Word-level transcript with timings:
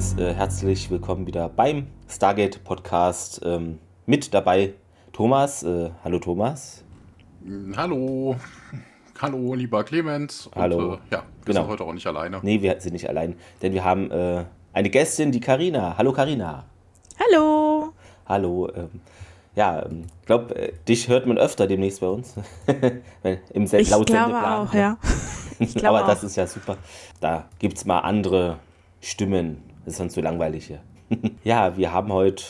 Zuhörer, 0.00 0.30
äh, 0.30 0.34
herzlich 0.34 0.90
willkommen 0.90 1.26
wieder 1.26 1.50
beim 1.50 1.86
Stargate 2.08 2.64
Podcast. 2.64 3.42
Ähm, 3.44 3.78
mit 4.06 4.32
dabei 4.32 4.72
Thomas. 5.12 5.62
Äh, 5.64 5.90
hallo 6.02 6.18
Thomas. 6.18 6.82
Hallo. 7.76 8.36
Hallo, 9.20 9.54
lieber 9.54 9.84
Clemens. 9.84 10.46
Und, 10.46 10.56
Hallo. 10.56 10.94
Äh, 10.94 10.98
ja, 11.10 11.18
wir 11.18 11.22
Genau. 11.44 11.60
sind 11.60 11.70
heute 11.70 11.84
auch 11.84 11.92
nicht 11.92 12.06
alleine. 12.06 12.40
Nee, 12.42 12.62
wir 12.62 12.80
sind 12.80 12.94
nicht 12.94 13.06
allein, 13.08 13.36
denn 13.60 13.74
wir 13.74 13.84
haben 13.84 14.10
äh, 14.10 14.44
eine 14.72 14.88
Gästin, 14.88 15.30
die 15.30 15.40
Karina. 15.40 15.96
Hallo 15.98 16.12
Karina. 16.12 16.64
Hallo. 17.20 17.92
Hallo. 18.26 18.70
Ähm, 18.74 18.88
ja, 19.54 19.84
ähm, 19.84 20.06
glaube, 20.24 20.56
äh, 20.56 20.72
dich 20.88 21.08
hört 21.08 21.26
man 21.26 21.36
öfter 21.36 21.66
demnächst 21.66 22.00
bei 22.00 22.08
uns. 22.08 22.34
Im 23.52 23.64
Ich 23.64 23.90
laut 23.90 24.06
glaube 24.06 24.36
auch, 24.36 24.72
ja. 24.72 24.96
Ich 25.58 25.74
glaube 25.74 25.98
Aber 25.98 26.08
das 26.08 26.20
auch. 26.20 26.24
ist 26.24 26.36
ja 26.36 26.46
super. 26.46 26.78
Da 27.20 27.44
gibt 27.58 27.76
es 27.76 27.84
mal 27.84 27.98
andere 28.00 28.58
Stimmen. 29.02 29.71
Das 29.84 29.94
ist 29.94 29.98
sonst 29.98 30.14
so 30.14 30.20
langweilig 30.20 30.66
hier. 30.66 30.80
ja, 31.44 31.76
wir 31.76 31.92
haben 31.92 32.12
heute 32.12 32.44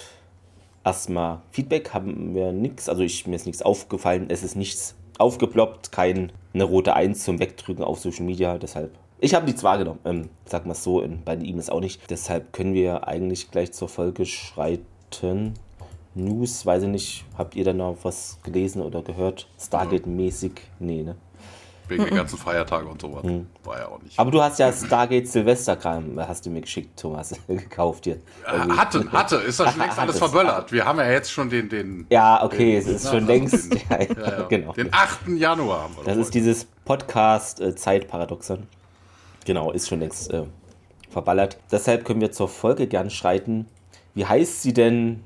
erstmal 0.85 1.41
Feedback, 1.51 1.95
haben 1.95 2.35
wir 2.35 2.53
nichts. 2.53 2.89
Also 2.89 3.03
ich, 3.03 3.27
mir 3.27 3.37
ist 3.37 3.47
nichts 3.47 3.63
aufgefallen. 3.63 4.27
Es 4.29 4.43
ist 4.43 4.57
nichts 4.57 4.95
aufgeploppt, 5.19 5.93
keine 5.93 6.31
rote 6.55 6.95
Eins 6.95 7.25
zum 7.25 7.39
Wegdrücken 7.39 7.85
auf 7.85 8.01
Social 8.01 8.25
Media. 8.25 8.59
Deshalb. 8.59 8.93
Ich 9.21 9.35
habe 9.35 9.47
nichts 9.47 9.63
wahrgenommen. 9.63 10.01
Ähm, 10.05 10.29
sag 10.45 10.67
mal 10.67 10.75
so, 10.75 11.01
in, 11.01 11.23
bei 11.25 11.35
E-Mails 11.35 11.71
auch 11.71 11.81
nicht. 11.81 12.11
Deshalb 12.11 12.53
können 12.53 12.75
wir 12.75 13.07
eigentlich 13.07 13.51
gleich 13.51 13.73
zur 13.73 13.89
Folge 13.89 14.27
schreiten. 14.27 15.55
News, 16.15 16.67
weiß 16.67 16.83
ich 16.83 16.89
nicht. 16.89 17.25
Habt 17.39 17.55
ihr 17.55 17.65
da 17.65 17.73
noch 17.73 17.97
was 18.03 18.39
gelesen 18.43 18.83
oder 18.83 19.03
gehört? 19.03 19.49
Stargate-mäßig? 19.59 20.53
Nee, 20.79 21.05
ne? 21.05 21.17
Wegen 21.89 22.05
der 22.05 22.13
ganzen 22.15 22.39
Feiertage 22.39 22.87
und 22.87 23.01
sowas. 23.01 23.23
Hm. 23.25 23.47
War 23.65 23.79
ja 23.79 23.89
auch 23.89 24.01
nicht. 24.03 24.19
Aber 24.19 24.31
du 24.31 24.41
hast 24.43 24.59
ja 24.59 24.73
Stargate 24.73 25.27
Silvesterkram, 25.29 26.19
hast 26.19 26.47
du 26.47 26.51
mir 26.51 26.61
geschickt, 26.63 26.99
Thomas, 26.99 27.35
gekauft 27.49 28.05
hier. 28.05 28.17
Äh, 28.47 28.69
hatte, 28.71 29.11
hatte, 29.13 29.37
ist 29.37 29.61
das 29.61 29.71
schon 29.73 29.81
längst 29.81 29.99
alles 29.99 30.19
verböllert. 30.19 30.73
Wir 30.73 30.85
haben 30.85 30.99
ja 30.99 31.11
jetzt 31.11 31.31
schon 31.33 31.51
den, 31.51 31.69
den, 31.69 32.07
Ja, 32.11 32.43
okay, 32.45 32.77
es 32.77 32.87
ist 32.87 33.05
Na, 33.05 33.11
schon 33.11 33.27
längst. 33.27 33.73
den- 33.73 33.81
ja, 33.91 34.01
ja, 34.03 34.39
ja, 34.39 34.43
genau. 34.49 34.73
den 34.73 34.93
8. 34.93 35.29
Januar 35.37 35.83
haben 35.83 35.97
wir 35.97 36.05
Das 36.05 36.17
ist 36.17 36.27
heute. 36.27 36.33
dieses 36.39 36.65
Podcast-Zeitparadoxon. 36.85 38.67
Genau, 39.45 39.73
ist 39.73 39.89
schon 39.89 40.01
längst 40.01 40.31
äh, 40.33 40.45
verballert. 41.11 41.59
Deshalb 41.71 42.05
können 42.05 42.21
wir 42.21 42.33
zur 42.33 42.49
Folge 42.49 42.87
gern 42.87 43.11
schreiten. 43.11 43.67
Wie 44.15 44.25
heißt 44.25 44.63
sie 44.63 44.73
denn 44.73 45.23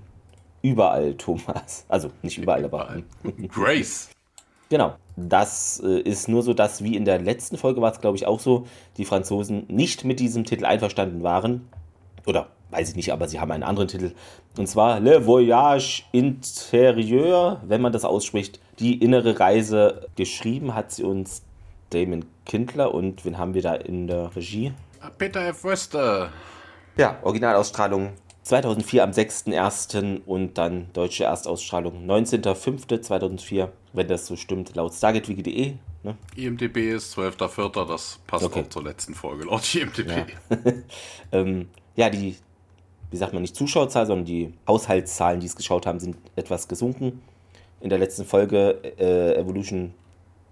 überall, 0.62 1.14
Thomas? 1.14 1.84
Also 1.88 2.10
nicht 2.22 2.38
überall, 2.38 2.64
aber. 2.64 3.02
Grace. 3.48 4.08
Genau. 4.68 4.96
Das 5.16 5.82
äh, 5.82 6.00
ist 6.00 6.28
nur 6.28 6.42
so, 6.42 6.52
dass 6.52 6.84
wie 6.84 6.94
in 6.94 7.04
der 7.04 7.18
letzten 7.18 7.56
Folge 7.56 7.80
war 7.80 7.92
es, 7.92 8.00
glaube 8.00 8.16
ich, 8.16 8.26
auch 8.26 8.40
so, 8.40 8.66
die 8.98 9.06
Franzosen 9.06 9.64
nicht 9.68 10.04
mit 10.04 10.20
diesem 10.20 10.44
Titel 10.44 10.66
einverstanden 10.66 11.22
waren. 11.22 11.68
Oder 12.26 12.48
weiß 12.70 12.90
ich 12.90 12.96
nicht, 12.96 13.12
aber 13.12 13.28
sie 13.28 13.40
haben 13.40 13.50
einen 13.50 13.62
anderen 13.62 13.88
Titel. 13.88 14.12
Und 14.58 14.66
zwar 14.66 15.00
Le 15.00 15.26
Voyage 15.26 16.02
Intérieur, 16.12 17.60
wenn 17.66 17.80
man 17.80 17.92
das 17.92 18.04
ausspricht. 18.04 18.60
Die 18.78 19.00
innere 19.02 19.40
Reise 19.40 20.06
geschrieben 20.16 20.74
hat 20.74 20.92
sie 20.92 21.04
uns 21.04 21.42
Damon 21.90 22.26
Kindler 22.44 22.92
und 22.92 23.24
wen 23.24 23.38
haben 23.38 23.54
wir 23.54 23.62
da 23.62 23.74
in 23.74 24.06
der 24.06 24.34
Regie? 24.34 24.72
Peter 25.16 25.46
F. 25.48 25.64
Wöster. 25.64 26.30
Ja, 26.96 27.18
Originalausstrahlung 27.22 28.10
2004 28.46 29.02
am 29.02 29.10
6.1. 29.10 30.20
und 30.24 30.56
dann 30.56 30.86
deutsche 30.92 31.24
Erstausstrahlung 31.24 32.08
19.05.2004, 32.08 33.70
wenn 33.92 34.06
das 34.06 34.26
so 34.26 34.36
stimmt, 34.36 34.76
laut 34.76 34.94
stargatewiki.de. 34.94 35.74
Ne? 36.04 36.16
IMDB 36.36 36.94
ist 36.94 37.18
12.04. 37.18 37.88
Das 37.88 38.20
passt 38.24 38.44
Okay. 38.44 38.62
auch 38.62 38.68
zur 38.68 38.84
letzten 38.84 39.14
Folge 39.14 39.46
laut 39.46 39.74
IMDB. 39.74 40.08
Ja. 40.08 40.26
ähm, 41.32 41.68
ja, 41.96 42.08
die, 42.08 42.36
wie 43.10 43.16
sagt 43.16 43.32
man, 43.32 43.42
nicht 43.42 43.56
Zuschauerzahl, 43.56 44.06
sondern 44.06 44.26
die 44.26 44.54
Haushaltszahlen, 44.68 45.40
die 45.40 45.46
es 45.46 45.56
geschaut 45.56 45.84
haben, 45.84 45.98
sind 45.98 46.16
etwas 46.36 46.68
gesunken. 46.68 47.22
In 47.80 47.90
der 47.90 47.98
letzten 47.98 48.24
Folge 48.24 48.80
äh, 48.96 49.40
Evolution 49.40 49.92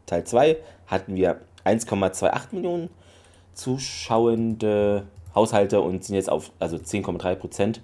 Teil 0.06 0.24
2 0.24 0.56
hatten 0.88 1.14
wir 1.14 1.40
1,28 1.64 2.56
Millionen 2.56 2.90
zuschauende 3.52 5.06
Haushalte 5.34 5.80
und 5.80 6.04
sind 6.04 6.14
jetzt 6.14 6.30
auf 6.30 6.52
also 6.58 6.76
10,3 6.76 7.34
Prozent 7.34 7.82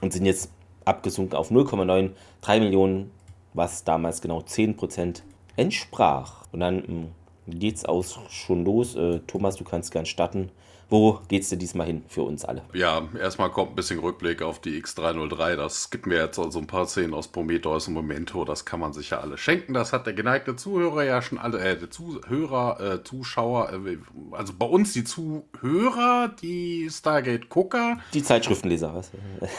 und 0.00 0.12
sind 0.12 0.26
jetzt 0.26 0.50
abgesunken 0.84 1.36
auf 1.36 1.50
0,93 1.50 2.60
Millionen, 2.60 3.10
was 3.54 3.84
damals 3.84 4.20
genau 4.20 4.42
10 4.42 4.76
Prozent 4.76 5.22
entsprach. 5.56 6.44
Und 6.52 6.60
dann 6.60 7.12
geht 7.46 7.76
es 7.76 7.84
auch 7.84 8.04
schon 8.30 8.64
los. 8.64 8.94
Äh, 8.94 9.20
Thomas, 9.26 9.56
du 9.56 9.64
kannst 9.64 9.92
gern 9.92 10.06
starten. 10.06 10.50
Wo 10.92 11.20
geht's 11.28 11.48
denn 11.48 11.58
diesmal 11.58 11.86
hin 11.86 12.04
für 12.06 12.20
uns 12.22 12.44
alle? 12.44 12.64
Ja, 12.74 13.08
erstmal 13.18 13.50
kommt 13.50 13.72
ein 13.72 13.76
bisschen 13.76 13.98
Rückblick 13.98 14.42
auf 14.42 14.60
die 14.60 14.78
X303. 14.82 15.56
Das 15.56 15.88
gibt 15.88 16.04
mir 16.04 16.16
jetzt 16.16 16.38
also 16.38 16.58
ein 16.58 16.66
paar 16.66 16.84
Szenen 16.84 17.14
aus 17.14 17.28
Prometheus 17.28 17.88
und 17.88 17.94
Memento. 17.94 18.44
Das 18.44 18.66
kann 18.66 18.78
man 18.78 18.92
sich 18.92 19.08
ja 19.08 19.20
alle 19.20 19.38
schenken. 19.38 19.72
Das 19.72 19.94
hat 19.94 20.04
der 20.04 20.12
geneigte 20.12 20.54
Zuhörer 20.54 21.02
ja 21.04 21.22
schon 21.22 21.38
alle, 21.38 21.60
äh, 21.60 21.78
der 21.78 21.90
Zuhörer, 21.90 22.78
äh, 22.78 23.02
Zuschauer, 23.04 23.72
äh, 23.72 23.96
also 24.32 24.52
bei 24.52 24.66
uns 24.66 24.92
die 24.92 25.04
Zuhörer, 25.04 26.30
die 26.42 26.90
Stargate-Gucker. 26.90 27.96
Die 28.12 28.22
Zeitschriftenleser, 28.22 28.94
was? 28.94 29.12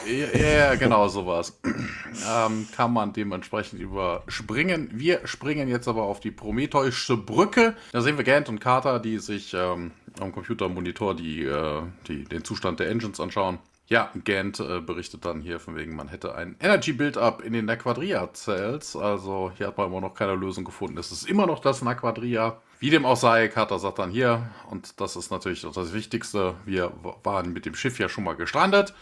Ja, 0.06 0.40
ja, 0.40 0.76
genau 0.76 1.08
sowas. 1.08 1.60
ähm, 1.66 2.68
kann 2.76 2.94
man 2.94 3.12
dementsprechend 3.12 3.82
überspringen. 3.82 4.92
Wir 4.94 5.22
springen 5.26 5.68
jetzt 5.68 5.88
aber 5.88 6.04
auf 6.04 6.20
die 6.20 6.30
Prometheusche 6.30 7.18
Brücke. 7.18 7.74
Da 7.92 8.02
sehen 8.02 8.18
wir 8.18 8.24
Gant 8.24 8.50
und 8.50 8.60
Carter, 8.60 9.00
die 9.00 9.18
sich 9.18 9.56
ähm, 9.56 9.94
am 10.20 10.32
Computermonitor 10.32 11.16
die, 11.16 11.44
äh, 11.44 11.82
die, 12.08 12.24
den 12.24 12.44
Zustand 12.44 12.80
der 12.80 12.90
Engines 12.90 13.20
anschauen. 13.20 13.60
Ja, 13.88 14.12
Gant 14.24 14.60
äh, 14.60 14.80
berichtet 14.80 15.26
dann 15.26 15.42
hier 15.42 15.60
von 15.60 15.76
wegen, 15.76 15.96
man 15.96 16.08
hätte 16.08 16.36
ein 16.36 16.56
Energy 16.60 16.94
Build-Up 16.94 17.44
in 17.44 17.54
den 17.54 17.66
Naquadria-Cells. 17.66 18.96
Also 18.96 19.52
hier 19.58 19.68
hat 19.68 19.78
man 19.78 19.88
immer 19.88 20.02
noch 20.02 20.14
keine 20.14 20.36
Lösung 20.36 20.64
gefunden. 20.64 20.98
Es 20.98 21.12
ist 21.12 21.30
immer 21.30 21.46
noch 21.46 21.60
das 21.60 21.82
Naquadria. 21.82 22.62
Wie 22.80 22.90
dem 22.90 23.06
auch 23.06 23.18
sei, 23.18 23.50
Carter 23.50 23.80
sagt 23.80 24.00
dann 24.00 24.10
hier, 24.10 24.50
und 24.70 25.00
das 25.02 25.16
ist 25.16 25.32
natürlich 25.32 25.62
das 25.62 25.94
Wichtigste, 25.94 26.56
wir 26.66 26.92
waren 27.24 27.54
mit 27.54 27.66
dem 27.66 27.76
Schiff 27.76 28.00
ja 28.00 28.10
schon 28.10 28.24
mal 28.24 28.36
gestrandet. 28.36 28.94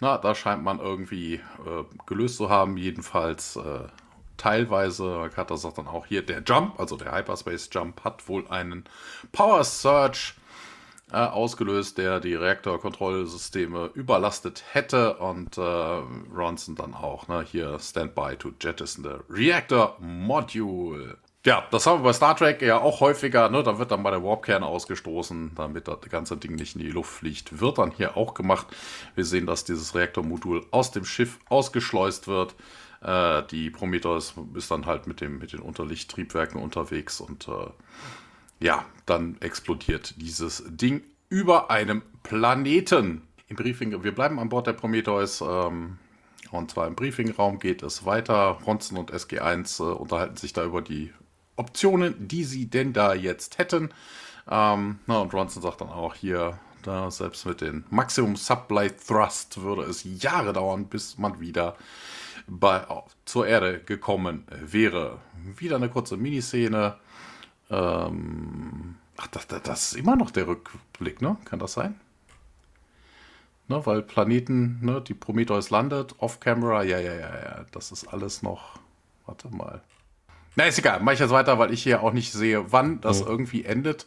Na, 0.00 0.18
da 0.18 0.34
scheint 0.34 0.64
man 0.64 0.80
irgendwie 0.80 1.34
äh, 1.34 1.84
gelöst 2.06 2.36
zu 2.36 2.50
haben, 2.50 2.76
jedenfalls 2.76 3.56
äh, 3.56 3.88
teilweise. 4.36 5.30
Carter 5.34 5.56
sagt 5.56 5.78
dann 5.78 5.86
auch 5.86 6.06
hier, 6.06 6.22
der 6.22 6.42
Jump, 6.42 6.78
also 6.78 6.96
der 6.96 7.12
Hyperspace 7.12 7.70
Jump, 7.72 8.04
hat 8.04 8.28
wohl 8.28 8.46
einen 8.48 8.84
Power 9.32 9.62
Surge 9.62 10.34
äh, 11.12 11.16
ausgelöst, 11.16 11.98
der 11.98 12.20
die 12.20 12.34
Reaktorkontrollsysteme 12.34 13.90
überlastet 13.94 14.64
hätte 14.72 15.16
und 15.18 15.58
äh, 15.58 15.60
Ronson 15.60 16.74
dann 16.74 16.94
auch, 16.94 17.28
ne, 17.28 17.42
hier 17.42 17.78
Standby 17.78 18.36
to 18.36 18.50
jettison 18.60 19.04
the 19.04 19.32
Reactor 19.32 19.96
Module. 20.00 21.18
Ja, 21.46 21.62
das 21.70 21.86
haben 21.86 22.00
wir 22.00 22.04
bei 22.04 22.12
Star 22.14 22.34
Trek 22.34 22.62
ja 22.62 22.80
auch 22.80 23.00
häufiger, 23.00 23.50
ne? 23.50 23.62
Da 23.62 23.78
wird 23.78 23.90
dann 23.90 24.00
mal 24.00 24.12
der 24.12 24.24
Warpkern 24.24 24.62
ausgestoßen, 24.62 25.52
damit 25.54 25.88
das 25.88 26.00
ganze 26.08 26.38
Ding 26.38 26.54
nicht 26.54 26.74
in 26.74 26.80
die 26.80 26.90
Luft 26.90 27.10
fliegt. 27.10 27.60
Wird 27.60 27.76
dann 27.76 27.90
hier 27.90 28.16
auch 28.16 28.32
gemacht. 28.32 28.66
Wir 29.14 29.26
sehen, 29.26 29.44
dass 29.44 29.64
dieses 29.64 29.94
Reaktormodul 29.94 30.64
aus 30.70 30.90
dem 30.90 31.04
Schiff 31.04 31.38
ausgeschleust 31.50 32.28
wird. 32.28 32.54
Äh, 33.02 33.42
die 33.50 33.68
Prometheus 33.68 34.32
ist 34.54 34.70
dann 34.70 34.86
halt 34.86 35.06
mit, 35.06 35.20
dem, 35.20 35.38
mit 35.38 35.52
den 35.52 35.60
Unterlichttriebwerken 35.60 36.58
unterwegs 36.60 37.20
und 37.20 37.46
äh, 37.46 37.66
ja, 38.64 38.86
dann 39.04 39.36
explodiert 39.40 40.14
dieses 40.16 40.64
Ding 40.66 41.02
über 41.28 41.70
einem 41.70 42.00
Planeten. 42.22 43.20
Im 43.48 43.56
Briefing, 43.56 44.02
wir 44.02 44.14
bleiben 44.14 44.38
an 44.38 44.48
Bord 44.48 44.66
der 44.66 44.72
Prometheus. 44.72 45.42
Ähm, 45.42 45.98
und 46.50 46.70
zwar 46.70 46.86
im 46.86 46.94
Briefingraum 46.94 47.58
geht 47.58 47.82
es 47.82 48.06
weiter. 48.06 48.58
Ronson 48.66 48.96
und 48.96 49.12
SG1 49.12 49.80
äh, 49.80 49.92
unterhalten 49.94 50.38
sich 50.38 50.54
da 50.54 50.64
über 50.64 50.80
die 50.80 51.12
Optionen, 51.56 52.26
die 52.26 52.44
sie 52.44 52.70
denn 52.70 52.94
da 52.94 53.12
jetzt 53.12 53.58
hätten. 53.58 53.90
Ähm, 54.50 54.98
na, 55.06 55.18
und 55.18 55.34
Ronson 55.34 55.62
sagt 55.62 55.82
dann 55.82 55.90
auch 55.90 56.14
hier, 56.14 56.58
da 56.82 57.10
selbst 57.10 57.44
mit 57.44 57.60
den 57.60 57.84
Maximum 57.90 58.34
Supply 58.34 58.90
Thrust 58.90 59.60
würde 59.60 59.82
es 59.82 60.04
Jahre 60.04 60.54
dauern, 60.54 60.86
bis 60.86 61.18
man 61.18 61.38
wieder 61.38 61.76
bei, 62.46 62.82
zur 63.26 63.46
Erde 63.46 63.80
gekommen 63.80 64.46
wäre. 64.48 65.18
Wieder 65.58 65.76
eine 65.76 65.90
kurze 65.90 66.16
Miniszene. 66.16 66.96
Ähm, 67.70 68.96
ach, 69.16 69.26
das, 69.28 69.46
das 69.46 69.92
ist 69.92 69.94
immer 69.94 70.16
noch 70.16 70.30
der 70.30 70.46
Rückblick, 70.46 71.22
ne? 71.22 71.36
Kann 71.44 71.58
das 71.58 71.74
sein? 71.74 71.98
Ne, 73.66 73.84
weil 73.86 74.02
Planeten, 74.02 74.78
ne, 74.82 75.00
die 75.00 75.14
Prometheus 75.14 75.70
landet, 75.70 76.14
off-camera, 76.18 76.82
ja, 76.82 76.98
ja, 76.98 77.14
ja, 77.14 77.34
ja, 77.34 77.66
das 77.72 77.92
ist 77.92 78.06
alles 78.08 78.42
noch, 78.42 78.78
warte 79.24 79.48
mal. 79.48 79.80
Na, 80.54 80.64
ist 80.64 80.78
egal, 80.78 81.00
mach 81.00 81.12
ich 81.12 81.18
jetzt 81.18 81.30
weiter, 81.30 81.58
weil 81.58 81.72
ich 81.72 81.82
hier 81.82 82.02
auch 82.02 82.12
nicht 82.12 82.32
sehe, 82.32 82.72
wann 82.72 83.00
das 83.00 83.22
mhm. 83.22 83.28
irgendwie 83.28 83.64
endet. 83.64 84.06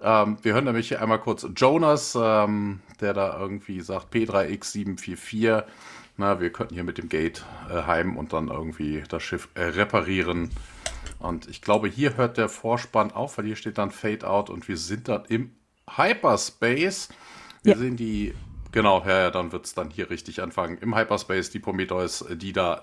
Ähm, 0.00 0.36
wir 0.42 0.52
hören 0.52 0.64
nämlich 0.64 0.88
hier 0.88 1.00
einmal 1.00 1.20
kurz 1.20 1.46
Jonas, 1.56 2.16
ähm, 2.20 2.80
der 3.00 3.14
da 3.14 3.38
irgendwie 3.40 3.80
sagt 3.80 4.14
P3X744, 4.14 5.64
na, 6.18 6.40
wir 6.40 6.50
könnten 6.50 6.74
hier 6.74 6.84
mit 6.84 6.98
dem 6.98 7.08
Gate 7.08 7.44
äh, 7.70 7.82
heim 7.84 8.16
und 8.16 8.32
dann 8.32 8.48
irgendwie 8.48 9.02
das 9.08 9.22
Schiff 9.22 9.48
äh, 9.54 9.62
reparieren. 9.62 10.50
Und 11.18 11.48
ich 11.48 11.62
glaube, 11.62 11.88
hier 11.88 12.16
hört 12.16 12.36
der 12.36 12.48
Vorspann 12.48 13.10
auf, 13.10 13.38
weil 13.38 13.46
hier 13.46 13.56
steht 13.56 13.78
dann 13.78 13.90
Fade 13.90 14.28
Out 14.28 14.50
und 14.50 14.68
wir 14.68 14.76
sind 14.76 15.08
dann 15.08 15.24
im 15.26 15.52
Hyperspace. 15.90 17.08
Wir 17.62 17.72
ja. 17.72 17.78
sehen 17.78 17.96
die 17.96 18.34
Genau, 18.72 19.02
ja, 19.06 19.22
ja 19.22 19.30
dann 19.30 19.52
wird 19.52 19.66
es 19.66 19.74
dann 19.74 19.90
hier 19.90 20.10
richtig 20.10 20.42
anfangen. 20.42 20.78
Im 20.78 20.94
Hyperspace 20.94 21.50
die 21.50 21.58
Prometheus, 21.58 22.24
die 22.30 22.52
da 22.52 22.82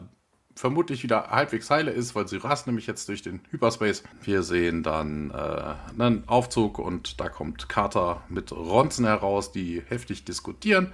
vermutlich 0.55 1.03
wieder 1.03 1.29
halbwegs 1.29 1.69
heile 1.69 1.91
ist, 1.91 2.15
weil 2.15 2.27
sie 2.27 2.37
rast 2.37 2.65
nämlich 2.65 2.87
jetzt 2.87 3.09
durch 3.09 3.21
den 3.21 3.41
Hyperspace. 3.51 4.03
Wir 4.21 4.41
sehen 4.41 4.83
dann 4.83 5.31
äh, 5.31 6.01
einen 6.01 6.27
Aufzug 6.27 6.79
und 6.79 7.19
da 7.19 7.27
kommt 7.27 7.67
Carter 7.67 8.23
mit 8.29 8.51
Ronzen 8.51 9.05
heraus, 9.05 9.51
die 9.51 9.83
heftig 9.85 10.23
diskutieren. 10.23 10.93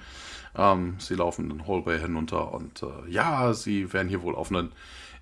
Ähm, 0.58 0.96
sie 0.98 1.16
laufen 1.16 1.48
den 1.48 1.68
Hallway 1.68 2.00
hinunter 2.00 2.54
und 2.54 2.84
äh, 2.84 3.10
ja, 3.10 3.54
sie 3.54 3.94
werden 3.94 4.10
hier 4.10 4.24
wohl 4.24 4.36
auf 4.36 4.52
einen 4.52 4.72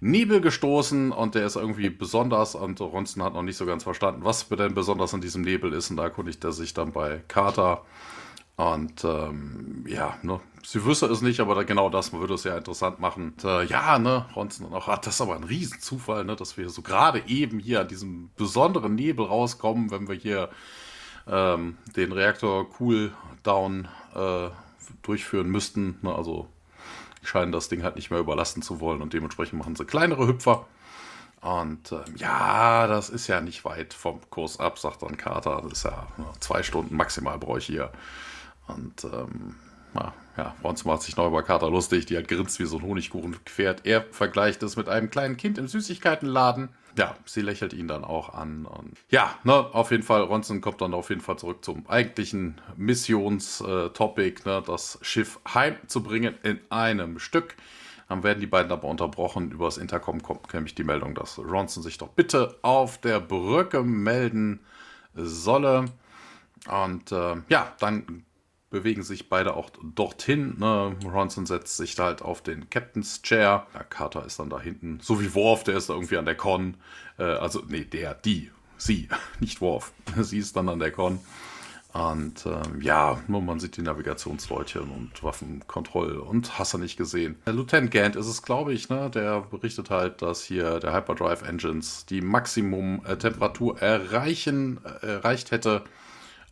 Nebel 0.02 0.42
gestoßen 0.42 1.12
und 1.12 1.36
der 1.36 1.46
ist 1.46 1.56
irgendwie 1.56 1.90
besonders 1.90 2.56
und 2.56 2.80
Ronzen 2.80 3.24
hat 3.24 3.34
noch 3.34 3.42
nicht 3.42 3.58
so 3.58 3.66
ganz 3.66 3.84
verstanden, 3.84 4.22
was 4.24 4.48
denn 4.48 4.74
besonders 4.74 5.14
an 5.14 5.22
diesem 5.22 5.42
Nebel 5.42 5.74
ist 5.74 5.90
und 5.90 5.98
da 5.98 6.04
erkundigt 6.04 6.44
er 6.44 6.54
sich 6.54 6.74
dann 6.74 6.92
bei 6.94 7.22
Carter 7.28 7.84
und 8.60 9.06
ähm, 9.06 9.86
ja, 9.88 10.18
ne, 10.22 10.42
sie 10.66 10.84
wüsste 10.84 11.06
es 11.06 11.22
nicht, 11.22 11.40
aber 11.40 11.56
da, 11.56 11.64
genau 11.64 11.90
das 11.90 12.12
würde 12.12 12.34
es 12.34 12.44
ja 12.44 12.58
interessant 12.58 13.00
machen. 13.00 13.32
Und, 13.32 13.46
äh, 13.46 13.64
ja, 13.64 13.98
ne, 14.00 14.26
Ronson 14.36 14.66
und 14.66 14.74
auch, 14.74 14.90
ah, 14.90 14.98
das 14.98 15.16
ist 15.16 15.22
aber 15.22 15.38
ein 15.38 15.46
Riesenzufall, 15.46 16.26
ne, 16.26 16.36
dass 16.36 16.58
wir 16.58 16.70
so 16.70 16.82
gerade 16.82 17.24
eben 17.28 17.60
hier 17.60 17.80
an 17.80 17.88
diesem 17.88 18.32
besonderen 18.36 18.96
Nebel 18.96 19.26
rauskommen, 19.28 19.92
wenn 19.92 20.10
wir 20.10 20.16
hier 20.16 20.50
ähm, 21.26 21.78
den 21.96 22.12
Reaktor 22.12 22.70
Cooldown 22.70 23.88
äh, 24.14 24.50
durchführen 25.04 25.50
müssten. 25.50 25.98
Ne, 26.02 26.14
also 26.14 26.50
scheinen 27.30 27.52
das 27.52 27.70
Ding 27.70 27.84
halt 27.84 27.96
nicht 27.96 28.12
mehr 28.12 28.20
überlasten 28.20 28.62
zu 28.62 28.80
wollen 28.80 29.02
und 29.02 29.14
dementsprechend 29.14 29.60
machen 29.60 29.76
sie 29.76 29.86
kleinere 29.86 30.28
Hüpfer. 30.28 30.68
Und 31.42 31.94
ähm, 31.94 32.16
ja, 32.18 32.88
das 32.88 33.10
ist 33.10 33.28
ja 33.28 33.40
nicht 33.40 33.64
weit 33.64 33.94
vom 33.94 34.20
Kurs 34.30 34.60
ab, 34.60 34.78
sagt 34.78 35.04
dann 35.04 35.16
Carter. 35.16 35.62
Das 35.64 35.72
ist 35.72 35.84
ja 35.86 36.08
ne, 36.18 36.26
zwei 36.42 36.64
Stunden 36.64 36.98
maximal 36.98 37.38
brauche 37.38 37.60
ich 37.60 37.66
hier. 37.66 37.92
Und 38.68 39.06
ähm, 39.06 39.56
na, 39.94 40.14
ja, 40.38 40.56
Ronz 40.64 40.86
macht 40.86 41.02
sich 41.02 41.16
noch 41.16 41.28
über 41.28 41.44
Kater 41.44 41.70
lustig, 41.70 42.06
die 42.06 42.18
hat 42.18 42.28
grinst 42.28 42.60
wie 42.60 42.66
so 42.66 42.78
ein 42.78 42.84
Honigkuchenpferd. 42.84 43.86
Er 43.86 44.04
vergleicht 44.12 44.62
es 44.64 44.76
mit 44.76 44.90
einem 44.90 45.10
kleinen 45.10 45.38
Kind 45.38 45.58
im 45.58 45.68
Süßigkeitenladen. 45.68 46.70
Ja, 47.00 47.16
sie 47.24 47.40
lächelt 47.40 47.72
ihn 47.72 47.88
dann 47.88 48.04
auch 48.04 48.34
an. 48.34 48.66
Und 48.66 48.98
ja, 49.10 49.34
ne, 49.46 49.54
auf 49.54 49.92
jeden 49.92 50.04
Fall, 50.04 50.22
Ronson 50.22 50.60
kommt 50.60 50.82
dann 50.82 50.94
auf 50.94 51.08
jeden 51.08 51.22
Fall 51.22 51.38
zurück 51.38 51.64
zum 51.64 51.88
eigentlichen 51.88 52.60
Missionstopic, 52.76 54.46
ne, 54.46 54.62
das 54.68 55.00
Schiff 55.02 55.40
heimzubringen 55.48 56.36
in 56.44 56.60
einem 56.70 57.18
Stück. 57.18 57.56
Dann 58.10 58.24
werden 58.24 58.42
die 58.42 58.48
beiden 58.48 58.70
aber 58.74 58.90
unterbrochen. 58.90 59.52
Über 59.52 59.66
das 59.66 59.78
Intercom 59.78 60.22
kommt 60.22 60.54
nämlich 60.54 60.76
die 60.76 60.84
Meldung, 60.84 61.16
dass 61.16 61.40
Ronson 61.40 61.84
sich 61.84 61.98
doch 61.98 62.10
bitte 62.10 62.58
auf 62.64 62.98
der 62.98 63.22
Brücke 63.22 63.82
melden 63.82 64.60
solle. 65.16 65.86
Und 66.68 67.14
äh, 67.14 67.36
ja, 67.48 67.72
dann 67.80 68.26
bewegen 68.70 69.04
sich 69.04 69.30
beide 69.30 69.56
auch 69.56 69.70
dorthin. 69.96 70.58
Ne? 70.60 70.96
Ronson 71.06 71.46
setzt 71.46 71.78
sich 71.78 71.96
da 71.96 72.06
halt 72.06 72.22
auf 72.22 72.42
den 72.42 72.70
Captain's 72.70 73.22
Chair. 73.22 73.68
Ja, 73.74 73.84
Carter 73.84 74.26
ist 74.26 74.40
dann 74.40 74.50
da 74.50 74.60
hinten, 74.60 75.00
so 75.02 75.22
wie 75.22 75.34
Worf, 75.34 75.64
der 75.64 75.78
ist 75.78 75.90
da 75.90 75.94
irgendwie 75.94 76.18
an 76.18 76.26
der 76.26 76.36
Con. 76.36 76.76
Äh, 77.18 77.24
also, 77.24 77.64
nee, 77.68 77.84
der, 77.84 78.14
die, 78.14 78.52
sie, 78.78 79.10
nicht 79.40 79.62
Worf. 79.62 79.92
sie 80.22 80.38
ist 80.38 80.56
dann 80.56 80.70
an 80.70 80.80
der 80.80 80.92
Con. 80.92 81.20
Und 81.92 82.46
ähm, 82.46 82.82
ja, 82.82 83.20
nur 83.28 83.42
man 83.42 83.60
sieht 83.60 83.76
die 83.76 83.82
Navigationsleutchen 83.82 84.92
und 84.92 85.24
Waffenkontroll 85.24 86.18
und 86.18 86.60
hast 86.60 86.76
du 86.76 86.78
nicht 86.78 86.98
gesehen. 86.98 87.38
Der 87.48 87.54
Lieutenant 87.54 87.90
Gant 87.90 88.16
ist 88.16 88.28
es, 88.28 88.44
glaube 88.44 88.74
ich, 88.74 88.90
ne? 88.90 89.10
Der 89.10 89.42
berichtet 89.42 89.90
halt, 89.90 90.22
dass 90.22 90.44
hier 90.44 90.80
der 90.80 90.94
Hyperdrive 90.94 91.42
Engines 91.42 92.06
die 92.06 92.22
Maximum 92.22 93.04
äh, 93.06 93.18
erreichen, 93.80 94.80
äh, 95.02 95.08
erreicht 95.08 95.50
hätte. 95.50 95.84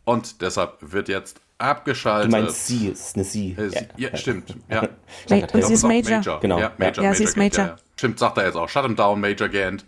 Und 0.04 0.42
deshalb 0.42 0.78
wird 0.80 1.08
jetzt 1.08 1.40
abgeschaltet. 1.58 2.32
Du 2.32 2.36
meinst 2.36 2.66
sie, 2.66 2.88
es 2.88 3.08
ist 3.08 3.16
eine 3.16 3.24
sie. 3.24 3.52
Äh, 3.52 3.70
sie 3.70 3.76
ja, 3.96 4.08
ja, 4.10 4.16
stimmt. 4.16 4.56
Ja. 4.70 4.88
und 5.52 5.64
sie 5.64 5.74
ist 5.74 5.82
Major. 5.82 6.18
Major. 6.18 6.40
Genau. 6.40 6.58
Ja, 6.58 6.72
Major, 6.78 7.04
ja, 7.04 7.14
sie 7.14 7.24
ist 7.24 7.36
Major. 7.36 7.66
Ja, 7.66 7.76
stimmt, 7.96 8.18
sagt 8.18 8.38
er 8.38 8.46
jetzt 8.46 8.56
auch. 8.56 8.68
Shut 8.68 8.84
him 8.84 8.96
down, 8.96 9.20
Major 9.20 9.48
Gant. 9.48 9.84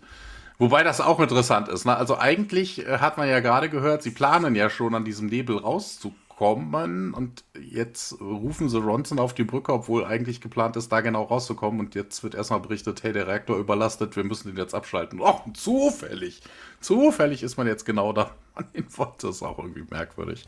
Wobei 0.61 0.83
das 0.83 1.01
auch 1.01 1.19
interessant 1.19 1.69
ist. 1.69 1.85
Ne? 1.85 1.97
Also 1.97 2.19
eigentlich 2.19 2.85
äh, 2.85 2.99
hat 2.99 3.17
man 3.17 3.27
ja 3.27 3.39
gerade 3.39 3.69
gehört, 3.69 4.03
sie 4.03 4.11
planen 4.11 4.53
ja 4.53 4.69
schon 4.69 4.93
an 4.93 5.03
diesem 5.03 5.27
Nebel 5.27 5.57
rauszukommen 5.57 7.15
und 7.15 7.43
jetzt 7.59 8.21
rufen 8.21 8.69
sie 8.69 8.77
Ronson 8.77 9.17
auf 9.17 9.33
die 9.33 9.43
Brücke, 9.43 9.73
obwohl 9.73 10.05
eigentlich 10.05 10.39
geplant 10.39 10.75
ist, 10.75 10.91
da 10.91 11.01
genau 11.01 11.23
rauszukommen 11.23 11.79
und 11.79 11.95
jetzt 11.95 12.23
wird 12.23 12.35
erstmal 12.35 12.59
berichtet, 12.59 13.01
hey, 13.01 13.11
der 13.11 13.27
Reaktor 13.27 13.57
überlastet, 13.57 14.15
wir 14.15 14.23
müssen 14.23 14.49
den 14.49 14.57
jetzt 14.57 14.75
abschalten. 14.75 15.19
Oh, 15.19 15.39
zufällig. 15.55 16.41
Zufällig 16.79 17.41
ist 17.41 17.57
man 17.57 17.65
jetzt 17.65 17.85
genau 17.85 18.13
da 18.13 18.29
an 18.53 18.65
den 18.75 18.85
Wort. 18.97 19.23
Das 19.23 19.37
ist 19.37 19.43
auch 19.43 19.57
irgendwie 19.57 19.85
merkwürdig. 19.89 20.45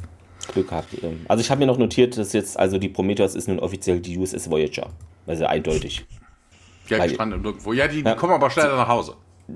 Glück 0.47 0.69
gehabt. 0.69 0.89
Ähm, 1.01 1.25
also 1.27 1.41
ich 1.41 1.49
habe 1.49 1.59
mir 1.59 1.65
noch 1.65 1.77
notiert, 1.77 2.17
dass 2.17 2.33
jetzt, 2.33 2.57
also 2.57 2.77
die 2.77 2.89
Prometheus 2.89 3.35
ist 3.35 3.47
nun 3.47 3.59
offiziell 3.59 3.99
die 3.99 4.17
USS 4.17 4.49
Voyager. 4.49 4.89
Also 5.25 5.45
eindeutig. 5.45 6.05
Ja, 6.89 6.99
Weil, 6.99 7.09
gestanden 7.09 7.43
irgendwo. 7.43 7.73
Ja, 7.73 7.87
die, 7.87 8.01
ja, 8.01 8.15
kommen 8.15 8.33
aber 8.33 8.49
schneller 8.49 8.75
nach 8.75 8.87
Hause. 8.87 9.15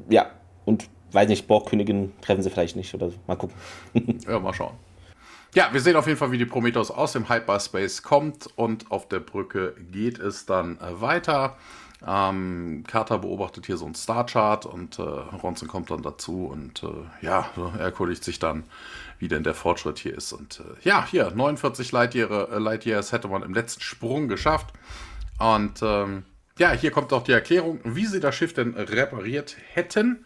Ja, 0.09 0.31
und 0.65 0.89
weiß 1.11 1.27
nicht, 1.27 1.47
Borgkönigin 1.47 2.13
treffen 2.21 2.41
sie 2.41 2.49
vielleicht 2.49 2.75
nicht 2.75 2.93
oder 2.93 3.09
so. 3.09 3.17
Mal 3.27 3.35
gucken. 3.35 3.55
ja, 4.27 4.39
mal 4.39 4.53
schauen. 4.53 4.73
Ja, 5.53 5.69
wir 5.71 5.81
sehen 5.81 5.95
auf 5.95 6.07
jeden 6.07 6.19
Fall, 6.19 6.31
wie 6.31 6.37
die 6.37 6.45
Prometheus 6.45 6.91
aus 6.91 7.13
dem 7.13 7.29
Hyperspace 7.29 8.03
kommt 8.03 8.47
und 8.55 8.91
auf 8.91 9.07
der 9.07 9.19
Brücke 9.19 9.75
geht 9.91 10.19
es 10.19 10.45
dann 10.45 10.77
weiter. 10.81 11.57
Ähm, 12.05 12.83
Carter 12.85 13.17
beobachtet 13.17 13.65
hier 13.65 13.77
so 13.77 13.85
einen 13.85 13.95
Starchart 13.95 14.67
und 14.67 14.99
äh, 14.99 15.01
Ronson 15.01 15.67
kommt 15.67 15.89
dann 15.89 16.03
dazu 16.03 16.45
und 16.45 16.83
äh, 16.83 17.25
ja, 17.25 17.49
er 17.55 17.79
erkundigt 17.79 18.23
sich 18.23 18.37
dann, 18.37 18.65
wie 19.19 19.27
denn 19.27 19.43
der 19.43 19.53
Fortschritt 19.53 19.99
hier 19.99 20.15
ist. 20.15 20.33
Und 20.33 20.59
äh, 20.59 20.87
ja, 20.87 21.05
hier, 21.09 21.31
49 21.31 21.91
Lightyear, 21.91 22.51
äh, 22.51 22.57
Lightyears 22.59 23.11
hätte 23.11 23.27
man 23.27 23.43
im 23.43 23.53
letzten 23.53 23.81
Sprung 23.81 24.27
geschafft. 24.27 24.73
Und 25.39 25.81
ähm, 25.81 26.23
ja, 26.57 26.71
hier 26.71 26.91
kommt 26.91 27.13
auch 27.13 27.23
die 27.23 27.31
Erklärung, 27.31 27.79
wie 27.83 28.05
sie 28.05 28.19
das 28.19 28.35
Schiff 28.35 28.53
denn 28.53 28.73
repariert 28.75 29.55
hätten. 29.73 30.25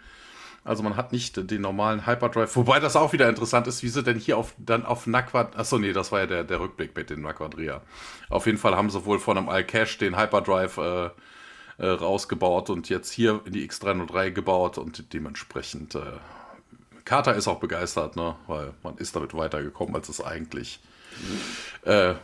Also 0.64 0.84
man 0.84 0.96
hat 0.96 1.12
nicht 1.12 1.50
den 1.50 1.62
normalen 1.62 2.06
Hyperdrive, 2.06 2.56
wobei 2.56 2.80
das 2.80 2.96
auch 2.96 3.14
wieder 3.14 3.28
interessant 3.28 3.66
ist, 3.66 3.82
wie 3.82 3.90
sie 3.90 4.04
denn 4.04 4.20
hier 4.20 4.38
auf, 4.38 4.54
dann 4.60 4.86
auf 4.86 5.08
Naquad, 5.08 5.58
achso 5.58 5.80
nee, 5.80 5.92
das 5.92 6.12
war 6.12 6.20
ja 6.20 6.28
der, 6.28 6.44
der 6.44 6.60
Rückblick 6.60 6.96
mit 6.96 7.10
den 7.10 7.22
Naquadria. 7.22 7.82
Auf 8.30 8.46
jeden 8.46 8.60
Fall 8.60 8.76
haben 8.76 8.92
sie 8.92 9.04
wohl 9.06 9.18
von 9.18 9.38
einem 9.38 9.50
Alcash 9.50 9.98
den 9.98 10.16
Hyperdrive 10.16 10.78
äh, 10.78 11.10
äh, 11.80 11.88
rausgebaut 11.88 12.70
und 12.70 12.90
jetzt 12.90 13.12
hier 13.12 13.42
in 13.46 13.54
die 13.54 13.68
X303 13.68 14.30
gebaut 14.30 14.78
und 14.78 15.14
dementsprechend 15.14 15.96
äh, 15.96 16.02
Carter 17.06 17.36
ist 17.36 17.48
auch 17.48 17.60
begeistert, 17.60 18.16
ne? 18.16 18.36
weil 18.48 18.74
man 18.84 18.98
ist 18.98 19.16
damit 19.16 19.34
weitergekommen, 19.34 19.96
als 19.96 20.10
es 20.10 20.22
eigentlich 20.22 20.80
äh, 21.84 22.16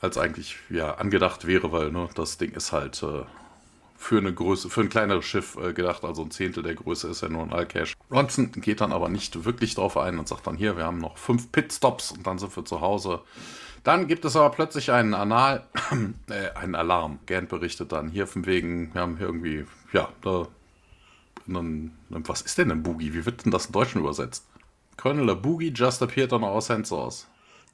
als 0.00 0.18
eigentlich 0.18 0.56
ja 0.70 0.94
angedacht 0.94 1.46
wäre, 1.46 1.72
weil 1.72 1.90
ne, 1.90 2.08
das 2.14 2.36
Ding 2.36 2.52
ist 2.52 2.72
halt 2.72 3.02
äh, 3.02 3.22
für 3.96 4.18
eine 4.18 4.34
Größe, 4.34 4.68
für 4.68 4.82
ein 4.82 4.90
kleineres 4.90 5.24
Schiff 5.24 5.56
äh, 5.56 5.72
gedacht, 5.72 6.04
also 6.04 6.22
ein 6.22 6.30
Zehntel 6.30 6.62
der 6.62 6.74
Größe 6.74 7.08
ist 7.08 7.22
ja 7.22 7.28
nur 7.28 7.42
ein 7.42 7.52
Allcash. 7.52 7.94
Ronson 8.10 8.52
geht 8.52 8.82
dann 8.82 8.92
aber 8.92 9.08
nicht 9.08 9.44
wirklich 9.44 9.74
drauf 9.74 9.96
ein 9.96 10.18
und 10.18 10.28
sagt 10.28 10.46
dann 10.46 10.56
hier, 10.56 10.76
wir 10.76 10.84
haben 10.84 10.98
noch 10.98 11.16
fünf 11.16 11.50
Pitstops 11.50 12.12
und 12.12 12.26
dann 12.26 12.38
sind 12.38 12.54
wir 12.54 12.64
zu 12.64 12.80
Hause. 12.80 13.20
Dann 13.82 14.06
gibt 14.06 14.24
es 14.24 14.36
aber 14.36 14.50
plötzlich 14.50 14.92
einen 14.92 15.14
Anal, 15.14 15.66
äh, 16.28 16.50
einen 16.56 16.74
Alarm. 16.74 17.18
Gant 17.26 17.48
berichtet 17.48 17.92
dann 17.92 18.08
hier 18.08 18.26
von 18.26 18.46
wegen, 18.46 18.92
wir 18.94 19.00
haben 19.00 19.16
hier 19.16 19.26
irgendwie, 19.26 19.64
ja, 19.92 20.08
da 20.22 20.48
einen, 21.48 21.96
was 22.08 22.42
ist 22.42 22.58
denn 22.58 22.70
ein 22.70 22.82
Boogie? 22.82 23.14
Wie 23.14 23.24
wird 23.24 23.44
denn 23.44 23.52
das 23.52 23.66
in 23.66 23.72
Deutschen 23.72 24.00
übersetzt? 24.00 24.44
Colonel, 24.96 25.30
a 25.30 25.34
Boogie 25.34 25.72
just 25.74 26.02
appeared 26.02 26.32
on 26.32 26.44
our 26.44 26.60
sensors. 26.60 27.26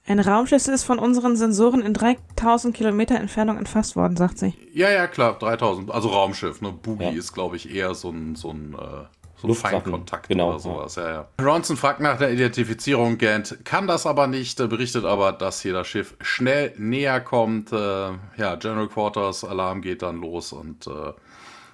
Ein 0.07 0.19
Raumschiff 0.19 0.67
ist 0.67 0.85
von 0.85 0.99
unseren 0.99 1.37
Sensoren 1.37 1.83
in 1.83 1.95
3000 1.95 2.75
Kilometer 2.75 3.17
Entfernung 3.17 3.59
entfasst 3.59 3.97
worden, 3.97 4.17
sagt 4.17 4.39
sie. 4.39 4.55
Ja, 4.73 4.91
ja, 4.91 5.07
klar, 5.07 5.39
3000. 5.39 5.91
Also 5.91 6.09
Raumschiff. 6.09 6.62
Ne? 6.62 6.73
Boogie 6.73 7.05
ja. 7.05 7.11
ist, 7.11 7.33
glaube 7.33 7.57
ich, 7.57 7.73
eher 7.73 7.95
so 7.95 8.11
ein, 8.11 8.35
so 8.35 8.50
ein, 8.50 8.75
äh, 8.75 9.05
so 9.37 9.49
Luftwaffen, 9.49 9.83
Feinkontakt 9.83 10.29
genau, 10.29 10.50
oder 10.50 10.59
sowas. 10.59 10.97
Ja. 10.97 11.11
Ja, 11.11 11.29
Ronson 11.41 11.77
fragt 11.77 12.00
nach 12.00 12.19
der 12.19 12.33
Identifizierung. 12.33 13.19
Gant 13.19 13.59
kann 13.65 13.87
das 13.87 14.07
aber 14.07 14.27
nicht, 14.27 14.59
berichtet 14.59 15.05
aber, 15.05 15.33
dass 15.33 15.61
hier 15.61 15.75
das 15.75 15.87
Schiff 15.87 16.17
schnell 16.21 16.73
näher 16.77 17.21
kommt. 17.21 17.73
Äh, 17.73 17.77
ja, 18.37 18.57
General 18.57 18.89
Quarters, 18.89 19.45
Alarm 19.45 19.81
geht 19.83 20.03
dann 20.03 20.21
los 20.21 20.53
und 20.53 20.87
äh, 20.87 21.12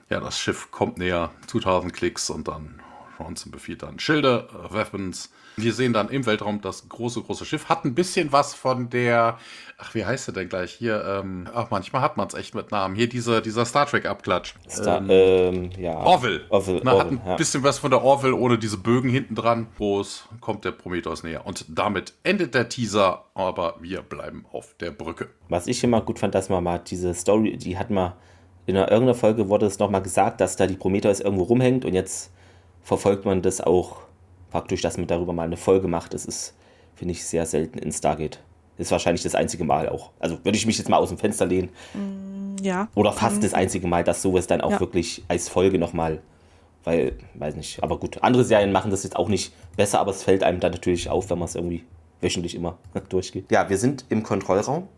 ja, 0.09 0.21
das 0.21 0.39
Schiff 0.39 0.71
kommt 0.71 0.99
näher, 0.99 1.31
2000 1.47 1.93
Klicks 1.93 2.31
und 2.31 2.49
dann 2.49 2.81
Ronson 3.19 3.51
befiehlt 3.51 3.83
dann 3.83 3.99
Schilde, 3.99 4.49
äh, 4.53 4.75
Weapons. 4.75 5.31
Wir 5.57 5.73
sehen 5.73 5.95
dann 5.95 6.11
im 6.11 6.27
Weltraum 6.27 6.61
das 6.61 6.89
große, 6.89 7.23
große 7.23 7.47
Schiff. 7.47 7.71
Hat 7.71 7.85
ein 7.87 7.95
bisschen 7.95 8.31
was 8.31 8.55
von 8.55 8.91
der, 8.91 9.39
ach, 9.79 9.95
wie 9.95 10.05
heißt 10.05 10.29
der 10.29 10.35
denn 10.35 10.51
gleich 10.51 10.73
hier? 10.73 11.03
Ähm, 11.03 11.49
ach, 11.55 11.71
manchmal 11.71 12.03
hat 12.03 12.19
man 12.19 12.29
es 12.29 12.35
echt 12.35 12.55
mit 12.55 12.71
Namen. 12.71 12.95
Hier 12.95 13.09
diese, 13.09 13.41
dieser 13.41 13.65
Star 13.65 13.87
Trek-Abklatsch. 13.87 14.55
Star, 14.69 15.03
ähm, 15.09 15.71
ja. 15.79 15.95
Orville. 15.97 16.45
Orville, 16.51 16.83
Na, 16.85 16.91
hat 16.91 17.07
Orville, 17.07 17.21
ein 17.23 17.27
ja. 17.27 17.37
bisschen 17.37 17.63
was 17.63 17.79
von 17.79 17.91
der 17.91 18.03
Orville 18.03 18.35
ohne 18.35 18.59
diese 18.59 18.77
Bögen 18.77 19.09
hinten 19.09 19.35
dran. 19.35 19.69
Groß 19.79 20.29
kommt 20.41 20.67
der 20.67 20.73
Prometheus 20.73 21.23
näher. 21.23 21.47
Und 21.47 21.65
damit 21.69 22.13
endet 22.23 22.55
der 22.55 22.69
Teaser, 22.69 23.25
aber 23.35 23.77
wir 23.81 24.03
bleiben 24.03 24.45
auf 24.53 24.75
der 24.79 24.91
Brücke. 24.91 25.29
Was 25.49 25.67
ich 25.69 25.83
immer 25.83 26.03
gut 26.03 26.19
fand, 26.19 26.35
dass 26.35 26.51
man 26.51 26.63
mal 26.63 26.79
diese 26.79 27.15
Story, 27.15 27.57
die 27.57 27.79
hat 27.79 27.89
man 27.89 28.13
in 28.67 28.77
einer, 28.77 28.91
irgendeiner 28.91 29.15
Folge 29.15 29.49
wurde 29.49 29.67
es 29.67 29.79
nochmal 29.79 30.03
gesagt, 30.03 30.41
dass 30.41 30.57
da 30.57 30.67
die 30.67 30.75
Prometheus 30.77 31.21
irgendwo 31.21 31.45
rumhängt 31.45 31.85
und 31.85 31.95
jetzt 31.95 32.31
verfolgt 32.83 33.25
man 33.25 33.43
das 33.43 33.61
auch 33.61 33.97
praktisch, 34.51 34.81
dass 34.83 34.97
man 34.97 35.07
darüber 35.07 35.33
mal 35.33 35.45
eine 35.45 35.57
Folge 35.57 35.89
macht. 35.89 36.15
Das 36.15 36.25
ist, 36.25 36.55
finde 36.95 37.13
ich, 37.13 37.25
sehr 37.25 37.47
selten 37.47 37.79
in 37.79 37.93
Stargate. 37.93 38.41
Ist 38.79 38.91
wahrscheinlich 38.91 39.23
das 39.23 39.35
einzige 39.35 39.65
Mal 39.65 39.89
auch. 39.89 40.11
Also 40.19 40.39
würde 40.45 40.57
ich 40.59 40.67
mich 40.67 40.79
jetzt 40.79 40.89
mal 40.89 40.99
aus 40.99 41.09
dem 41.09 41.19
Fenster 41.19 41.47
lehnen. 41.47 41.71
Ja. 42.63 42.89
Oder 42.95 43.13
fast 43.13 43.43
das 43.43 43.55
einzige 43.55 43.87
Mal, 43.87 44.05
dass 44.05 44.21
sowas 44.23 44.47
dann 44.47 44.61
auch 44.61 44.73
Ja. 44.73 44.81
wirklich 44.81 45.25
als 45.29 45.49
Folge 45.49 45.79
nochmal, 45.79 46.21
weil, 46.85 47.13
weiß 47.35 47.57
nicht, 47.57 47.83
aber 47.83 47.99
gut, 47.99 48.23
andere 48.23 48.45
Serien 48.45 48.73
machen 48.73 48.91
das 48.91 49.03
jetzt 49.03 49.17
auch 49.17 49.29
nicht 49.29 49.53
besser, 49.77 50.01
aber 50.01 50.11
es 50.11 50.23
fällt 50.23 50.43
einem 50.43 50.61
dann 50.61 50.73
natürlich 50.73 51.09
auf, 51.09 51.31
wenn 51.31 51.39
man 51.39 51.47
es 51.49 51.55
irgendwie 51.55 51.85
wöchentlich 52.21 52.55
immer 52.55 52.77
durchgeht. 53.09 53.51
Ja, 53.51 53.69
wir 53.69 53.79
sind 53.79 54.05
im 54.09 54.23
Kontrollraum 54.23 54.89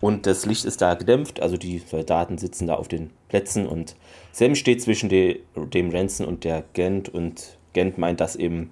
und 0.00 0.26
das 0.26 0.46
Licht 0.46 0.64
ist 0.64 0.82
da 0.82 0.94
gedämpft, 0.94 1.40
also 1.40 1.56
die 1.56 1.78
Soldaten 1.78 2.38
sitzen 2.38 2.66
da 2.66 2.74
auf 2.74 2.88
den 2.88 3.10
Plätzen 3.28 3.66
und 3.66 3.96
Sam 4.32 4.54
steht 4.54 4.82
zwischen 4.82 5.08
de, 5.08 5.40
dem 5.56 5.90
Ranson 5.90 6.26
und 6.26 6.44
der 6.44 6.64
Gent 6.74 7.08
und 7.08 7.56
Gent 7.72 7.98
meint, 7.98 8.20
dass 8.20 8.36
eben 8.36 8.70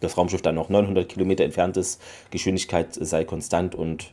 das 0.00 0.16
Raumschiff 0.16 0.42
dann 0.42 0.54
noch 0.54 0.68
900 0.68 1.08
Kilometer 1.08 1.44
entfernt 1.44 1.76
ist, 1.76 2.00
Geschwindigkeit 2.30 2.94
sei 2.94 3.24
konstant 3.24 3.74
und 3.74 4.12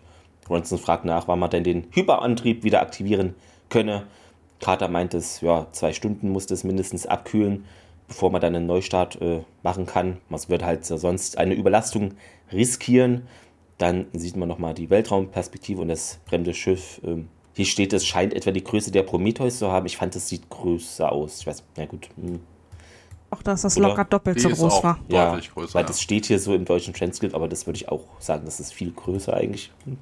Ronson 0.50 0.80
fragt 0.80 1.06
nach, 1.06 1.28
wann 1.28 1.40
man 1.40 1.50
denn 1.50 1.64
den 1.64 1.88
Hyperantrieb 1.92 2.64
wieder 2.64 2.82
aktivieren 2.82 3.36
könne. 3.70 4.08
Carter 4.60 4.90
meint 4.90 5.14
es, 5.14 5.42
ja, 5.42 5.68
zwei 5.72 5.94
Stunden 5.94 6.30
muss 6.30 6.46
das 6.46 6.64
mindestens 6.64 7.06
abkühlen, 7.06 7.66
bevor 8.08 8.30
man 8.32 8.42
dann 8.42 8.56
einen 8.56 8.68
Neustart 8.68 9.22
äh, 9.22 9.42
machen 9.64 9.86
kann. 9.86 10.18
Man 10.30 10.42
wird 10.48 10.64
halt 10.64 10.86
sonst 10.86 11.38
eine 11.38 11.56
Überlastung 11.56 12.14
riskieren. 12.52 13.28
Dann 13.82 14.06
sieht 14.14 14.36
man 14.36 14.48
nochmal 14.48 14.76
die 14.76 14.92
Weltraumperspektive 14.92 15.82
und 15.82 15.88
das 15.88 16.20
fremde 16.28 16.54
Schiff. 16.54 17.02
Ähm, 17.04 17.30
hier 17.56 17.66
steht, 17.66 17.94
es 17.94 18.06
scheint 18.06 18.32
etwa 18.34 18.52
die 18.52 18.64
Größe 18.64 18.92
der 18.92 19.02
Prometheus 19.02 19.58
zu 19.58 19.72
haben. 19.72 19.88
Ich 19.88 19.98
fand, 19.98 20.16
es 20.16 20.30
sieht 20.30 20.50
größer 20.52 21.12
aus. 21.12 21.40
Ich 21.40 21.48
weiß, 21.48 21.64
na 21.78 21.86
gut. 21.86 22.10
hm. 22.16 22.42
Auch 23.32 23.42
dass 23.42 23.62
das 23.62 23.78
Oder? 23.78 23.88
locker 23.88 24.06
doppelt 24.06 24.38
Die 24.38 24.42
so 24.42 24.50
ist 24.50 24.60
groß 24.60 24.74
auch 24.74 24.84
war. 24.84 25.00
Ja, 25.08 25.32
deutlich 25.32 25.52
größer. 25.52 25.74
weil 25.74 25.82
ja. 25.84 25.88
das 25.88 26.00
steht 26.00 26.28
hier 26.28 26.38
so 26.38 26.54
im 26.54 26.66
deutschen 26.66 26.94
Transkript, 26.94 27.34
aber 27.34 27.48
das 27.48 27.66
würde 27.66 27.78
ich 27.78 27.90
auch 27.90 28.04
sagen, 28.20 28.44
das 28.46 28.60
ist 28.60 28.72
viel 28.72 28.92
größer 28.92 29.34
eigentlich. 29.34 29.72
Hm. 29.86 29.98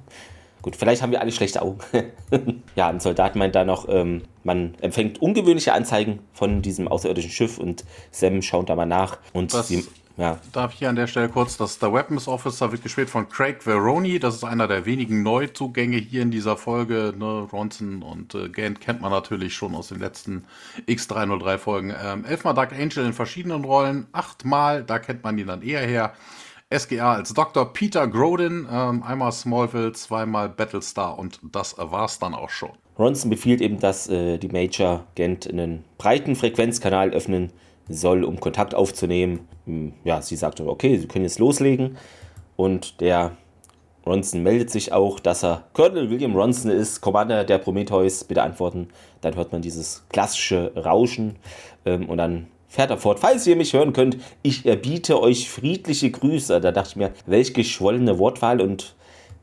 Gut, 0.60 0.76
vielleicht 0.76 1.00
haben 1.00 1.10
wir 1.10 1.22
alle 1.22 1.32
schlechte 1.32 1.62
Augen. 1.62 1.78
ja, 2.76 2.88
ein 2.88 3.00
Soldat 3.00 3.34
meint 3.34 3.54
da 3.54 3.64
noch, 3.64 3.88
ähm, 3.88 4.24
man 4.44 4.74
empfängt 4.82 5.22
ungewöhnliche 5.22 5.72
Anzeigen 5.72 6.18
von 6.34 6.60
diesem 6.60 6.86
außerirdischen 6.86 7.30
Schiff 7.30 7.56
und 7.56 7.84
Sam 8.10 8.42
schaut 8.42 8.68
da 8.68 8.76
mal 8.76 8.84
nach 8.84 9.16
und 9.32 9.54
Was- 9.54 9.68
sie, 9.68 9.86
ja, 10.16 10.38
Darf 10.52 10.72
ich 10.72 10.80
hier 10.80 10.88
an 10.88 10.96
der 10.96 11.06
Stelle 11.06 11.28
kurz, 11.28 11.56
dass 11.56 11.78
der 11.78 11.92
Weapons 11.92 12.28
Officer 12.28 12.72
wird 12.72 12.82
gespielt 12.82 13.08
von 13.08 13.28
Craig 13.28 13.62
Veroni. 13.62 14.18
Das 14.18 14.34
ist 14.34 14.44
einer 14.44 14.68
der 14.68 14.84
wenigen 14.84 15.22
Neuzugänge 15.22 15.96
hier 15.96 16.22
in 16.22 16.30
dieser 16.30 16.56
Folge. 16.56 17.14
Ne? 17.16 17.48
Ronson 17.52 18.02
und 18.02 18.34
äh, 18.34 18.48
Gant 18.48 18.80
kennt 18.80 19.00
man 19.00 19.10
natürlich 19.10 19.54
schon 19.54 19.74
aus 19.74 19.88
den 19.88 19.98
letzten 19.98 20.44
X303 20.86 21.58
Folgen. 21.58 21.94
Ähm, 22.02 22.24
elfmal 22.24 22.54
Dark 22.54 22.72
Angel 22.72 23.06
in 23.06 23.12
verschiedenen 23.12 23.64
Rollen, 23.64 24.06
achtmal, 24.12 24.84
da 24.84 24.98
kennt 24.98 25.24
man 25.24 25.38
ihn 25.38 25.46
dann 25.46 25.62
eher 25.62 25.86
her. 25.86 26.12
SGA 26.72 27.14
als 27.14 27.34
Dr. 27.34 27.72
Peter 27.72 28.06
Grodin, 28.06 28.68
ähm, 28.70 29.02
einmal 29.02 29.32
Smallville, 29.32 29.92
zweimal 29.92 30.48
Battlestar 30.48 31.18
und 31.18 31.40
das 31.50 31.76
war's 31.78 32.18
dann 32.20 32.34
auch 32.34 32.50
schon. 32.50 32.70
Ronson 32.98 33.30
befiehlt 33.30 33.60
eben, 33.60 33.80
dass 33.80 34.08
äh, 34.08 34.38
die 34.38 34.48
Major 34.48 35.06
Gent 35.14 35.48
einen 35.48 35.84
breiten 35.98 36.36
Frequenzkanal 36.36 37.10
öffnen 37.10 37.50
soll, 37.90 38.24
um 38.24 38.40
Kontakt 38.40 38.74
aufzunehmen. 38.74 39.48
Hm, 39.66 39.92
Ja, 40.04 40.22
sie 40.22 40.36
sagt, 40.36 40.60
okay, 40.60 40.96
sie 40.96 41.06
können 41.06 41.24
jetzt 41.24 41.38
loslegen. 41.38 41.96
Und 42.56 43.00
der 43.00 43.32
Ronson 44.06 44.42
meldet 44.42 44.70
sich 44.70 44.92
auch, 44.92 45.20
dass 45.20 45.44
er 45.44 45.64
Colonel 45.72 46.10
William 46.10 46.34
Ronson 46.34 46.70
ist, 46.70 47.00
Commander 47.00 47.44
der 47.44 47.58
Prometheus. 47.58 48.24
Bitte 48.24 48.42
antworten. 48.42 48.88
Dann 49.20 49.34
hört 49.36 49.52
man 49.52 49.62
dieses 49.62 50.04
klassische 50.08 50.72
Rauschen 50.76 51.36
ähm, 51.84 52.08
und 52.08 52.18
dann 52.18 52.46
fährt 52.68 52.90
er 52.90 52.98
fort. 52.98 53.18
Falls 53.18 53.46
ihr 53.46 53.56
mich 53.56 53.72
hören 53.72 53.92
könnt, 53.92 54.16
ich 54.42 54.64
erbiete 54.64 55.20
euch 55.20 55.50
friedliche 55.50 56.10
Grüße. 56.10 56.60
Da 56.60 56.72
dachte 56.72 56.90
ich 56.90 56.96
mir, 56.96 57.12
welch 57.26 57.52
geschwollene 57.52 58.18
Wortwahl 58.18 58.60
und 58.60 58.94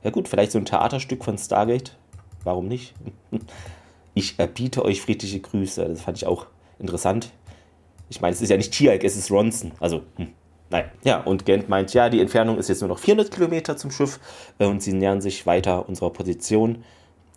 ja 0.04 0.10
gut, 0.10 0.28
vielleicht 0.28 0.52
so 0.52 0.58
ein 0.58 0.66
Theaterstück 0.66 1.24
von 1.24 1.38
Stargate. 1.38 1.96
Warum 2.44 2.68
nicht? 2.68 2.94
Ich 4.14 4.40
erbiete 4.40 4.84
euch 4.84 5.04
friedliche 5.04 5.40
Grüße. 5.40 5.86
Das 5.86 6.02
fand 6.02 6.18
ich 6.18 6.26
auch 6.26 6.48
interessant. 6.80 7.30
Ich 8.10 8.22
meine, 8.22 8.34
es 8.34 8.42
ist 8.42 8.50
ja 8.50 8.58
nicht 8.58 8.74
Tialk, 8.74 9.04
es 9.04 9.18
ist 9.18 9.32
Ronson. 9.32 9.72
Also, 9.80 10.04
hm, 10.16 10.30
nein. 10.70 10.86
Ja, 11.04 11.22
und 11.22 11.46
Gent 11.46 11.70
meint, 11.70 11.94
ja, 11.94 12.10
die 12.10 12.22
Entfernung 12.22 12.58
ist 12.58 12.70
jetzt 12.70 12.82
nur 12.82 12.90
noch 12.90 13.00
400 13.00 13.32
Kilometer 13.32 13.78
zum 13.78 13.92
Schiff 13.92 14.20
äh, 14.60 14.66
und 14.66 14.82
sie 14.82 14.94
nähern 14.94 15.22
sich 15.22 15.46
weiter 15.46 15.88
unserer 15.88 16.12
Position. 16.12 16.84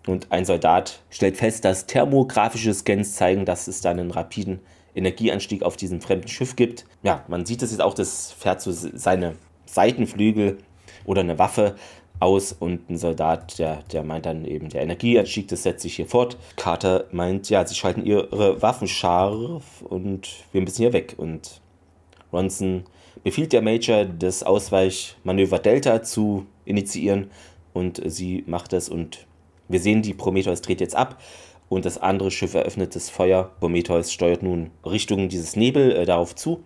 Und 0.07 0.33
ein 0.33 0.45
Soldat 0.45 1.01
stellt 1.11 1.37
fest, 1.37 1.65
dass 1.65 1.87
thermografische 1.87 2.73
Scans 2.73 3.15
zeigen, 3.15 3.45
dass 3.45 3.69
es 3.69 3.81
da 3.83 3.91
einen 3.91 4.11
rapiden 4.11 4.61
Energieanstieg 4.95 5.63
auf 5.63 5.77
diesem 5.77 6.01
fremden 6.01 6.29
Schiff 6.29 6.57
gibt. 6.57 6.87
Ja, 7.03 7.25
man 7.29 7.47
sieht 7.47 7.63
es 7.63 7.71
jetzt 7.71 7.81
auch, 7.81 7.95
das 7.95 8.33
fährt 8.33 8.61
so 8.61 8.73
seine 8.73 9.37
Seitenflügel 9.67 10.59
oder 11.05 11.21
eine 11.21 11.39
Waffe 11.39 11.77
aus 12.21 12.53
und 12.53 12.89
ein 12.91 12.99
Soldat, 12.99 13.59
der, 13.59 13.83
der 13.93 14.05
meint 14.05 14.27
dann 14.27 14.45
eben, 14.45 14.69
der 14.69 14.83
Energieanstieg, 14.83 15.49
das 15.49 15.63
setzt 15.63 15.83
sich 15.83 15.97
hier 15.97 16.07
fort. 16.07 16.37
Carter 16.57 17.07
meint, 17.11 17.49
ja, 17.51 17.67
sie 17.67 17.75
schalten 17.75 18.05
ihre 18.05 18.61
Waffen 18.63 18.87
scharf 18.87 19.83
und 19.83 20.29
wir 20.53 20.61
müssen 20.61 20.83
hier 20.83 20.93
weg. 20.93 21.15
Und 21.17 21.61
Ronson 22.33 22.85
befiehlt 23.25 23.53
der 23.53 23.63
Major, 23.63 24.05
das 24.05 24.43
Ausweichmanöver 24.43 25.59
Delta 25.59 26.03
zu 26.03 26.47
initiieren 26.65 27.31
und 27.73 28.01
sie 28.05 28.45
macht 28.47 28.73
es 28.73 28.89
und 28.89 29.27
wir 29.69 29.81
sehen, 29.81 30.03
die 30.03 30.15
Prometheus 30.15 30.63
dreht 30.63 30.81
jetzt 30.81 30.97
ab 30.97 31.21
und 31.69 31.85
das 31.85 31.99
andere 31.99 32.31
Schiff 32.31 32.55
eröffnet 32.55 32.95
das 32.97 33.09
Feuer. 33.09 33.51
Prometheus 33.61 34.13
steuert 34.13 34.43
nun 34.43 34.71
Richtung 34.85 35.29
dieses 35.29 35.57
Nebel 35.57 35.93
äh, 35.93 36.05
darauf 36.05 36.35
zu 36.35 36.63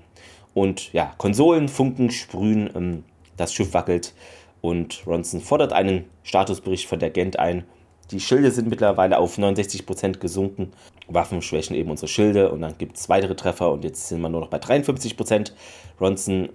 und 0.55 0.93
ja, 0.93 1.15
Konsolen, 1.19 1.69
Funken 1.69 2.11
sprühen, 2.11 2.71
ähm, 2.75 3.05
das 3.37 3.53
Schiff 3.53 3.75
wackelt 3.75 4.15
und 4.64 5.06
Ronson 5.06 5.42
fordert 5.42 5.75
einen 5.75 6.06
Statusbericht 6.23 6.88
von 6.88 6.99
der 6.99 7.11
Gent 7.11 7.38
ein. 7.38 7.64
Die 8.11 8.18
Schilde 8.18 8.50
sind 8.50 8.71
mittlerweile 8.71 9.18
auf 9.18 9.37
69% 9.37 10.21
gesunken. 10.21 10.73
Waffen 11.06 11.42
schwächen 11.42 11.76
eben 11.76 11.90
unsere 11.90 12.09
Schilde 12.09 12.50
und 12.50 12.62
dann 12.62 12.78
gibt 12.78 12.97
es 12.97 13.11
weitere 13.11 13.37
Treffer 13.37 13.71
und 13.71 13.85
jetzt 13.85 14.09
sind 14.09 14.23
wir 14.23 14.30
nur 14.30 14.40
noch 14.40 14.49
bei 14.49 14.56
53%. 14.56 15.52
Ronson 16.00 16.49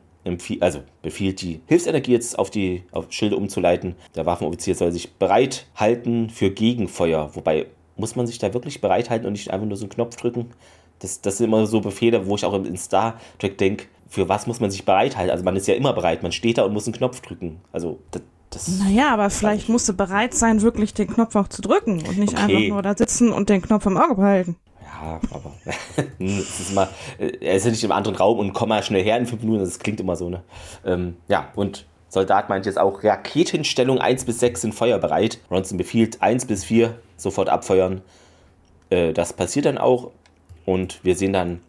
also 0.60 0.80
befiehlt 1.04 1.40
die 1.44 1.62
Hilfsenergie 1.68 2.14
jetzt 2.14 2.40
auf 2.40 2.50
die 2.50 2.82
auf 2.92 3.06
Schilde 3.12 3.36
umzuleiten. 3.36 3.94
Der 4.16 4.26
Waffenoffizier 4.26 4.74
soll 4.74 4.92
sich 4.92 5.14
bereit 5.14 5.68
halten 5.76 6.32
für 6.32 6.50
Gegenfeuer. 6.50 7.30
Wobei, 7.36 7.68
muss 7.96 8.16
man 8.16 8.26
sich 8.26 8.40
da 8.40 8.56
wirklich 8.56 8.82
bereit 8.82 9.12
halten 9.12 9.28
und 9.28 9.34
nicht 9.34 9.52
einfach 9.52 9.68
nur 9.68 9.78
so 9.78 9.84
einen 9.84 9.92
Knopf 9.92 10.16
drücken? 10.16 10.48
Das, 10.98 11.22
das 11.22 11.38
sind 11.38 11.46
immer 11.46 11.68
so 11.68 11.80
Befehle, 11.80 12.26
wo 12.26 12.36
ich 12.36 12.44
auch 12.44 12.56
in 12.56 12.76
Star 12.76 13.20
Trek 13.38 13.60
denke, 13.60 13.86
für 14.10 14.28
was 14.28 14.48
muss 14.48 14.60
man 14.60 14.72
sich 14.72 14.84
bereit 14.86 15.16
halten? 15.16 15.32
Also 15.32 15.44
man 15.44 15.56
ist 15.56 15.68
ja 15.68 15.76
immer 15.76 15.94
bereit, 15.94 16.24
man 16.24 16.32
steht 16.32 16.58
da 16.58 16.64
und 16.64 16.74
muss 16.74 16.86
einen 16.88 16.96
Knopf 16.96 17.22
drücken. 17.22 17.62
Also 17.72 18.00
das, 18.12 18.24
das 18.50 18.68
Naja, 18.80 19.14
aber 19.14 19.30
vielleicht 19.30 19.70
musst 19.70 19.88
du 19.88 19.94
bereit 19.94 20.34
sein, 20.34 20.62
wirklich 20.62 20.94
den 20.94 21.08
Knopf 21.08 21.36
auch 21.36 21.48
zu 21.48 21.62
drücken 21.62 22.02
und 22.08 22.18
nicht 22.18 22.34
Okay. 22.34 22.56
einfach 22.56 22.68
nur 22.74 22.82
da 22.82 22.98
sitzen 22.98 23.32
und 23.32 23.50
den 23.50 23.62
Knopf 23.62 23.86
im 23.86 23.98
Auge 23.98 24.16
behalten. 24.16 24.56
Ja, 24.82 25.20
aber 25.32 25.54
es 26.20 26.60
ist 26.60 26.72
immer, 26.72 26.90
äh, 27.20 27.32
er 27.40 27.56
ist 27.56 27.66
ja 27.66 27.72
nicht 27.72 27.84
im 27.84 27.92
anderen 27.92 28.18
Raum 28.18 28.40
und 28.40 28.54
komm 28.54 28.70
mal 28.70 28.82
schnell 28.84 29.04
her 29.04 29.18
in 29.18 29.28
fünf 29.28 29.44
Minuten, 29.44 29.60
das 29.64 29.78
klingt 29.80 30.00
immer 30.00 30.16
so, 30.16 30.30
ne? 30.30 30.42
Ähm, 30.84 31.16
ja, 31.28 31.50
und 31.56 31.86
Soldat 32.10 32.50
meint 32.50 32.66
jetzt 32.66 32.80
auch, 32.80 33.04
Raketenstellung 33.04 34.00
1 34.00 34.26
bis 34.26 34.40
6 34.40 34.62
sind 34.62 34.74
feuerbereit. 34.74 35.40
Ronson 35.52 35.78
befiehlt 35.78 36.24
1 36.24 36.46
bis 36.48 36.64
4 36.66 36.96
sofort 37.18 37.50
abfeuern. 37.50 38.02
Äh, 38.90 39.14
das 39.14 39.32
passiert 39.34 39.68
dann 39.68 39.78
auch 39.78 40.10
und 40.66 41.00
wir 41.04 41.16
sehen 41.16 41.34
dann, 41.34 41.62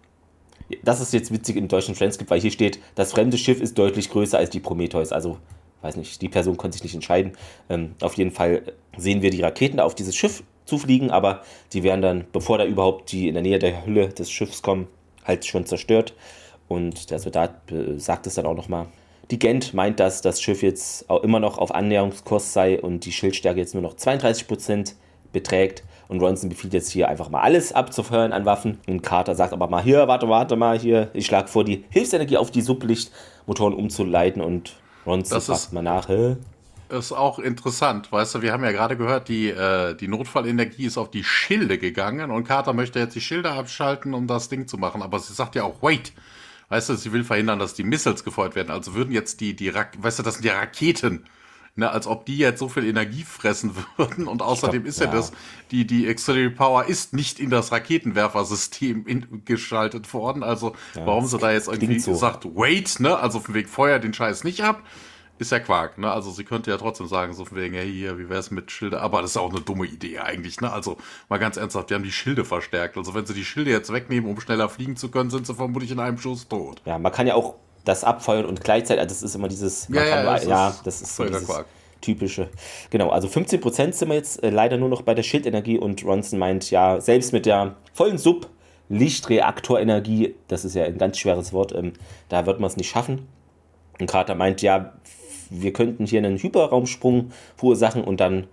das 0.82 1.00
ist 1.00 1.12
jetzt 1.12 1.32
witzig 1.32 1.56
im 1.56 1.68
deutschen 1.68 1.94
Transkript, 1.94 2.30
weil 2.30 2.40
hier 2.40 2.50
steht, 2.50 2.80
das 2.94 3.12
fremde 3.12 3.38
Schiff 3.38 3.60
ist 3.60 3.78
deutlich 3.78 4.10
größer 4.10 4.38
als 4.38 4.50
die 4.50 4.60
Prometheus. 4.60 5.12
Also, 5.12 5.38
weiß 5.82 5.96
nicht, 5.96 6.20
die 6.22 6.28
Person 6.28 6.56
konnte 6.56 6.76
sich 6.76 6.84
nicht 6.84 6.94
entscheiden. 6.94 7.32
Ähm, 7.68 7.94
auf 8.00 8.14
jeden 8.14 8.30
Fall 8.30 8.62
sehen 8.96 9.22
wir 9.22 9.30
die 9.30 9.42
Raketen 9.42 9.78
da 9.78 9.84
auf 9.84 9.94
dieses 9.94 10.16
Schiff 10.16 10.42
zufliegen, 10.64 11.10
aber 11.10 11.42
die 11.72 11.82
werden 11.82 12.02
dann, 12.02 12.24
bevor 12.32 12.58
da 12.58 12.64
überhaupt 12.64 13.12
die 13.12 13.28
in 13.28 13.34
der 13.34 13.42
Nähe 13.42 13.58
der 13.58 13.84
Hülle 13.84 14.08
des 14.08 14.30
Schiffs 14.30 14.62
kommen, 14.62 14.86
halt 15.24 15.44
schon 15.44 15.66
zerstört. 15.66 16.14
Und 16.68 17.10
der 17.10 17.18
Soldat 17.18 17.70
äh, 17.72 17.98
sagt 17.98 18.26
es 18.26 18.34
dann 18.34 18.46
auch 18.46 18.54
nochmal. 18.54 18.86
Die 19.30 19.38
Gent 19.38 19.74
meint, 19.74 20.00
dass 20.00 20.22
das 20.22 20.42
Schiff 20.42 20.62
jetzt 20.62 21.08
auch 21.08 21.22
immer 21.22 21.40
noch 21.40 21.58
auf 21.58 21.72
Annäherungskurs 21.74 22.52
sei 22.52 22.80
und 22.80 23.04
die 23.04 23.12
Schildstärke 23.12 23.60
jetzt 23.60 23.74
nur 23.74 23.82
noch 23.82 23.94
32% 23.94 24.94
beträgt. 25.32 25.84
Und 26.10 26.20
Ronson 26.20 26.48
befiehlt 26.48 26.74
jetzt 26.74 26.90
hier 26.90 27.08
einfach 27.08 27.30
mal 27.30 27.40
alles 27.40 27.72
abzufeuern 27.72 28.32
an 28.32 28.44
Waffen. 28.44 28.78
Und 28.88 29.00
Carter 29.00 29.36
sagt 29.36 29.52
aber 29.52 29.68
mal, 29.68 29.80
hier, 29.80 30.08
warte, 30.08 30.28
warte 30.28 30.56
mal, 30.56 30.76
hier, 30.76 31.08
ich 31.12 31.24
schlage 31.24 31.46
vor, 31.46 31.62
die 31.62 31.84
Hilfsenergie 31.88 32.36
auf 32.36 32.50
die 32.50 32.62
Sublichtmotoren 32.62 33.72
umzuleiten. 33.72 34.42
Und 34.42 34.74
Ronson 35.06 35.40
fragt 35.40 35.72
mal 35.72 35.82
nach, 35.82 36.08
hä? 36.08 36.36
Ist 36.88 37.12
auch 37.12 37.38
interessant, 37.38 38.10
weißt 38.10 38.34
du, 38.34 38.42
wir 38.42 38.52
haben 38.52 38.64
ja 38.64 38.72
gerade 38.72 38.96
gehört, 38.96 39.28
die, 39.28 39.50
äh, 39.50 39.94
die 39.94 40.08
Notfallenergie 40.08 40.86
ist 40.86 40.98
auf 40.98 41.12
die 41.12 41.22
Schilde 41.22 41.78
gegangen 41.78 42.32
und 42.32 42.42
Carter 42.42 42.72
möchte 42.72 42.98
jetzt 42.98 43.14
die 43.14 43.20
Schilde 43.20 43.52
abschalten, 43.52 44.12
um 44.12 44.26
das 44.26 44.48
Ding 44.48 44.66
zu 44.66 44.78
machen. 44.78 45.02
Aber 45.02 45.20
sie 45.20 45.32
sagt 45.32 45.54
ja 45.54 45.62
auch, 45.62 45.80
wait. 45.80 46.12
Weißt 46.70 46.88
du, 46.88 46.96
sie 46.96 47.12
will 47.12 47.22
verhindern, 47.22 47.60
dass 47.60 47.74
die 47.74 47.84
Missiles 47.84 48.24
gefeuert 48.24 48.56
werden. 48.56 48.70
Also 48.70 48.94
würden 48.94 49.12
jetzt 49.12 49.40
die, 49.40 49.54
die 49.54 49.68
Rak 49.68 49.92
weißt 50.00 50.18
du, 50.18 50.22
das 50.24 50.34
sind 50.34 50.44
ja 50.44 50.58
Raketen. 50.58 51.26
Ne, 51.80 51.90
als 51.90 52.06
ob 52.06 52.26
die 52.26 52.36
jetzt 52.36 52.58
so 52.58 52.68
viel 52.68 52.84
Energie 52.84 53.24
fressen 53.24 53.74
würden. 53.96 54.28
Und 54.28 54.42
außerdem 54.42 54.82
glaub, 54.82 54.88
ist 54.88 55.00
ja, 55.00 55.06
ja. 55.06 55.12
das, 55.12 55.32
die, 55.70 55.86
die 55.86 56.06
Auxiliary 56.10 56.50
Power 56.50 56.84
ist 56.84 57.14
nicht 57.14 57.40
in 57.40 57.48
das 57.48 57.72
Raketenwerfersystem 57.72 59.06
in, 59.06 59.46
geschaltet 59.46 60.12
worden. 60.12 60.42
Also 60.42 60.74
warum 60.92 61.24
sie 61.24 61.38
da 61.38 61.50
jetzt 61.50 61.68
irgendwie 61.68 61.98
so. 61.98 62.14
sagt, 62.14 62.44
wait, 62.44 63.00
ne? 63.00 63.18
Also 63.18 63.40
von 63.40 63.54
wegen 63.54 63.66
Feuer 63.66 63.98
den 63.98 64.12
Scheiß 64.12 64.44
nicht 64.44 64.62
ab. 64.62 64.82
Ist 65.38 65.52
ja 65.52 65.58
Quark, 65.58 65.96
ne? 65.96 66.12
Also 66.12 66.30
sie 66.30 66.44
könnte 66.44 66.70
ja 66.70 66.76
trotzdem 66.76 67.06
sagen, 67.06 67.32
so 67.32 67.46
von 67.46 67.56
wegen, 67.56 67.74
hey, 67.74 67.90
hier, 67.90 68.18
wie 68.18 68.28
wär's 68.28 68.50
mit 68.50 68.70
Schilde? 68.70 69.00
Aber 69.00 69.22
das 69.22 69.30
ist 69.30 69.36
auch 69.38 69.48
eine 69.48 69.62
dumme 69.62 69.86
Idee 69.86 70.18
eigentlich, 70.18 70.60
ne? 70.60 70.70
Also 70.70 70.98
mal 71.30 71.38
ganz 71.38 71.56
ernsthaft, 71.56 71.88
die 71.88 71.94
haben 71.94 72.04
die 72.04 72.12
Schilde 72.12 72.44
verstärkt. 72.44 72.98
Also 72.98 73.14
wenn 73.14 73.24
sie 73.24 73.32
die 73.32 73.46
Schilde 73.46 73.70
jetzt 73.70 73.90
wegnehmen, 73.90 74.28
um 74.28 74.38
schneller 74.38 74.68
fliegen 74.68 74.96
zu 74.96 75.10
können, 75.10 75.30
sind 75.30 75.46
sie 75.46 75.54
vermutlich 75.54 75.92
in 75.92 75.98
einem 75.98 76.18
Schuss 76.18 76.46
tot. 76.46 76.82
Ja, 76.84 76.98
man 76.98 77.10
kann 77.10 77.26
ja 77.26 77.36
auch 77.36 77.54
das 77.84 78.04
abfeuern 78.04 78.46
und 78.46 78.62
gleichzeitig, 78.62 79.00
also 79.00 79.14
das 79.14 79.22
ist 79.22 79.34
immer 79.34 79.48
dieses, 79.48 79.88
Ja, 79.88 80.04
ja, 80.04 80.22
nur, 80.22 80.32
das 80.34 80.46
ja, 80.46 80.68
ist 80.68 80.86
das 80.86 81.02
ist 81.02 81.16
so 81.16 81.24
dieses 81.24 81.46
Quark. 81.46 81.66
typische. 82.00 82.48
Genau, 82.90 83.10
also 83.10 83.28
15% 83.28 83.92
sind 83.92 84.08
wir 84.08 84.16
jetzt 84.16 84.42
äh, 84.42 84.50
leider 84.50 84.76
nur 84.76 84.88
noch 84.88 85.02
bei 85.02 85.14
der 85.14 85.22
Schildenergie 85.22 85.78
und 85.78 86.04
Ronson 86.04 86.38
meint, 86.38 86.70
ja, 86.70 87.00
selbst 87.00 87.32
mit 87.32 87.46
der 87.46 87.76
vollen 87.92 88.18
Sub-Lichtreaktorenergie, 88.18 90.34
das 90.48 90.64
ist 90.64 90.74
ja 90.74 90.84
ein 90.84 90.98
ganz 90.98 91.18
schweres 91.18 91.52
Wort, 91.52 91.74
ähm, 91.74 91.92
da 92.28 92.46
wird 92.46 92.60
man 92.60 92.68
es 92.68 92.76
nicht 92.76 92.90
schaffen. 92.90 93.26
Und 93.98 94.06
Carter 94.08 94.34
meint, 94.34 94.62
ja, 94.62 94.92
wir 95.50 95.72
könnten 95.72 96.06
hier 96.06 96.20
einen 96.20 96.38
Hyperraumsprung 96.38 97.32
verursachen 97.56 98.04
und 98.04 98.20
dann 98.20 98.46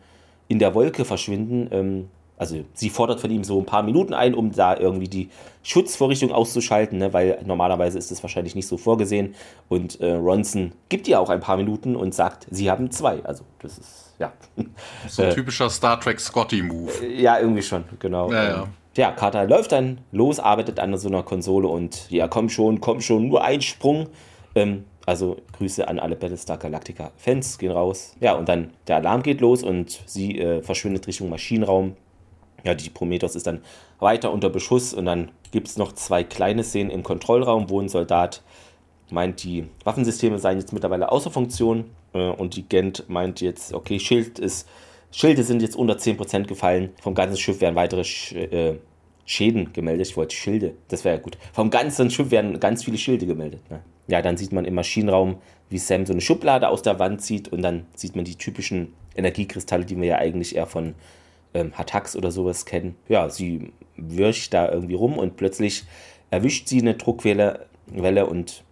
in 0.48 0.60
der 0.60 0.74
Wolke 0.74 1.06
verschwinden. 1.06 1.70
Ähm, 1.72 2.10
also 2.38 2.64
sie 2.74 2.90
fordert 2.90 3.20
von 3.20 3.32
ihm 3.32 3.44
so 3.44 3.60
ein 3.60 3.66
paar 3.66 3.84
Minuten 3.84 4.14
ein, 4.14 4.36
um 4.36 4.52
da 4.52 4.78
irgendwie 4.78 5.08
die 5.08 5.30
Schutzvorrichtung 5.64 6.32
auszuschalten, 6.32 7.00
ne, 7.00 7.12
weil 7.12 7.40
normalerweise 7.46 7.98
ist 7.98 8.12
das 8.12 8.24
wahrscheinlich 8.24 8.56
nicht 8.56 8.68
so 8.68 8.78
vorgesehen. 8.78 9.36
Und 9.70 10.00
äh, 10.00 10.14
Ronson 10.14 10.72
gibt 10.90 11.08
ihr 11.08 11.20
auch 11.20 11.30
ein 11.30 11.40
paar 11.40 11.58
Minuten 11.58 11.96
und 11.96 12.14
sagt, 12.14 12.48
sie 12.52 12.70
haben 12.70 12.92
zwei. 12.92 13.24
Also 13.24 13.44
das 13.60 13.78
ist, 13.78 14.14
ja. 14.20 14.32
So 15.08 15.24
ein 15.24 15.34
typischer 15.34 15.70
Star 15.70 16.00
Trek 16.00 16.20
Scotty-Move. 16.20 17.08
Ja, 17.08 17.40
irgendwie 17.40 17.64
schon, 17.64 17.84
genau. 18.00 18.32
Ja, 18.32 18.44
ja. 18.44 18.64
Ähm, 18.64 18.70
ja, 18.96 19.12
Carter 19.12 19.46
läuft 19.46 19.72
dann 19.72 20.00
los, 20.12 20.40
arbeitet 20.40 20.80
an 20.80 20.98
so 20.98 21.08
einer 21.08 21.24
Konsole 21.24 21.68
und 21.68 22.10
ja, 22.10 22.28
komm 22.28 22.50
schon, 22.50 22.82
komm 22.82 23.02
schon, 23.02 23.28
nur 23.28 23.44
ein 23.44 23.62
Sprung. 23.62 24.08
Ähm, 24.56 24.86
also 25.06 25.38
Grüße 25.54 25.88
an 25.88 26.00
alle 26.00 26.16
Battlestar 26.16 26.58
Galactica 26.58 27.12
Fans 27.16 27.58
gehen 27.58 27.72
raus. 27.72 28.16
Ja, 28.20 28.34
und 28.34 28.50
dann 28.50 28.72
der 28.88 28.98
Alarm 28.98 29.24
geht 29.24 29.40
los 29.40 29.64
und 29.64 30.02
sie 30.06 30.38
äh, 30.40 30.62
verschwindet 30.62 31.08
Richtung 31.08 31.30
Maschinenraum. 31.30 31.96
Ja, 32.64 32.74
die 32.74 32.90
Prometheus 32.90 33.36
ist 33.36 33.48
dann 33.48 33.62
weiter 34.00 34.32
unter 34.32 34.50
Beschuss 34.50 34.94
und 34.94 35.06
dann 35.06 35.32
gibt 35.52 35.68
es 35.68 35.78
noch 35.78 35.94
zwei 35.94 36.24
kleine 36.24 36.64
Szenen 36.64 36.90
im 36.90 37.04
Kontrollraum, 37.04 37.70
wo 37.70 37.80
ein 37.80 37.90
Soldat 37.90 38.42
meint, 39.10 39.44
die 39.44 39.66
Waffensysteme 39.84 40.40
seien 40.40 40.60
jetzt 40.60 40.74
mittlerweile 40.74 41.12
außer 41.12 41.32
Funktion 41.32 41.86
äh, 42.14 42.30
und 42.30 42.56
die 42.56 42.64
Gent 42.64 43.06
meint 43.08 43.42
jetzt, 43.42 43.74
okay, 43.74 44.00
Schild 44.00 44.40
ist, 44.40 44.68
Schilde 45.12 45.44
sind 45.44 45.62
jetzt 45.62 45.76
unter 45.76 45.96
10% 45.96 46.44
gefallen, 46.44 46.90
vom 47.02 47.16
ganzen 47.16 47.38
Schiff 47.38 47.62
werden 47.62 47.76
weitere 47.76 48.04
Sch 48.04 48.34
äh, 48.34 48.76
Schäden 49.28 49.74
gemeldet. 49.74 50.08
Ich 50.08 50.16
wollte 50.16 50.34
Schilde, 50.34 50.74
das 50.88 51.04
wäre 51.04 51.18
ja 51.18 51.22
gut. 51.22 51.38
Vom 51.52 51.70
ganzen 51.70 52.10
Schiff 52.10 52.32
werden 52.32 52.62
ganz 52.62 52.86
viele 52.86 52.98
Schilde 52.98 53.26
gemeldet. 53.26 53.60
Ne? 53.70 53.82
Ja, 54.08 54.22
dann 54.22 54.38
sieht 54.38 54.54
man 54.54 54.64
im 54.64 54.74
Maschinenraum, 54.74 55.36
wie 55.70 55.78
Sam 55.78 56.06
so 56.06 56.14
eine 56.14 56.22
Schublade 56.22 56.70
aus 56.70 56.82
der 56.82 56.98
Wand 56.98 57.22
zieht 57.22 57.50
und 57.50 57.62
dann 57.62 57.86
sieht 57.94 58.16
man 58.16 58.24
die 58.24 58.36
typischen 58.36 58.94
Energiekristalle, 59.18 59.84
die 59.84 59.98
wir 59.98 60.06
ja 60.06 60.18
eigentlich 60.18 60.56
eher 60.56 60.66
von 60.66 60.96
ähm, 61.54 61.78
Hatax 61.78 62.16
oder 62.16 62.32
sowas 62.32 62.66
kennen. 62.66 62.96
Ja, 63.08 63.30
sie 63.30 63.74
wirscht 63.96 64.54
da 64.54 64.72
irgendwie 64.72 64.96
rum 64.96 65.18
und 65.18 65.38
plötzlich 65.38 65.86
erwischt 66.30 66.68
sie 66.68 66.82
eine 66.82 66.96
Druckwelle 66.96 67.68
Welle 67.88 68.26
und 68.26 68.64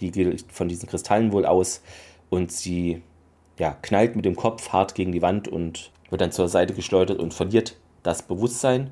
die 0.00 0.10
geht 0.10 0.46
von 0.52 0.68
diesen 0.68 0.88
Kristallen 0.88 1.32
wohl 1.32 1.44
aus 1.44 1.82
und 2.30 2.52
sie 2.52 3.02
ja, 3.58 3.76
knallt 3.82 4.16
mit 4.16 4.24
dem 4.24 4.36
Kopf 4.36 4.72
hart 4.72 4.94
gegen 4.94 5.12
die 5.12 5.22
Wand 5.22 5.48
und 5.48 5.90
wird 6.08 6.20
dann 6.20 6.32
zur 6.32 6.48
Seite 6.48 6.74
geschleudert 6.74 7.18
und 7.18 7.34
verliert 7.34 7.76
das 8.02 8.22
Bewusstsein. 8.22 8.90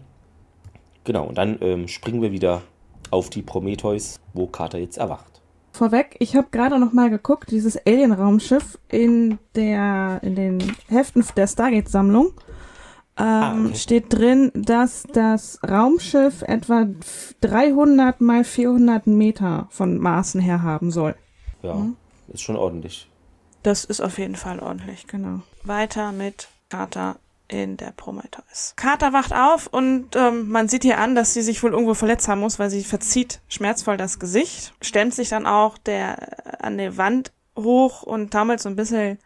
Genau, 1.04 1.26
und 1.26 1.38
dann 1.38 1.58
ähm, 1.62 1.88
springen 1.88 2.20
wir 2.20 2.32
wieder 2.32 2.62
auf 3.10 3.30
die 3.30 3.42
Prometheus, 3.42 4.20
wo 4.34 4.46
Carter 4.46 4.78
jetzt 4.78 4.98
erwacht. 4.98 5.40
Vorweg, 5.72 6.16
ich 6.18 6.36
habe 6.36 6.48
gerade 6.50 6.78
noch 6.78 6.92
mal 6.92 7.08
geguckt, 7.08 7.50
dieses 7.50 7.78
Alien-Raumschiff 7.86 8.78
in 8.88 9.38
in 9.54 10.34
den 10.34 10.58
Heften 10.88 11.24
der 11.36 11.46
Stargate-Sammlung 11.46 12.32
ähm, 13.18 13.24
Ah, 13.24 13.54
okay. 13.66 13.74
steht 13.76 14.12
drin, 14.12 14.50
dass 14.54 15.04
das 15.12 15.58
Raumschiff 15.68 16.42
etwa 16.42 16.86
300 17.40 18.20
mal 18.20 18.44
400 18.44 19.06
Meter 19.06 19.66
von 19.70 19.98
Maßen 19.98 20.40
her 20.40 20.62
haben 20.62 20.90
soll. 20.90 21.14
Ja, 21.62 21.86
ist 22.28 22.42
schon 22.42 22.56
ordentlich. 22.56 23.10
Das 23.62 23.84
ist 23.84 24.00
auf 24.00 24.18
jeden 24.18 24.36
Fall 24.36 24.60
ordentlich, 24.60 25.06
genau. 25.06 25.40
Weiter 25.64 26.12
mit 26.12 26.48
Carter 26.68 27.16
in 27.48 27.76
der 27.76 27.92
Prometheus. 27.92 28.74
Carter 28.76 29.12
wacht 29.12 29.32
auf 29.34 29.66
und 29.68 30.14
ähm, 30.14 30.48
man 30.50 30.68
sieht 30.68 30.84
ihr 30.84 30.98
an, 30.98 31.14
dass 31.14 31.32
sie 31.34 31.42
sich 31.42 31.62
wohl 31.62 31.72
irgendwo 31.72 31.94
verletzt 31.94 32.28
haben 32.28 32.40
muss, 32.40 32.58
weil 32.58 32.68
sie 32.70 32.84
verzieht 32.84 33.40
schmerzvoll 33.48 33.96
das 33.96 34.18
Gesicht, 34.18 34.74
stemmt 34.82 35.14
sich 35.14 35.30
dann 35.30 35.46
auch 35.46 35.78
der 35.78 36.62
an 36.62 36.76
der 36.76 36.96
Wand 36.98 37.32
hoch 37.56 38.02
und 38.02 38.32
taumelt 38.32 38.60
so 38.60 38.68
ein 38.68 38.76
bisschen 38.76 39.18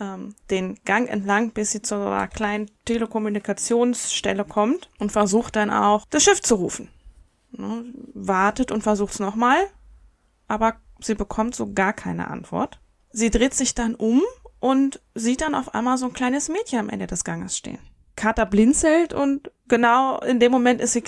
ähm, 0.00 0.34
den 0.50 0.78
Gang 0.84 1.08
entlang, 1.08 1.50
bis 1.50 1.72
sie 1.72 1.82
zu 1.82 1.94
einer 1.94 2.28
kleinen 2.28 2.70
Telekommunikationsstelle 2.86 4.44
kommt 4.44 4.90
und 4.98 5.12
versucht 5.12 5.56
dann 5.56 5.70
auch 5.70 6.06
das 6.10 6.24
Schiff 6.24 6.40
zu 6.40 6.56
rufen. 6.56 6.88
Ne, 7.52 7.84
wartet 8.14 8.72
und 8.72 8.82
versucht 8.82 9.14
es 9.14 9.20
nochmal, 9.20 9.58
aber 10.48 10.76
sie 11.00 11.14
bekommt 11.14 11.54
so 11.54 11.72
gar 11.72 11.92
keine 11.92 12.28
Antwort. 12.28 12.80
Sie 13.12 13.30
dreht 13.30 13.54
sich 13.54 13.74
dann 13.74 13.94
um 13.94 14.22
und 14.60 15.00
sieht 15.14 15.40
dann 15.40 15.54
auf 15.54 15.74
einmal 15.74 15.98
so 15.98 16.06
ein 16.06 16.12
kleines 16.12 16.48
Mädchen 16.48 16.78
am 16.78 16.88
Ende 16.88 17.06
des 17.06 17.24
Ganges 17.24 17.56
stehen. 17.56 17.78
Carter 18.14 18.46
blinzelt 18.46 19.12
und 19.14 19.50
genau 19.66 20.20
in 20.20 20.40
dem 20.40 20.52
Moment 20.52 20.80
ist 20.80 20.92
sie, 20.92 21.02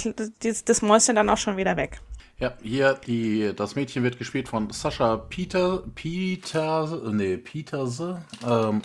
das 0.65 0.83
Mäuschen 0.83 1.15
dann 1.15 1.29
auch 1.29 1.37
schon 1.37 1.57
wieder 1.57 1.77
weg. 1.77 2.01
Ja, 2.39 2.55
hier, 2.63 2.95
die, 3.07 3.53
das 3.55 3.77
Mädchen 3.77 4.03
wird 4.03 4.19
gespielt 4.19 4.49
von 4.49 4.71
Sascha 4.71 5.17
Peter, 5.17 5.83
Peter, 5.95 7.01
nee, 7.13 7.37
Peterse. 7.37 8.23
Ähm, 8.49 8.83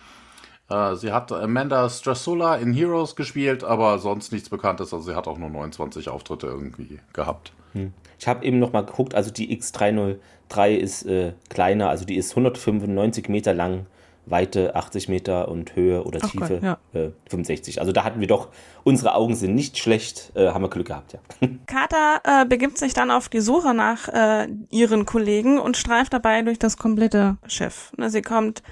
äh, 0.70 0.94
sie 0.96 1.12
hat 1.12 1.30
Amanda 1.30 1.88
Strasula 1.90 2.56
in 2.56 2.72
Heroes 2.72 3.14
gespielt, 3.14 3.64
aber 3.64 3.98
sonst 3.98 4.32
nichts 4.32 4.48
Bekanntes. 4.48 4.94
Also 4.94 5.10
sie 5.10 5.16
hat 5.16 5.28
auch 5.28 5.38
nur 5.38 5.50
29 5.50 6.08
Auftritte 6.08 6.46
irgendwie 6.46 7.00
gehabt. 7.12 7.52
Ich 8.18 8.26
habe 8.26 8.44
eben 8.44 8.58
noch 8.58 8.72
mal 8.72 8.84
geguckt, 8.84 9.14
also 9.14 9.30
die 9.30 9.56
X303 9.58 10.76
ist 10.76 11.04
äh, 11.04 11.32
kleiner, 11.48 11.90
also 11.90 12.04
die 12.04 12.16
ist 12.16 12.30
195 12.30 13.28
Meter 13.28 13.52
lang, 13.52 13.86
Weite 14.26 14.74
80 14.74 15.08
Meter 15.08 15.48
und 15.48 15.76
Höhe 15.76 16.04
oder 16.04 16.18
Ach 16.22 16.30
Tiefe 16.30 16.60
Gott, 16.92 17.00
äh, 17.00 17.10
65. 17.30 17.80
Also 17.80 17.92
da 17.92 18.04
hatten 18.04 18.20
wir 18.20 18.26
doch, 18.26 18.48
unsere 18.84 19.14
Augen 19.14 19.34
sind 19.36 19.54
nicht 19.54 19.78
schlecht, 19.78 20.32
äh, 20.34 20.48
haben 20.48 20.62
wir 20.62 20.68
Glück 20.68 20.88
gehabt, 20.88 21.14
ja. 21.14 21.48
Carter 21.66 22.20
äh, 22.24 22.44
begibt 22.44 22.76
sich 22.76 22.92
dann 22.92 23.10
auf 23.10 23.28
die 23.28 23.40
Suche 23.40 23.72
nach 23.72 24.08
äh, 24.08 24.48
ihren 24.70 25.06
Kollegen 25.06 25.58
und 25.58 25.76
streift 25.76 26.12
dabei 26.12 26.42
durch 26.42 26.58
das 26.58 26.76
komplette 26.76 27.36
Schiff. 27.46 27.92
Ne, 27.96 28.10
Sie 28.10 28.22
kommt 28.22 28.62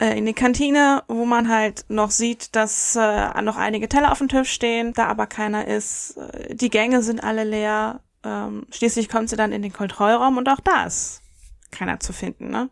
äh, 0.00 0.16
in 0.16 0.26
die 0.26 0.34
Kantine, 0.34 1.02
wo 1.08 1.24
man 1.24 1.48
halt 1.48 1.84
noch 1.88 2.10
sieht, 2.10 2.56
dass 2.56 2.96
äh, 2.96 3.42
noch 3.42 3.56
einige 3.56 3.88
Teller 3.88 4.12
auf 4.12 4.18
dem 4.18 4.28
Tisch 4.28 4.50
stehen, 4.50 4.92
da 4.94 5.06
aber 5.06 5.26
keiner 5.26 5.66
ist. 5.66 6.16
Äh, 6.16 6.54
Die 6.54 6.70
Gänge 6.70 7.02
sind 7.02 7.22
alle 7.22 7.44
leer. 7.44 8.00
Ähm, 8.24 8.66
schließlich 8.70 9.08
kommt 9.08 9.28
sie 9.30 9.36
dann 9.36 9.52
in 9.52 9.62
den 9.62 9.72
Kontrollraum 9.72 10.36
und 10.38 10.48
auch 10.48 10.60
da 10.60 10.84
ist 10.84 11.22
keiner 11.70 12.00
zu 12.00 12.12
finden. 12.12 12.50
Ne? 12.50 12.68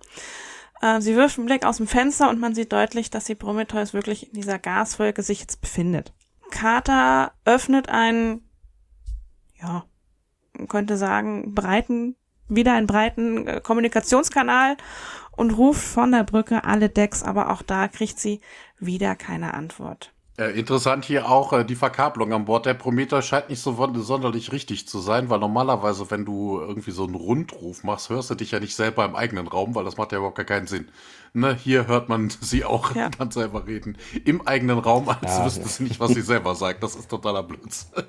Äh, 0.80 1.00
sie 1.00 1.16
wirft 1.16 1.38
einen 1.38 1.46
Blick 1.46 1.64
aus 1.64 1.78
dem 1.78 1.87
Fenster 1.87 2.30
und 2.30 2.40
man 2.40 2.54
sieht 2.54 2.72
deutlich, 2.72 3.10
dass 3.10 3.24
die 3.24 3.34
Prometheus 3.34 3.92
wirklich 3.94 4.28
in 4.28 4.34
dieser 4.34 4.58
Gaswolke 4.58 5.22
sich 5.22 5.40
jetzt 5.40 5.60
befindet. 5.60 6.12
Carter 6.50 7.32
öffnet 7.44 7.88
einen 7.88 8.42
ja, 9.64 9.84
man 10.56 10.68
könnte 10.68 10.96
sagen, 10.96 11.54
breiten, 11.54 12.16
wieder 12.48 12.74
einen 12.74 12.87
breiten 12.87 13.46
äh, 13.46 13.60
Kommunikationskanal 13.60 14.76
und 15.32 15.52
ruft 15.52 15.82
von 15.82 16.12
der 16.12 16.24
Brücke 16.24 16.64
alle 16.64 16.88
Decks, 16.88 17.22
aber 17.22 17.50
auch 17.50 17.62
da 17.62 17.88
kriegt 17.88 18.18
sie 18.18 18.40
wieder 18.78 19.16
keine 19.16 19.54
Antwort. 19.54 20.13
Äh, 20.37 20.59
interessant 20.59 21.05
hier 21.05 21.29
auch 21.29 21.53
äh, 21.53 21.64
die 21.64 21.77
Verkabelung 21.77 22.33
an 22.33 22.47
Bord. 22.47 22.66
Der 22.66 22.75
Prometheus 22.75 23.25
scheint 23.25 23.51
nicht 23.51 23.61
so 23.61 23.77
sonderlich 24.03 24.51
richtig 24.51 24.88
zu 24.88 24.99
sein, 24.99 25.31
weil 25.31 25.38
normalerweise, 25.38 26.11
wenn 26.11 26.25
du 26.25 26.59
irgendwie 26.59 26.90
so 26.90 27.05
einen 27.05 27.14
Rundruf 27.14 27.85
machst, 27.85 28.11
hörst 28.11 28.31
du 28.31 28.35
dich 28.35 28.51
ja 28.51 28.59
nicht 28.59 28.75
selber 28.75 29.05
im 29.05 29.14
eigenen 29.14 29.47
Raum, 29.47 29.77
weil 29.77 29.85
das 29.85 29.97
macht 29.97 30.11
ja 30.11 30.18
überhaupt 30.18 30.37
gar 30.37 30.44
keinen 30.44 30.66
Sinn. 30.66 30.88
Ne, 31.35 31.55
hier 31.55 31.87
hört 31.87 32.09
man 32.09 32.31
sie 32.40 32.64
auch 32.64 32.97
ja. 32.97 33.11
dann 33.11 33.31
selber 33.31 33.66
reden. 33.68 33.97
Im 34.25 34.44
eigenen 34.44 34.79
Raum, 34.81 35.09
als 35.09 35.38
ja, 35.38 35.44
wüsste 35.44 35.61
ja. 35.61 35.68
sie 35.68 35.85
nicht, 35.85 36.01
was 36.01 36.12
sie 36.12 36.23
selber 36.23 36.57
sagt. 36.57 36.83
Das 36.83 36.97
ist 36.97 37.09
totaler 37.09 37.44
Blödsinn. 37.44 38.05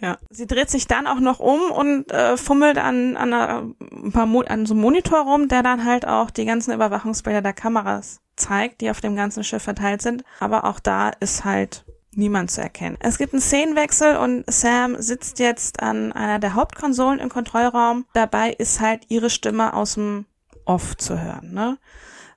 Ja, 0.00 0.16
sie 0.30 0.46
dreht 0.46 0.70
sich 0.70 0.86
dann 0.86 1.06
auch 1.06 1.20
noch 1.20 1.40
um 1.40 1.70
und 1.70 2.10
äh, 2.10 2.36
fummelt 2.38 2.78
an, 2.78 3.16
an, 3.16 3.32
einer, 3.34 3.62
ein 3.80 4.12
paar 4.12 4.26
Mo 4.26 4.40
an 4.40 4.64
so 4.64 4.72
einem 4.72 4.82
Monitor 4.82 5.20
rum, 5.20 5.48
der 5.48 5.62
dann 5.62 5.84
halt 5.84 6.06
auch 6.06 6.30
die 6.30 6.46
ganzen 6.46 6.72
Überwachungsbilder 6.72 7.42
der 7.42 7.52
Kameras 7.52 8.20
zeigt, 8.36 8.80
die 8.80 8.90
auf 8.90 9.02
dem 9.02 9.14
ganzen 9.14 9.44
Schiff 9.44 9.62
verteilt 9.62 10.00
sind. 10.00 10.24
Aber 10.38 10.64
auch 10.64 10.80
da 10.80 11.10
ist 11.20 11.44
halt 11.44 11.84
niemand 12.12 12.50
zu 12.50 12.62
erkennen. 12.62 12.96
Es 13.00 13.18
gibt 13.18 13.34
einen 13.34 13.42
Szenenwechsel 13.42 14.16
und 14.16 14.50
Sam 14.50 15.00
sitzt 15.00 15.38
jetzt 15.38 15.82
an 15.82 16.12
einer 16.12 16.38
der 16.38 16.54
Hauptkonsolen 16.54 17.20
im 17.20 17.28
Kontrollraum. 17.28 18.06
Dabei 18.14 18.52
ist 18.52 18.80
halt 18.80 19.04
ihre 19.08 19.30
Stimme 19.30 19.74
aus 19.74 19.94
dem 19.94 20.24
Off 20.64 20.96
zu 20.96 21.20
hören. 21.20 21.52
Ne? 21.52 21.78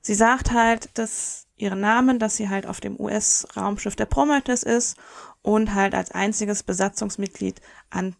Sie 0.02 0.14
sagt 0.14 0.52
halt, 0.52 0.90
dass 0.98 1.48
ihren 1.56 1.80
Namen, 1.80 2.20
dass 2.20 2.36
sie 2.36 2.50
halt 2.50 2.68
auf 2.68 2.82
dem 2.82 3.00
US-Raumschiff 3.00 3.96
der 3.96 4.06
Prometheus 4.06 4.64
ist 4.64 4.98
und 5.44 5.76
halt 5.76 5.94
als 5.94 6.10
einziges 6.12 6.64
Besatzungsmitglied 6.64 7.62
an 7.92 8.16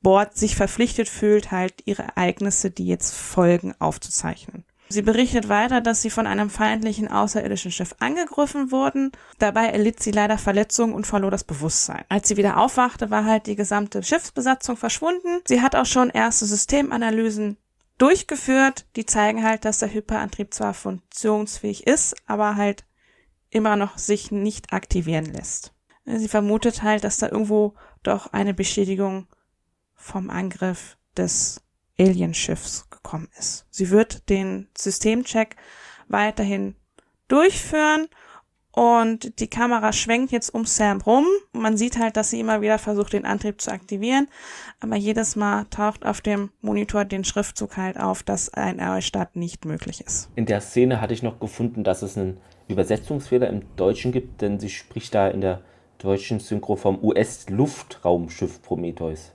Bord 0.00 0.36
sich 0.36 0.54
verpflichtet 0.54 1.08
fühlt, 1.08 1.50
halt 1.50 1.82
ihre 1.84 2.02
Ereignisse, 2.02 2.70
die 2.70 2.86
jetzt 2.86 3.12
folgen, 3.14 3.74
aufzuzeichnen. 3.80 4.64
Sie 4.90 5.02
berichtet 5.02 5.50
weiter, 5.50 5.82
dass 5.82 6.00
sie 6.00 6.08
von 6.08 6.26
einem 6.26 6.48
feindlichen 6.48 7.08
außerirdischen 7.08 7.72
Schiff 7.72 7.94
angegriffen 7.98 8.70
wurden. 8.70 9.12
Dabei 9.38 9.66
erlitt 9.66 10.02
sie 10.02 10.12
leider 10.12 10.38
Verletzungen 10.38 10.94
und 10.94 11.06
verlor 11.06 11.30
das 11.30 11.44
Bewusstsein. 11.44 12.04
Als 12.08 12.28
sie 12.28 12.38
wieder 12.38 12.56
aufwachte, 12.56 13.10
war 13.10 13.24
halt 13.26 13.46
die 13.46 13.56
gesamte 13.56 14.02
Schiffsbesatzung 14.02 14.78
verschwunden. 14.78 15.40
Sie 15.46 15.60
hat 15.60 15.76
auch 15.76 15.84
schon 15.84 16.08
erste 16.08 16.46
Systemanalysen 16.46 17.58
durchgeführt. 17.98 18.86
Die 18.96 19.04
zeigen 19.04 19.44
halt, 19.44 19.66
dass 19.66 19.80
der 19.80 19.92
Hyperantrieb 19.92 20.54
zwar 20.54 20.72
funktionsfähig 20.72 21.86
ist, 21.86 22.16
aber 22.26 22.56
halt 22.56 22.84
immer 23.50 23.76
noch 23.76 23.98
sich 23.98 24.30
nicht 24.30 24.72
aktivieren 24.72 25.26
lässt. 25.26 25.74
Sie 26.16 26.28
vermutet 26.28 26.82
halt, 26.82 27.04
dass 27.04 27.18
da 27.18 27.28
irgendwo 27.28 27.74
doch 28.02 28.32
eine 28.32 28.54
Beschädigung 28.54 29.26
vom 29.94 30.30
Angriff 30.30 30.96
des 31.16 31.60
Alienschiffs 31.98 32.88
gekommen 32.90 33.28
ist. 33.38 33.66
Sie 33.70 33.90
wird 33.90 34.28
den 34.30 34.68
Systemcheck 34.76 35.56
weiterhin 36.08 36.76
durchführen 37.26 38.08
und 38.72 39.40
die 39.40 39.48
Kamera 39.48 39.92
schwenkt 39.92 40.30
jetzt 40.30 40.54
um 40.54 40.64
Sam 40.64 41.00
rum. 41.00 41.26
Man 41.52 41.76
sieht 41.76 41.98
halt, 41.98 42.16
dass 42.16 42.30
sie 42.30 42.38
immer 42.38 42.60
wieder 42.60 42.78
versucht, 42.78 43.12
den 43.12 43.24
Antrieb 43.24 43.60
zu 43.60 43.72
aktivieren, 43.72 44.28
aber 44.80 44.96
jedes 44.96 45.34
Mal 45.34 45.64
taucht 45.64 46.06
auf 46.06 46.20
dem 46.20 46.50
Monitor 46.60 47.04
den 47.04 47.24
Schriftzug 47.24 47.76
halt 47.76 47.98
auf, 47.98 48.22
dass 48.22 48.54
ein 48.54 48.76
Neustart 48.76 49.34
nicht 49.34 49.64
möglich 49.64 50.00
ist. 50.00 50.30
In 50.36 50.46
der 50.46 50.60
Szene 50.60 51.00
hatte 51.00 51.12
ich 51.12 51.24
noch 51.24 51.40
gefunden, 51.40 51.82
dass 51.82 52.02
es 52.02 52.16
einen 52.16 52.38
Übersetzungsfehler 52.68 53.48
im 53.48 53.62
Deutschen 53.76 54.12
gibt, 54.12 54.42
denn 54.42 54.60
sie 54.60 54.70
spricht 54.70 55.12
da 55.14 55.28
in 55.28 55.40
der 55.40 55.62
deutschen 55.98 56.40
Synchro 56.40 56.76
vom 56.76 57.02
US-Luftraumschiff 57.02 58.62
Prometheus. 58.62 59.32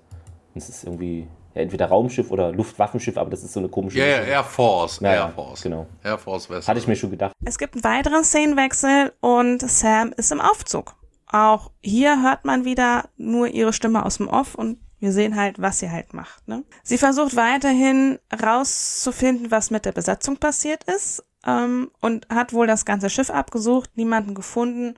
Das 0.56 0.70
ist 0.70 0.84
irgendwie 0.84 1.28
ja, 1.54 1.62
entweder 1.62 1.88
Raumschiff 1.88 2.32
oder 2.32 2.52
Luftwaffenschiff, 2.52 3.18
aber 3.18 3.30
das 3.30 3.44
ist 3.44 3.54
so 3.54 3.60
eine 3.60 3.70
komische. 3.70 4.00
Ja, 4.00 4.06
yeah, 4.06 4.24
Air 4.24 4.44
Force. 4.44 5.00
Ja, 5.02 5.14
Air 5.14 5.30
Force. 5.30 5.62
Genau. 5.62 5.88
Air 6.04 6.18
Force 6.18 6.50
West. 6.50 6.68
Hatte 6.68 6.80
ich 6.80 6.88
mir 6.88 6.96
schon 6.96 7.12
gedacht. 7.12 7.34
Es 7.44 7.58
gibt 7.58 7.76
einen 7.76 7.84
weiteren 7.84 8.24
Szenenwechsel 8.24 9.14
und 9.20 9.62
Sam 9.62 10.14
ist 10.16 10.32
im 10.32 10.42
Aufzug. 10.42 10.96
Auch 11.28 11.72
hier 11.82 12.22
hört 12.22 12.46
man 12.46 12.66
wieder 12.66 13.10
nur 13.18 13.48
ihre 13.48 13.74
Stimme 13.74 14.06
aus 14.06 14.18
dem 14.18 14.28
Off 14.28 14.56
und 14.56 14.78
wir 15.00 15.12
sehen 15.12 15.36
halt, 15.36 15.62
was 15.62 15.80
sie 15.80 15.92
halt 15.92 16.14
macht. 16.14 16.48
Ne? 16.48 16.64
Sie 16.84 16.98
versucht 16.98 17.36
weiterhin 17.36 18.20
rauszufinden, 18.42 19.52
was 19.52 19.70
mit 19.70 19.86
der 19.86 19.92
Besatzung 19.92 20.38
passiert 20.38 20.84
ist 20.86 21.26
ähm, 21.46 21.92
und 22.00 22.28
hat 22.30 22.54
wohl 22.54 22.68
das 22.68 22.86
ganze 22.86 23.10
Schiff 23.10 23.30
abgesucht, 23.30 23.90
niemanden 23.96 24.34
gefunden 24.34 24.96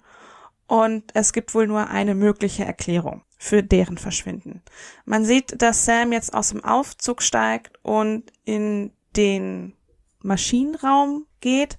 und 0.67 1.03
es 1.13 1.33
gibt 1.33 1.53
wohl 1.53 1.67
nur 1.67 1.89
eine 1.89 2.15
mögliche 2.15 2.65
Erklärung 2.65 3.23
für 3.37 3.61
deren 3.61 3.97
Verschwinden. 3.97 4.61
Man 5.05 5.25
sieht, 5.25 5.61
dass 5.61 5.85
Sam 5.85 6.11
jetzt 6.11 6.33
aus 6.33 6.49
dem 6.49 6.63
Aufzug 6.63 7.21
steigt 7.21 7.77
und 7.83 8.23
in 8.43 8.91
den 9.15 9.73
Maschinenraum 10.21 11.25
geht, 11.39 11.77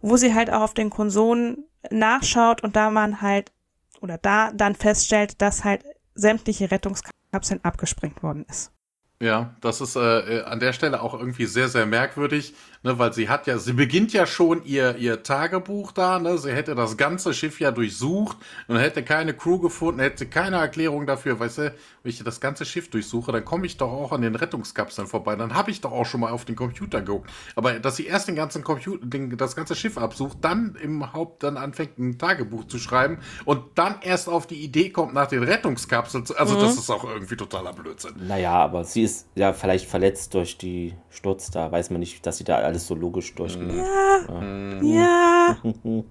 wo 0.00 0.16
sie 0.16 0.34
halt 0.34 0.50
auch 0.50 0.62
auf 0.62 0.74
den 0.74 0.90
Konsolen 0.90 1.64
nachschaut 1.90 2.62
und 2.62 2.76
da 2.76 2.90
man 2.90 3.20
halt 3.20 3.52
oder 4.00 4.18
da 4.18 4.52
dann 4.52 4.74
feststellt, 4.74 5.40
dass 5.40 5.64
halt 5.64 5.84
sämtliche 6.14 6.70
Rettungskapseln 6.70 7.62
abgesprengt 7.62 8.22
worden 8.22 8.44
ist. 8.48 8.72
Ja, 9.20 9.54
das 9.60 9.80
ist 9.80 9.94
äh, 9.94 10.42
an 10.44 10.58
der 10.58 10.72
Stelle 10.72 11.00
auch 11.00 11.14
irgendwie 11.14 11.46
sehr, 11.46 11.68
sehr 11.68 11.86
merkwürdig, 11.86 12.54
ne, 12.82 12.98
weil 12.98 13.12
sie 13.12 13.28
hat 13.28 13.46
ja, 13.46 13.58
sie 13.58 13.72
beginnt 13.72 14.12
ja 14.12 14.26
schon 14.26 14.64
ihr, 14.64 14.96
ihr 14.96 15.22
Tagebuch 15.22 15.92
da, 15.92 16.18
ne, 16.18 16.38
sie 16.38 16.52
hätte 16.52 16.74
das 16.74 16.96
ganze 16.96 17.34
Schiff 17.34 17.60
ja 17.60 17.70
durchsucht 17.70 18.36
und 18.68 18.76
hätte 18.76 19.02
keine 19.02 19.34
Crew 19.34 19.58
gefunden, 19.58 20.00
hätte 20.00 20.26
keine 20.26 20.56
Erklärung 20.56 21.06
dafür, 21.06 21.38
weißt 21.38 21.58
du, 21.58 21.74
wenn 22.02 22.10
ich 22.10 22.22
das 22.22 22.40
ganze 22.40 22.64
Schiff 22.64 22.90
durchsuche, 22.90 23.32
dann 23.32 23.44
komme 23.44 23.66
ich 23.66 23.76
doch 23.76 23.90
auch 23.90 24.12
an 24.12 24.22
den 24.22 24.34
Rettungskapseln 24.34 25.06
vorbei, 25.06 25.36
dann 25.36 25.54
habe 25.54 25.70
ich 25.70 25.80
doch 25.80 25.92
auch 25.92 26.06
schon 26.06 26.20
mal 26.20 26.30
auf 26.30 26.44
den 26.44 26.56
Computer 26.56 27.00
geguckt. 27.00 27.30
Aber 27.54 27.78
dass 27.78 27.96
sie 27.96 28.06
erst 28.06 28.28
den 28.28 28.34
ganzen 28.34 28.64
Computer, 28.64 29.04
den, 29.06 29.36
das 29.36 29.56
ganze 29.56 29.74
Schiff 29.74 29.98
absucht, 29.98 30.38
dann 30.40 30.76
im 30.82 31.12
Haupt 31.12 31.42
dann 31.42 31.56
anfängt 31.56 31.98
ein 31.98 32.18
Tagebuch 32.18 32.66
zu 32.66 32.78
schreiben 32.78 33.18
und 33.44 33.62
dann 33.76 33.96
erst 34.02 34.28
auf 34.28 34.46
die 34.46 34.62
Idee 34.62 34.90
kommt, 34.90 35.14
nach 35.14 35.28
den 35.28 35.42
Rettungskapseln 35.42 36.26
zu, 36.26 36.36
also 36.36 36.56
mhm. 36.56 36.60
das 36.60 36.76
ist 36.76 36.90
auch 36.90 37.04
irgendwie 37.04 37.36
totaler 37.36 37.72
Blödsinn. 37.72 38.14
Naja, 38.26 38.52
aber 38.52 38.84
sie 38.84 39.02
ist 39.02 39.28
ja 39.34 39.52
vielleicht 39.52 39.88
verletzt 39.88 40.34
durch 40.34 40.58
die 40.58 40.94
Sturz, 41.10 41.50
da 41.50 41.70
weiß 41.70 41.90
man 41.90 42.00
nicht, 42.00 42.26
dass 42.26 42.38
sie 42.38 42.44
da 42.44 42.71
alles 42.72 42.86
so 42.86 42.94
logisch 42.94 43.34
durchgeht. 43.34 43.74
Ja. 43.74 44.80
ja. 44.82 44.82
ja. 44.82 45.56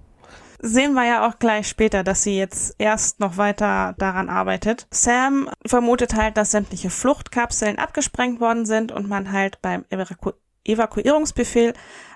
Sehen 0.64 0.94
wir 0.94 1.04
ja 1.04 1.28
auch 1.28 1.40
gleich 1.40 1.66
später, 1.66 2.04
dass 2.04 2.22
sie 2.22 2.38
jetzt 2.38 2.76
erst 2.78 3.18
noch 3.18 3.36
weiter 3.36 3.96
daran 3.98 4.28
arbeitet. 4.28 4.86
Sam 4.92 5.50
vermutet 5.66 6.14
halt, 6.14 6.36
dass 6.36 6.52
sämtliche 6.52 6.88
Fluchtkapseln 6.88 7.80
abgesprengt 7.80 8.40
worden 8.40 8.64
sind 8.64 8.92
und 8.92 9.08
man 9.08 9.32
halt 9.32 9.60
beim 9.60 9.84
Evaku 9.90 10.30
Evakuierungsbefehl 10.64 11.74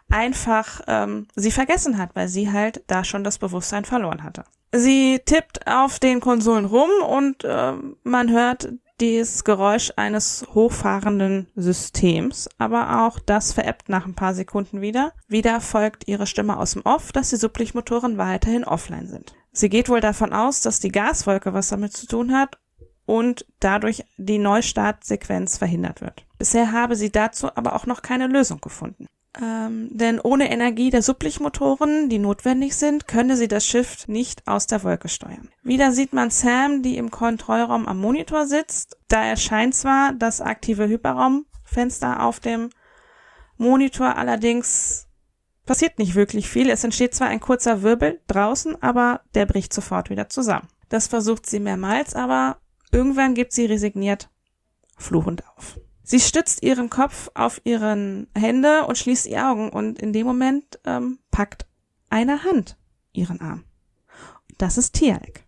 einfach 0.08 0.80
ähm, 0.86 1.26
sie 1.34 1.50
vergessen 1.50 1.98
hat, 1.98 2.14
weil 2.14 2.28
sie 2.28 2.52
halt 2.52 2.84
da 2.86 3.02
schon 3.02 3.24
das 3.24 3.38
Bewusstsein 3.38 3.84
verloren 3.84 4.22
hatte. 4.22 4.44
Sie 4.70 5.20
tippt 5.24 5.66
auf 5.66 5.98
den 5.98 6.20
Konsolen 6.20 6.66
rum 6.66 6.90
und 7.08 7.42
äh, 7.42 7.72
man 8.04 8.30
hört 8.30 8.68
das 8.98 9.44
Geräusch 9.44 9.92
eines 9.96 10.46
hochfahrenden 10.54 11.48
Systems, 11.54 12.48
aber 12.58 13.06
auch 13.06 13.18
das 13.18 13.52
veräppt 13.52 13.88
nach 13.88 14.06
ein 14.06 14.14
paar 14.14 14.34
Sekunden 14.34 14.80
wieder. 14.80 15.12
Wieder 15.28 15.60
folgt 15.60 16.08
ihre 16.08 16.26
Stimme 16.26 16.56
aus 16.56 16.72
dem 16.72 16.82
Off, 16.82 17.12
dass 17.12 17.30
die 17.30 17.36
Sublichtmotoren 17.36 18.16
weiterhin 18.16 18.64
offline 18.64 19.06
sind. 19.06 19.34
Sie 19.52 19.68
geht 19.68 19.88
wohl 19.88 20.00
davon 20.00 20.32
aus, 20.32 20.60
dass 20.60 20.80
die 20.80 20.92
Gaswolke 20.92 21.52
was 21.52 21.68
damit 21.68 21.92
zu 21.92 22.06
tun 22.06 22.32
hat 22.32 22.58
und 23.04 23.46
dadurch 23.60 24.04
die 24.16 24.38
Neustartsequenz 24.38 25.58
verhindert 25.58 26.00
wird. 26.00 26.26
Bisher 26.38 26.72
habe 26.72 26.96
sie 26.96 27.10
dazu 27.10 27.48
aber 27.54 27.74
auch 27.74 27.86
noch 27.86 28.02
keine 28.02 28.26
Lösung 28.26 28.60
gefunden. 28.60 29.06
Ähm, 29.40 29.88
denn 29.90 30.18
ohne 30.20 30.50
Energie 30.50 30.90
der 30.90 31.02
Sublichtmotoren, 31.02 32.08
die 32.08 32.18
notwendig 32.18 32.74
sind, 32.74 33.06
könne 33.06 33.36
sie 33.36 33.48
das 33.48 33.66
Schiff 33.66 34.08
nicht 34.08 34.46
aus 34.46 34.66
der 34.66 34.82
Wolke 34.82 35.08
steuern. 35.08 35.50
Wieder 35.62 35.92
sieht 35.92 36.12
man 36.12 36.30
Sam, 36.30 36.82
die 36.82 36.96
im 36.96 37.10
Kontrollraum 37.10 37.86
am 37.86 37.98
Monitor 37.98 38.46
sitzt. 38.46 38.96
Da 39.08 39.22
erscheint 39.24 39.74
zwar 39.74 40.14
das 40.14 40.40
aktive 40.40 40.88
Hyperraumfenster 40.88 42.22
auf 42.22 42.40
dem 42.40 42.70
Monitor, 43.58 44.16
allerdings 44.16 45.06
passiert 45.66 45.98
nicht 45.98 46.14
wirklich 46.14 46.48
viel. 46.48 46.70
Es 46.70 46.84
entsteht 46.84 47.14
zwar 47.14 47.28
ein 47.28 47.40
kurzer 47.40 47.82
Wirbel 47.82 48.20
draußen, 48.28 48.80
aber 48.82 49.20
der 49.34 49.46
bricht 49.46 49.72
sofort 49.72 50.08
wieder 50.08 50.28
zusammen. 50.28 50.68
Das 50.88 51.08
versucht 51.08 51.46
sie 51.46 51.60
mehrmals, 51.60 52.14
aber 52.14 52.58
irgendwann 52.92 53.34
gibt 53.34 53.52
sie 53.52 53.66
resigniert 53.66 54.30
fluchend 54.96 55.42
auf. 55.56 55.78
Sie 56.08 56.20
stützt 56.20 56.62
ihren 56.62 56.88
Kopf 56.88 57.30
auf 57.34 57.60
ihren 57.64 58.28
Hände 58.32 58.86
und 58.86 58.96
schließt 58.96 59.26
die 59.26 59.38
Augen 59.38 59.70
und 59.70 59.98
in 59.98 60.12
dem 60.12 60.24
Moment 60.24 60.78
ähm, 60.84 61.18
packt 61.32 61.66
eine 62.08 62.44
Hand 62.44 62.76
ihren 63.12 63.40
Arm. 63.40 63.64
Das 64.56 64.78
ist 64.78 64.92
Tialk. 64.94 65.42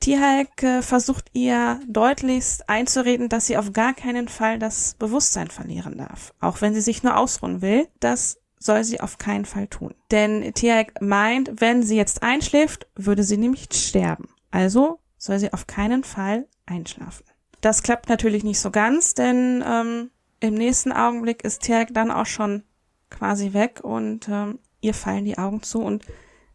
Tialk 0.00 0.60
äh, 0.64 0.82
versucht 0.82 1.30
ihr 1.34 1.78
deutlichst 1.86 2.68
einzureden, 2.68 3.28
dass 3.28 3.46
sie 3.46 3.56
auf 3.56 3.72
gar 3.72 3.94
keinen 3.94 4.26
Fall 4.26 4.58
das 4.58 4.94
Bewusstsein 4.94 5.50
verlieren 5.50 5.98
darf. 5.98 6.34
Auch 6.40 6.60
wenn 6.60 6.74
sie 6.74 6.80
sich 6.80 7.04
nur 7.04 7.16
ausruhen 7.16 7.62
will, 7.62 7.86
das 8.00 8.40
soll 8.58 8.82
sie 8.82 9.00
auf 9.00 9.18
keinen 9.18 9.44
Fall 9.44 9.68
tun. 9.68 9.94
Denn 10.10 10.52
Tialk 10.54 11.00
meint, 11.00 11.60
wenn 11.60 11.84
sie 11.84 11.96
jetzt 11.96 12.24
einschläft, 12.24 12.88
würde 12.96 13.22
sie 13.22 13.36
nämlich 13.36 13.68
sterben. 13.72 14.28
Also 14.50 14.98
soll 15.16 15.38
sie 15.38 15.52
auf 15.52 15.68
keinen 15.68 16.02
Fall 16.02 16.48
einschlafen. 16.66 17.24
Das 17.62 17.84
klappt 17.84 18.08
natürlich 18.08 18.42
nicht 18.42 18.58
so 18.58 18.72
ganz, 18.72 19.14
denn 19.14 19.64
ähm, 19.64 20.10
im 20.40 20.54
nächsten 20.54 20.90
Augenblick 20.92 21.44
ist 21.44 21.62
Terk 21.62 21.94
dann 21.94 22.10
auch 22.10 22.26
schon 22.26 22.64
quasi 23.08 23.52
weg 23.52 23.80
und 23.82 24.28
ähm, 24.28 24.58
ihr 24.80 24.94
fallen 24.94 25.24
die 25.24 25.38
Augen 25.38 25.62
zu 25.62 25.80
und 25.80 26.04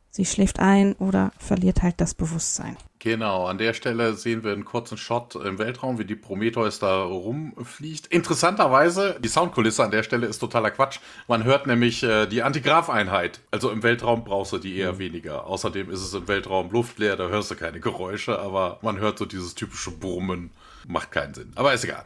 sie 0.10 0.26
schläft 0.26 0.60
ein 0.60 0.93
oder 0.96 1.32
verliert 1.39 1.82
halt 1.82 2.02
das 2.02 2.13
Bewusstsein. 2.13 2.76
Genau, 3.00 3.46
an 3.46 3.58
der 3.58 3.74
Stelle 3.74 4.15
sehen 4.15 4.43
wir 4.43 4.52
einen 4.52 4.65
kurzen 4.65 4.98
Shot 4.98 5.36
im 5.36 5.60
Weltraum, 5.60 5.98
wie 5.98 6.04
die 6.04 6.15
Prometheus 6.17 6.80
da 6.80 7.04
rumfliegt. 7.04 8.08
Interessanterweise, 8.08 9.17
die 9.24 9.30
Soundkulisse 9.30 9.86
an 9.86 9.91
der 9.91 10.04
Stelle 10.04 10.28
ist 10.28 10.39
totaler 10.39 10.72
Quatsch. 10.72 11.00
Man 11.30 11.46
hört 11.46 11.67
nämlich 11.67 12.04
äh, 12.04 12.26
die 12.26 12.43
Antigraf-Einheit. 12.43 13.39
Also 13.50 13.70
im 13.70 13.82
Weltraum 13.82 14.26
brauchst 14.26 14.52
du 14.52 14.58
die 14.58 14.76
eher 14.76 14.93
mhm. 14.93 15.00
weniger. 15.00 15.46
Außerdem 15.46 15.89
ist 15.89 16.02
es 16.02 16.13
im 16.13 16.28
Weltraum 16.28 16.70
luftleer, 16.70 17.15
da 17.15 17.30
hörst 17.30 17.50
du 17.50 17.56
keine 17.56 17.80
Geräusche, 17.80 18.39
aber 18.39 18.80
man 18.82 18.98
hört 18.98 19.20
so 19.20 19.26
dieses 19.26 19.56
typische 19.56 19.91
Brummen. 19.91 20.52
Macht 20.88 21.12
keinen 21.12 21.34
Sinn. 21.34 21.52
Aber 21.56 21.73
ist 21.73 21.84
egal. 21.84 22.06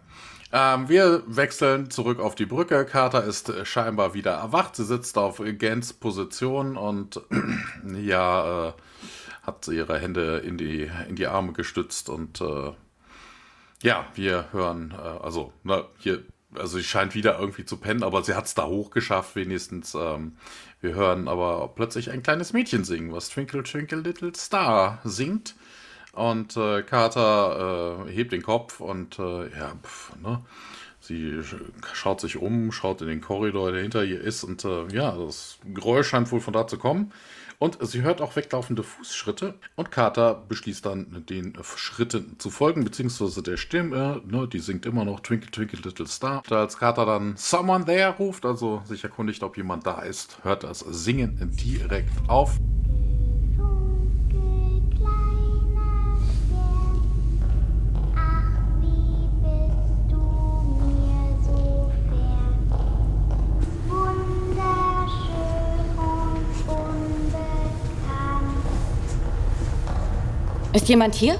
Ähm, 0.51 0.89
wir 0.89 1.23
wechseln 1.27 1.89
zurück 1.89 2.19
auf 2.19 2.35
die 2.35 2.45
Brücke. 2.45 2.85
Carter 2.85 3.23
ist 3.23 3.53
scheinbar 3.65 4.13
wieder 4.13 4.33
erwacht. 4.33 4.75
Sie 4.75 4.83
sitzt 4.83 5.17
auf 5.17 5.41
Gans 5.57 5.93
Position 5.93 6.75
und 6.75 7.21
ja, 8.01 8.69
äh, 8.69 8.73
hat 9.43 9.67
ihre 9.67 9.99
Hände 9.99 10.37
in 10.39 10.57
die, 10.57 10.89
in 11.07 11.15
die 11.15 11.27
Arme 11.27 11.53
gestützt 11.53 12.09
und 12.09 12.41
äh, 12.41 12.73
ja, 13.81 14.05
wir 14.13 14.51
hören, 14.51 14.93
äh, 14.95 15.01
also, 15.01 15.53
ne, 15.63 15.85
hier, 15.97 16.23
also 16.53 16.77
sie 16.77 16.83
scheint 16.83 17.15
wieder 17.15 17.39
irgendwie 17.39 17.65
zu 17.65 17.77
pennen, 17.77 18.03
aber 18.03 18.23
sie 18.23 18.35
hat 18.35 18.45
es 18.45 18.53
da 18.53 18.65
hochgeschafft, 18.65 19.35
wenigstens. 19.35 19.95
Ähm, 19.95 20.37
wir 20.81 20.95
hören 20.95 21.27
aber 21.27 21.71
plötzlich 21.75 22.11
ein 22.11 22.23
kleines 22.23 22.53
Mädchen 22.53 22.83
singen, 22.83 23.13
was 23.13 23.29
Twinkle 23.29 23.63
Twinkle 23.63 23.99
Little 23.99 24.33
Star 24.35 24.99
singt. 25.03 25.55
Und 26.13 26.57
äh, 26.57 26.83
Carter 26.83 28.05
äh, 28.07 28.11
hebt 28.11 28.31
den 28.33 28.41
Kopf 28.41 28.79
und 28.79 29.17
äh, 29.19 29.49
ja, 29.57 29.73
pf, 29.81 30.15
ne? 30.21 30.41
Sie 31.03 31.39
schaut 31.93 32.21
sich 32.21 32.37
um, 32.37 32.71
schaut 32.71 33.01
in 33.01 33.07
den 33.07 33.21
Korridor, 33.21 33.71
der 33.71 33.81
hinter 33.81 34.03
ihr 34.03 34.21
ist 34.21 34.43
und 34.43 34.63
äh, 34.65 34.87
ja, 34.93 35.17
das 35.17 35.57
Geräusch 35.73 36.09
scheint 36.09 36.31
wohl 36.31 36.41
von 36.41 36.53
da 36.53 36.67
zu 36.67 36.77
kommen. 36.77 37.11
Und 37.57 37.77
sie 37.81 38.01
hört 38.01 38.21
auch 38.21 38.35
weglaufende 38.35 38.81
Fußschritte 38.83 39.55
und 39.75 39.91
Carter 39.91 40.43
beschließt 40.47 40.85
dann, 40.85 41.25
den 41.27 41.53
Schritten 41.75 42.39
zu 42.39 42.49
folgen, 42.49 42.83
beziehungsweise 42.83 43.43
der 43.43 43.57
Stimme, 43.57 44.21
ne, 44.25 44.47
die 44.47 44.59
singt 44.59 44.85
immer 44.85 45.05
noch 45.05 45.19
Twinkle 45.19 45.51
Twinkle 45.51 45.79
Little 45.83 46.07
Star. 46.07 46.41
Als 46.49 46.77
Carter 46.77 47.05
dann 47.05 47.35
Someone 47.35 47.85
there 47.85 48.15
ruft, 48.17 48.45
also 48.45 48.81
sich 48.85 49.03
erkundigt, 49.03 49.43
ob 49.43 49.57
jemand 49.57 49.85
da 49.85 50.01
ist, 50.01 50.43
hört 50.43 50.63
das 50.63 50.79
Singen 50.79 51.51
direkt 51.55 52.11
auf. 52.27 52.57
Ist 70.73 70.87
jemand 70.87 71.15
hier? 71.15 71.37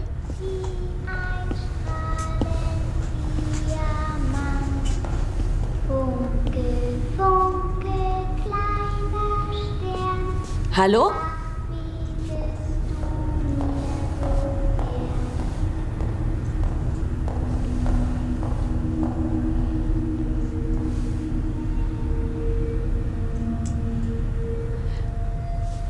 Hallo? 10.75 11.11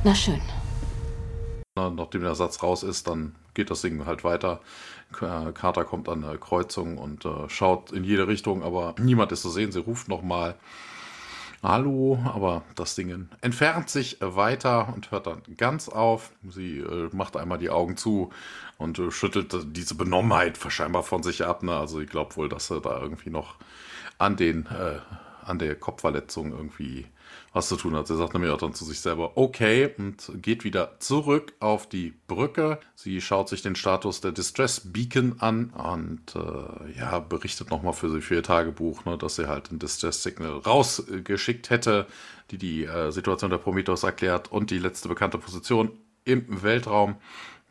Na 0.03 0.15
schön 0.15 0.50
nachdem 1.75 2.21
der 2.21 2.35
Satz 2.35 2.63
raus 2.63 2.83
ist, 2.83 3.07
dann 3.07 3.35
geht 3.53 3.69
das 3.69 3.81
Singen 3.81 4.05
halt 4.05 4.23
weiter. 4.23 4.59
Carter 5.11 5.85
kommt 5.85 6.09
an 6.09 6.23
eine 6.23 6.37
Kreuzung 6.37 6.97
und 6.97 7.25
äh, 7.25 7.49
schaut 7.49 7.91
in 7.91 8.03
jede 8.03 8.27
Richtung, 8.27 8.63
aber 8.63 8.95
niemand 8.99 9.31
ist 9.31 9.41
zu 9.41 9.49
sehen. 9.49 9.71
Sie 9.71 9.79
ruft 9.79 10.07
nochmal 10.07 10.55
Hallo, 11.63 12.17
aber 12.25 12.63
das 12.75 12.95
Singen 12.95 13.29
entfernt 13.41 13.89
sich 13.89 14.17
weiter 14.19 14.91
und 14.95 15.11
hört 15.11 15.27
dann 15.27 15.43
ganz 15.57 15.89
auf. 15.89 16.31
Sie 16.49 16.79
äh, 16.79 17.09
macht 17.13 17.37
einmal 17.37 17.59
die 17.59 17.69
Augen 17.69 17.97
zu 17.97 18.31
und 18.77 18.97
äh, 18.99 19.11
schüttelt 19.11 19.55
diese 19.75 19.95
Benommenheit 19.95 20.57
scheinbar 20.69 21.03
von 21.03 21.23
sich 21.23 21.45
ab. 21.45 21.61
Ne? 21.61 21.75
Also 21.75 21.99
ich 22.01 22.09
glaube 22.09 22.35
wohl, 22.35 22.49
dass 22.49 22.71
er 22.71 22.81
da 22.81 22.99
irgendwie 22.99 23.29
noch 23.29 23.55
an 24.17 24.37
den 24.37 24.65
äh, 24.65 24.99
an 25.45 25.59
der 25.59 25.75
Kopfverletzung 25.75 26.51
irgendwie 26.51 27.05
was 27.53 27.67
zu 27.67 27.75
tun 27.75 27.95
hat. 27.95 28.07
Sie 28.07 28.15
sagt 28.15 28.33
nämlich 28.33 28.51
auch 28.51 28.57
dann 28.57 28.73
zu 28.73 28.85
sich 28.85 29.01
selber, 29.01 29.33
okay, 29.35 29.93
und 29.97 30.31
geht 30.41 30.63
wieder 30.63 30.99
zurück 30.99 31.53
auf 31.59 31.87
die 31.87 32.13
Brücke. 32.27 32.79
Sie 32.95 33.19
schaut 33.19 33.49
sich 33.49 33.61
den 33.61 33.75
Status 33.75 34.21
der 34.21 34.31
Distress 34.31 34.81
Beacon 34.91 35.35
an 35.39 35.71
und 35.71 36.35
äh, 36.35 36.97
ja, 36.97 37.19
berichtet 37.19 37.69
nochmal 37.69 37.93
für, 37.93 38.21
für 38.21 38.35
ihr 38.35 38.43
Tagebuch, 38.43 39.05
ne, 39.05 39.17
dass 39.17 39.35
sie 39.35 39.47
halt 39.47 39.71
ein 39.71 39.79
Distress 39.79 40.23
Signal 40.23 40.59
rausgeschickt 40.59 41.69
hätte, 41.69 42.07
die 42.51 42.57
die 42.57 42.85
äh, 42.85 43.11
Situation 43.11 43.51
der 43.51 43.57
Prometheus 43.57 44.03
erklärt 44.03 44.51
und 44.51 44.71
die 44.71 44.79
letzte 44.79 45.09
bekannte 45.09 45.37
Position 45.37 45.91
im 46.23 46.63
Weltraum. 46.63 47.15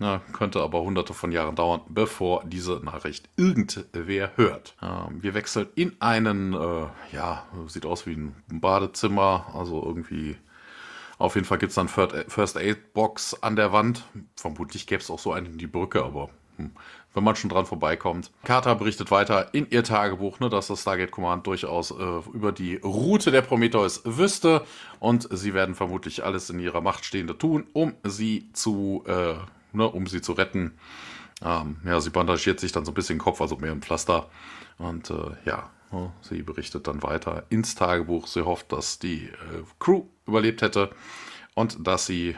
Na, 0.01 0.23
könnte 0.33 0.63
aber 0.63 0.81
hunderte 0.81 1.13
von 1.13 1.31
Jahren 1.31 1.55
dauern, 1.55 1.83
bevor 1.91 2.43
diese 2.47 2.81
Nachricht 2.83 3.29
irgendwer 3.37 4.35
hört. 4.37 4.75
Ähm, 4.81 5.23
wir 5.23 5.35
wechseln 5.35 5.69
in 5.75 5.95
einen, 6.01 6.55
äh, 6.55 6.87
ja, 7.13 7.45
sieht 7.67 7.85
aus 7.85 8.07
wie 8.07 8.15
ein 8.15 8.35
Badezimmer, 8.49 9.53
also 9.53 9.85
irgendwie. 9.85 10.39
Auf 11.19 11.35
jeden 11.35 11.47
Fall 11.47 11.59
gibt 11.59 11.69
es 11.69 11.75
dann 11.75 11.89
First 11.89 12.57
Aid 12.57 12.95
Box 12.95 13.43
an 13.43 13.57
der 13.57 13.75
Wand. 13.75 14.05
Vermutlich 14.37 14.87
gäbe 14.87 15.03
es 15.03 15.11
auch 15.11 15.19
so 15.19 15.35
einen 15.35 15.45
in 15.45 15.59
die 15.59 15.67
Brücke, 15.67 16.03
aber 16.03 16.31
hm, 16.57 16.71
wenn 17.13 17.23
man 17.23 17.37
schon 17.37 17.51
dran 17.51 17.67
vorbeikommt. 17.67 18.31
Carter 18.45 18.77
berichtet 18.77 19.11
weiter 19.11 19.53
in 19.53 19.69
ihr 19.69 19.85
Tagebuch, 19.85 20.41
ne, 20.41 20.49
dass 20.49 20.69
das 20.69 20.81
Stargate 20.81 21.11
Command 21.11 21.47
durchaus 21.47 21.91
äh, 21.91 21.95
über 22.33 22.53
die 22.53 22.77
Route 22.77 23.31
der 23.31 23.43
Prometheus 23.43 24.01
wüsste 24.07 24.65
und 24.99 25.29
sie 25.31 25.53
werden 25.53 25.75
vermutlich 25.75 26.25
alles 26.25 26.49
in 26.49 26.59
ihrer 26.59 26.81
Macht 26.81 27.05
Stehende 27.05 27.37
tun, 27.37 27.67
um 27.75 27.93
sie 28.03 28.49
zu 28.55 29.05
äh, 29.07 29.35
ne, 29.73 29.89
um 29.89 30.07
sie 30.07 30.21
zu 30.21 30.33
retten. 30.33 30.73
Ähm, 31.43 31.77
ja, 31.85 32.01
sie 32.01 32.11
bandagiert 32.11 32.61
sich 32.61 32.73
dann 32.73 32.85
so 32.85 32.91
ein 32.91 32.95
bisschen 32.95 33.17
den 33.17 33.23
Kopf, 33.23 33.41
also 33.41 33.57
mehr 33.57 33.73
im 33.73 33.83
Pflaster. 33.83 34.29
Und 34.79 35.11
äh, 35.11 35.31
ja, 35.45 35.71
ne, 35.91 36.13
sie 36.21 36.43
berichtet 36.43 36.87
dann 36.87 37.03
weiter 37.03 37.45
ins 37.49 37.75
Tagebuch. 37.75 38.27
Sie 38.27 38.45
hofft, 38.45 38.73
dass 38.73 38.99
die 38.99 39.27
äh, 39.27 39.63
Crew 39.79 40.05
überlebt 40.27 40.63
hätte 40.63 40.91
und 41.55 41.87
dass 41.87 42.07
sie, 42.07 42.37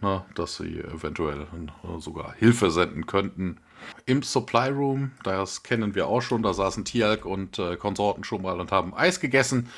ne, 0.00 0.24
dass 0.34 0.56
sie 0.56 0.80
eventuell 0.80 1.42
äh, 1.42 2.00
sogar 2.00 2.34
Hilfe 2.34 2.70
senden 2.70 3.06
könnten. 3.06 3.60
Im 4.06 4.22
Supply 4.22 4.68
Room, 4.68 5.12
das 5.22 5.62
kennen 5.62 5.94
wir 5.94 6.08
auch 6.08 6.20
schon, 6.20 6.42
da 6.42 6.52
saßen 6.52 6.84
Tialk 6.84 7.24
und 7.24 7.58
äh, 7.58 7.76
Konsorten 7.76 8.24
schon 8.24 8.42
mal 8.42 8.60
und 8.60 8.72
haben 8.72 8.92
Eis 8.94 9.20
gegessen. 9.20 9.70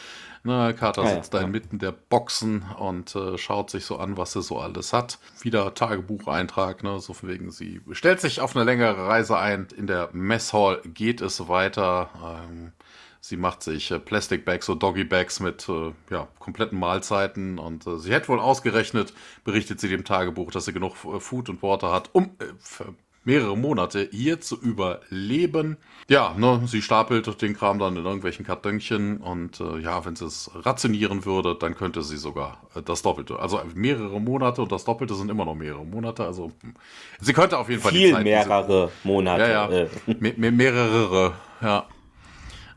Ne, 0.42 0.74
Carter 0.78 1.04
ja, 1.04 1.14
sitzt 1.14 1.34
ja, 1.34 1.40
da 1.40 1.46
inmitten 1.46 1.78
der 1.78 1.92
Boxen 1.92 2.64
und 2.78 3.14
äh, 3.14 3.36
schaut 3.36 3.68
sich 3.70 3.84
so 3.84 3.98
an, 3.98 4.16
was 4.16 4.32
sie 4.32 4.40
so 4.40 4.58
alles 4.58 4.94
hat. 4.94 5.18
Wieder 5.42 5.74
Tagebucheintrag, 5.74 6.82
ne, 6.82 6.98
so 6.98 7.12
von 7.12 7.28
wegen, 7.28 7.50
sie 7.50 7.82
stellt 7.92 8.20
sich 8.20 8.40
auf 8.40 8.56
eine 8.56 8.64
längere 8.64 9.06
Reise 9.06 9.36
ein. 9.38 9.68
In 9.76 9.86
der 9.86 10.08
Messhall 10.12 10.80
geht 10.84 11.20
es 11.20 11.48
weiter. 11.48 12.08
Ähm, 12.24 12.72
sie 13.20 13.36
macht 13.36 13.62
sich 13.62 13.90
äh, 13.90 13.98
Plastic 13.98 14.46
Bags 14.46 14.68
oder 14.70 14.78
Doggy 14.78 15.04
Bags 15.04 15.40
mit 15.40 15.68
äh, 15.68 15.92
ja, 16.10 16.28
kompletten 16.38 16.78
Mahlzeiten 16.78 17.58
und 17.58 17.86
äh, 17.86 17.98
sie 17.98 18.12
hätte 18.12 18.28
wohl 18.28 18.40
ausgerechnet, 18.40 19.12
berichtet 19.44 19.78
sie 19.78 19.88
dem 19.88 20.04
Tagebuch, 20.04 20.50
dass 20.50 20.64
sie 20.64 20.72
genug 20.72 20.94
äh, 21.04 21.20
Food 21.20 21.50
und 21.50 21.62
Water 21.62 21.92
hat, 21.92 22.10
um 22.12 22.30
äh, 22.38 22.84
mehrere 23.24 23.56
Monate 23.56 24.08
hier 24.10 24.40
zu 24.40 24.60
überleben. 24.60 25.76
Ja, 26.08 26.34
ne, 26.36 26.62
sie 26.66 26.82
stapelt 26.82 27.40
den 27.42 27.54
Kram 27.54 27.78
dann 27.78 27.96
in 27.96 28.04
irgendwelchen 28.04 28.44
Kartönchen 28.44 29.18
und 29.18 29.60
äh, 29.60 29.78
ja, 29.78 30.04
wenn 30.04 30.16
sie 30.16 30.24
es 30.24 30.50
rationieren 30.54 31.24
würde, 31.24 31.54
dann 31.54 31.76
könnte 31.76 32.02
sie 32.02 32.16
sogar 32.16 32.62
äh, 32.74 32.82
das 32.82 33.02
Doppelte. 33.02 33.38
Also 33.38 33.60
mehrere 33.74 34.20
Monate 34.20 34.62
und 34.62 34.72
das 34.72 34.84
Doppelte 34.84 35.14
sind 35.14 35.30
immer 35.30 35.44
noch 35.44 35.54
mehrere 35.54 35.84
Monate. 35.84 36.24
Also 36.24 36.50
hm, 36.62 36.74
sie 37.20 37.32
könnte 37.32 37.58
auf 37.58 37.68
jeden 37.68 37.82
Fall 37.82 37.92
viel 37.92 38.12
Zeit, 38.12 38.24
mehrere 38.24 38.64
diese, 38.66 38.90
Monate. 39.04 39.42
Ja, 39.42 39.70
ja, 39.70 39.70
äh. 39.70 39.88
me 40.36 40.50
mehrere, 40.50 41.34
ja. 41.60 41.86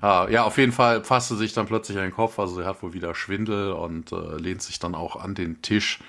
Ah, 0.02 0.28
ja, 0.30 0.44
auf 0.44 0.58
jeden 0.58 0.74
Fall 0.74 1.02
fasste 1.06 1.38
sich 1.38 1.54
dann 1.54 1.66
plötzlich 1.66 1.98
ein 1.98 2.12
Kopf, 2.12 2.38
also 2.38 2.56
sie 2.56 2.66
hat 2.66 2.84
wohl 2.84 2.92
wieder 2.92 3.16
Schwindel 3.16 3.72
und 3.72 4.12
äh, 4.12 4.36
lehnt 4.36 4.62
sich 4.62 4.78
dann 4.78 4.96
auch 4.96 5.16
an 5.16 5.34
den 5.34 5.62
Tisch. 5.62 6.00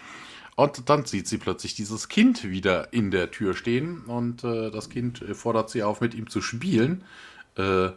Und 0.56 0.88
dann 0.88 1.04
sieht 1.04 1.26
sie 1.26 1.38
plötzlich 1.38 1.74
dieses 1.74 2.08
Kind 2.08 2.44
wieder 2.44 2.92
in 2.92 3.10
der 3.10 3.30
Tür 3.30 3.54
stehen 3.54 4.02
und 4.02 4.44
äh, 4.44 4.70
das 4.70 4.88
Kind 4.88 5.20
äh, 5.22 5.34
fordert 5.34 5.68
sie 5.70 5.82
auf, 5.82 6.00
mit 6.00 6.14
ihm 6.14 6.30
zu 6.30 6.40
spielen. 6.40 7.04
Äh, 7.56 7.90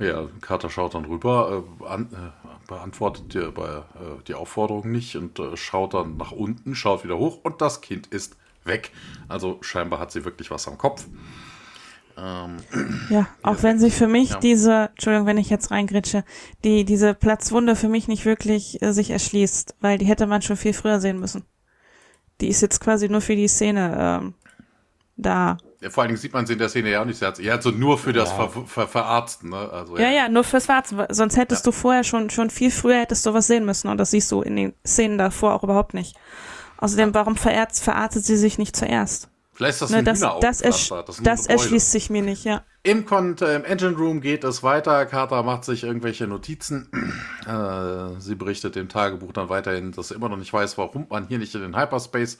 ja, 0.00 0.28
Carter 0.40 0.70
schaut 0.70 0.94
dann 0.94 1.04
rüber, 1.06 1.64
äh, 1.80 1.86
an, 1.86 2.08
äh, 2.12 2.68
beantwortet 2.68 3.34
die, 3.34 3.50
bei, 3.50 3.68
äh, 3.68 4.22
die 4.28 4.34
Aufforderung 4.34 4.90
nicht 4.92 5.16
und 5.16 5.40
schaut 5.54 5.94
dann 5.94 6.16
nach 6.16 6.32
unten, 6.32 6.74
schaut 6.74 7.02
wieder 7.02 7.18
hoch 7.18 7.40
und 7.42 7.60
das 7.60 7.80
Kind 7.80 8.06
ist 8.08 8.36
weg. 8.64 8.92
Also 9.26 9.58
scheinbar 9.60 9.98
hat 9.98 10.12
sie 10.12 10.24
wirklich 10.24 10.50
was 10.52 10.68
am 10.68 10.78
Kopf. 10.78 11.06
Ähm, 12.16 12.58
ja, 13.10 13.26
auch 13.42 13.62
wenn 13.62 13.78
sich 13.80 13.94
für 13.94 14.08
mich 14.08 14.30
ja. 14.30 14.38
diese, 14.38 14.90
Entschuldigung, 14.90 15.26
wenn 15.26 15.38
ich 15.38 15.50
jetzt 15.50 15.70
reingritsche, 15.70 16.24
die, 16.64 16.84
diese 16.84 17.14
Platzwunde 17.14 17.74
für 17.74 17.88
mich 17.88 18.06
nicht 18.06 18.24
wirklich 18.24 18.78
sich 18.82 19.10
erschließt, 19.10 19.76
weil 19.80 19.98
die 19.98 20.06
hätte 20.06 20.26
man 20.26 20.42
schon 20.42 20.56
viel 20.56 20.72
früher 20.72 21.00
sehen 21.00 21.18
müssen 21.18 21.44
Die 22.40 22.48
ist 22.48 22.60
jetzt 22.60 22.80
quasi 22.80 23.08
nur 23.08 23.20
für 23.20 23.36
die 23.36 23.48
Szene 23.48 24.20
ähm, 24.22 24.34
da. 25.16 25.56
Ja, 25.80 25.90
vor 25.90 26.02
allen 26.02 26.08
Dingen 26.08 26.20
sieht 26.20 26.32
man 26.32 26.46
sie 26.46 26.54
in 26.54 26.58
der 26.58 26.68
Szene 26.68 26.90
ja 26.90 27.02
auch 27.02 27.04
nicht. 27.04 27.22
Er 27.22 27.28
hat, 27.28 27.38
er 27.38 27.54
hat 27.54 27.62
so 27.62 27.70
nur 27.70 27.98
für 27.98 28.12
das 28.12 28.32
Ver, 28.32 28.48
Ver, 28.48 28.88
Verarzten, 28.88 29.50
ne? 29.50 29.70
Also, 29.70 29.96
Ja, 29.96 30.10
ja, 30.10 30.28
nur 30.28 30.44
fürs 30.44 30.66
Verarzten. 30.66 31.04
Sonst 31.10 31.36
hättest 31.36 31.66
du 31.66 31.72
vorher 31.72 32.04
schon, 32.04 32.30
schon 32.30 32.50
viel 32.50 32.70
früher 32.70 33.00
hättest 33.00 33.24
du 33.26 33.34
was 33.34 33.46
sehen 33.46 33.64
müssen 33.64 33.88
und 33.88 33.98
das 33.98 34.10
siehst 34.10 34.30
du 34.32 34.42
in 34.42 34.56
den 34.56 34.74
Szenen 34.84 35.18
davor 35.18 35.54
auch 35.54 35.62
überhaupt 35.62 35.94
nicht. 35.94 36.16
Außerdem, 36.78 37.14
warum 37.14 37.36
verärzt, 37.36 37.82
verarztet 37.82 38.24
sie 38.24 38.36
sich 38.36 38.58
nicht 38.58 38.76
zuerst? 38.76 39.28
Vielleicht 39.58 39.74
ist 39.74 39.82
das 39.82 39.90
Ne, 39.90 39.98
ein 39.98 40.04
das, 40.04 40.20
das, 40.20 40.60
ersch 40.60 40.88
das 40.88 41.48
Beule. 41.48 41.48
erschließt 41.48 41.90
sich 41.90 42.10
mir 42.10 42.22
nicht, 42.22 42.44
ja. 42.44 42.62
Im, 42.84 43.04
Con 43.06 43.36
äh, 43.38 43.56
Im 43.56 43.64
Engine 43.64 43.96
Room 43.96 44.20
geht 44.20 44.44
es 44.44 44.62
weiter. 44.62 45.04
Carter 45.04 45.42
macht 45.42 45.64
sich 45.64 45.82
irgendwelche 45.82 46.28
Notizen. 46.28 46.88
Äh, 47.48 48.20
sie 48.20 48.34
berichtet 48.34 48.76
im 48.76 48.90
Tagebuch 48.90 49.32
dann 49.32 49.48
weiterhin, 49.48 49.92
dass 49.92 50.08
sie 50.08 50.14
immer 50.14 50.28
noch 50.28 50.36
nicht 50.36 50.52
weiß, 50.52 50.76
warum 50.76 51.06
man 51.08 51.26
hier 51.28 51.38
nicht 51.38 51.54
in 51.54 51.62
den 51.62 51.74
Hyperspace 51.74 52.36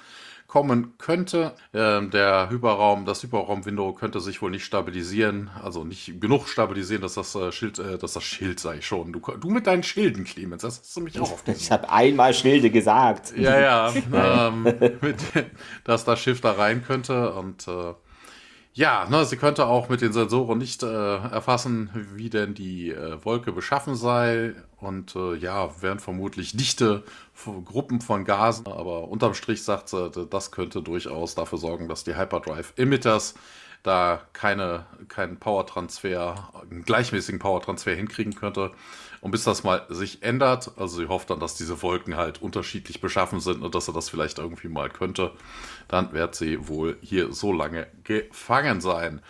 kommen 0.48 0.94
könnte. 0.96 1.52
Ähm, 1.74 2.11
der 2.11 2.48
Hyperraum, 2.50 3.04
das 3.04 3.22
Hyperraum-Window 3.22 3.92
könnte 3.92 4.18
sich 4.18 4.40
wohl 4.40 4.50
nicht 4.50 4.64
stabilisieren, 4.64 5.50
also 5.62 5.84
nicht 5.84 6.20
genug 6.20 6.48
stabilisieren, 6.48 7.02
dass 7.02 7.14
das 7.14 7.34
äh, 7.34 7.52
Schild, 7.52 7.78
äh, 7.78 7.98
dass 7.98 8.14
das 8.14 8.24
Schild 8.24 8.58
sei 8.58 8.80
schon. 8.80 9.12
Du, 9.12 9.20
du 9.20 9.50
mit 9.50 9.66
deinen 9.66 9.82
Schilden, 9.82 10.24
Clemens, 10.24 10.62
das 10.62 10.80
hast 10.80 10.96
du 10.96 11.02
mich 11.02 11.20
auch 11.20 11.30
auf 11.32 11.44
Ich 11.46 11.70
habe 11.70 11.90
einmal 11.90 12.32
Schilde 12.32 12.70
gesagt. 12.70 13.37
ja, 13.37 13.61
ja, 13.61 13.92
ähm, 14.48 14.62
mit, 15.02 15.18
dass 15.84 16.06
das 16.06 16.18
Schiff 16.18 16.40
da 16.40 16.52
rein 16.52 16.82
könnte 16.82 17.34
und 17.34 17.68
äh, 17.68 17.92
ja, 18.78 19.08
ne, 19.10 19.24
sie 19.24 19.36
könnte 19.36 19.66
auch 19.66 19.88
mit 19.88 20.02
den 20.02 20.12
Sensoren 20.12 20.56
nicht 20.56 20.84
äh, 20.84 20.86
erfassen, 20.86 21.90
wie 22.14 22.30
denn 22.30 22.54
die 22.54 22.92
äh, 22.92 23.18
Wolke 23.24 23.50
beschaffen 23.50 23.96
sei 23.96 24.54
und 24.76 25.16
äh, 25.16 25.34
ja, 25.34 25.82
wären 25.82 25.98
vermutlich 25.98 26.56
dichte 26.56 27.02
Gruppen 27.64 28.00
von 28.00 28.24
Gasen, 28.24 28.68
aber 28.68 29.08
unterm 29.08 29.34
Strich 29.34 29.64
sagt 29.64 29.88
sie, 29.88 30.12
das 30.30 30.52
könnte 30.52 30.80
durchaus 30.80 31.34
dafür 31.34 31.58
sorgen, 31.58 31.88
dass 31.88 32.04
die 32.04 32.16
Hyperdrive 32.16 32.72
Emitters 32.76 33.34
da 33.82 34.20
keine, 34.32 34.86
keinen 35.08 35.38
Powertransfer, 35.38 36.52
einen 36.70 36.84
gleichmäßigen 36.84 37.40
Powertransfer 37.40 37.96
hinkriegen 37.96 38.36
könnte. 38.36 38.70
Und 39.20 39.33
bis 39.33 39.44
das 39.44 39.64
mal 39.64 39.85
sich 39.88 40.22
ändert, 40.22 40.72
also 40.76 40.98
sie 40.98 41.09
hofft 41.09 41.31
dann, 41.31 41.40
dass 41.40 41.57
diese 41.57 41.83
Wolken 41.83 42.16
halt 42.16 42.40
unterschiedlich 42.40 43.00
beschaffen 43.00 43.40
sind 43.40 43.62
und 43.62 43.74
dass 43.74 43.88
er 43.88 43.94
das 43.94 44.09
vielleicht 44.09 44.38
irgendwie 44.38 44.68
mal 44.68 44.88
könnte, 44.90 45.33
dann 45.88 46.12
wird 46.12 46.35
sie 46.35 46.68
wohl 46.68 46.96
hier 47.00 47.33
so 47.33 47.52
lange 47.52 47.88
gefangen 48.04 48.81
sein. 48.81 49.20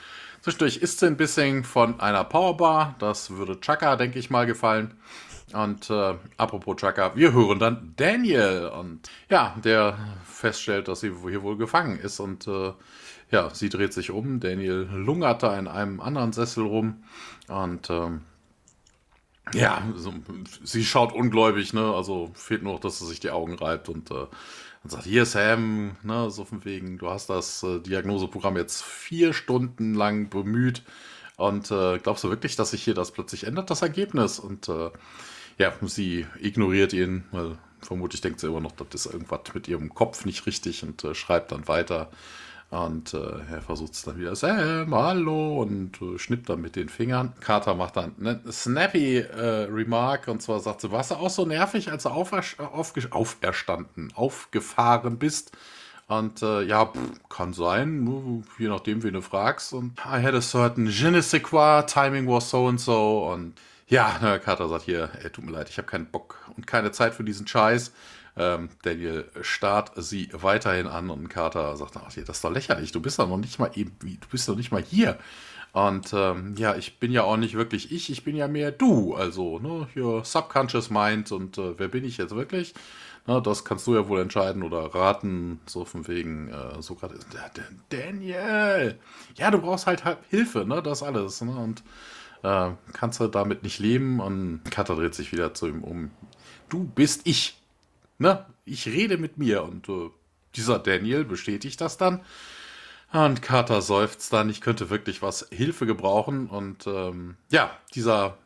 Zwischendurch 0.40 0.76
isst 0.78 1.00
sie 1.00 1.06
ein 1.06 1.16
bisschen 1.16 1.64
von 1.64 2.00
einer 2.00 2.24
Powerbar. 2.24 2.94
Das 2.98 3.30
würde 3.30 3.60
Chaka, 3.60 3.96
denke 3.96 4.18
ich 4.18 4.30
mal, 4.30 4.46
gefallen. 4.46 4.94
Und 5.52 5.90
äh, 5.90 6.14
apropos 6.36 6.76
Chaka, 6.76 7.16
wir 7.16 7.32
hören 7.32 7.58
dann 7.58 7.94
Daniel. 7.96 8.70
Und 8.78 9.10
ja, 9.30 9.56
der 9.64 9.98
feststellt, 10.24 10.88
dass 10.88 11.00
sie 11.00 11.12
hier 11.28 11.42
wohl 11.42 11.56
gefangen 11.56 11.98
ist. 11.98 12.20
Und 12.20 12.46
äh, 12.46 12.72
ja, 13.30 13.50
sie 13.52 13.68
dreht 13.68 13.92
sich 13.92 14.10
um. 14.10 14.40
Daniel 14.40 14.88
lungert 14.92 15.42
da 15.42 15.58
in 15.58 15.68
einem 15.68 16.00
anderen 16.00 16.32
Sessel 16.32 16.64
rum. 16.64 17.02
Und 17.48 17.90
ähm, 17.90 18.22
ja, 19.54 19.82
so, 19.94 20.12
sie 20.62 20.84
schaut 20.84 21.12
ungläubig, 21.12 21.72
ne? 21.72 21.94
Also 21.94 22.30
fehlt 22.34 22.62
nur 22.62 22.74
noch, 22.74 22.80
dass 22.80 22.98
sie 22.98 23.06
sich 23.06 23.20
die 23.20 23.30
Augen 23.30 23.54
reibt 23.54 23.88
und 23.88 24.10
äh, 24.10 24.26
und 24.84 24.90
sagt, 24.90 25.04
hier 25.04 25.26
Sam, 25.26 25.96
ne, 26.02 26.30
so 26.30 26.44
von 26.44 26.64
wegen, 26.64 26.98
du 26.98 27.10
hast 27.10 27.28
das 27.30 27.62
äh, 27.62 27.80
Diagnoseprogramm 27.80 28.56
jetzt 28.56 28.82
vier 28.84 29.32
Stunden 29.32 29.94
lang 29.94 30.30
bemüht 30.30 30.82
und 31.36 31.70
äh, 31.70 31.98
glaubst 31.98 32.24
du 32.24 32.30
wirklich, 32.30 32.56
dass 32.56 32.70
sich 32.70 32.82
hier 32.82 32.94
das 32.94 33.12
plötzlich 33.12 33.44
ändert, 33.44 33.70
das 33.70 33.82
Ergebnis? 33.82 34.38
Und 34.38 34.68
äh, 34.68 34.90
ja, 35.58 35.72
sie 35.82 36.26
ignoriert 36.40 36.92
ihn, 36.92 37.24
weil 37.32 37.58
vermutlich 37.80 38.20
denkt 38.20 38.40
sie 38.40 38.48
immer 38.48 38.60
noch, 38.60 38.72
das 38.72 39.06
ist 39.06 39.12
irgendwas 39.12 39.40
mit 39.54 39.68
ihrem 39.68 39.94
Kopf 39.94 40.24
nicht 40.24 40.46
richtig 40.46 40.82
und 40.82 41.04
äh, 41.04 41.14
schreibt 41.14 41.52
dann 41.52 41.68
weiter. 41.68 42.10
Und 42.70 43.14
äh, 43.14 43.18
er 43.50 43.62
versucht 43.62 43.94
es 43.94 44.02
dann 44.02 44.18
wieder, 44.18 44.36
Sam, 44.36 44.94
hallo, 44.94 45.62
und 45.62 46.02
äh, 46.02 46.18
schnippt 46.18 46.50
dann 46.50 46.60
mit 46.60 46.76
den 46.76 46.90
Fingern. 46.90 47.32
Carter 47.40 47.74
macht 47.74 47.96
dann 47.96 48.14
eine 48.20 48.40
snappy 48.52 49.20
äh, 49.20 49.66
Remark, 49.70 50.28
und 50.28 50.42
zwar 50.42 50.60
sagt 50.60 50.82
sie, 50.82 50.92
warst 50.92 51.10
du 51.10 51.14
auch 51.14 51.30
so 51.30 51.46
nervig, 51.46 51.90
als 51.90 52.02
du 52.02 52.10
aufer 52.10 52.42
aufge 52.74 53.08
auferstanden, 53.10 54.12
aufgefahren 54.14 55.18
bist? 55.18 55.52
Und 56.08 56.42
äh, 56.42 56.62
ja, 56.62 56.86
pff, 56.86 57.28
kann 57.30 57.54
sein, 57.54 58.44
je 58.58 58.68
nachdem, 58.68 59.02
wen 59.02 59.14
du 59.14 59.22
fragst. 59.22 59.72
Und 59.72 59.98
I 60.00 60.22
had 60.22 60.34
a 60.34 60.42
certain 60.42 60.86
je 60.88 61.10
ne 61.10 61.22
sais 61.22 61.42
quoi, 61.42 61.82
timing 61.82 62.26
was 62.26 62.50
so 62.50 62.68
and 62.68 62.80
so. 62.80 63.30
Und 63.32 63.54
ja, 63.86 64.38
Carter 64.44 64.68
sagt 64.68 64.84
hier, 64.84 65.08
ey, 65.22 65.30
tut 65.30 65.44
mir 65.44 65.52
leid, 65.52 65.70
ich 65.70 65.78
habe 65.78 65.88
keinen 65.88 66.06
Bock 66.06 66.36
und 66.54 66.66
keine 66.66 66.92
Zeit 66.92 67.14
für 67.14 67.24
diesen 67.24 67.46
Scheiß. 67.46 67.92
Ähm, 68.38 68.68
Daniel 68.82 69.28
starrt 69.42 69.92
sie 69.96 70.28
weiterhin 70.32 70.86
an 70.86 71.10
und 71.10 71.28
Carter 71.28 71.76
sagt, 71.76 71.96
ach, 71.96 72.12
das 72.12 72.16
ist 72.28 72.44
doch 72.44 72.52
lächerlich, 72.52 72.92
du 72.92 73.00
bist 73.00 73.18
doch 73.18 73.28
noch 73.28 73.36
nicht 73.36 73.58
mal 73.58 73.70
eben, 73.74 73.96
du 74.00 74.28
bist 74.30 74.48
doch 74.48 74.56
nicht 74.56 74.70
mal 74.72 74.82
hier. 74.82 75.18
Und 75.72 76.12
ähm, 76.14 76.54
ja, 76.56 76.76
ich 76.76 76.98
bin 76.98 77.12
ja 77.12 77.24
auch 77.24 77.36
nicht 77.36 77.54
wirklich 77.54 77.92
ich, 77.92 78.10
ich 78.10 78.24
bin 78.24 78.34
ja 78.36 78.48
mehr 78.48 78.72
du, 78.72 79.14
also, 79.14 79.58
ne, 79.58 79.86
hier 79.92 80.22
Subconscious 80.24 80.88
Mind 80.90 81.30
und 81.30 81.58
äh, 81.58 81.78
wer 81.78 81.88
bin 81.88 82.04
ich 82.04 82.16
jetzt 82.16 82.34
wirklich? 82.34 82.74
Ne, 83.26 83.42
das 83.42 83.64
kannst 83.66 83.86
du 83.86 83.94
ja 83.94 84.08
wohl 84.08 84.20
entscheiden 84.20 84.62
oder 84.62 84.94
raten, 84.94 85.60
so 85.66 85.84
von 85.84 86.08
wegen, 86.08 86.48
äh, 86.48 86.80
so 86.80 86.94
gerade, 86.94 87.16
der- 87.34 87.50
der 87.50 87.64
Daniel, 87.90 88.98
ja, 89.36 89.50
du 89.50 89.58
brauchst 89.58 89.86
halt, 89.86 90.04
halt 90.04 90.18
Hilfe, 90.30 90.64
ne, 90.64 90.82
das 90.82 91.02
alles, 91.02 91.42
ne, 91.42 91.52
und 91.54 91.82
äh, 92.42 92.70
kannst 92.94 93.20
du 93.20 93.26
damit 93.28 93.62
nicht 93.62 93.78
leben 93.78 94.20
und 94.20 94.62
Carter 94.70 94.96
dreht 94.96 95.14
sich 95.14 95.32
wieder 95.32 95.52
zu 95.54 95.66
ihm 95.66 95.84
um. 95.84 96.10
Du 96.70 96.84
bist 96.84 97.22
ich, 97.24 97.58
ne, 98.18 98.46
ich 98.64 98.86
rede 98.86 99.18
mit 99.18 99.38
mir 99.38 99.62
und 99.62 99.88
äh, 99.88 100.10
dieser 100.54 100.78
Daniel 100.78 101.24
bestätigt 101.24 101.80
das 101.80 101.96
dann. 101.96 102.20
Und 103.12 103.40
Carter 103.40 103.80
seufzt 103.80 104.32
dann, 104.32 104.50
ich 104.50 104.60
könnte 104.60 104.90
wirklich 104.90 105.22
was 105.22 105.46
Hilfe 105.50 105.86
gebrauchen. 105.86 106.46
Und 106.46 106.86
ähm, 106.86 107.36
ja, 107.50 107.70
dieser 107.94 108.36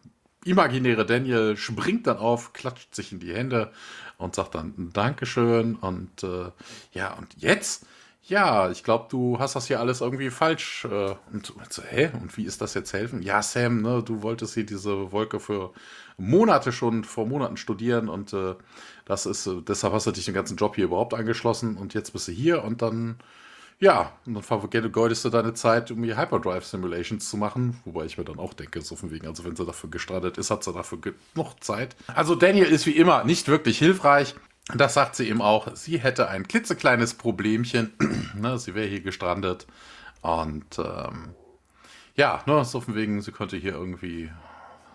imaginäre 0.45 1.05
Daniel 1.05 1.57
springt 1.57 2.07
dann 2.07 2.19
auf, 2.19 2.53
klatscht 2.53 2.95
sich 2.95 3.13
in 3.13 3.19
die 3.19 3.35
Hände 3.35 3.73
und 4.19 4.37
sagt 4.37 4.55
dann 4.55 4.91
Dankeschön. 4.93 5.75
Und 5.77 6.23
äh, 6.23 6.51
ja, 6.93 7.15
und 7.15 7.35
jetzt? 7.39 7.87
Ja, 8.25 8.71
ich 8.71 8.85
glaube, 8.85 9.07
du 9.11 9.41
hast 9.41 9.57
das 9.57 9.67
hier 9.67 9.81
alles 9.81 10.01
irgendwie 10.01 10.31
falsch. 10.31 10.85
Äh, 10.85 11.17
und 11.33 11.51
und 11.51 11.73
so, 11.73 11.83
hä? 11.83 12.11
Und 12.21 12.37
wie 12.37 12.45
ist 12.45 12.61
das 12.61 12.75
jetzt 12.75 12.93
helfen? 12.93 13.21
Ja, 13.23 13.43
Sam, 13.43 13.83
ne, 13.83 14.03
du 14.05 14.23
wolltest 14.23 14.55
hier 14.55 14.65
diese 14.65 15.11
Wolke 15.11 15.41
für 15.41 15.73
Monate 16.19 16.71
schon, 16.71 17.03
vor 17.03 17.27
Monaten 17.27 17.57
studieren 17.57 18.09
und 18.09 18.33
äh, 18.33 18.55
das 19.05 19.27
ist, 19.27 19.47
äh, 19.47 19.63
deshalb 19.67 19.93
hast 19.93 20.07
du 20.07 20.13
dich 20.13 20.25
den 20.25 20.35
ganzen 20.35 20.57
Job 20.57 20.77
hier 20.77 20.85
überhaupt 20.85 21.15
angeschlossen 21.15 21.77
und 21.77 21.95
jetzt 21.95 22.13
bist 22.13 22.29
du 22.29 22.33
hier 22.33 22.65
und 22.65 22.83
dann 22.83 23.17
ja, 23.83 24.13
und 24.27 24.35
dann 24.35 24.45
vergeudest 24.45 25.25
du 25.25 25.29
deine 25.29 25.55
Zeit, 25.55 25.91
um 25.91 26.05
hier 26.05 26.17
Hyperdrive 26.17 26.65
Simulations 26.65 27.29
zu 27.29 27.37
machen. 27.37 27.81
Wobei 27.85 28.05
ich 28.05 28.17
mir 28.17 28.23
dann 28.23 28.39
auch 28.39 28.55
denke, 28.55 28.81
so 28.81 28.95
von 28.95 29.11
wegen, 29.11 29.27
also 29.27 29.45
wenn 29.45 29.57
sie 29.57 29.67
dafür 29.67 29.91
gestrandet 29.91 30.39
ist, 30.39 30.53
hat 30.53 30.63
sie 30.63 30.73
dafür 30.73 30.99
genug 31.01 31.57
Zeit. 31.65 31.97
Also 32.07 32.37
Daniel 32.37 32.67
ist 32.67 32.87
wie 32.87 32.97
immer 32.97 33.25
nicht 33.25 33.49
wirklich 33.49 33.79
hilfreich. 33.79 34.37
Das 34.73 34.95
sagt 34.95 35.17
sie 35.17 35.29
ihm 35.29 35.43
auch. 35.43 35.75
Sie 35.75 35.99
hätte 35.99 36.29
ein 36.29 36.47
klitzekleines 36.47 37.15
Problemchen. 37.15 37.93
ne, 38.37 38.57
sie 38.57 38.77
wäre 38.77 38.87
hier 38.87 39.01
gestrandet. 39.01 39.67
Und 40.21 40.79
ähm, 40.79 41.35
ja, 42.15 42.41
ne, 42.47 42.65
so 42.65 42.81
von 42.81 42.95
wegen, 42.95 43.21
sie 43.21 43.33
könnte 43.33 43.57
hier 43.57 43.73
irgendwie 43.73 44.31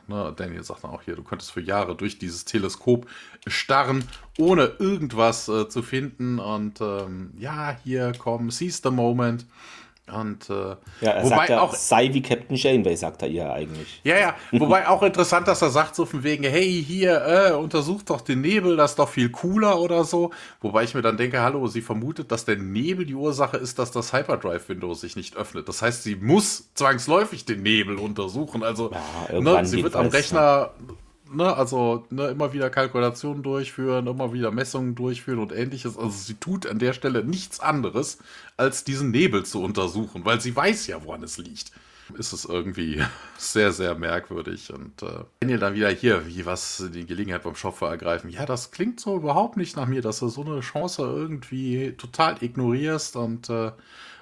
Ne, 0.07 0.33
Daniel 0.35 0.63
sagt 0.63 0.83
dann 0.83 0.91
auch 0.91 1.01
hier, 1.01 1.15
du 1.15 1.23
könntest 1.23 1.51
für 1.51 1.61
Jahre 1.61 1.95
durch 1.95 2.17
dieses 2.17 2.45
Teleskop 2.45 3.07
starren, 3.45 4.05
ohne 4.37 4.71
irgendwas 4.79 5.49
äh, 5.49 5.67
zu 5.67 5.81
finden. 5.81 6.39
Und 6.39 6.79
ähm, 6.79 7.31
ja, 7.37 7.77
hier 7.83 8.13
komm, 8.17 8.49
seize 8.49 8.81
the 8.83 8.91
moment. 8.91 9.45
Und 10.13 10.49
äh, 10.49 10.53
Ja, 11.01 11.11
er 11.11 11.23
wobei 11.23 11.35
sagt 11.35 11.49
ja, 11.49 11.61
auch 11.61 11.73
sei 11.75 12.13
wie 12.13 12.21
Captain 12.21 12.55
Janeway, 12.55 12.95
sagt 12.95 13.21
er 13.23 13.27
ihr 13.27 13.51
eigentlich. 13.51 13.99
ja, 14.05 14.17
ja. 14.17 14.35
Wobei 14.51 14.87
auch 14.87 15.03
interessant, 15.03 15.47
dass 15.49 15.61
er 15.61 15.69
sagt 15.69 15.95
so 15.95 16.05
von 16.05 16.23
wegen, 16.23 16.43
hey, 16.45 16.81
hier, 16.85 17.21
äh, 17.25 17.51
untersucht 17.51 18.09
doch 18.09 18.21
den 18.21 18.39
Nebel, 18.41 18.77
das 18.77 18.91
ist 18.91 18.99
doch 18.99 19.09
viel 19.09 19.29
cooler 19.29 19.79
oder 19.81 20.05
so. 20.05 20.31
Wobei 20.61 20.83
ich 20.85 20.93
mir 20.93 21.01
dann 21.01 21.17
denke, 21.17 21.41
hallo, 21.41 21.67
sie 21.67 21.81
vermutet, 21.81 22.31
dass 22.31 22.45
der 22.45 22.55
Nebel 22.55 23.05
die 23.05 23.15
Ursache 23.15 23.57
ist, 23.57 23.79
dass 23.79 23.91
das 23.91 24.13
Hyperdrive-Window 24.13 24.93
sich 24.93 25.15
nicht 25.17 25.35
öffnet. 25.35 25.67
Das 25.67 25.81
heißt, 25.81 26.03
sie 26.03 26.15
muss 26.15 26.73
zwangsläufig 26.73 27.43
den 27.43 27.61
Nebel 27.63 27.97
untersuchen. 27.97 28.63
Also, 28.63 28.91
Ja, 29.29 29.39
ne, 29.41 29.65
sie 29.65 29.83
wird 29.83 29.95
am 29.95 30.03
jedenfalls, 30.03 30.13
Rechner, 30.13 30.71
ne, 30.87 30.93
also 31.39 32.05
ne, 32.09 32.27
immer 32.27 32.53
wieder 32.53 32.69
Kalkulationen 32.69 33.43
durchführen, 33.43 34.07
immer 34.07 34.33
wieder 34.33 34.51
Messungen 34.51 34.95
durchführen 34.95 35.39
und 35.39 35.51
ähnliches. 35.51 35.97
Also 35.97 36.09
sie 36.09 36.35
tut 36.35 36.65
an 36.65 36.79
der 36.79 36.93
Stelle 36.93 37.23
nichts 37.23 37.59
anderes, 37.59 38.19
als 38.57 38.83
diesen 38.83 39.11
Nebel 39.11 39.45
zu 39.45 39.61
untersuchen, 39.61 40.25
weil 40.25 40.41
sie 40.41 40.55
weiß 40.55 40.87
ja, 40.87 41.03
woran 41.03 41.23
es 41.23 41.37
liegt 41.37 41.71
ist 42.15 42.33
es 42.33 42.45
irgendwie 42.45 43.03
sehr, 43.37 43.71
sehr 43.71 43.95
merkwürdig. 43.95 44.71
Und 44.73 45.01
äh, 45.03 45.23
Daniel 45.39 45.59
dann 45.59 45.73
wieder 45.73 45.89
hier, 45.89 46.27
wie 46.27 46.45
was 46.45 46.83
die 46.93 47.05
Gelegenheit 47.05 47.43
beim 47.43 47.55
Schopfer 47.55 47.89
ergreifen. 47.89 48.29
Ja, 48.29 48.45
das 48.45 48.71
klingt 48.71 48.99
so 48.99 49.15
überhaupt 49.15 49.57
nicht 49.57 49.75
nach 49.75 49.87
mir, 49.87 50.01
dass 50.01 50.19
du 50.19 50.29
so 50.29 50.43
eine 50.43 50.59
Chance 50.61 51.01
irgendwie 51.03 51.93
total 51.93 52.41
ignorierst. 52.41 53.15
Und 53.15 53.49
äh, 53.49 53.71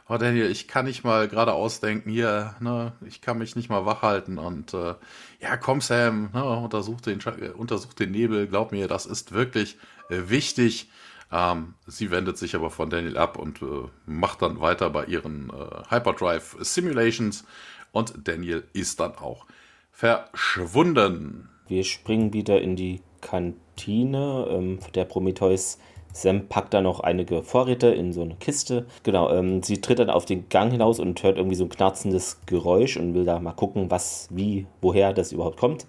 oh 0.08 0.18
Daniel, 0.18 0.50
ich 0.52 0.68
kann 0.68 0.86
nicht 0.86 1.04
mal 1.04 1.28
gerade 1.28 1.54
ausdenken, 1.54 2.10
hier, 2.10 2.56
ne, 2.60 2.94
ich 3.06 3.22
kann 3.22 3.38
mich 3.38 3.56
nicht 3.56 3.70
mal 3.70 3.86
wach 3.86 4.02
halten. 4.02 4.38
Und 4.38 4.74
äh, 4.74 4.96
ja, 5.40 5.58
komm, 5.58 5.82
Sam, 5.82 6.30
ne, 6.34 6.44
untersuch, 6.44 7.02
den, 7.02 7.20
äh, 7.20 7.50
untersuch 7.50 7.94
den 7.94 8.12
Nebel, 8.12 8.48
glaub 8.48 8.72
mir, 8.72 8.88
das 8.88 9.06
ist 9.06 9.32
wirklich 9.32 9.78
äh, 10.10 10.24
wichtig. 10.28 10.90
Ähm, 11.32 11.74
sie 11.88 12.12
wendet 12.12 12.38
sich 12.38 12.56
aber 12.56 12.70
von 12.70 12.90
Daniel 12.90 13.18
ab 13.18 13.38
und 13.38 13.62
äh, 13.62 13.66
macht 14.06 14.42
dann 14.42 14.60
weiter 14.60 14.90
bei 14.90 15.06
ihren 15.06 15.50
äh, 15.50 15.90
Hyperdrive 15.90 16.58
Simulations 16.60 17.46
und 17.92 18.28
Daniel 18.28 18.64
ist 18.74 19.00
dann 19.00 19.16
auch 19.16 19.46
verschwunden. 19.92 21.50
Wir 21.68 21.84
springen 21.84 22.32
wieder 22.32 22.62
in 22.62 22.76
die 22.76 23.02
Kantine. 23.22 24.48
Ähm, 24.50 24.80
der 24.94 25.06
Prometheus 25.06 25.80
Sam 26.16 26.48
packt 26.48 26.74
da 26.74 26.80
noch 26.80 27.02
einige 27.02 27.44
Vorräte 27.44 27.88
in 27.88 28.14
so 28.14 28.22
eine 28.22 28.36
Kiste. 28.36 28.86
Genau, 29.04 29.30
ähm, 29.34 29.62
sie 29.62 29.82
tritt 29.82 30.00
dann 30.00 30.10
auf 30.10 30.24
den 30.24 30.48
Gang 30.48 30.72
hinaus 30.72 30.98
und 31.02 31.22
hört 31.24 31.38
irgendwie 31.38 31.58
so 31.58 31.66
ein 31.66 31.70
knarzendes 31.70 32.40
Geräusch 32.46 32.96
und 32.96 33.14
will 33.14 33.26
da 33.26 33.38
mal 33.42 33.52
gucken, 33.52 33.92
was, 33.92 34.30
wie, 34.32 34.66
woher 34.82 35.12
das 35.12 35.34
überhaupt 35.34 35.58
kommt. 35.58 35.86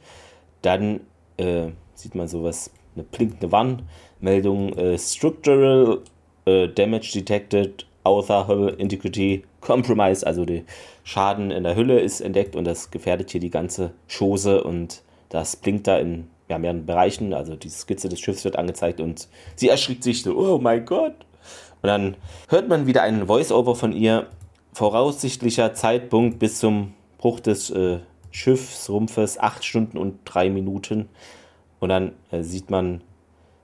Dann 0.62 1.00
äh, 1.36 1.68
sieht 1.94 2.16
man 2.16 2.26
sowas, 2.26 2.72
eine 2.96 3.04
blinkende 3.04 3.52
Warnmeldung, 3.52 4.72
äh, 4.72 4.98
Structural 4.98 6.00
äh, 6.44 6.66
Damage 6.70 7.12
Detected, 7.14 7.86
Author 8.02 8.48
Hull 8.48 8.74
Integrity 8.78 9.44
Compromise, 9.60 10.26
also 10.26 10.44
der 10.44 10.62
Schaden 11.04 11.52
in 11.52 11.62
der 11.62 11.76
Hülle 11.76 12.00
ist 12.00 12.20
entdeckt 12.20 12.56
und 12.56 12.64
das 12.64 12.90
gefährdet 12.90 13.30
hier 13.30 13.40
die 13.40 13.50
ganze 13.50 13.92
Chose 14.08 14.64
und 14.64 15.02
das 15.28 15.54
blinkt 15.54 15.86
da 15.86 15.98
in 15.98 16.28
ja, 16.48 16.58
mehreren 16.58 16.86
Bereichen, 16.86 17.34
also 17.34 17.56
die 17.56 17.68
Skizze 17.68 18.08
des 18.08 18.20
Schiffs 18.20 18.44
wird 18.44 18.56
angezeigt 18.56 19.00
und 19.00 19.28
sie 19.56 19.68
erschrickt 19.68 20.04
sich 20.04 20.22
so, 20.22 20.36
oh 20.36 20.58
mein 20.58 20.84
Gott. 20.84 21.14
Und 21.82 21.88
dann 21.88 22.16
hört 22.48 22.68
man 22.68 22.86
wieder 22.86 23.02
einen 23.02 23.26
Voice-Over 23.26 23.74
von 23.74 23.92
ihr, 23.92 24.26
voraussichtlicher 24.72 25.74
Zeitpunkt 25.74 26.38
bis 26.38 26.58
zum 26.58 26.94
Bruch 27.18 27.40
des 27.40 27.70
äh, 27.70 27.98
Schiffsrumpfes, 28.30 29.38
acht 29.38 29.64
Stunden 29.64 29.98
und 29.98 30.20
drei 30.24 30.50
Minuten. 30.50 31.08
Und 31.80 31.88
dann 31.88 32.12
äh, 32.30 32.42
sieht 32.42 32.70
man 32.70 33.02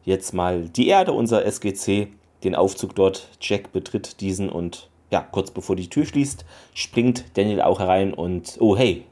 jetzt 0.04 0.32
mal 0.32 0.68
die 0.68 0.88
Erde, 0.88 1.12
unser 1.12 1.44
SGC, 1.44 2.08
den 2.44 2.54
Aufzug 2.54 2.94
dort. 2.94 3.28
Jack 3.40 3.72
betritt 3.72 4.20
diesen 4.20 4.48
und 4.48 4.88
ja, 5.10 5.20
kurz 5.20 5.50
bevor 5.50 5.76
die 5.76 5.90
Tür 5.90 6.06
schließt, 6.06 6.44
springt 6.74 7.24
Daniel 7.34 7.60
auch 7.60 7.78
herein 7.78 8.14
und 8.14 8.56
oh 8.60 8.76
hey. 8.76 9.04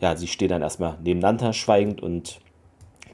Ja, 0.00 0.16
sie 0.16 0.26
stehen 0.26 0.48
dann 0.48 0.62
erstmal 0.62 0.98
nebeneinander 1.02 1.52
schweigend 1.52 2.02
und 2.02 2.40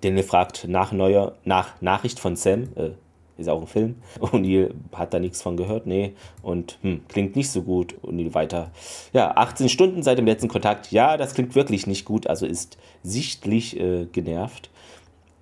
Daniel 0.01 0.23
fragt 0.23 0.67
nach 0.69 0.93
neuer, 0.93 1.37
nach 1.45 1.81
Nachricht 1.81 2.21
von 2.21 2.37
Sam, 2.37 2.69
äh, 2.77 2.91
ist 3.39 3.49
auch 3.49 3.61
ein 3.61 3.67
Film. 3.67 3.97
O'Neill 4.21 4.75
hat 4.93 5.15
da 5.15 5.19
nichts 5.21 5.43
von 5.43 5.57
gehört, 5.57 5.87
nee. 5.87 6.15
Und 6.43 6.79
hm, 6.83 7.03
klingt 7.09 7.37
nicht 7.37 7.51
so 7.51 7.63
gut. 7.63 7.95
O'Neill 8.03 8.35
weiter. 8.35 8.73
Ja, 9.13 9.37
18 9.37 9.69
Stunden 9.69 10.03
seit 10.03 10.19
dem 10.19 10.27
letzten 10.27 10.49
Kontakt. 10.49 10.91
Ja, 10.91 11.17
das 11.17 11.35
klingt 11.35 11.55
wirklich 11.55 11.87
nicht 11.87 12.05
gut. 12.05 12.27
Also 12.27 12.47
ist 12.47 12.79
sichtlich 13.03 13.79
äh, 13.79 14.07
genervt. 14.07 14.71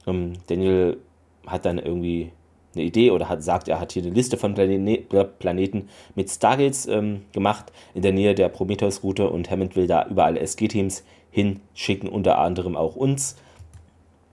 Ähm, 0.06 0.34
Daniel 0.46 0.98
hat 1.46 1.64
dann 1.64 1.78
irgendwie 1.78 2.32
eine 2.74 2.84
Idee 2.84 3.10
oder 3.10 3.28
hat 3.28 3.42
sagt, 3.42 3.68
er 3.68 3.80
hat 3.80 3.92
hier 3.92 4.02
eine 4.02 4.12
Liste 4.12 4.36
von 4.36 4.54
Plane 4.54 4.98
Planeten 5.38 5.88
mit 6.14 6.30
Stargates 6.30 6.86
ähm, 6.86 7.22
gemacht 7.32 7.72
in 7.94 8.02
der 8.02 8.12
Nähe 8.12 8.34
der 8.34 8.48
Prometheus-Route 8.50 9.30
und 9.30 9.50
Hammond 9.50 9.76
will 9.76 9.86
da 9.86 10.06
überall 10.06 10.36
SG-Teams 10.36 11.02
hinschicken, 11.30 12.08
unter 12.08 12.38
anderem 12.38 12.76
auch 12.76 12.96
uns. 12.96 13.36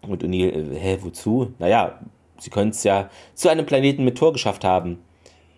Und 0.07 0.23
O'Neill, 0.23 0.73
äh, 0.73 0.79
hä, 0.79 0.97
wozu? 1.01 1.53
Naja, 1.59 1.99
sie 2.39 2.49
können 2.49 2.71
es 2.71 2.83
ja 2.83 3.09
zu 3.33 3.49
einem 3.49 3.65
Planeten 3.65 4.03
mit 4.03 4.17
Tor 4.17 4.33
geschafft 4.33 4.63
haben. 4.63 4.99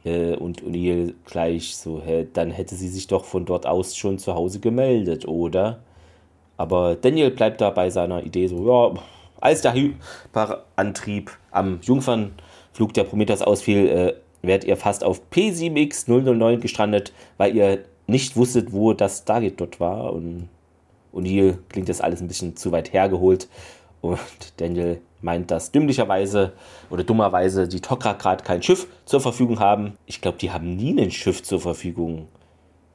Äh, 0.04 0.36
und 0.36 0.64
O'Neill 0.64 1.14
gleich 1.26 1.76
so, 1.76 2.02
hä, 2.04 2.28
dann 2.34 2.52
hätte 2.52 2.76
sie 2.76 2.90
sich 2.90 3.08
doch 3.08 3.26
von 3.26 3.46
dort 3.46 3.66
aus 3.66 3.96
schon 3.96 4.20
zu 4.20 4.36
Hause 4.36 4.60
gemeldet, 4.60 5.28
oder? 5.28 5.80
Aber 6.58 6.96
Daniel 6.96 7.32
bleibt 7.32 7.62
da 7.62 7.70
bei 7.70 7.90
seiner 7.90 8.24
Idee 8.24 8.48
so, 8.48 8.66
ja, 8.68 9.02
als 9.42 9.62
der 9.62 9.74
Hyperantrieb 9.74 11.32
am 11.52 11.80
Jungfernflug 11.82 12.94
der 12.94 13.04
Prometheus 13.04 13.42
ausfiel, 13.42 13.88
äh, 13.88 14.14
werdet 14.42 14.68
ihr 14.68 14.78
fast 14.78 15.04
auf 15.04 15.22
P7X 15.32 16.08
009 16.08 16.62
gestrandet, 16.62 17.14
weil 17.38 17.56
ihr 17.56 17.80
nicht 18.08 18.38
wusstet, 18.38 18.72
wo 18.72 18.94
das 18.94 19.20
Stargate 19.20 19.60
dort 19.60 19.80
war. 19.80 20.14
Und 20.14 20.50
O'Neill 21.14 21.58
klingt 21.70 21.90
das 21.90 22.02
alles 22.02 22.22
ein 22.22 22.28
bisschen 22.28 22.56
zu 22.56 22.72
weit 22.72 22.94
hergeholt. 22.94 23.48
Und 24.12 24.20
Daniel 24.58 25.02
meint, 25.22 25.52
dass 25.52 25.72
dümmlicherweise 25.72 26.54
oder 26.90 27.04
dummerweise 27.04 27.68
die 27.68 27.80
Tok'ra 27.80 28.14
gerade 28.14 28.44
kein 28.44 28.62
Schiff 28.62 28.88
zur 29.06 29.22
Verfügung 29.22 29.60
haben. 29.60 29.98
Ich 30.06 30.22
glaube, 30.22 30.38
die 30.38 30.52
haben 30.52 30.76
nie 30.76 31.00
ein 31.00 31.12
Schiff 31.12 31.44
zur 31.44 31.60
Verfügung. 31.60 32.28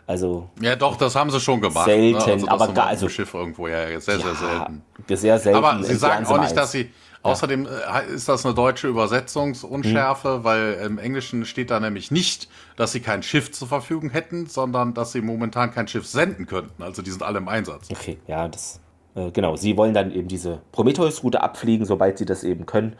Also 0.06 0.48
ja, 0.61 0.74
doch, 0.74 0.96
das 0.96 1.14
haben 1.14 1.30
sie 1.30 1.40
schon 1.40 1.61
gemacht. 1.61 1.84
Selten, 1.84 2.18
ne? 2.18 2.24
also 2.24 2.48
aber 2.48 2.68
gar 2.68 2.86
also 2.86 3.08
Schiff 3.08 3.32
irgendwo 3.32 3.68
ja 3.68 4.00
sehr 4.00 4.18
sehr 4.18 4.34
selten. 4.34 4.82
Sehr 5.08 5.38
selten. 5.38 5.56
Aber 5.56 5.84
sie 5.84 5.94
sagen 5.94 6.26
auch 6.26 6.40
nicht, 6.40 6.56
dass 6.56 6.72
sie 6.72 6.90
Außerdem 7.22 7.66
ja. 7.66 8.00
Äh, 8.00 8.14
ist 8.14 8.28
das 8.28 8.46
eine 8.46 8.54
deutsche 8.54 8.88
Übersetzungsunschärfe, 8.88 10.38
mhm. 10.38 10.44
weil 10.44 10.72
im 10.84 10.98
Englischen 10.98 11.44
steht 11.44 11.70
da 11.70 11.78
nämlich 11.78 12.11
nicht, 12.11 12.48
dass 12.76 12.92
sie 12.92 13.00
kein 13.00 13.22
Schiff 13.22 13.52
zur 13.52 13.68
Verfügung 13.68 14.11
hätten, 14.11 14.46
sondern 14.46 14.94
dass 14.94 15.12
sie 15.12 15.20
momentan 15.20 15.72
kein 15.72 15.86
Schiff 15.86 16.06
senden 16.06 16.46
könnten. 16.46 16.82
Also 16.82 17.02
die 17.02 17.11
sind 17.11 17.22
alle 17.22 17.38
im 17.38 17.48
Einsatz. 17.48 17.88
Okay, 17.90 18.18
ja, 18.26 18.48
das 18.48 18.80
äh, 19.14 19.30
genau, 19.30 19.56
sie 19.56 19.76
wollen 19.76 19.94
dann 19.94 20.12
eben 20.12 20.28
diese 20.28 20.61
Prometheus-Route 20.72 21.42
abfliegen, 21.42 21.86
sobald 21.86 22.18
sie 22.18 22.26
das 22.26 22.44
eben 22.44 22.66
können. 22.66 22.96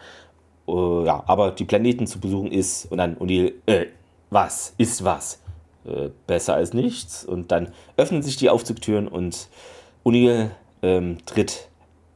Äh, 0.69 1.05
ja, 1.05 1.23
aber 1.27 1.53
die 1.53 1.65
Planeten 1.65 2.07
zu 2.07 2.21
besuchen 2.21 2.51
ist 2.51 2.91
und 2.91 2.99
dann 2.99 3.17
O'Neill, 3.17 3.53
äh, 3.67 3.87
was 4.31 4.75
ist 4.79 5.05
was? 5.05 5.41
Äh, 5.85 6.11
besser 6.27 6.55
als 6.55 6.75
nichts. 6.75 7.25
Und 7.25 7.53
dann 7.53 7.73
öffnen 7.97 8.23
sich 8.23 8.37
die 8.37 8.51
Aufzugtüren 8.51 9.09
und 9.09 9.49
O'Neill 10.05 10.51
ähm, 10.83 11.19
tritt 11.27 11.69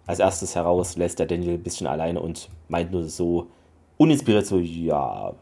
als 0.06 0.18
erstes 0.18 0.54
heraus, 0.54 0.96
lässt 0.96 1.18
der 1.18 1.26
Daniel 1.26 1.54
ein 1.54 1.62
bisschen 1.62 1.86
alleine 1.86 2.20
und 2.20 2.50
meint 2.68 2.92
nur 2.92 3.04
so 3.04 3.48
uninspiriert 3.96 4.46
so, 4.46 4.58
ja, 4.58 5.32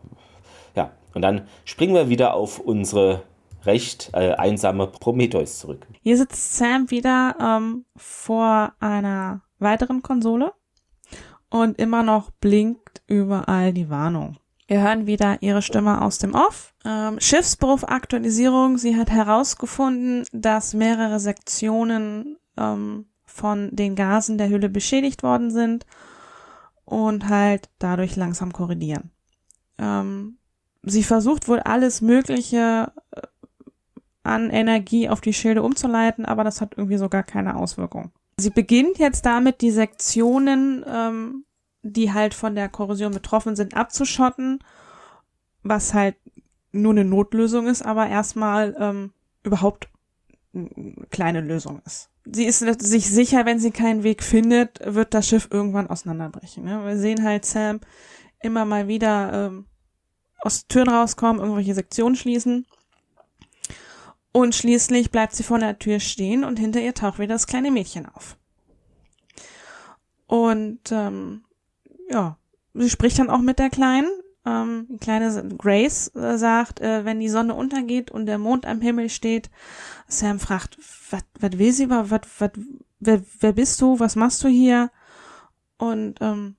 ja. 0.77 0.91
Und 1.15 1.23
dann 1.23 1.49
springen 1.65 1.95
wir 1.95 2.09
wieder 2.09 2.35
auf 2.35 2.59
unsere 2.59 3.23
recht 3.65 4.11
äh, 4.13 4.33
einsame 4.33 4.87
Prometheus 4.87 5.59
zurück. 5.59 5.87
Hier 6.03 6.17
sitzt 6.17 6.57
Sam 6.57 6.91
wieder 6.91 7.37
ähm, 7.41 7.85
vor 7.97 8.73
einer 8.81 9.43
weiteren 9.59 10.03
Konsole 10.03 10.53
und 11.51 11.79
immer 11.79 12.03
noch 12.03 12.31
blinkt 12.31 13.03
überall 13.07 13.73
die 13.73 13.91
Warnung. 13.91 14.37
Wir 14.67 14.81
hören 14.81 15.07
wieder 15.07 15.43
ihre 15.43 15.61
Stimme 15.61 16.01
aus 16.01 16.19
dem 16.19 16.35
Off. 16.35 16.75
Ähm, 16.85 17.21
Schiffsberuf-Aktualisierung. 17.21 18.79
Sie 18.79 18.97
hat 18.97 19.11
herausgefunden, 19.11 20.25
dass 20.33 20.73
mehrere 20.73 21.21
Sektionen 21.21 22.39
ähm, 22.57 23.07
von 23.27 23.69
den 23.75 23.97
Gasen 23.97 24.39
der 24.39 24.49
Hülle 24.49 24.69
beschädigt 24.69 25.23
worden 25.23 25.51
sind 25.51 25.85
und 26.85 27.29
halt 27.29 27.69
dadurch 27.79 28.17
langsam 28.17 28.53
korrigieren. 28.53 29.11
Ähm, 29.79 30.39
sie 30.83 31.03
versucht 31.03 31.49
wohl 31.49 31.61
alles 31.61 32.01
Mögliche 32.01 32.93
äh, 33.11 33.23
an 34.23 34.51
Energie 34.51 35.09
auf 35.09 35.21
die 35.21 35.33
Schilde 35.33 35.63
umzuleiten, 35.63 36.25
aber 36.25 36.45
das 36.45 36.61
hat 36.61 36.75
irgendwie 36.77 36.97
so 36.97 37.09
gar 37.09 37.23
keine 37.23 37.57
Auswirkung. 37.57 38.13
Sie 38.37 38.51
beginnt 38.51 38.99
jetzt 38.99 39.27
damit, 39.27 39.61
die 39.61 39.71
Sektionen, 39.71 40.85
ähm, 40.87 41.45
die 41.83 42.13
halt 42.13 42.35
von 42.35 42.55
der 42.55 42.69
Korrosion 42.69 43.13
betroffen 43.13 43.57
sind, 43.57 43.77
abzuschotten, 43.77 44.61
was 45.63 45.95
halt 45.95 46.17
nur 46.71 46.93
eine 46.93 47.05
Notlösung 47.05 47.67
ist, 47.67 47.83
aber 47.83 48.09
erstmal 48.09 48.75
ähm, 48.79 49.13
überhaupt 49.43 49.89
eine 50.55 50.95
kleine 51.11 51.41
Lösung 51.41 51.81
ist. 51.85 52.09
Sie 52.25 52.45
ist 52.45 52.61
sich 52.61 53.11
sicher, 53.11 53.45
wenn 53.47 53.59
sie 53.59 53.73
keinen 53.73 54.05
Weg 54.05 54.23
findet, 54.23 54.79
wird 54.85 55.13
das 55.13 55.27
Schiff 55.27 55.49
irgendwann 55.51 55.89
auseinanderbrechen. 55.89 56.65
Ne? 56.65 56.85
Wir 56.85 56.97
sehen 56.97 57.25
halt 57.25 57.45
Sam 57.45 57.81
immer 58.41 58.65
mal 58.65 58.87
wieder 58.87 59.49
ähm, 59.49 59.67
aus 60.41 60.67
Türen 60.69 60.89
rauskommen, 60.89 61.43
irgendwelche 61.43 61.75
Sektionen 61.75 62.15
schließen 62.15 62.65
und 64.33 64.55
schließlich 64.55 65.11
bleibt 65.11 65.35
sie 65.35 65.43
vor 65.43 65.59
der 65.59 65.79
Tür 65.79 66.01
stehen 66.01 66.43
und 66.43 66.59
hinter 66.59 66.81
ihr 66.81 66.95
taucht 66.95 67.19
wieder 67.19 67.35
das 67.35 67.47
kleine 67.47 67.71
Mädchen 67.71 68.07
auf. 68.07 68.37
Und 70.27 70.91
ähm, 70.91 71.45
ja, 72.09 72.39
sie 72.73 72.89
spricht 72.89 73.19
dann 73.19 73.31
auch 73.31 73.41
mit 73.41 73.59
der 73.59 73.69
Kleinen. 73.69 74.09
Ähm, 74.45 74.87
die 74.89 74.97
kleine 74.97 75.55
Grace 75.59 76.09
äh, 76.17 76.37
sagt, 76.39 76.81
äh, 76.81 77.05
wenn 77.05 77.21
die 77.21 77.29
Sonne 77.29 77.55
untergeht 77.55 78.11
und 78.11 78.27
der 78.27 78.39
Mond 78.39 78.65
am 78.65 78.81
Himmel 78.81 79.11
steht, 79.11 79.51
Sam 80.09 80.41
fragt, 80.41 80.79
was 81.11 81.59
will 81.59 81.73
sie 81.73 81.91
wat, 81.91 82.11
wat, 82.41 82.59
wer, 82.99 83.23
wer 83.39 83.53
bist 83.53 83.81
du, 83.83 84.01
was 84.01 84.17
machst 84.17 84.43
du 84.43 84.49
hier? 84.49 84.91
Und 85.77 86.15
ähm, 86.23 86.57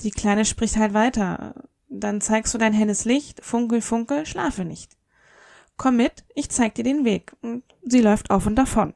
die 0.00 0.10
Kleine 0.10 0.44
spricht 0.44 0.76
halt 0.76 0.92
weiter. 0.92 1.54
Dann 1.88 2.20
zeigst 2.20 2.52
du 2.52 2.58
dein 2.58 2.72
helles 2.72 3.04
Licht, 3.04 3.44
funkel, 3.44 3.80
funkel, 3.80 4.26
schlafe 4.26 4.64
nicht 4.64 4.99
komm 5.80 5.96
mit, 5.96 6.24
ich 6.34 6.50
zeig 6.50 6.74
dir 6.74 6.84
den 6.84 7.06
Weg. 7.06 7.32
Und 7.40 7.62
sie 7.82 8.02
läuft 8.02 8.30
auf 8.30 8.46
und 8.46 8.54
davon. 8.56 8.92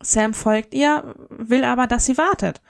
Sam 0.00 0.32
folgt 0.32 0.72
ihr, 0.72 1.16
will 1.28 1.64
aber, 1.64 1.88
dass 1.88 2.06
sie 2.06 2.16
wartet. 2.16 2.62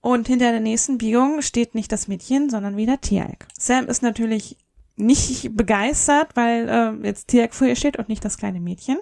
Und 0.00 0.28
hinter 0.28 0.50
der 0.50 0.60
nächsten 0.60 0.96
Biegung 0.96 1.42
steht 1.42 1.74
nicht 1.74 1.92
das 1.92 2.08
Mädchen, 2.08 2.48
sondern 2.48 2.78
wieder 2.78 3.02
Tialk. 3.02 3.46
Sam 3.58 3.86
ist 3.86 4.02
natürlich 4.02 4.56
nicht 4.96 5.54
begeistert, 5.54 6.30
weil 6.34 6.68
äh, 6.70 7.06
jetzt 7.06 7.28
Tialk 7.28 7.52
vor 7.52 7.66
ihr 7.66 7.76
steht 7.76 7.98
und 7.98 8.08
nicht 8.08 8.24
das 8.24 8.38
kleine 8.38 8.60
Mädchen. 8.60 8.98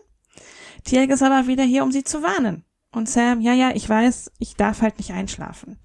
Tialk 0.82 1.10
ist 1.10 1.22
aber 1.22 1.46
wieder 1.46 1.62
hier, 1.62 1.84
um 1.84 1.92
sie 1.92 2.02
zu 2.02 2.24
warnen. 2.24 2.64
Und 2.90 3.08
Sam, 3.08 3.40
ja, 3.40 3.54
ja, 3.54 3.70
ich 3.72 3.88
weiß, 3.88 4.32
ich 4.40 4.56
darf 4.56 4.82
halt 4.82 4.98
nicht 4.98 5.12
einschlafen. 5.12 5.78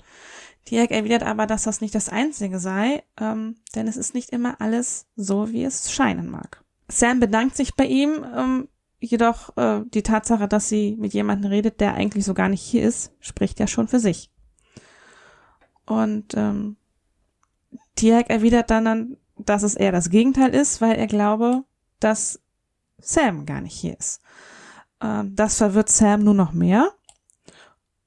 Tiag 0.66 0.90
erwidert 0.90 1.22
aber, 1.22 1.46
dass 1.46 1.64
das 1.64 1.80
nicht 1.80 1.94
das 1.94 2.10
Einzige 2.10 2.58
sei, 2.58 3.04
ähm, 3.22 3.58
denn 3.76 3.88
es 3.88 3.98
ist 3.98 4.16
nicht 4.16 4.32
immer 4.32 4.60
alles 4.60 5.06
so, 5.16 5.52
wie 5.52 5.64
es 5.64 5.92
scheinen 5.92 6.28
mag. 6.28 6.65
Sam 6.88 7.20
bedankt 7.20 7.56
sich 7.56 7.76
bei 7.76 7.86
ihm, 7.86 8.26
ähm, 8.36 8.68
jedoch 9.00 9.56
äh, 9.58 9.82
die 9.86 10.04
Tatsache, 10.04 10.48
dass 10.48 10.70
sie 10.70 10.96
mit 11.00 11.14
jemandem 11.14 11.52
redet, 11.52 11.80
der 11.80 11.94
eigentlich 11.94 12.26
so 12.26 12.34
gar 12.34 12.50
nicht 12.50 12.62
hier 12.62 12.84
ist, 12.84 13.12
spricht 13.20 13.60
ja 13.60 13.68
schon 13.68 13.88
für 13.88 14.00
sich. 14.00 14.32
Und 15.86 16.34
ähm, 16.36 16.78
Tiag 17.96 18.30
erwidert 18.30 18.70
dann, 18.70 19.18
dass 19.38 19.64
es 19.64 19.76
eher 19.76 19.92
das 19.92 20.10
Gegenteil 20.10 20.54
ist, 20.54 20.82
weil 20.82 20.96
er 20.96 21.08
glaube, 21.08 21.64
dass 22.00 22.42
Sam 22.98 23.46
gar 23.46 23.62
nicht 23.62 23.76
hier 23.76 23.98
ist. 23.98 24.22
Ähm, 25.02 25.36
das 25.36 25.58
verwirrt 25.58 25.90
Sam 25.90 26.24
nur 26.24 26.34
noch 26.34 26.54
mehr. 26.54 26.92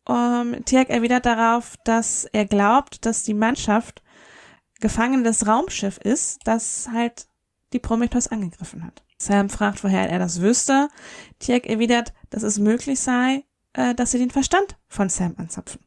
Ähm, 0.09 0.65
Tiag 0.65 0.89
erwidert 0.89 1.27
darauf, 1.27 1.77
dass 1.85 2.25
er 2.25 2.47
glaubt, 2.47 3.05
dass 3.05 3.23
die 3.23 3.35
Mannschaft 3.35 4.03
Gefangene 4.81 5.25
des 5.25 5.47
Raumschiff 5.47 5.99
ist, 5.99 6.41
das 6.45 6.89
halt 6.93 7.27
die 7.73 7.79
Prometheus 7.79 8.29
angegriffen 8.29 8.85
hat. 8.85 9.03
Sam 9.19 9.49
fragt, 9.49 9.85
woher 9.85 10.09
er 10.09 10.19
das 10.19 10.41
wüsste. 10.41 10.89
Tiag 11.39 11.67
erwidert, 11.67 12.13
dass 12.31 12.43
es 12.43 12.59
möglich 12.59 13.01
sei, 13.01 13.45
äh, 13.75 13.95
dass 13.95 14.13
sie 14.13 14.19
den 14.19 14.31
Verstand 14.31 14.77
von 14.89 15.09
Sam 15.09 15.35
anzapfen. 15.37 15.81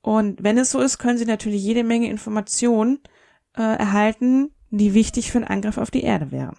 Und 0.00 0.42
wenn 0.42 0.58
es 0.58 0.70
so 0.70 0.80
ist, 0.80 0.98
können 0.98 1.18
sie 1.18 1.24
natürlich 1.24 1.62
jede 1.62 1.84
Menge 1.84 2.08
Informationen 2.10 3.00
äh, 3.56 3.62
erhalten, 3.62 4.52
die 4.70 4.94
wichtig 4.94 5.30
für 5.30 5.38
einen 5.38 5.46
Angriff 5.46 5.78
auf 5.78 5.90
die 5.90 6.02
Erde 6.02 6.30
wären. 6.30 6.56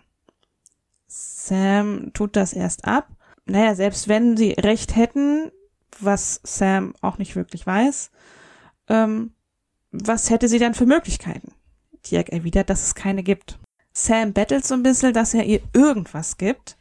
Sam 1.07 2.11
tut 2.13 2.35
das 2.35 2.53
erst 2.53 2.85
ab. 2.85 3.09
Naja, 3.45 3.75
selbst 3.75 4.07
wenn 4.07 4.37
sie 4.37 4.51
recht 4.51 4.95
hätten, 4.95 5.51
was 5.99 6.39
Sam 6.43 6.95
auch 7.01 7.17
nicht 7.17 7.35
wirklich 7.35 7.67
weiß, 7.67 8.11
ähm, 8.87 9.33
was 9.91 10.29
hätte 10.29 10.47
sie 10.47 10.59
dann 10.59 10.73
für 10.73 10.85
Möglichkeiten? 10.85 11.53
Tiag 12.01 12.29
erwidert, 12.29 12.69
dass 12.69 12.83
es 12.83 12.95
keine 12.95 13.23
gibt. 13.23 13.59
Sam 13.93 14.33
bettelt 14.33 14.65
so 14.65 14.73
ein 14.73 14.83
bisschen, 14.83 15.13
dass 15.13 15.33
er 15.33 15.45
ihr 15.45 15.61
irgendwas 15.73 16.37
gibt. 16.37 16.77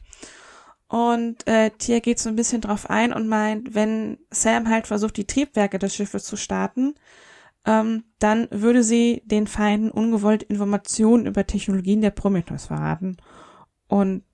Und 0.89 1.47
äh, 1.47 1.71
Tia 1.71 2.01
geht 2.01 2.19
so 2.19 2.29
ein 2.29 2.37
bisschen 2.37 2.61
drauf 2.61 2.91
ein 2.91 3.13
und 3.13 3.29
meint, 3.29 3.75
wenn 3.75 4.19
Sam 4.31 4.69
halt 4.69 4.87
versucht, 4.87 5.17
die 5.17 5.27
Triebwerke 5.27 5.79
des 5.79 5.95
Schiffes 5.95 6.25
zu 6.25 6.37
starten, 6.37 6.95
ähm, 7.65 8.05
dann 8.19 8.49
würde 8.51 8.83
sie 8.83 9.23
den 9.25 9.47
Feinden 9.47 9.91
ungewollt 9.91 10.43
Informationen 10.43 11.27
über 11.27 11.47
Technologien 11.47 12.03
der 12.03 12.11
Prometheus 12.11 12.67
verraten. 12.67 13.17
Und 13.89 14.25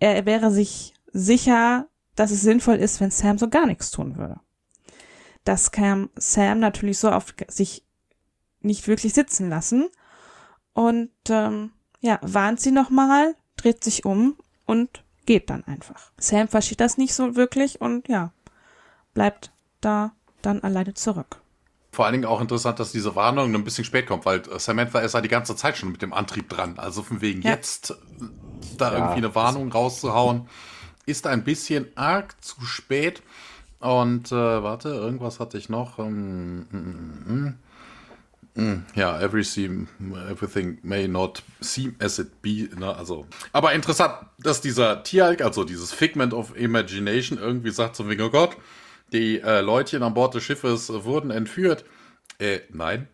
er 0.00 0.26
wäre 0.26 0.50
sich 0.50 0.94
sicher, 1.12 1.88
dass 2.16 2.30
es 2.30 2.40
sinnvoll 2.42 2.76
ist, 2.76 3.00
wenn 3.00 3.10
Sam 3.10 3.38
so 3.38 3.48
gar 3.48 3.66
nichts 3.66 3.90
tun 3.90 4.16
würde. 4.16 4.40
Das 5.44 5.72
kann 5.72 6.08
Sam 6.16 6.58
natürlich 6.58 6.98
so 6.98 7.10
auf 7.10 7.34
sich 7.48 7.84
nicht 8.60 8.88
wirklich 8.88 9.12
sitzen 9.12 9.48
lassen 9.50 9.88
und 10.72 11.10
ähm, 11.28 11.70
ja, 12.04 12.18
warnt 12.20 12.60
sie 12.60 12.70
nochmal, 12.70 13.34
dreht 13.56 13.82
sich 13.82 14.04
um 14.04 14.36
und 14.66 15.02
geht 15.24 15.48
dann 15.48 15.64
einfach. 15.64 16.10
Sam 16.18 16.48
versteht 16.48 16.80
das 16.80 16.98
nicht 16.98 17.14
so 17.14 17.34
wirklich 17.34 17.80
und 17.80 18.08
ja, 18.08 18.30
bleibt 19.14 19.52
da 19.80 20.12
dann 20.42 20.60
alleine 20.62 20.92
zurück. 20.92 21.40
Vor 21.92 22.04
allen 22.04 22.12
Dingen 22.12 22.24
auch 22.26 22.42
interessant, 22.42 22.78
dass 22.78 22.92
diese 22.92 23.16
Warnung 23.16 23.54
ein 23.54 23.64
bisschen 23.64 23.86
spät 23.86 24.06
kommt, 24.06 24.26
weil 24.26 24.42
Samantha 24.58 24.98
ist 24.98 25.14
ja 25.14 25.22
die 25.22 25.28
ganze 25.28 25.56
Zeit 25.56 25.78
schon 25.78 25.92
mit 25.92 26.02
dem 26.02 26.12
Antrieb 26.12 26.50
dran. 26.50 26.78
Also 26.78 27.02
von 27.02 27.22
wegen 27.22 27.40
ja. 27.40 27.52
jetzt 27.52 27.94
da 28.76 28.92
ja, 28.92 28.98
irgendwie 28.98 29.18
eine 29.18 29.34
Warnung 29.34 29.72
rauszuhauen 29.72 30.46
ist 31.06 31.26
ein 31.26 31.42
bisschen 31.42 31.86
arg 31.94 32.34
zu 32.44 32.60
spät. 32.66 33.22
Und 33.80 34.30
äh, 34.30 34.62
warte, 34.62 34.88
irgendwas 34.88 35.40
hatte 35.40 35.56
ich 35.56 35.70
noch. 35.70 35.98
Ähm, 35.98 36.66
mm, 36.70 37.32
mm, 37.32 37.58
mm, 38.54 38.84
ja, 38.94 39.20
everything, 39.20 39.88
everything 40.30 40.78
may 40.82 41.06
not 41.06 41.42
seem 41.60 41.94
as 41.98 42.18
it 42.18 42.42
be. 42.42 42.68
Ne? 42.76 42.94
Also, 42.94 43.26
aber 43.52 43.72
interessant, 43.72 44.14
dass 44.38 44.60
dieser 44.60 45.02
Tieralk, 45.02 45.42
also 45.42 45.64
dieses 45.64 45.92
Figment 45.92 46.32
of 46.32 46.56
Imagination, 46.56 47.38
irgendwie 47.38 47.70
sagt 47.70 47.96
so 47.96 48.08
wie, 48.08 48.20
oh 48.20 48.30
Gott, 48.30 48.56
die 49.12 49.40
äh, 49.40 49.60
Leutchen 49.60 50.02
an 50.02 50.14
Bord 50.14 50.34
des 50.34 50.44
Schiffes 50.44 50.90
wurden 50.90 51.30
entführt. 51.30 51.84
Äh, 52.38 52.60
nein, 52.70 53.08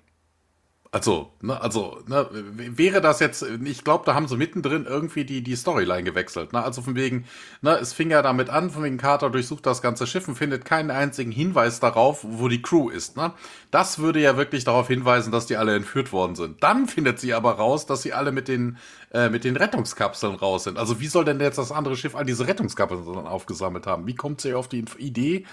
also, 0.92 1.30
ne, 1.40 1.60
also, 1.60 2.02
ne, 2.08 2.26
wäre 2.32 3.00
das 3.00 3.20
jetzt, 3.20 3.42
ich 3.42 3.84
glaube, 3.84 4.04
da 4.04 4.14
haben 4.14 4.26
sie 4.26 4.36
mittendrin 4.36 4.86
irgendwie 4.86 5.24
die, 5.24 5.40
die 5.40 5.54
Storyline 5.54 6.02
gewechselt. 6.02 6.52
Ne? 6.52 6.64
Also 6.64 6.82
von 6.82 6.96
wegen, 6.96 7.26
ne, 7.62 7.78
es 7.78 7.92
fing 7.92 8.10
ja 8.10 8.22
damit 8.22 8.50
an, 8.50 8.70
von 8.70 8.82
wegen 8.82 8.96
Carter 8.96 9.30
durchsucht 9.30 9.64
das 9.66 9.82
ganze 9.82 10.08
Schiff 10.08 10.26
und 10.26 10.34
findet 10.34 10.64
keinen 10.64 10.90
einzigen 10.90 11.30
Hinweis 11.30 11.78
darauf, 11.78 12.24
wo 12.28 12.48
die 12.48 12.60
Crew 12.60 12.88
ist. 12.88 13.16
Ne? 13.16 13.32
Das 13.70 14.00
würde 14.00 14.18
ja 14.18 14.36
wirklich 14.36 14.64
darauf 14.64 14.88
hinweisen, 14.88 15.30
dass 15.30 15.46
die 15.46 15.56
alle 15.56 15.76
entführt 15.76 16.12
worden 16.12 16.34
sind. 16.34 16.60
Dann 16.60 16.88
findet 16.88 17.20
sie 17.20 17.34
aber 17.34 17.52
raus, 17.52 17.86
dass 17.86 18.02
sie 18.02 18.12
alle 18.12 18.32
mit 18.32 18.48
den, 18.48 18.76
äh, 19.12 19.28
mit 19.28 19.44
den 19.44 19.56
Rettungskapseln 19.56 20.34
raus 20.34 20.64
sind. 20.64 20.76
Also 20.76 20.98
wie 20.98 21.06
soll 21.06 21.24
denn 21.24 21.38
jetzt 21.38 21.58
das 21.58 21.70
andere 21.70 21.96
Schiff 21.96 22.16
all 22.16 22.24
diese 22.24 22.48
Rettungskapseln 22.48 23.06
aufgesammelt 23.06 23.86
haben? 23.86 24.08
Wie 24.08 24.16
kommt 24.16 24.40
sie 24.40 24.54
auf 24.54 24.66
die 24.66 24.84
Idee? 24.98 25.46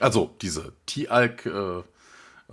Also 0.00 0.34
diese 0.40 0.72
T-Alk, 0.86 1.44
äh, 1.44 1.82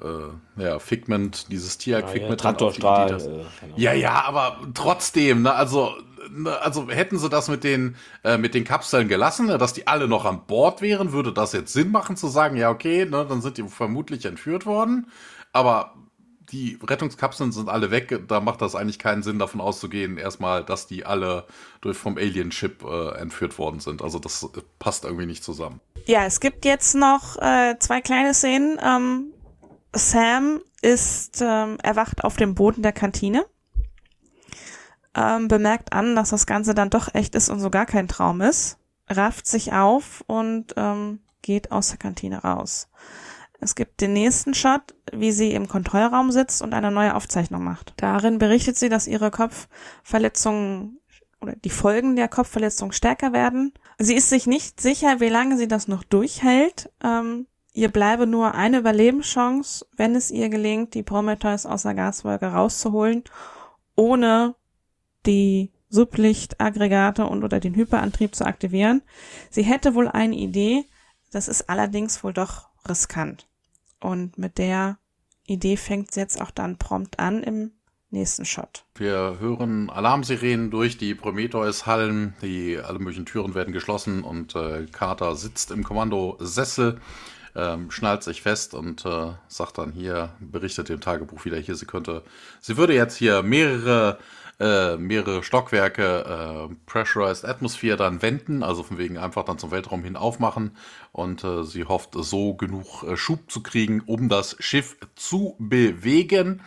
äh, 0.01 0.61
ja, 0.61 0.79
Figment, 0.79 1.51
dieses 1.51 1.77
Tierjagd-Figment. 1.77 2.31
Ja, 2.31 2.35
Traktorstrahl. 2.35 3.17
Die, 3.17 3.23
die 3.23 3.81
äh, 3.81 3.83
ja, 3.83 3.93
ja, 3.93 4.23
aber 4.23 4.59
trotzdem, 4.73 5.43
ne, 5.43 5.53
also, 5.53 5.93
ne, 6.29 6.59
also 6.61 6.89
hätten 6.89 7.17
sie 7.17 7.29
das 7.29 7.47
mit 7.47 7.63
den, 7.63 7.95
äh, 8.23 8.37
mit 8.37 8.53
den 8.53 8.63
Kapseln 8.63 9.07
gelassen, 9.07 9.47
ne, 9.47 9.57
dass 9.57 9.73
die 9.73 9.87
alle 9.87 10.07
noch 10.07 10.25
an 10.25 10.45
Bord 10.47 10.81
wären, 10.81 11.13
würde 11.13 11.31
das 11.31 11.53
jetzt 11.53 11.73
Sinn 11.73 11.91
machen 11.91 12.17
zu 12.17 12.27
sagen, 12.27 12.57
ja, 12.57 12.69
okay, 12.69 13.05
ne, 13.05 13.25
dann 13.27 13.41
sind 13.41 13.57
die 13.57 13.63
vermutlich 13.63 14.25
entführt 14.25 14.65
worden. 14.65 15.07
Aber 15.53 15.93
die 16.51 16.77
Rettungskapseln 16.85 17.51
sind 17.51 17.69
alle 17.69 17.89
weg, 17.89 18.27
da 18.27 18.39
macht 18.39 18.61
das 18.61 18.75
eigentlich 18.75 18.99
keinen 18.99 19.23
Sinn, 19.23 19.39
davon 19.39 19.61
auszugehen, 19.61 20.17
erstmal, 20.17 20.63
dass 20.63 20.87
die 20.87 21.05
alle 21.05 21.45
durch 21.81 21.97
vom 21.97 22.17
Alien-Chip 22.17 22.83
äh, 22.83 23.17
entführt 23.17 23.57
worden 23.57 23.79
sind. 23.79 24.01
Also 24.01 24.19
das 24.19 24.43
äh, 24.43 24.61
passt 24.77 25.05
irgendwie 25.05 25.25
nicht 25.25 25.43
zusammen. 25.43 25.79
Ja, 26.05 26.25
es 26.25 26.39
gibt 26.39 26.65
jetzt 26.65 26.95
noch 26.95 27.37
äh, 27.37 27.75
zwei 27.79 28.01
kleine 28.01 28.33
Szenen. 28.33 28.77
Ähm, 28.83 29.33
Sam 29.95 30.61
ist 30.81 31.41
ähm, 31.41 31.77
erwacht 31.81 32.23
auf 32.23 32.35
dem 32.35 32.53
Boden 32.53 32.83
der 32.83 32.91
Kantine, 32.91 33.45
ähm, 35.15 35.47
bemerkt 35.47 35.93
an, 35.93 36.15
dass 36.15 36.29
das 36.29 36.45
Ganze 36.45 36.75
dann 36.75 36.89
doch 36.89 37.13
echt 37.13 37.33
ist 37.35 37.49
und 37.49 37.59
so 37.59 37.69
gar 37.69 37.85
kein 37.85 38.07
Traum 38.07 38.41
ist, 38.41 38.77
rafft 39.09 39.47
sich 39.47 39.73
auf 39.73 40.23
und 40.27 40.73
ähm, 40.77 41.21
geht 41.41 41.71
aus 41.71 41.89
der 41.89 41.97
Kantine 41.97 42.39
raus. 42.39 42.89
Es 43.59 43.75
gibt 43.75 44.01
den 44.01 44.13
nächsten 44.13 44.53
Shot, 44.53 44.93
wie 45.13 45.31
sie 45.31 45.53
im 45.53 45.67
Kontrollraum 45.67 46.31
sitzt 46.31 46.61
und 46.61 46.73
eine 46.73 46.91
neue 46.91 47.15
Aufzeichnung 47.15 47.63
macht. 47.63 47.93
Darin 47.97 48.37
berichtet 48.37 48.77
sie, 48.77 48.89
dass 48.89 49.07
ihre 49.07 49.31
Kopfverletzungen 49.31 50.99
oder 51.41 51.55
die 51.55 51.69
Folgen 51.69 52.15
der 52.15 52.27
Kopfverletzung 52.27 52.91
stärker 52.91 53.31
werden. 53.31 53.73
Sie 53.97 54.15
ist 54.15 54.29
sich 54.29 54.45
nicht 54.45 54.81
sicher, 54.81 55.19
wie 55.19 55.29
lange 55.29 55.57
sie 55.57 55.67
das 55.67 55.87
noch 55.87 56.03
durchhält. 56.03 56.91
Ähm, 57.03 57.47
Ihr 57.75 57.89
bleibe 57.89 58.25
nur 58.25 58.55
eine 58.55 58.79
Überlebenschance, 58.79 59.85
wenn 59.97 60.15
es 60.15 60.31
ihr 60.31 60.47
gelingt, 60.47 60.93
die 60.93 61.03
Prometheus 61.03 61.65
aus 61.65 61.81
der 61.81 61.93
Gaswolke 61.93 62.45
rauszuholen, 62.45 63.25
ohne 63.97 64.55
die 65.25 65.73
Sublichtaggregate 65.89 67.25
und 67.27 67.43
oder 67.43 67.59
den 67.59 67.75
Hyperantrieb 67.75 68.33
zu 68.33 68.45
aktivieren. 68.45 69.01
Sie 69.49 69.63
hätte 69.63 69.93
wohl 69.93 70.07
eine 70.07 70.37
Idee, 70.37 70.85
das 71.33 71.49
ist 71.49 71.69
allerdings 71.69 72.23
wohl 72.23 72.31
doch 72.31 72.69
riskant. 72.87 73.45
Und 73.99 74.37
mit 74.37 74.57
der 74.57 74.97
Idee 75.45 75.75
fängt 75.75 76.13
sie 76.13 76.21
jetzt 76.21 76.39
auch 76.39 76.51
dann 76.51 76.77
prompt 76.77 77.19
an 77.19 77.43
im 77.43 77.71
nächsten 78.09 78.45
Shot. 78.45 78.85
Wir 78.95 79.35
hören 79.41 79.89
Alarmsirenen 79.89 80.71
durch 80.71 80.97
die 80.97 81.13
Prometheus-Hallen, 81.13 82.35
die 82.41 82.77
alle 82.77 82.99
möglichen 82.99 83.25
Türen 83.25 83.53
werden 83.53 83.73
geschlossen 83.73 84.23
und 84.23 84.55
äh, 84.55 84.85
Carter 84.93 85.35
sitzt 85.35 85.71
im 85.71 85.83
Kommandosessel 85.83 87.01
ähm, 87.55 87.91
schnallt 87.91 88.23
sich 88.23 88.41
fest 88.41 88.73
und 88.73 89.05
äh, 89.05 89.33
sagt 89.47 89.77
dann 89.77 89.91
hier, 89.91 90.33
berichtet 90.39 90.89
dem 90.89 91.01
Tagebuch 91.01 91.45
wieder 91.45 91.57
hier, 91.57 91.75
sie 91.75 91.85
könnte, 91.85 92.23
sie 92.59 92.77
würde 92.77 92.93
jetzt 92.93 93.15
hier 93.15 93.43
mehrere 93.43 94.17
äh, 94.57 94.95
mehrere 94.95 95.43
Stockwerke 95.43 96.69
äh, 96.69 96.75
Pressurized 96.85 97.43
Atmosphere 97.43 97.97
dann 97.97 98.21
wenden, 98.21 98.63
also 98.63 98.83
von 98.83 98.97
wegen 98.97 99.17
einfach 99.17 99.43
dann 99.43 99.57
zum 99.57 99.71
Weltraum 99.71 100.03
hin 100.03 100.15
aufmachen 100.15 100.77
und 101.11 101.43
äh, 101.43 101.63
sie 101.63 101.83
hofft 101.83 102.11
so 102.13 102.53
genug 102.53 103.03
äh, 103.03 103.17
Schub 103.17 103.51
zu 103.51 103.61
kriegen, 103.61 104.01
um 104.05 104.29
das 104.29 104.55
Schiff 104.59 104.95
zu 105.15 105.55
bewegen. 105.59 106.61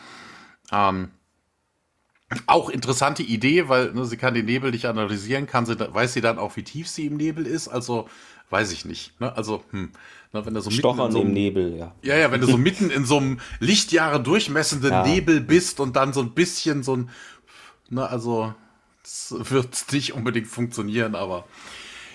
Ähm, 0.71 1.13
auch 2.47 2.69
interessante 2.69 3.23
Idee, 3.23 3.71
weil 3.71 3.93
ne, 3.93 4.05
sie 4.05 4.19
kann 4.19 4.35
den 4.35 4.45
Nebel 4.45 4.71
nicht 4.71 4.85
analysieren, 4.85 5.47
kann 5.47 5.65
sie, 5.65 5.79
weiß 5.79 6.13
sie 6.13 6.21
dann 6.21 6.39
auch, 6.39 6.57
wie 6.57 6.65
tief 6.65 6.89
sie 6.89 7.07
im 7.07 7.17
Nebel 7.17 7.47
ist. 7.47 7.69
Also 7.69 8.07
weiß 8.51 8.73
ich 8.73 8.85
nicht. 8.85 9.19
Ne? 9.21 9.35
Also, 9.37 9.63
hm, 9.71 9.91
ne, 10.33 10.47
wenn 10.47 10.55
du 10.55 10.61
so 10.61 10.71
Stochern 10.71 10.97
mitten 10.97 11.07
in 11.07 11.13
so 11.13 11.19
einem, 11.21 11.29
im 11.29 11.35
Nebel, 11.35 11.77
ja. 11.77 11.95
Ja, 12.03 12.17
ja, 12.17 12.33
wenn 12.33 12.41
du 12.41 12.47
so 12.47 12.59
mitten 12.59 12.91
in 12.91 13.05
so 13.05 13.19
einem 13.19 13.41
Lichtjahre 13.61 14.23
durchmessenden 14.23 14.91
ja. 14.91 15.07
Nebel 15.07 15.41
bist 15.41 15.81
und 15.81 15.97
dann 15.97 16.13
so 16.13 16.21
ein 16.21 16.33
bisschen 16.33 16.83
so 16.83 16.97
ein, 16.97 17.11
ne, 17.91 18.09
also, 18.09 18.55
das 19.03 19.35
wird 19.51 19.93
nicht 19.93 20.15
unbedingt 20.15 20.49
funktionieren, 20.49 21.15
aber 21.15 21.45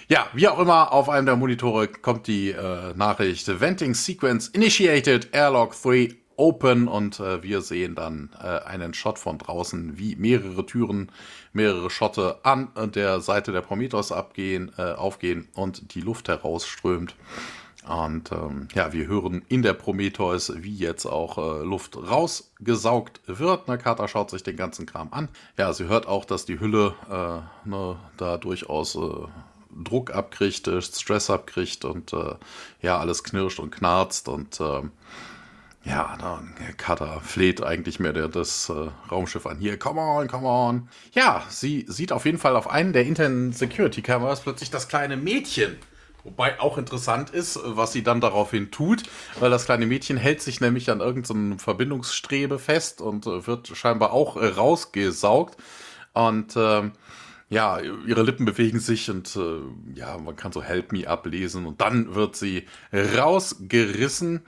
ja, 0.10 0.28
wie 0.34 0.48
auch 0.48 0.60
immer, 0.60 0.92
auf 0.92 1.10
einem 1.10 1.26
der 1.26 1.36
Monitore 1.36 1.88
kommt 1.88 2.28
die 2.28 2.52
äh, 2.52 2.94
Nachricht 2.96 3.48
Venting 3.60 3.94
Sequence 3.94 4.50
Initiated, 4.50 5.30
Airlock 5.32 5.74
3 5.82 6.16
open 6.36 6.88
und 6.88 7.20
äh, 7.20 7.42
wir 7.44 7.62
sehen 7.62 7.96
dann 7.96 8.30
äh, 8.42 8.60
einen 8.66 8.94
Shot 8.94 9.20
von 9.20 9.38
draußen, 9.38 9.98
wie 9.98 10.16
mehrere 10.16 10.66
Türen, 10.66 11.12
mehrere 11.54 11.90
Schotte 11.90 12.40
an 12.44 12.70
der 12.94 13.22
Seite 13.22 13.52
der 13.52 13.62
Prometheus 13.62 14.12
abgehen, 14.12 14.72
äh, 14.78 14.94
aufgehen 14.94 15.48
und 15.54 15.94
die 15.96 16.02
Luft 16.02 16.28
herausströmt. 16.28 17.16
Und 17.88 18.32
ähm, 18.32 18.70
ja, 18.74 18.94
wir 18.94 19.08
hören 19.08 19.44
in 19.50 19.62
der 19.62 19.74
Prometheus, 19.74 20.54
wie 20.56 20.76
jetzt 20.76 21.06
auch 21.06 21.38
äh, 21.38 21.64
Luft 21.64 21.98
rausgesaugt 21.98 23.22
wird. 23.26 23.64
Na, 23.68 23.78
Carter 23.78 24.08
schaut 24.08 24.30
sich 24.30 24.42
den 24.44 24.56
ganzen 24.56 24.86
Kram 24.86 25.10
an. 25.12 25.28
Ja, 25.58 25.74
sie 25.74 25.86
hört 25.86 26.08
auch, 26.08 26.24
dass 26.24 26.46
die 26.46 26.60
Hülle 26.60 26.96
äh, 27.10 27.70
ne, 27.70 27.98
da 28.16 28.38
durchaus 28.38 28.96
äh, 28.96 29.28
Druck 29.84 30.14
abkriegt, 30.14 30.68
äh, 30.68 30.82
Stress 30.82 31.30
abkriegt 31.30 31.84
und 31.84 32.14
äh, 32.14 32.36
ja, 32.82 33.00
alles 33.00 33.24
knirscht 33.24 33.60
und 33.60 33.72
knarzt 33.72 34.30
und 34.30 34.62
ähm, 34.62 34.92
ja, 35.84 36.16
dann 36.20 36.54
Carter 36.78 37.22
fleht 37.22 37.62
eigentlich 37.62 38.00
mehr 38.00 38.14
der, 38.14 38.28
das 38.28 38.70
äh, 38.70 38.90
Raumschiff 39.12 39.46
an. 39.46 39.58
Hier, 39.58 39.78
come 39.78 40.00
on, 40.00 40.28
come 40.28 40.48
on. 40.48 40.90
Ja, 41.14 41.44
sie 41.50 41.86
sieht 41.88 42.12
auf 42.12 42.26
jeden 42.26 42.38
Fall 42.38 42.56
auf 42.56 42.70
einen 42.70 42.94
der 42.94 43.06
internen 43.06 43.52
Security-Kameras 43.52 44.42
plötzlich 44.42 44.72
das 44.72 44.88
kleine 44.88 45.18
Mädchen 45.18 45.78
Wobei 46.24 46.60
auch 46.62 46.78
interessant 46.78 47.32
ist, 47.32 47.60
was 47.62 47.92
sie 47.92 48.02
dann 48.02 48.22
daraufhin 48.22 48.72
tut, 48.72 49.04
weil 49.40 49.52
das 49.52 49.66
kleine 49.66 49.86
Mädchen 49.86 50.16
hält 50.16 50.42
sich 50.42 50.62
nämlich 50.62 50.90
an 50.90 51.02
irgendeinem 51.02 51.60
Verbindungsstrebe 51.60 52.60
fest 52.60 53.02
und 53.02 53.28
äh, 53.28 53.46
wird 53.46 53.68
scheinbar 53.68 54.14
auch 54.14 54.38
äh, 54.38 54.48
rausgesaugt. 54.48 55.58
Und 56.14 56.56
äh, 56.56 56.92
ja, 57.54 57.80
ihre 57.80 58.24
Lippen 58.24 58.46
bewegen 58.46 58.80
sich 58.80 59.10
und 59.10 59.36
äh, 59.36 60.00
ja, 60.00 60.18
man 60.18 60.36
kann 60.36 60.52
so 60.52 60.64
Help 60.64 60.92
Me 60.92 61.08
ablesen 61.08 61.66
und 61.66 61.82
dann 61.82 62.16
wird 62.16 62.36
sie 62.36 62.66
rausgerissen 62.92 64.42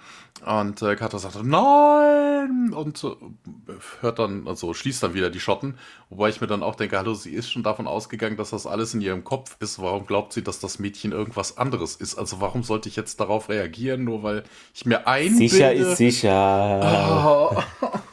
und 0.43 0.81
äh, 0.81 0.95
Carter 0.95 1.19
sagt 1.19 1.41
nein 1.43 2.73
und 2.73 3.03
äh, 3.03 3.73
hört 4.01 4.19
dann, 4.19 4.47
also 4.47 4.73
schließt 4.73 5.03
dann 5.03 5.13
wieder 5.13 5.29
die 5.29 5.39
Schotten, 5.39 5.77
wobei 6.09 6.29
ich 6.29 6.41
mir 6.41 6.47
dann 6.47 6.63
auch 6.63 6.75
denke, 6.75 6.97
hallo, 6.97 7.13
sie 7.13 7.31
ist 7.31 7.51
schon 7.51 7.63
davon 7.63 7.87
ausgegangen, 7.87 8.37
dass 8.37 8.49
das 8.49 8.65
alles 8.67 8.93
in 8.93 9.01
ihrem 9.01 9.23
Kopf 9.23 9.55
ist. 9.59 9.79
Warum 9.79 10.05
glaubt 10.05 10.33
sie, 10.33 10.43
dass 10.43 10.59
das 10.59 10.79
Mädchen 10.79 11.11
irgendwas 11.11 11.57
anderes 11.57 11.95
ist? 11.95 12.17
Also 12.17 12.41
warum 12.41 12.63
sollte 12.63 12.89
ich 12.89 12.95
jetzt 12.95 13.19
darauf 13.19 13.49
reagieren, 13.49 14.03
nur 14.03 14.23
weil 14.23 14.43
ich 14.73 14.85
mir 14.85 15.07
einbilde... 15.07 15.49
Sicher 15.49 15.73
ist 15.73 15.97
sicher. 15.97 17.53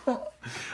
Oh. 0.07 0.19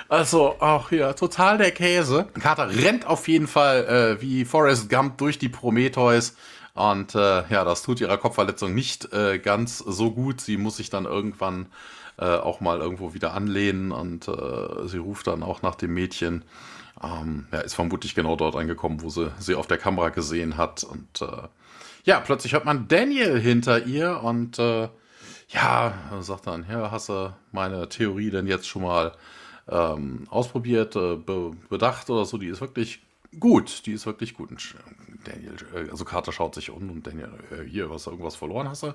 Also, 0.09 0.57
auch 0.61 0.89
hier, 0.89 1.15
total 1.17 1.59
der 1.59 1.71
Käse. 1.71 2.29
Carter 2.41 2.71
rennt 2.71 3.07
auf 3.07 3.29
jeden 3.29 3.47
Fall 3.47 4.17
äh, 4.19 4.23
wie 4.23 4.45
Forrest 4.45 4.89
Gump 4.89 5.19
durch 5.19 5.39
die 5.39 5.49
Prometheus. 5.49 6.35
Und 6.75 7.15
äh, 7.15 7.49
ja, 7.49 7.65
das 7.65 7.83
tut 7.83 8.01
ihrer 8.01 8.19
Kopfverletzung 8.19 8.73
nicht 8.73 9.13
äh, 9.13 9.39
ganz 9.39 9.79
so 9.79 10.13
gut. 10.13 10.41
Sie 10.41 10.57
muss 10.57 10.77
sich 10.77 10.91
dann 10.91 11.07
irgendwann 11.07 11.67
äh, 12.19 12.25
auch 12.25 12.61
mal 12.61 12.81
irgendwo 12.81 13.15
wieder 13.15 13.35
anlehnen 13.35 13.91
und 13.91 14.29
äh, 14.29 14.87
sie 14.87 14.99
ruft 14.99 15.27
dann 15.27 15.43
auch 15.43 15.63
nach 15.63 15.75
dem 15.75 15.93
Mädchen. 15.93 16.45
Ähm, 17.03 17.49
ja, 17.53 17.59
ist 17.61 17.75
vermutlich 17.75 18.15
genau 18.15 18.37
dort 18.37 18.55
angekommen, 18.55 19.03
wo 19.03 19.09
sie 19.09 19.31
sie 19.39 19.57
auf 19.57 19.67
der 19.67 19.79
Kamera 19.79 20.11
gesehen 20.11 20.57
hat. 20.57 20.85
Und 20.85 21.21
äh, 21.21 21.49
ja, 22.05 22.21
plötzlich 22.21 22.53
hört 22.53 22.65
man 22.65 22.87
Daniel 22.89 23.41
hinter 23.41 23.85
ihr 23.87 24.23
und 24.23 24.59
ja, 25.49 25.95
sagt 26.21 26.47
dann, 26.47 26.67
ja, 26.71 26.91
hast 26.91 27.09
du 27.09 27.35
meine 27.53 27.89
Theorie 27.89 28.31
denn 28.31 28.47
jetzt 28.47 28.69
schon 28.69 28.83
mal 28.83 29.13
ähm, 29.69 30.27
ausprobiert, 30.31 30.97
äh, 30.97 31.17
be 31.17 31.53
bedacht 31.69 32.09
oder 32.11 32.25
so, 32.25 32.39
die 32.39 32.49
ist 32.49 32.61
wirklich 32.61 33.01
gut, 33.39 33.87
die 33.87 33.93
ist 33.93 34.07
wirklich 34.07 34.35
gut. 34.35 34.51
Und 34.51 34.75
Daniel, 35.25 35.57
äh, 35.75 35.91
also 35.91 36.05
Carter 36.05 36.33
schaut 36.33 36.55
sich 36.55 36.71
um 36.71 36.91
und 36.91 37.07
Daniel, 37.07 37.31
äh, 37.51 37.65
hier, 37.65 37.91
was 37.91 38.07
irgendwas 38.07 38.37
verloren 38.37 38.69
hast 38.69 38.83
du? 38.83 38.95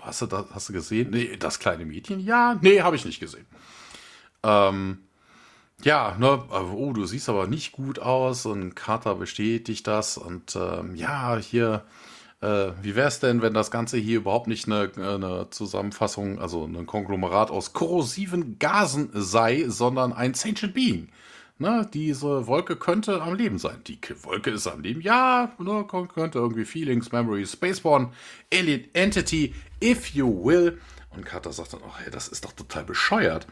Hast 0.00 0.22
du 0.22 0.26
das, 0.26 0.46
hast 0.52 0.68
du 0.68 0.72
gesehen? 0.72 1.10
Nee, 1.10 1.36
das 1.36 1.58
kleine 1.58 1.84
Mädchen? 1.84 2.20
Ja, 2.20 2.58
nee, 2.60 2.80
habe 2.80 2.96
ich 2.96 3.04
nicht 3.04 3.20
gesehen. 3.20 3.46
Ähm, 4.42 4.98
ja, 5.82 6.16
ne, 6.18 6.42
oh, 6.50 6.92
du 6.92 7.04
siehst 7.04 7.28
aber 7.28 7.46
nicht 7.46 7.72
gut 7.72 7.98
aus 7.98 8.46
und 8.46 8.74
Carter 8.74 9.14
bestätigt 9.14 9.86
das 9.86 10.16
und 10.16 10.56
ähm, 10.56 10.94
ja, 10.94 11.36
hier, 11.36 11.84
äh, 12.40 12.72
wie 12.82 12.94
wäre 12.94 13.08
es 13.08 13.20
denn, 13.20 13.42
wenn 13.42 13.54
das 13.54 13.70
Ganze 13.70 13.96
hier 13.96 14.18
überhaupt 14.18 14.46
nicht 14.46 14.66
eine, 14.66 14.90
eine, 14.96 15.48
Zusammenfassung, 15.50 16.38
also 16.38 16.64
ein 16.64 16.86
Konglomerat 16.86 17.50
aus 17.50 17.72
korrosiven 17.72 18.58
Gasen 18.58 19.10
sei, 19.12 19.64
sondern 19.68 20.12
ein 20.12 20.34
Sentient 20.34 20.74
Being? 20.74 21.08
Ne, 21.58 21.88
diese 21.94 22.46
Wolke 22.46 22.76
könnte 22.76 23.22
am 23.22 23.34
Leben 23.34 23.58
sein. 23.58 23.80
Die 23.86 23.98
Wolke 24.22 24.50
ist 24.50 24.66
am 24.66 24.82
Leben. 24.82 25.00
Ja, 25.00 25.54
ne, 25.58 25.86
könnte 25.86 26.38
irgendwie 26.38 26.66
Feelings, 26.66 27.12
Memories, 27.12 27.52
Spaceborne, 27.52 28.10
Alien 28.52 28.86
Entity, 28.92 29.54
if 29.82 30.08
you 30.08 30.28
will. 30.44 30.78
Und 31.08 31.24
Carter 31.24 31.52
sagt 31.54 31.72
dann, 31.72 31.80
oh, 31.82 31.92
hey, 31.96 32.10
das 32.10 32.28
ist 32.28 32.44
doch 32.44 32.52
total 32.52 32.84
bescheuert. 32.84 33.46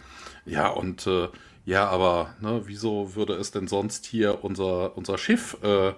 Ja, 0.45 0.69
und 0.69 1.07
äh, 1.07 1.29
ja, 1.65 1.89
aber 1.89 2.35
ne, 2.41 2.61
wieso 2.67 3.15
würde 3.15 3.35
es 3.37 3.53
denn 3.53 3.69
sonst 3.69 4.05
hier 4.05 4.45
unser, 4.45 4.99
unser 4.99 5.17
Schiff 5.17 5.57
äh, 5.63 5.95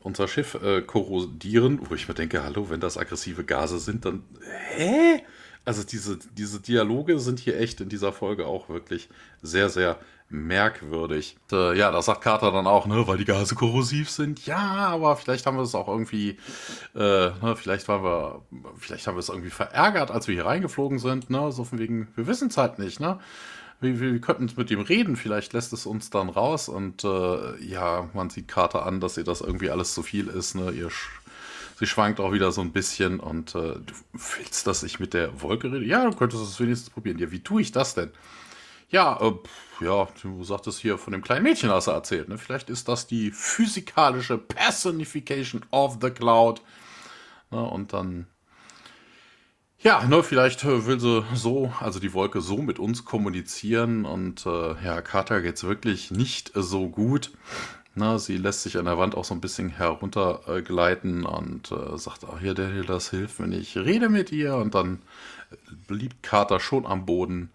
unser 0.00 0.28
Schiff 0.28 0.54
äh, 0.54 0.82
korrodieren, 0.82 1.80
wo 1.88 1.94
ich 1.94 2.08
mir 2.08 2.14
denke, 2.14 2.42
hallo, 2.42 2.70
wenn 2.70 2.80
das 2.80 2.96
aggressive 2.96 3.44
Gase 3.44 3.78
sind, 3.78 4.04
dann 4.04 4.22
hä? 4.76 5.22
Also 5.64 5.82
diese, 5.82 6.18
diese 6.32 6.60
Dialoge 6.60 7.18
sind 7.18 7.40
hier 7.40 7.60
echt 7.60 7.80
in 7.80 7.90
dieser 7.90 8.12
Folge 8.12 8.46
auch 8.46 8.70
wirklich 8.70 9.08
sehr, 9.42 9.68
sehr 9.68 9.98
merkwürdig. 10.30 11.36
Äh, 11.52 11.76
ja, 11.76 11.90
da 11.90 12.00
sagt 12.00 12.22
Carter 12.22 12.52
dann 12.52 12.66
auch, 12.66 12.86
ne, 12.86 13.06
weil 13.06 13.18
die 13.18 13.24
Gase 13.24 13.54
korrosiv 13.54 14.08
sind. 14.10 14.46
Ja, 14.46 14.58
aber 14.58 15.16
vielleicht 15.16 15.46
haben 15.46 15.56
wir 15.56 15.62
es 15.64 15.74
auch 15.74 15.88
irgendwie, 15.88 16.38
äh, 16.94 17.30
ne, 17.30 17.54
vielleicht 17.56 17.88
waren 17.88 18.02
wir, 18.02 18.42
vielleicht 18.78 19.06
haben 19.06 19.16
wir 19.16 19.20
es 19.20 19.28
irgendwie 19.28 19.50
verärgert, 19.50 20.10
als 20.10 20.28
wir 20.28 20.34
hier 20.34 20.46
reingeflogen 20.46 20.98
sind, 20.98 21.30
ne, 21.30 21.50
so 21.52 21.64
von 21.64 21.78
wegen, 21.78 22.08
wir 22.14 22.26
wissen 22.26 22.48
es 22.48 22.56
halt 22.56 22.78
nicht, 22.78 23.00
ne 23.00 23.18
wir, 23.80 24.00
wir 24.00 24.20
könnten 24.20 24.50
mit 24.56 24.70
ihm 24.70 24.80
reden, 24.80 25.16
vielleicht 25.16 25.52
lässt 25.52 25.72
es 25.72 25.86
uns 25.86 26.10
dann 26.10 26.28
raus 26.28 26.68
und 26.68 27.04
äh, 27.04 27.62
ja, 27.64 28.08
man 28.12 28.30
sieht 28.30 28.48
Carter 28.48 28.84
an, 28.84 29.00
dass 29.00 29.16
ihr 29.16 29.24
das 29.24 29.40
irgendwie 29.40 29.70
alles 29.70 29.94
zu 29.94 30.02
viel 30.02 30.28
ist, 30.28 30.54
ne? 30.54 30.70
Ihr 30.72 30.90
sie 31.78 31.86
schwankt 31.86 32.18
auch 32.18 32.32
wieder 32.32 32.50
so 32.50 32.60
ein 32.60 32.72
bisschen 32.72 33.20
und 33.20 33.54
äh, 33.54 33.74
du 33.74 33.94
willst, 34.12 34.66
dass 34.66 34.82
ich 34.82 34.98
mit 34.98 35.14
der 35.14 35.40
Wolke 35.42 35.72
rede? 35.72 35.84
Ja, 35.84 36.04
du 36.04 36.16
könntest 36.16 36.42
es 36.42 36.58
wenigstens 36.58 36.90
probieren. 36.90 37.18
Ja, 37.18 37.30
wie 37.30 37.42
tue 37.42 37.62
ich 37.62 37.72
das 37.72 37.94
denn? 37.94 38.10
Ja, 38.90 39.18
äh, 39.20 39.84
ja, 39.84 40.08
du 40.22 40.42
sagtest 40.42 40.80
hier 40.80 40.98
von 40.98 41.12
dem 41.12 41.22
kleinen 41.22 41.44
Mädchen 41.44 41.70
hast 41.70 41.86
du 41.86 41.92
erzählt, 41.92 42.28
ne? 42.28 42.38
Vielleicht 42.38 42.70
ist 42.70 42.88
das 42.88 43.06
die 43.06 43.30
physikalische 43.30 44.38
Personification 44.38 45.64
of 45.70 45.98
the 46.00 46.10
Cloud. 46.10 46.62
Ne? 47.50 47.62
Und 47.62 47.92
dann 47.92 48.26
ja, 49.80 50.04
ne, 50.04 50.22
vielleicht 50.22 50.64
äh, 50.64 50.86
will 50.86 50.98
sie 50.98 51.24
so, 51.34 51.72
also 51.80 52.00
die 52.00 52.12
Wolke 52.12 52.40
so 52.40 52.58
mit 52.58 52.78
uns 52.78 53.04
kommunizieren 53.04 54.04
und 54.04 54.44
äh, 54.44 54.74
ja, 54.84 55.00
Carter 55.02 55.40
geht's 55.40 55.62
wirklich 55.64 56.10
nicht 56.10 56.50
so 56.54 56.88
gut. 56.88 57.30
Na, 57.94 58.18
sie 58.18 58.36
lässt 58.36 58.62
sich 58.62 58.76
an 58.76 58.84
der 58.84 58.98
Wand 58.98 59.16
auch 59.16 59.24
so 59.24 59.34
ein 59.34 59.40
bisschen 59.40 59.70
heruntergleiten 59.70 61.24
äh, 61.24 61.28
und 61.28 61.72
äh, 61.72 61.96
sagt, 61.96 62.24
ach 62.30 62.40
hier, 62.40 62.54
Daniel, 62.54 62.84
das 62.84 63.10
hilft 63.10 63.40
mir 63.40 63.48
nicht. 63.48 63.76
Rede 63.76 64.08
mit 64.08 64.32
ihr 64.32 64.56
und 64.56 64.74
dann 64.74 65.00
blieb 65.86 66.22
Carter 66.22 66.60
schon 66.60 66.86
am 66.86 67.06
Boden 67.06 67.50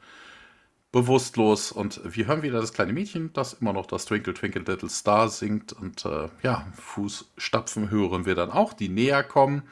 bewusstlos 0.93 1.71
und 1.71 2.01
wir 2.05 2.27
hören 2.27 2.43
wieder 2.43 2.61
das 2.61 2.71
kleine 2.71 2.93
Mädchen, 2.93 3.31
das 3.33 3.53
immer 3.53 3.73
noch 3.73 3.85
das 3.85 4.05
Twinkle 4.05 4.33
Twinkle 4.33 4.61
Little 4.61 4.89
Star 4.89 5.27
singt 5.27 5.73
und 5.73 6.05
äh, 6.05 6.29
ja, 6.41 6.67
Fußstapfen 6.75 7.89
hören 7.89 8.25
wir 8.25 8.35
dann 8.35 8.51
auch, 8.51 8.73
die 8.73 8.89
näher 8.89 9.23
kommen 9.23 9.63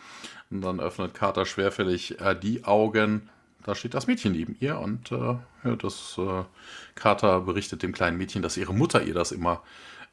und 0.51 0.61
dann 0.61 0.79
öffnet 0.79 1.13
Carter 1.13 1.45
schwerfällig 1.45 2.19
äh, 2.19 2.35
die 2.35 2.65
Augen. 2.65 3.29
Da 3.63 3.75
steht 3.75 3.93
das 3.93 4.07
Mädchen 4.07 4.31
neben 4.31 4.55
ihr 4.59 4.79
und 4.79 5.11
äh, 5.11 5.15
ja, 5.15 5.75
das 5.77 6.17
äh, 6.17 6.43
Carter 6.95 7.41
berichtet 7.41 7.83
dem 7.83 7.93
kleinen 7.93 8.17
Mädchen, 8.17 8.41
dass 8.41 8.57
ihre 8.57 8.73
Mutter 8.73 9.03
ihr 9.03 9.13
das 9.13 9.31
immer 9.31 9.61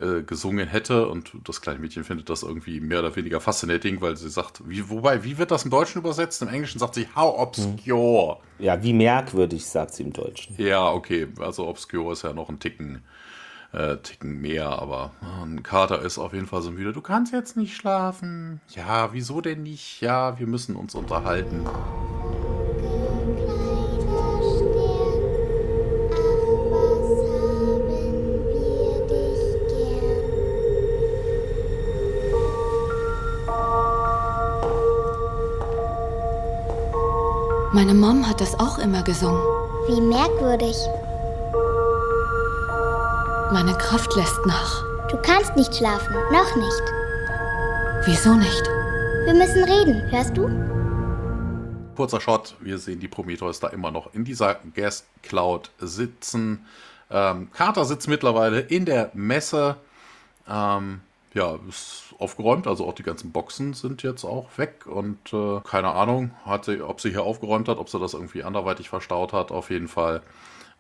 äh, 0.01 0.23
gesungen 0.23 0.69
hätte 0.69 1.09
und 1.09 1.33
das 1.45 1.61
kleine 1.61 1.81
Mädchen 1.81 2.05
findet 2.05 2.31
das 2.31 2.43
irgendwie 2.43 2.79
mehr 2.79 3.01
oder 3.01 3.17
weniger 3.17 3.41
fascinating, 3.41 4.01
weil 4.01 4.17
sie 4.17 4.29
sagt, 4.29 4.63
wie, 4.69 4.89
wobei, 4.89 5.25
wie 5.25 5.39
wird 5.39 5.51
das 5.51 5.65
im 5.65 5.71
Deutschen 5.71 5.99
übersetzt? 5.99 6.41
Im 6.43 6.49
Englischen 6.49 6.79
sagt 6.79 6.95
sie, 6.95 7.09
how 7.17 7.37
obscure. 7.39 8.39
Ja, 8.61 8.81
wie 8.83 8.93
merkwürdig, 8.93 9.67
sagt 9.67 9.95
sie 9.95 10.05
im 10.05 10.13
Deutschen. 10.13 10.55
Ja, 10.57 10.93
okay, 10.93 11.27
also 11.41 11.67
obscure 11.67 12.13
ist 12.13 12.23
ja 12.23 12.33
noch 12.33 12.49
ein 12.49 12.61
Ticken 12.61 13.03
äh, 13.73 13.97
Ticken 13.99 14.41
mehr, 14.41 14.69
aber 14.81 15.13
ein 15.43 15.63
Kater 15.63 16.01
ist 16.03 16.19
auf 16.19 16.33
jeden 16.33 16.47
Fall 16.47 16.63
so 16.63 16.71
müde. 16.71 16.93
Du 16.93 17.01
kannst 17.01 17.33
jetzt 17.33 17.57
nicht 17.57 17.77
schlafen. 17.77 18.61
Ja, 18.75 19.13
wieso 19.13 19.41
denn 19.41 19.63
nicht? 19.63 20.01
Ja, 20.01 20.39
wir 20.39 20.47
müssen 20.47 20.77
uns 20.77 20.95
unterhalten. 20.95 21.67
Meine 37.73 37.95
Mom 37.95 38.29
hat 38.29 38.41
das 38.41 38.59
auch 38.59 38.79
immer 38.79 39.03
gesungen. 39.05 39.41
Wie 39.87 40.01
merkwürdig. 40.01 40.77
Meine 43.53 43.73
Kraft 43.79 44.15
lässt 44.15 44.45
nach. 44.47 44.85
Du 45.11 45.17
kannst 45.23 45.57
nicht 45.57 45.75
schlafen, 45.75 46.15
noch 46.33 46.57
nicht. 46.57 46.83
Wieso 48.05 48.35
nicht? 48.35 48.63
Wir 49.25 49.35
müssen 49.35 49.65
reden, 49.65 50.11
hörst 50.11 50.37
du? 50.37 50.49
kurzer 51.99 52.21
Shot, 52.21 52.55
wir 52.61 52.79
sehen 52.79 53.01
die 53.01 53.09
Prometheus 53.09 53.59
da 53.59 53.67
immer 53.69 53.91
noch 53.91 54.15
in 54.15 54.25
dieser 54.25 54.55
Gas 54.77 55.05
Cloud 55.25 55.73
sitzen. 55.81 56.65
Ähm, 57.11 57.51
Carter 57.53 57.85
sitzt 57.85 58.07
mittlerweile 58.07 58.61
in 58.61 58.85
der 58.85 59.11
Messe. 59.15 59.75
Ähm, 60.49 61.01
ja, 61.35 61.59
ist 61.69 62.15
aufgeräumt, 62.21 62.69
also 62.69 62.87
auch 62.87 62.95
die 62.95 63.03
ganzen 63.03 63.33
Boxen 63.33 63.75
sind 63.75 64.05
jetzt 64.05 64.23
auch 64.25 64.47
weg 64.59 64.87
und 64.87 65.33
äh, 65.33 65.59
keine 65.69 65.91
Ahnung, 65.91 66.31
hat 66.45 66.67
sie, 66.67 66.83
ob 66.83 67.01
sie 67.01 67.11
hier 67.11 67.25
aufgeräumt 67.25 67.69
hat, 67.69 67.79
ob 67.79 67.89
sie 67.89 67.99
das 67.99 68.15
irgendwie 68.15 68.45
anderweitig 68.45 68.89
verstaut 68.89 69.33
hat, 69.33 69.51
auf 69.51 69.69
jeden 69.71 69.89
Fall. 69.89 70.23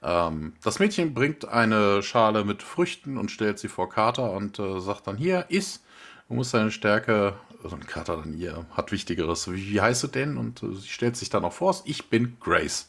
Ähm, 0.02 0.54
das 0.62 0.78
Mädchen 0.78 1.14
bringt 1.14 1.46
eine 1.48 2.02
Schale 2.02 2.44
mit 2.44 2.62
Früchten 2.62 3.16
und 3.16 3.30
stellt 3.30 3.58
sie 3.58 3.68
vor 3.68 3.88
Carter 3.88 4.32
und 4.32 4.58
äh, 4.58 4.80
sagt 4.80 5.06
dann, 5.06 5.16
hier, 5.16 5.46
iss, 5.48 5.82
du 6.28 6.34
musst 6.34 6.54
deine 6.54 6.70
Stärke, 6.70 7.34
also 7.62 7.76
Carter 7.86 8.16
dann 8.16 8.34
hier, 8.34 8.66
hat 8.72 8.92
Wichtigeres, 8.92 9.50
wie, 9.50 9.72
wie 9.72 9.80
heißt 9.80 10.02
du 10.04 10.06
denn? 10.08 10.36
Und 10.36 10.62
äh, 10.62 10.74
sie 10.74 10.88
stellt 10.88 11.16
sich 11.16 11.30
dann 11.30 11.44
auch 11.44 11.52
vor, 11.52 11.74
ich 11.84 12.08
bin 12.08 12.36
Grace. 12.40 12.88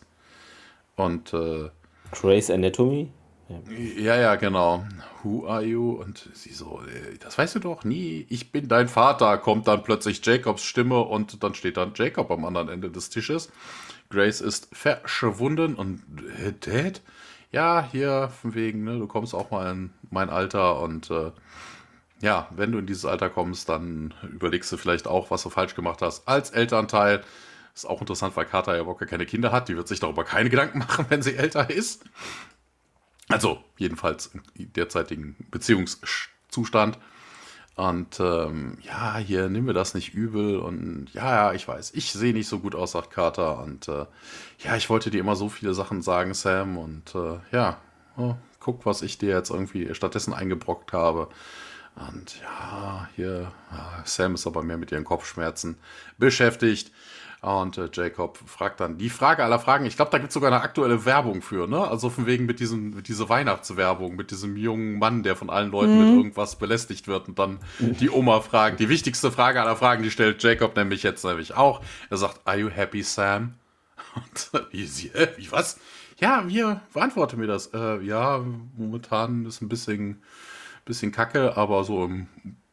Und 0.95 1.33
äh, 1.33 1.69
Grace 2.11 2.49
Anatomy? 2.49 3.09
Ja, 3.97 4.15
ja, 4.15 4.35
genau. 4.35 4.85
Who 5.23 5.47
are 5.47 5.63
you? 5.63 5.91
Und 5.93 6.29
sie 6.33 6.53
so, 6.53 6.81
äh, 6.81 7.17
das 7.17 7.37
weißt 7.37 7.55
du 7.55 7.59
doch 7.59 7.83
nie. 7.83 8.27
Ich 8.29 8.51
bin 8.51 8.67
dein 8.67 8.87
Vater. 8.87 9.37
Kommt 9.39 9.67
dann 9.67 9.83
plötzlich 9.83 10.23
Jacobs 10.23 10.63
Stimme 10.63 10.99
und 10.99 11.43
dann 11.43 11.55
steht 11.55 11.77
dann 11.77 11.93
Jacob 11.95 12.29
am 12.29 12.45
anderen 12.45 12.69
Ende 12.69 12.91
des 12.91 13.09
Tisches. 13.09 13.51
Grace 14.09 14.41
ist 14.41 14.69
verschwunden 14.71 15.75
und 15.75 16.01
äh, 16.43 16.53
Dad? 16.59 17.01
Ja, 17.51 17.87
hier 17.91 18.29
von 18.41 18.53
wegen, 18.53 18.83
ne, 18.83 18.99
du 18.99 19.07
kommst 19.07 19.33
auch 19.33 19.51
mal 19.51 19.71
in 19.71 19.91
mein 20.09 20.29
Alter 20.29 20.81
und 20.81 21.09
äh, 21.09 21.31
ja, 22.21 22.47
wenn 22.51 22.71
du 22.71 22.79
in 22.79 22.85
dieses 22.85 23.05
Alter 23.05 23.29
kommst, 23.29 23.69
dann 23.69 24.13
überlegst 24.23 24.71
du 24.71 24.77
vielleicht 24.77 25.07
auch, 25.07 25.31
was 25.31 25.43
du 25.43 25.49
falsch 25.49 25.75
gemacht 25.75 26.01
hast 26.01 26.27
als 26.27 26.51
Elternteil. 26.51 27.23
Ist 27.73 27.85
auch 27.85 28.01
interessant, 28.01 28.35
weil 28.35 28.45
Carter 28.45 28.75
ja 28.75 28.81
überhaupt 28.81 29.07
keine 29.07 29.25
Kinder 29.25 29.51
hat. 29.51 29.69
Die 29.69 29.77
wird 29.77 29.87
sich 29.87 29.99
darüber 29.99 30.25
keine 30.25 30.49
Gedanken 30.49 30.79
machen, 30.79 31.05
wenn 31.09 31.21
sie 31.21 31.35
älter 31.35 31.69
ist. 31.69 32.03
Also 33.29 33.63
jedenfalls 33.77 34.31
im 34.33 34.73
derzeitigen 34.73 35.35
Beziehungszustand. 35.51 36.97
Und 37.79 38.19
ähm, 38.19 38.77
ja, 38.81 39.15
hier 39.19 39.47
nimm 39.47 39.63
mir 39.63 39.73
das 39.73 39.93
nicht 39.93 40.13
übel. 40.13 40.57
Und 40.57 41.07
ja, 41.13 41.33
ja, 41.33 41.53
ich 41.53 41.65
weiß, 41.65 41.91
ich 41.93 42.11
sehe 42.11 42.33
nicht 42.33 42.49
so 42.49 42.59
gut 42.59 42.75
aus, 42.75 42.91
sagt 42.91 43.09
Carter. 43.09 43.63
Und 43.63 43.87
äh, 43.87 44.05
ja, 44.59 44.75
ich 44.75 44.89
wollte 44.89 45.09
dir 45.09 45.21
immer 45.21 45.37
so 45.37 45.47
viele 45.47 45.73
Sachen 45.73 46.01
sagen, 46.01 46.33
Sam. 46.33 46.77
Und 46.77 47.15
äh, 47.15 47.39
ja, 47.53 47.77
oh, 48.17 48.35
guck, 48.59 48.85
was 48.85 49.01
ich 49.01 49.17
dir 49.17 49.29
jetzt 49.29 49.49
irgendwie 49.49 49.95
stattdessen 49.95 50.33
eingebrockt 50.33 50.91
habe. 50.91 51.29
Und 51.95 52.41
ja, 52.41 53.07
hier, 53.15 53.53
Sam 54.03 54.35
ist 54.35 54.45
aber 54.45 54.61
mehr 54.61 54.77
mit 54.77 54.91
ihren 54.91 55.05
Kopfschmerzen 55.05 55.77
beschäftigt. 56.17 56.91
Und 57.41 57.77
äh, 57.77 57.89
Jacob 57.93 58.37
fragt 58.45 58.81
dann 58.81 58.97
die 58.97 59.09
Frage 59.09 59.45
aller 59.45 59.59
Fragen. 59.59 59.85
Ich 59.85 59.95
glaube, 59.95 60.11
da 60.11 60.17
gibt 60.17 60.29
es 60.29 60.33
sogar 60.33 60.51
eine 60.51 60.61
aktuelle 60.61 61.05
Werbung 61.05 61.41
für, 61.41 61.67
ne? 61.67 61.87
Also 61.87 62.09
von 62.09 62.25
wegen 62.25 62.45
mit 62.45 62.59
diesem, 62.59 62.95
mit 62.95 63.07
dieser 63.07 63.29
Weihnachtswerbung, 63.29 64.17
mit 64.17 64.31
diesem 64.31 64.57
jungen 64.57 64.99
Mann, 64.99 65.23
der 65.23 65.37
von 65.37 65.49
allen 65.49 65.71
Leuten 65.71 65.93
mhm. 65.93 65.99
mit 65.99 66.17
irgendwas 66.17 66.57
belästigt 66.57 67.07
wird 67.07 67.29
und 67.29 67.39
dann 67.39 67.59
die 67.79 68.09
Oma 68.09 68.41
fragt. 68.41 68.81
Die 68.81 68.89
wichtigste 68.89 69.31
Frage 69.31 69.61
aller 69.61 69.77
Fragen, 69.77 70.03
die 70.03 70.11
stellt 70.11 70.43
Jacob 70.43 70.75
nämlich 70.75 71.01
jetzt 71.03 71.23
nämlich 71.23 71.55
auch. 71.55 71.81
Er 72.09 72.17
sagt, 72.17 72.41
Are 72.43 72.57
you 72.57 72.69
happy, 72.69 73.03
Sam? 73.03 73.53
Und 74.15 74.65
wie 74.71 74.85
sie, 74.85 75.09
äh, 75.09 75.29
wie 75.37 75.51
was? 75.51 75.79
Ja, 76.19 76.43
wir 76.47 76.81
beantworte 76.93 77.37
mir 77.37 77.47
das. 77.47 77.67
Äh, 77.67 78.01
ja, 78.01 78.43
momentan 78.75 79.45
ist 79.45 79.61
ein 79.61 79.69
bisschen, 79.69 80.21
bisschen 80.83 81.11
kacke, 81.11 81.55
aber 81.55 81.83
so 81.85 82.03
im 82.03 82.27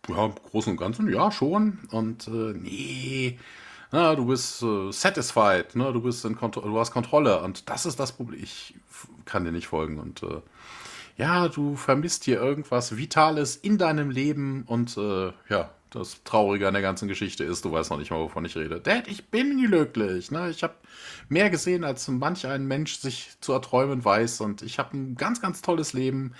ja, 0.08 0.32
Großen 0.50 0.72
und 0.72 0.76
Ganzen, 0.78 1.08
ja, 1.12 1.30
schon. 1.30 1.78
Und 1.90 2.26
äh, 2.28 2.54
nee, 2.54 3.38
na, 3.92 4.14
du 4.14 4.26
bist 4.26 4.62
äh, 4.62 4.90
satisfied, 4.92 5.76
ne? 5.76 5.92
du 5.92 6.00
bist 6.00 6.24
in 6.24 6.36
du 6.36 6.78
hast 6.78 6.90
Kontrolle 6.90 7.40
und 7.42 7.68
das 7.68 7.86
ist 7.86 8.00
das 8.00 8.12
Problem. 8.12 8.42
Ich 8.42 8.74
kann 9.24 9.44
dir 9.44 9.52
nicht 9.52 9.68
folgen 9.68 9.98
und 9.98 10.22
äh, 10.22 10.40
ja, 11.16 11.48
du 11.48 11.76
vermisst 11.76 12.24
hier 12.24 12.40
irgendwas 12.40 12.96
Vitales 12.96 13.56
in 13.56 13.78
deinem 13.78 14.10
Leben 14.10 14.64
und 14.66 14.96
äh, 14.96 15.32
ja, 15.48 15.70
das 15.90 16.22
Traurige 16.24 16.68
an 16.68 16.74
der 16.74 16.82
ganzen 16.82 17.08
Geschichte 17.08 17.44
ist, 17.44 17.64
du 17.64 17.72
weißt 17.72 17.90
noch 17.90 17.98
nicht 17.98 18.10
mal, 18.10 18.18
wovon 18.18 18.44
ich 18.44 18.56
rede. 18.56 18.80
Dad, 18.80 19.08
ich 19.08 19.30
bin 19.30 19.64
glücklich. 19.64 20.30
Ne? 20.30 20.50
Ich 20.50 20.62
habe 20.62 20.74
mehr 21.28 21.48
gesehen, 21.48 21.84
als 21.84 22.08
manch 22.08 22.46
ein 22.46 22.66
Mensch 22.66 22.98
sich 22.98 23.30
zu 23.40 23.52
erträumen 23.52 24.04
weiß. 24.04 24.40
Und 24.40 24.62
ich 24.62 24.78
habe 24.78 24.96
ein 24.96 25.14
ganz, 25.14 25.40
ganz 25.40 25.62
tolles 25.62 25.92
Leben 25.92 26.34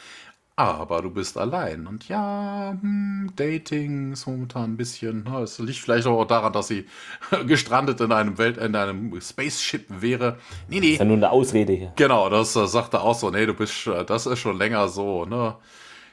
aber 0.57 1.03
du 1.03 1.11
bist 1.11 1.37
allein. 1.37 1.87
Und 1.87 2.09
ja, 2.09 2.75
hm, 2.81 3.31
Dating 3.37 4.13
ist 4.13 4.27
momentan 4.27 4.73
ein 4.73 4.77
bisschen. 4.79 5.25
Na, 5.27 5.43
es 5.43 5.59
liegt 5.59 5.79
vielleicht 5.79 6.07
auch 6.07 6.25
daran, 6.25 6.55
dass 6.55 6.69
sie 6.69 6.87
gestrandet 7.47 8.01
in 8.01 8.11
einem 8.11 8.39
Welt, 8.39 8.57
in 8.57 8.75
einem 8.75 9.21
Spaceship 9.21 9.85
wäre. 9.89 10.39
Nee, 10.69 10.81
nee. 10.81 10.87
Das 10.87 10.93
ist 10.93 10.99
ja 11.01 11.05
nur 11.05 11.17
eine 11.19 11.31
Ausrede 11.31 11.75
hier. 11.75 11.93
Genau, 11.97 12.31
das 12.31 12.57
äh, 12.57 12.67
sagte 12.67 13.03
auch 13.03 13.15
so, 13.15 13.31
nee, 13.31 13.45
du 13.45 13.53
bist, 13.53 13.87
äh, 13.87 14.05
das 14.07 14.25
ist 14.25 14.39
schon 14.39 14.57
länger 14.57 14.89
so, 14.89 15.27
ne? 15.27 15.57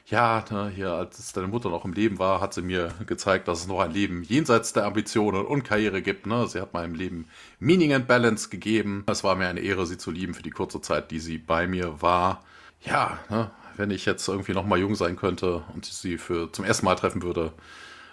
Ja, 0.06 0.44
ne, 0.50 0.70
hier, 0.74 0.92
als 0.92 1.32
deine 1.32 1.46
Mutter 1.46 1.70
noch 1.70 1.86
im 1.86 1.94
Leben 1.94 2.18
war, 2.18 2.42
hat 2.42 2.52
sie 2.52 2.60
mir 2.60 2.92
gezeigt, 3.06 3.48
dass 3.48 3.60
es 3.60 3.66
noch 3.66 3.80
ein 3.80 3.90
Leben 3.90 4.22
jenseits 4.22 4.74
der 4.74 4.84
Ambitionen 4.84 5.46
und 5.46 5.64
Karriere 5.64 6.02
gibt. 6.02 6.26
Ne? 6.26 6.46
Sie 6.46 6.60
hat 6.60 6.74
meinem 6.74 6.94
Leben 6.94 7.26
Meaning 7.58 7.94
and 7.94 8.06
Balance 8.06 8.50
gegeben. 8.50 9.04
Es 9.06 9.24
war 9.24 9.34
mir 9.34 9.48
eine 9.48 9.60
Ehre, 9.60 9.86
sie 9.86 9.96
zu 9.96 10.10
lieben 10.10 10.34
für 10.34 10.42
die 10.42 10.50
kurze 10.50 10.82
Zeit, 10.82 11.10
die 11.10 11.20
sie 11.20 11.38
bei 11.38 11.66
mir 11.66 12.02
war. 12.02 12.42
Ja, 12.84 13.18
ne? 13.30 13.50
Wenn 13.76 13.90
ich 13.90 14.06
jetzt 14.06 14.28
irgendwie 14.28 14.52
noch 14.52 14.66
mal 14.66 14.78
jung 14.78 14.94
sein 14.94 15.16
könnte 15.16 15.62
und 15.74 15.84
sie 15.84 16.18
für 16.18 16.50
zum 16.52 16.64
ersten 16.64 16.86
Mal 16.86 16.94
treffen 16.94 17.22
würde. 17.22 17.52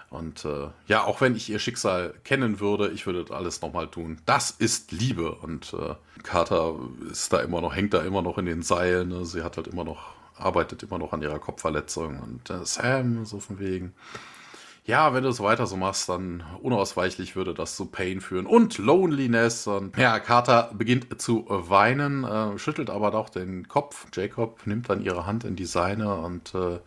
Und 0.09 0.43
äh, 0.43 0.67
ja, 0.87 1.05
auch 1.05 1.21
wenn 1.21 1.37
ich 1.37 1.49
ihr 1.49 1.59
Schicksal 1.59 2.13
kennen 2.25 2.59
würde, 2.59 2.89
ich 2.89 3.05
würde 3.05 3.23
das 3.23 3.31
alles 3.31 3.61
noch 3.61 3.71
mal 3.71 3.87
tun. 3.87 4.19
Das 4.25 4.51
ist 4.51 4.91
Liebe. 4.91 5.31
Und 5.31 5.73
äh, 5.73 5.95
Carter 6.23 6.75
ist 7.09 7.31
da 7.31 7.39
immer 7.39 7.61
noch, 7.61 7.73
hängt 7.73 7.93
da 7.93 8.01
immer 8.01 8.21
noch 8.21 8.37
in 8.37 8.45
den 8.45 8.61
Seilen. 8.61 9.07
Ne? 9.07 9.25
Sie 9.25 9.41
hat 9.41 9.55
halt 9.55 9.67
immer 9.67 9.85
noch, 9.85 10.13
arbeitet 10.35 10.83
immer 10.83 10.97
noch 10.97 11.13
an 11.13 11.21
ihrer 11.21 11.39
Kopfverletzung. 11.39 12.19
Und 12.19 12.49
äh, 12.49 12.65
Sam, 12.65 13.23
so 13.23 13.39
von 13.39 13.59
wegen 13.59 13.93
ja, 14.83 15.13
wenn 15.13 15.23
du 15.23 15.29
es 15.29 15.39
weiter 15.39 15.67
so 15.67 15.77
machst, 15.77 16.09
dann 16.09 16.43
unausweichlich 16.61 17.35
würde 17.35 17.53
das 17.53 17.75
zu 17.75 17.85
Pain 17.85 18.19
führen 18.19 18.47
und 18.47 18.77
Loneliness. 18.79 19.67
Und 19.67 19.95
ja, 19.97 20.19
Carter 20.19 20.71
beginnt 20.73 21.21
zu 21.21 21.45
weinen, 21.47 22.23
äh, 22.23 22.57
schüttelt 22.57 22.89
aber 22.89 23.11
doch 23.11 23.29
den 23.29 23.67
Kopf. 23.67 24.07
Jacob 24.13 24.65
nimmt 24.65 24.89
dann 24.89 25.03
ihre 25.03 25.25
Hand 25.25 25.43
in 25.43 25.55
die 25.55 25.65
seine 25.65 26.15
und 26.15 26.55
äh, 26.55 26.79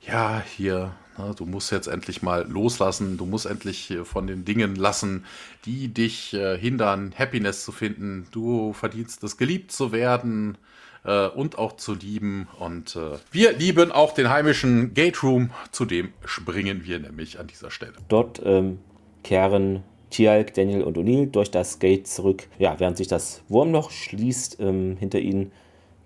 ja, 0.00 0.42
hier, 0.56 0.92
ne, 1.18 1.34
du 1.36 1.46
musst 1.46 1.70
jetzt 1.70 1.86
endlich 1.86 2.22
mal 2.22 2.48
loslassen, 2.48 3.16
du 3.16 3.26
musst 3.26 3.46
endlich 3.46 3.96
von 4.04 4.26
den 4.26 4.44
Dingen 4.44 4.74
lassen, 4.74 5.24
die 5.66 5.88
dich 5.88 6.34
äh, 6.34 6.58
hindern, 6.58 7.14
Happiness 7.16 7.64
zu 7.64 7.70
finden. 7.70 8.26
Du 8.32 8.72
verdienst 8.72 9.22
es, 9.22 9.36
geliebt 9.36 9.72
zu 9.72 9.92
werden 9.92 10.58
äh, 11.04 11.28
und 11.28 11.58
auch 11.58 11.76
zu 11.76 11.94
lieben. 11.94 12.48
Und 12.58 12.96
äh, 12.96 13.18
wir 13.32 13.52
lieben 13.52 13.92
auch 13.92 14.12
den 14.12 14.30
heimischen 14.30 14.94
Gate 14.94 15.22
Room. 15.22 15.50
Zu 15.70 15.84
dem 15.84 16.12
springen 16.24 16.84
wir 16.84 16.98
nämlich 16.98 17.38
an 17.38 17.46
dieser 17.46 17.70
Stelle. 17.70 17.94
Dort 18.08 18.40
ähm, 18.44 18.78
kehren 19.22 19.82
Tialk, 20.10 20.54
Daniel 20.54 20.82
und 20.82 20.98
O'Neill 20.98 21.30
durch 21.30 21.50
das 21.50 21.78
Gate 21.78 22.06
zurück. 22.06 22.48
Ja, 22.58 22.78
während 22.78 22.96
sich 22.96 23.08
das 23.08 23.42
Wurmloch 23.48 23.90
schließt 23.90 24.58
ähm, 24.60 24.96
hinter 24.98 25.20
ihnen, 25.20 25.52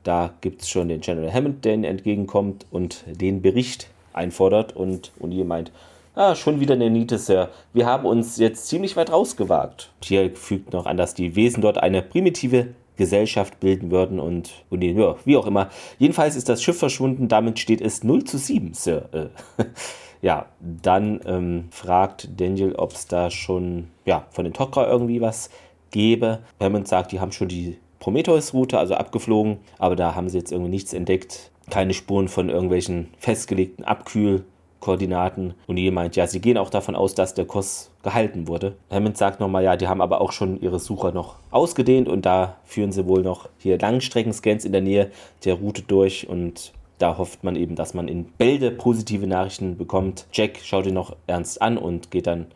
da 0.03 0.35
gibt 0.43 0.63
es 0.63 0.69
schon 0.69 0.89
den 0.89 1.01
General 1.01 1.33
Hammond, 1.33 1.65
der 1.65 1.75
ihnen 1.75 1.85
entgegenkommt 1.85 2.67
und 2.71 3.05
den 3.07 3.41
Bericht 3.41 3.89
einfordert. 4.13 4.77
Und 4.77 5.13
O'Neill 5.21 5.45
meint, 5.45 5.73
Ah, 6.17 6.37
schon 6.37 6.61
wieder 6.61 6.75
eine 6.75 6.91
Niete, 6.91 7.19
Sir. 7.19 7.51
Wir 7.73 7.87
haben 7.87 8.07
uns 8.07 8.37
jetzt 8.37 8.69
ziemlich 8.69 8.95
weit 8.95 9.11
rausgewagt. 9.11 9.91
Tialk 10.01 10.39
fügt 10.39 10.73
noch 10.73 10.87
an, 10.87 10.97
dass 10.97 11.15
die 11.15 11.35
Wesen 11.35 11.61
dort 11.61 11.79
eine 11.79 12.03
primitive 12.03 12.69
Gesellschaft 12.97 13.61
bilden 13.61 13.91
würden 13.91 14.21
und, 14.21 14.65
und 14.71 14.83
ja, 14.83 15.17
wie 15.25 15.37
auch 15.37 15.47
immer. 15.47 15.71
Jedenfalls 15.99 16.37
ist 16.37 16.49
das 16.49 16.63
Schiff 16.63 16.79
verschwunden, 16.79 17.29
damit 17.29 17.59
steht 17.59 17.81
es 17.81 18.05
0 18.05 18.25
zu 18.25 18.39
7, 18.39 18.75
Sir. 18.75 19.09
Äh, 19.13 19.65
ja, 20.23 20.47
dann 20.61 21.21
ähm, 21.27 21.65
fragt 21.71 22.29
Daniel, 22.41 22.75
ob 22.77 22.93
es 22.93 23.07
da 23.07 23.31
schon 23.31 23.89
ja, 24.05 24.27
von 24.31 24.45
den 24.45 24.55
Tok'ra 24.55 24.87
irgendwie 24.87 25.21
was 25.21 25.51
gäbe. 25.91 26.41
Hammond 26.61 26.89
sagt, 26.89 27.13
die 27.13 27.21
haben 27.21 27.33
schon 27.33 27.49
die 27.49 27.79
Prometheus-Route, 28.01 28.79
also 28.79 28.95
abgeflogen, 28.95 29.59
aber 29.79 29.97
da 29.97 30.15
haben 30.15 30.29
sie 30.29 30.39
jetzt 30.39 30.53
irgendwie 30.53 30.71
nichts 30.71 30.93
entdeckt. 30.93 31.51
Keine 31.71 31.95
Spuren 31.95 32.29
von 32.29 32.51
irgendwelchen 32.51 33.09
festgelegten 33.19 33.85
Abkühl- 33.85 34.45
Koordinaten. 34.85 35.55
Und 35.67 35.77
die 35.77 35.91
meint, 35.91 36.15
ja, 36.15 36.27
sie 36.27 36.41
gehen 36.41 36.59
auch 36.59 36.69
davon 36.69 36.95
aus, 36.95 37.15
dass 37.15 37.33
der 37.33 37.47
Kurs 37.47 37.91
gehalten 38.03 38.49
wurde. 38.49 38.77
Hammond 38.91 39.17
sagt 39.17 39.41
nochmal, 39.41 39.65
ja, 39.65 39.77
die 39.77 39.89
haben 39.89 40.03
aber 40.03 40.21
auch 40.21 40.31
schon 40.31 40.61
ihre 40.61 40.79
Suche 40.79 41.09
noch 41.09 41.37
ausgedehnt 41.51 42.07
und 42.07 42.27
da 42.27 42.57
führen 42.65 42.93
sie 42.93 43.07
wohl 43.07 43.23
noch 43.23 43.49
hier 43.59 43.79
Langstreckenscans 43.79 44.67
in 44.67 44.73
der 44.73 44.83
Nähe 44.83 45.11
der 45.47 45.55
Route 45.55 45.83
durch 45.83 46.29
und 46.29 46.75
da 46.99 47.17
hofft 47.17 47.45
man 47.45 47.57
eben, 47.57 47.77
dass 47.77 47.95
man 47.95 48.09
in 48.09 48.27
Bälde 48.27 48.71
positive 48.71 49.27
Nachrichten 49.27 49.79
bekommt. 49.79 50.27
Jack 50.33 50.59
schaut 50.63 50.87
ihn 50.87 50.95
noch 50.95 51.17
ernst 51.27 51.63
an 51.63 51.79
und 51.79 52.11
geht 52.11 52.27
dann, 52.27 52.47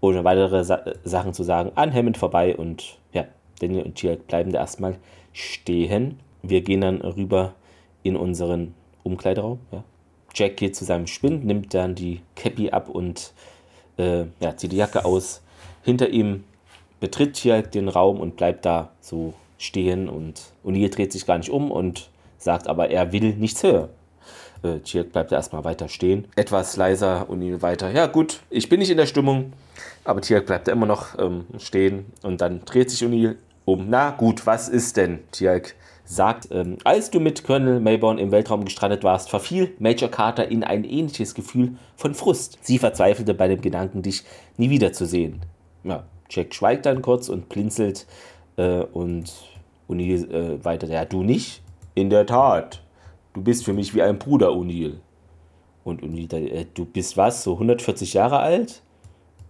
ohne 0.00 0.24
weitere 0.24 0.64
Sa 0.64 0.80
Sachen 1.04 1.34
zu 1.34 1.42
sagen, 1.42 1.72
an 1.74 1.92
Hammond 1.92 2.16
vorbei 2.16 2.56
und 2.56 2.98
ja, 3.12 3.26
Daniel 3.60 3.84
und 3.84 3.96
Tiak 3.96 4.26
bleiben 4.26 4.52
da 4.52 4.60
erstmal 4.60 4.96
stehen. 5.34 6.18
Wir 6.42 6.62
gehen 6.62 6.80
dann 6.80 7.02
rüber 7.02 7.52
in 8.02 8.16
unseren 8.16 8.74
Umkleideraum, 9.02 9.58
ja, 9.70 9.84
Jack 10.34 10.56
geht 10.56 10.76
zu 10.76 10.84
seinem 10.84 11.06
Spind, 11.06 11.44
nimmt 11.44 11.74
dann 11.74 11.94
die 11.94 12.20
Cappy 12.34 12.70
ab 12.70 12.88
und 12.88 13.32
äh, 13.96 14.24
ja, 14.40 14.56
zieht 14.56 14.72
die 14.72 14.76
Jacke 14.76 15.04
aus. 15.04 15.42
Hinter 15.82 16.08
ihm 16.08 16.44
betritt 17.00 17.36
hier 17.36 17.62
den 17.62 17.88
Raum 17.88 18.20
und 18.20 18.36
bleibt 18.36 18.64
da 18.64 18.90
so 19.00 19.34
stehen 19.58 20.08
und 20.08 20.40
O'Neill 20.64 20.90
dreht 20.90 21.12
sich 21.12 21.26
gar 21.26 21.38
nicht 21.38 21.50
um 21.50 21.70
und 21.70 22.10
sagt 22.38 22.66
aber, 22.66 22.90
er 22.90 23.12
will 23.12 23.34
nichts 23.34 23.62
hören. 23.62 23.88
Äh, 24.62 24.80
Chirk 24.80 25.12
bleibt 25.12 25.30
erstmal 25.30 25.64
weiter 25.64 25.88
stehen. 25.88 26.26
Etwas 26.36 26.76
leiser, 26.76 27.26
O'Neill 27.30 27.62
weiter. 27.62 27.90
Ja, 27.90 28.06
gut, 28.06 28.40
ich 28.50 28.68
bin 28.68 28.80
nicht 28.80 28.90
in 28.90 28.96
der 28.96 29.06
Stimmung. 29.06 29.52
Aber 30.04 30.20
Tiak 30.20 30.46
bleibt 30.46 30.68
immer 30.68 30.86
noch 30.86 31.18
ähm, 31.18 31.46
stehen 31.58 32.06
und 32.22 32.40
dann 32.40 32.64
dreht 32.64 32.90
sich 32.90 33.02
O'Neill 33.02 33.36
um. 33.64 33.88
Na 33.88 34.10
gut, 34.10 34.46
was 34.46 34.68
ist 34.68 34.96
denn? 34.96 35.20
Tiak 35.30 35.74
sagt, 36.04 36.48
ähm, 36.50 36.78
als 36.84 37.10
du 37.10 37.20
mit 37.20 37.44
Colonel 37.44 37.80
Mayborn 37.80 38.18
im 38.18 38.30
Weltraum 38.30 38.64
gestrandet 38.64 39.04
warst, 39.04 39.30
verfiel 39.30 39.74
Major 39.78 40.10
Carter 40.10 40.48
in 40.48 40.62
ein 40.62 40.84
ähnliches 40.84 41.34
Gefühl 41.34 41.76
von 41.96 42.14
Frust. 42.14 42.58
Sie 42.62 42.78
verzweifelte 42.78 43.34
bei 43.34 43.48
dem 43.48 43.60
Gedanken, 43.60 44.02
dich 44.02 44.24
nie 44.56 44.70
wiederzusehen. 44.70 45.40
Ja, 45.82 46.04
Jack 46.30 46.54
schweigt 46.54 46.86
dann 46.86 47.02
kurz 47.02 47.28
und 47.28 47.48
blinzelt 47.48 48.06
äh, 48.56 48.80
und 48.80 49.32
O'Neill 49.88 50.30
äh, 50.30 50.64
weiter. 50.64 50.88
Ja, 50.88 51.04
du 51.04 51.22
nicht? 51.22 51.62
In 51.94 52.10
der 52.10 52.26
Tat. 52.26 52.82
Du 53.32 53.42
bist 53.42 53.64
für 53.64 53.72
mich 53.72 53.94
wie 53.94 54.02
ein 54.02 54.18
Bruder, 54.18 54.50
O'Neill. 54.50 54.94
Und 55.84 56.02
O'Neill, 56.02 56.34
äh, 56.34 56.66
du 56.72 56.84
bist 56.84 57.16
was, 57.16 57.44
so 57.44 57.54
140 57.54 58.14
Jahre 58.14 58.38
alt? 58.38 58.82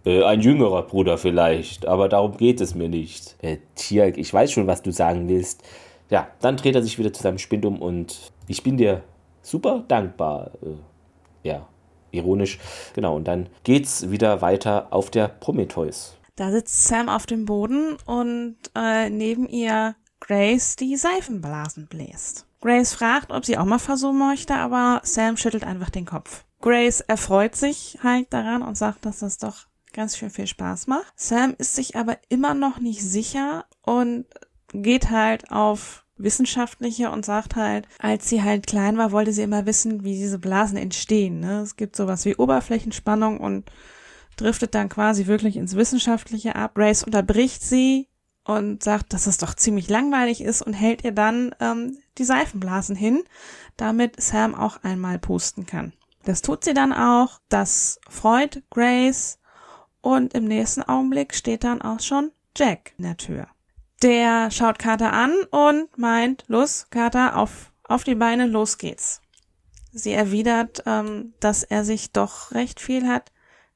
Äh, 0.05 0.23
ein 0.23 0.41
jüngerer 0.41 0.83
Bruder 0.83 1.17
vielleicht, 1.17 1.87
aber 1.87 2.09
darum 2.09 2.37
geht 2.37 2.61
es 2.61 2.75
mir 2.75 2.89
nicht. 2.89 3.35
Äh, 3.41 3.57
Tiak, 3.75 4.17
ich 4.17 4.33
weiß 4.33 4.51
schon, 4.51 4.67
was 4.67 4.83
du 4.83 4.91
sagen 4.91 5.27
willst. 5.27 5.63
Ja, 6.09 6.27
dann 6.39 6.57
dreht 6.57 6.75
er 6.75 6.83
sich 6.83 6.99
wieder 6.99 7.13
zu 7.13 7.23
seinem 7.23 7.37
Spind 7.37 7.65
um 7.65 7.81
und 7.81 8.31
ich 8.47 8.63
bin 8.63 8.77
dir 8.77 9.03
super 9.41 9.83
dankbar. 9.87 10.51
Äh, 10.61 11.47
ja, 11.47 11.67
ironisch. 12.11 12.59
Genau, 12.93 13.15
und 13.15 13.25
dann 13.25 13.49
geht's 13.63 14.09
wieder 14.09 14.41
weiter 14.41 14.87
auf 14.91 15.09
der 15.09 15.27
Prometheus. 15.27 16.17
Da 16.35 16.51
sitzt 16.51 16.83
Sam 16.85 17.09
auf 17.09 17.25
dem 17.25 17.45
Boden 17.45 17.97
und 18.05 18.57
äh, 18.75 19.09
neben 19.09 19.47
ihr 19.47 19.95
Grace 20.19 20.75
die 20.75 20.97
Seifenblasen 20.97 21.87
bläst. 21.87 22.47
Grace 22.61 22.93
fragt, 22.93 23.31
ob 23.31 23.45
sie 23.45 23.57
auch 23.57 23.65
mal 23.65 23.79
versuchen 23.79 24.17
möchte, 24.17 24.55
aber 24.55 25.01
Sam 25.03 25.37
schüttelt 25.37 25.63
einfach 25.63 25.89
den 25.89 26.05
Kopf. 26.05 26.45
Grace 26.61 27.01
erfreut 27.01 27.55
sich 27.55 27.99
halt 28.01 28.33
daran 28.33 28.63
und 28.63 28.75
sagt, 28.75 29.05
dass 29.05 29.19
das 29.19 29.37
doch 29.37 29.67
ganz 29.93 30.17
schön 30.17 30.29
viel 30.29 30.47
Spaß 30.47 30.87
macht. 30.87 31.13
Sam 31.15 31.53
ist 31.57 31.75
sich 31.75 31.95
aber 31.95 32.17
immer 32.27 32.53
noch 32.53 32.79
nicht 32.79 33.01
sicher 33.01 33.65
und 33.83 34.25
geht 34.73 35.09
halt 35.09 35.51
auf 35.51 36.05
wissenschaftliche 36.17 37.11
und 37.11 37.25
sagt 37.25 37.55
halt, 37.55 37.87
als 37.99 38.29
sie 38.29 38.41
halt 38.41 38.67
klein 38.67 38.97
war, 38.97 39.11
wollte 39.11 39.33
sie 39.33 39.43
immer 39.43 39.65
wissen, 39.65 40.03
wie 40.03 40.17
diese 40.17 40.39
Blasen 40.39 40.77
entstehen. 40.77 41.39
Ne? 41.39 41.59
Es 41.61 41.75
gibt 41.75 41.95
sowas 41.95 42.25
wie 42.25 42.35
Oberflächenspannung 42.35 43.39
und 43.39 43.69
driftet 44.37 44.75
dann 44.75 44.89
quasi 44.89 45.27
wirklich 45.27 45.57
ins 45.57 45.75
Wissenschaftliche 45.75 46.55
ab. 46.55 46.75
Grace 46.75 47.03
unterbricht 47.03 47.63
sie 47.63 48.07
und 48.45 48.83
sagt, 48.83 49.13
dass 49.13 49.27
es 49.27 49.37
doch 49.37 49.55
ziemlich 49.55 49.89
langweilig 49.89 50.41
ist 50.41 50.61
und 50.61 50.73
hält 50.73 51.03
ihr 51.03 51.11
dann 51.11 51.53
ähm, 51.59 51.97
die 52.17 52.23
Seifenblasen 52.23 52.95
hin, 52.95 53.23
damit 53.75 54.21
Sam 54.21 54.55
auch 54.55 54.83
einmal 54.83 55.19
pusten 55.19 55.65
kann. 55.65 55.93
Das 56.23 56.41
tut 56.41 56.63
sie 56.63 56.73
dann 56.73 56.93
auch. 56.93 57.39
Das 57.49 57.99
freut 58.09 58.63
Grace 58.69 59.39
und 60.01 60.33
im 60.33 60.45
nächsten 60.45 60.83
Augenblick 60.83 61.33
steht 61.33 61.63
dann 61.63 61.81
auch 61.81 61.99
schon 61.99 62.31
Jack 62.55 62.93
in 62.97 63.03
der 63.03 63.17
Tür. 63.17 63.47
Der 64.05 64.51
schaut 64.51 64.77
Carter 64.77 65.13
an 65.13 65.33
und 65.49 65.97
meint, 65.97 66.43
los, 66.45 66.85
Carter, 66.91 67.37
auf, 67.37 67.71
auf 67.85 68.03
die 68.03 68.13
Beine, 68.13 68.45
los 68.45 68.77
geht's. 68.77 69.19
Sie 69.91 70.11
erwidert, 70.11 70.83
ähm, 70.85 71.33
dass 71.39 71.63
er 71.63 71.83
sich 71.83 72.11
doch 72.11 72.51
recht 72.51 72.79
viel 72.79 73.07
hat 73.07 73.31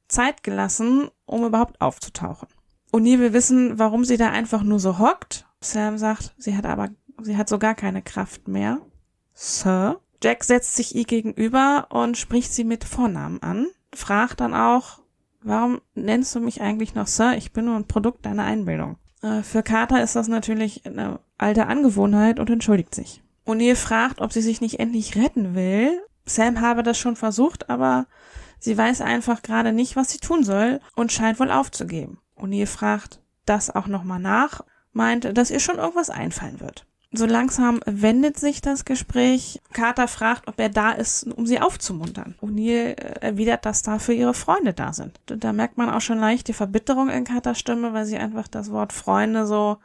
Zeit 0.07 0.43
gelassen, 0.43 1.09
um 1.25 1.45
überhaupt 1.45 1.82
aufzutauchen. 1.82 2.47
O'Neill 2.93 3.17
will 3.17 3.34
wissen, 3.34 3.80
warum 3.80 4.05
sie 4.05 4.17
da 4.17 4.30
einfach 4.30 4.61
nur 4.61 4.80
so 4.80 4.99
hockt. 4.99 5.47
Sam 5.61 5.97
sagt, 5.97 6.36
sie 6.38 6.55
hat 6.55 6.67
aber, 6.67 6.89
sie 7.23 7.36
hat 7.36 7.49
so 7.49 7.57
gar 7.57 7.73
keine 7.73 8.03
Kraft 8.03 8.47
mehr. 8.47 8.82
Sir? 9.34 9.99
Jack 10.23 10.43
setzt 10.43 10.75
sich 10.75 10.93
ihr 10.93 11.05
gegenüber 11.05 11.88
und 11.89 12.19
spricht 12.19 12.53
sie 12.53 12.65
mit 12.65 12.84
Vornamen 12.84 13.41
an, 13.41 13.65
fragt 13.95 14.41
dann 14.41 14.53
auch, 14.53 14.99
warum 15.41 15.82
nennst 15.95 16.36
du 16.36 16.39
mich 16.39 16.61
eigentlich 16.61 16.93
noch 16.93 17.07
Sir? 17.07 17.36
Ich 17.36 17.51
bin 17.51 17.65
nur 17.65 17.77
ein 17.77 17.88
Produkt 17.88 18.27
deiner 18.27 18.43
Einbildung. 18.43 18.99
Äh, 19.22 19.43
für 19.43 19.63
Carter 19.63 20.01
ist 20.03 20.15
das 20.15 20.28
natürlich 20.28 20.86
eine 20.86 21.20
alte 21.38 21.67
Angewohnheit 21.67 22.39
und 22.39 22.49
entschuldigt 22.49 22.95
sich. 22.95 23.22
O'Neill 23.45 23.76
fragt, 23.76 24.22
ob 24.22 24.32
sie 24.32 24.41
sich 24.41 24.61
nicht 24.61 24.80
endlich 24.80 25.15
retten 25.15 25.55
will. 25.55 26.01
Sam 26.26 26.61
habe 26.61 26.84
das 26.84 26.97
schon 26.97 27.15
versucht, 27.15 27.70
aber 27.70 28.05
sie 28.59 28.78
weiß 28.78 29.01
einfach 29.01 29.41
gerade 29.41 29.74
nicht, 29.74 29.95
was 29.95 30.11
sie 30.11 30.20
tun 30.20 30.43
soll 30.43 30.80
und 30.95 31.11
scheint 31.11 31.39
wohl 31.39 31.51
aufzugeben. 31.51 32.20
O'Neill 32.38 32.67
fragt 32.67 33.22
das 33.45 33.74
auch 33.74 33.88
nochmal 33.88 34.20
nach, 34.20 34.61
meint, 34.93 35.38
dass 35.38 35.51
ihr 35.51 35.59
schon 35.59 35.78
irgendwas 35.78 36.09
einfallen 36.09 36.59
wird. 36.59 36.86
So 37.12 37.26
langsam 37.26 37.80
wendet 37.86 38.38
sich 38.38 38.62
das 38.62 38.86
Gespräch. 38.86 39.60
Carter 39.74 40.07
fragt, 40.07 40.47
ob 40.47 40.60
er 40.60 40.70
da 40.70 40.91
ist, 40.91 41.24
um 41.24 41.47
sie 41.47 41.60
aufzumuntern. 41.60 42.36
O'Neill 42.39 42.95
äh, 42.95 43.20
erwidert, 43.22 43.66
dass 43.66 43.82
dafür 43.82 44.14
ihre 44.14 44.36
Freunde 44.36 44.74
da 44.74 44.93
sind. 44.93 45.20
Da 45.26 45.51
merkt 45.51 45.78
man 45.78 45.89
auch 45.89 46.01
schon 46.01 46.20
leicht 46.20 46.47
die 46.47 46.53
Verbitterung 46.53 47.10
in 47.10 47.24
Carters 47.24 47.57
Stimme, 47.57 47.93
weil 47.93 48.05
sie 48.05 48.18
einfach 48.18 48.47
das 48.47 48.70
Wort 48.70 48.93
Freunde 48.93 49.47
so 49.47 49.78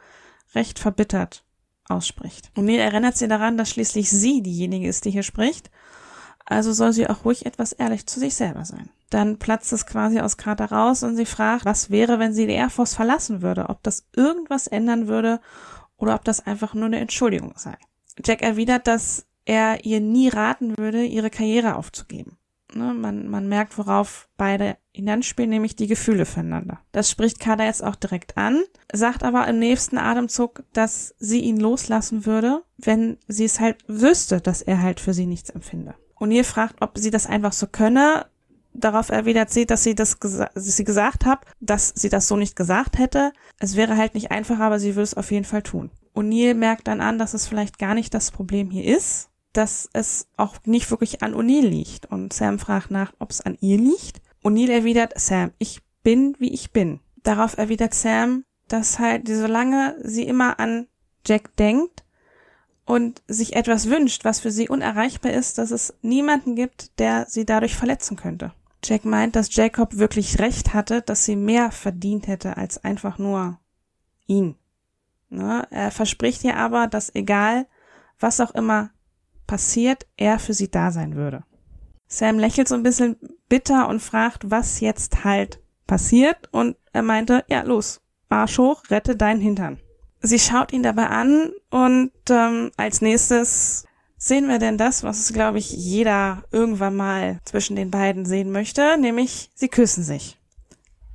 recht 0.53 0.77
verbittert 0.77 1.43
ausspricht. 1.89 2.51
O'Neill 2.55 2.77
erinnert 2.77 3.17
sie 3.17 3.27
daran, 3.27 3.57
dass 3.57 3.71
schließlich 3.71 4.09
sie 4.09 4.43
diejenige 4.43 4.87
ist, 4.87 5.05
die 5.05 5.11
hier 5.11 5.23
spricht. 5.23 5.71
Also 6.45 6.73
soll 6.73 6.93
sie 6.93 7.09
auch 7.09 7.25
ruhig 7.25 7.47
etwas 7.47 7.71
ehrlich 7.71 8.05
zu 8.05 8.19
sich 8.19 8.35
selber 8.35 8.65
sein. 8.65 8.89
Dann 9.09 9.37
platzt 9.37 9.73
es 9.73 9.87
quasi 9.87 10.19
aus 10.19 10.37
Carter 10.37 10.71
raus 10.71 11.01
und 11.01 11.15
sie 11.15 11.25
fragt, 11.25 11.65
was 11.65 11.89
wäre, 11.89 12.19
wenn 12.19 12.35
sie 12.35 12.45
die 12.45 12.53
Air 12.53 12.69
Force 12.69 12.93
verlassen 12.93 13.41
würde, 13.41 13.69
ob 13.69 13.81
das 13.81 14.05
irgendwas 14.15 14.67
ändern 14.67 15.07
würde 15.07 15.39
oder 15.97 16.15
ob 16.15 16.23
das 16.23 16.45
einfach 16.45 16.73
nur 16.73 16.85
eine 16.85 16.99
Entschuldigung 16.99 17.53
sei. 17.55 17.77
Jack 18.23 18.41
erwidert, 18.41 18.87
dass 18.87 19.27
er 19.45 19.85
ihr 19.85 19.99
nie 19.99 20.29
raten 20.29 20.77
würde, 20.77 21.03
ihre 21.03 21.29
Karriere 21.29 21.75
aufzugeben. 21.75 22.37
Ne, 22.73 22.93
man, 22.93 23.29
man 23.29 23.47
merkt, 23.47 23.77
worauf 23.77 24.27
beide 24.37 24.75
hinanspielen, 24.91 25.49
nämlich 25.49 25.75
die 25.75 25.87
Gefühle 25.87 26.25
füreinander. 26.25 26.81
Das 26.91 27.09
spricht 27.09 27.39
Kada 27.39 27.63
jetzt 27.63 27.83
auch 27.83 27.95
direkt 27.95 28.37
an, 28.37 28.63
sagt 28.91 29.23
aber 29.23 29.47
im 29.47 29.59
nächsten 29.59 29.97
Atemzug, 29.97 30.63
dass 30.73 31.15
sie 31.17 31.39
ihn 31.39 31.57
loslassen 31.57 32.25
würde, 32.25 32.63
wenn 32.77 33.17
sie 33.27 33.45
es 33.45 33.59
halt 33.59 33.77
wüsste, 33.87 34.41
dass 34.41 34.61
er 34.61 34.81
halt 34.81 34.99
für 34.99 35.13
sie 35.13 35.25
nichts 35.25 35.51
empfinde. 35.51 35.95
Und 36.15 36.31
ihr 36.31 36.43
fragt, 36.43 36.81
ob 36.81 36.97
sie 36.97 37.11
das 37.11 37.27
einfach 37.27 37.53
so 37.53 37.67
könne. 37.67 38.25
Darauf 38.77 39.09
erwidert 39.09 39.51
sie, 39.51 39.65
dass 39.65 39.83
sie 39.83 39.95
das 39.95 40.19
gesa 40.19 40.49
dass 40.53 40.65
sie 40.65 40.83
gesagt 40.83 41.25
hat, 41.25 41.45
dass 41.61 41.93
sie 41.95 42.09
das 42.09 42.27
so 42.27 42.35
nicht 42.35 42.57
gesagt 42.57 42.97
hätte. 42.97 43.31
Es 43.57 43.75
wäre 43.77 43.95
halt 43.95 44.15
nicht 44.15 44.31
einfach, 44.31 44.59
aber 44.59 44.79
sie 44.79 44.95
würde 44.95 45.03
es 45.03 45.13
auf 45.13 45.31
jeden 45.31 45.45
Fall 45.45 45.63
tun. 45.63 45.91
O'Neill 46.13 46.53
merkt 46.53 46.87
dann 46.87 46.99
an, 46.99 47.17
dass 47.17 47.33
es 47.33 47.47
vielleicht 47.47 47.79
gar 47.79 47.93
nicht 47.93 48.13
das 48.13 48.31
Problem 48.31 48.69
hier 48.69 48.83
ist, 48.97 49.29
dass 49.53 49.89
es 49.93 50.27
auch 50.35 50.57
nicht 50.65 50.91
wirklich 50.91 51.23
an 51.23 51.33
O'Neill 51.33 51.65
liegt. 51.65 52.05
Und 52.07 52.33
Sam 52.33 52.59
fragt 52.59 52.91
nach, 52.91 53.13
ob 53.19 53.31
es 53.31 53.41
an 53.41 53.57
ihr 53.61 53.77
liegt. 53.77 54.21
O'Neill 54.43 54.71
erwidert, 54.71 55.13
Sam, 55.17 55.51
ich 55.57 55.81
bin, 56.03 56.35
wie 56.39 56.53
ich 56.53 56.71
bin. 56.71 56.99
Darauf 57.23 57.57
erwidert 57.57 57.93
Sam, 57.93 58.43
dass 58.67 58.99
halt, 58.99 59.27
solange 59.27 59.95
sie 60.03 60.23
immer 60.23 60.59
an 60.59 60.87
Jack 61.25 61.55
denkt 61.55 62.03
und 62.85 63.21
sich 63.27 63.55
etwas 63.55 63.89
wünscht, 63.89 64.25
was 64.25 64.41
für 64.41 64.51
sie 64.51 64.67
unerreichbar 64.67 65.31
ist, 65.31 65.57
dass 65.57 65.71
es 65.71 65.93
niemanden 66.01 66.55
gibt, 66.55 66.99
der 66.99 67.25
sie 67.29 67.45
dadurch 67.45 67.75
verletzen 67.75 68.17
könnte. 68.17 68.53
Jack 68.87 69.05
meint, 69.05 69.35
dass 69.35 69.55
Jacob 69.55 69.97
wirklich 69.97 70.39
recht 70.39 70.73
hatte, 70.73 71.01
dass 71.01 71.25
sie 71.25 71.35
mehr 71.35 71.71
verdient 71.71 72.27
hätte 72.27 72.57
als 72.57 72.83
einfach 72.83 73.17
nur 73.17 73.59
ihn. 74.27 74.55
Ne? 75.29 75.67
Er 75.71 75.91
verspricht 75.91 76.43
ihr 76.43 76.57
aber, 76.57 76.87
dass 76.87 77.13
egal, 77.13 77.67
was 78.19 78.39
auch 78.39 78.51
immer 78.51 78.91
passiert, 79.47 80.07
er 80.17 80.39
für 80.39 80.53
sie 80.53 80.69
da 80.69 80.91
sein 80.91 81.15
würde. 81.15 81.43
Sam 82.07 82.39
lächelt 82.39 82.67
so 82.67 82.75
ein 82.75 82.83
bisschen 82.83 83.17
bitter 83.49 83.87
und 83.87 84.01
fragt, 84.01 84.49
was 84.49 84.79
jetzt 84.79 85.23
halt 85.23 85.59
passiert 85.87 86.49
und 86.51 86.77
er 86.93 87.01
meinte, 87.01 87.43
ja 87.47 87.63
los, 87.63 88.01
Arsch 88.29 88.57
hoch, 88.57 88.83
rette 88.89 89.15
deinen 89.15 89.41
Hintern. 89.41 89.79
Sie 90.21 90.39
schaut 90.39 90.73
ihn 90.73 90.83
dabei 90.83 91.07
an 91.07 91.51
und 91.69 92.11
ähm, 92.29 92.71
als 92.77 93.01
nächstes 93.01 93.85
sehen 94.25 94.47
wir 94.47 94.57
denn 94.57 94.79
das, 94.79 95.03
was, 95.03 95.31
glaube 95.33 95.59
ich, 95.59 95.71
jeder 95.71 96.43
irgendwann 96.51 96.95
mal 96.95 97.39
zwischen 97.45 97.75
den 97.75 97.91
beiden 97.91 98.25
sehen 98.25 98.51
möchte, 98.51 98.97
nämlich 98.97 99.51
sie 99.53 99.67
küssen 99.67 100.03
sich. 100.03 100.39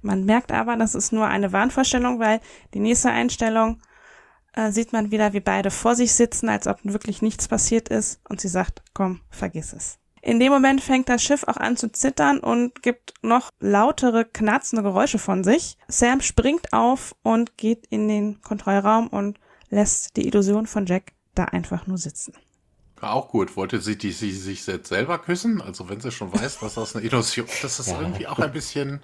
Man 0.00 0.24
merkt 0.24 0.52
aber, 0.52 0.76
das 0.76 0.94
ist 0.94 1.12
nur 1.12 1.26
eine 1.26 1.52
Wahnvorstellung, 1.52 2.20
weil 2.20 2.40
die 2.72 2.78
nächste 2.78 3.10
Einstellung 3.10 3.80
äh, 4.54 4.70
sieht 4.70 4.92
man 4.92 5.10
wieder, 5.10 5.32
wie 5.32 5.40
beide 5.40 5.72
vor 5.72 5.96
sich 5.96 6.12
sitzen, 6.12 6.48
als 6.48 6.68
ob 6.68 6.78
wirklich 6.84 7.20
nichts 7.20 7.48
passiert 7.48 7.88
ist 7.88 8.20
und 8.28 8.40
sie 8.40 8.48
sagt, 8.48 8.80
komm, 8.94 9.20
vergiss 9.28 9.72
es. 9.72 9.98
In 10.22 10.38
dem 10.38 10.52
Moment 10.52 10.80
fängt 10.80 11.08
das 11.08 11.22
Schiff 11.22 11.44
auch 11.48 11.56
an 11.56 11.76
zu 11.76 11.90
zittern 11.90 12.38
und 12.38 12.80
gibt 12.82 13.14
noch 13.22 13.50
lautere, 13.58 14.24
knarzende 14.24 14.84
Geräusche 14.84 15.18
von 15.18 15.42
sich. 15.42 15.78
Sam 15.88 16.20
springt 16.20 16.72
auf 16.72 17.16
und 17.22 17.56
geht 17.56 17.86
in 17.88 18.06
den 18.06 18.40
Kontrollraum 18.42 19.08
und 19.08 19.40
lässt 19.68 20.16
die 20.16 20.28
Illusion 20.28 20.68
von 20.68 20.86
Jack 20.86 21.12
da 21.34 21.46
einfach 21.46 21.86
nur 21.88 21.98
sitzen. 21.98 22.34
Auch 23.00 23.28
gut. 23.28 23.56
Wollte 23.56 23.80
sie, 23.80 23.96
die, 23.96 24.12
sie 24.12 24.32
sich 24.32 24.66
jetzt 24.66 24.88
selber 24.88 25.18
küssen? 25.18 25.62
Also 25.62 25.88
wenn 25.88 26.00
sie 26.00 26.10
schon 26.10 26.32
weiß, 26.32 26.58
dass 26.60 26.74
das 26.74 26.94
eine 26.94 27.04
Illusion 27.04 27.46
ist, 27.46 27.64
das 27.64 27.80
ist 27.80 27.88
ja. 27.88 28.00
irgendwie 28.00 28.26
auch 28.26 28.38
ein 28.38 28.52
bisschen, 28.52 29.00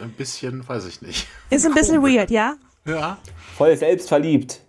ein 0.00 0.12
bisschen, 0.12 0.66
weiß 0.66 0.86
ich 0.86 1.02
nicht. 1.02 1.26
Ist 1.50 1.66
ein 1.66 1.74
bisschen 1.74 2.02
weird, 2.02 2.30
ja? 2.30 2.56
Ja. 2.86 3.18
Voll 3.56 3.76
selbstverliebt. 3.76 4.60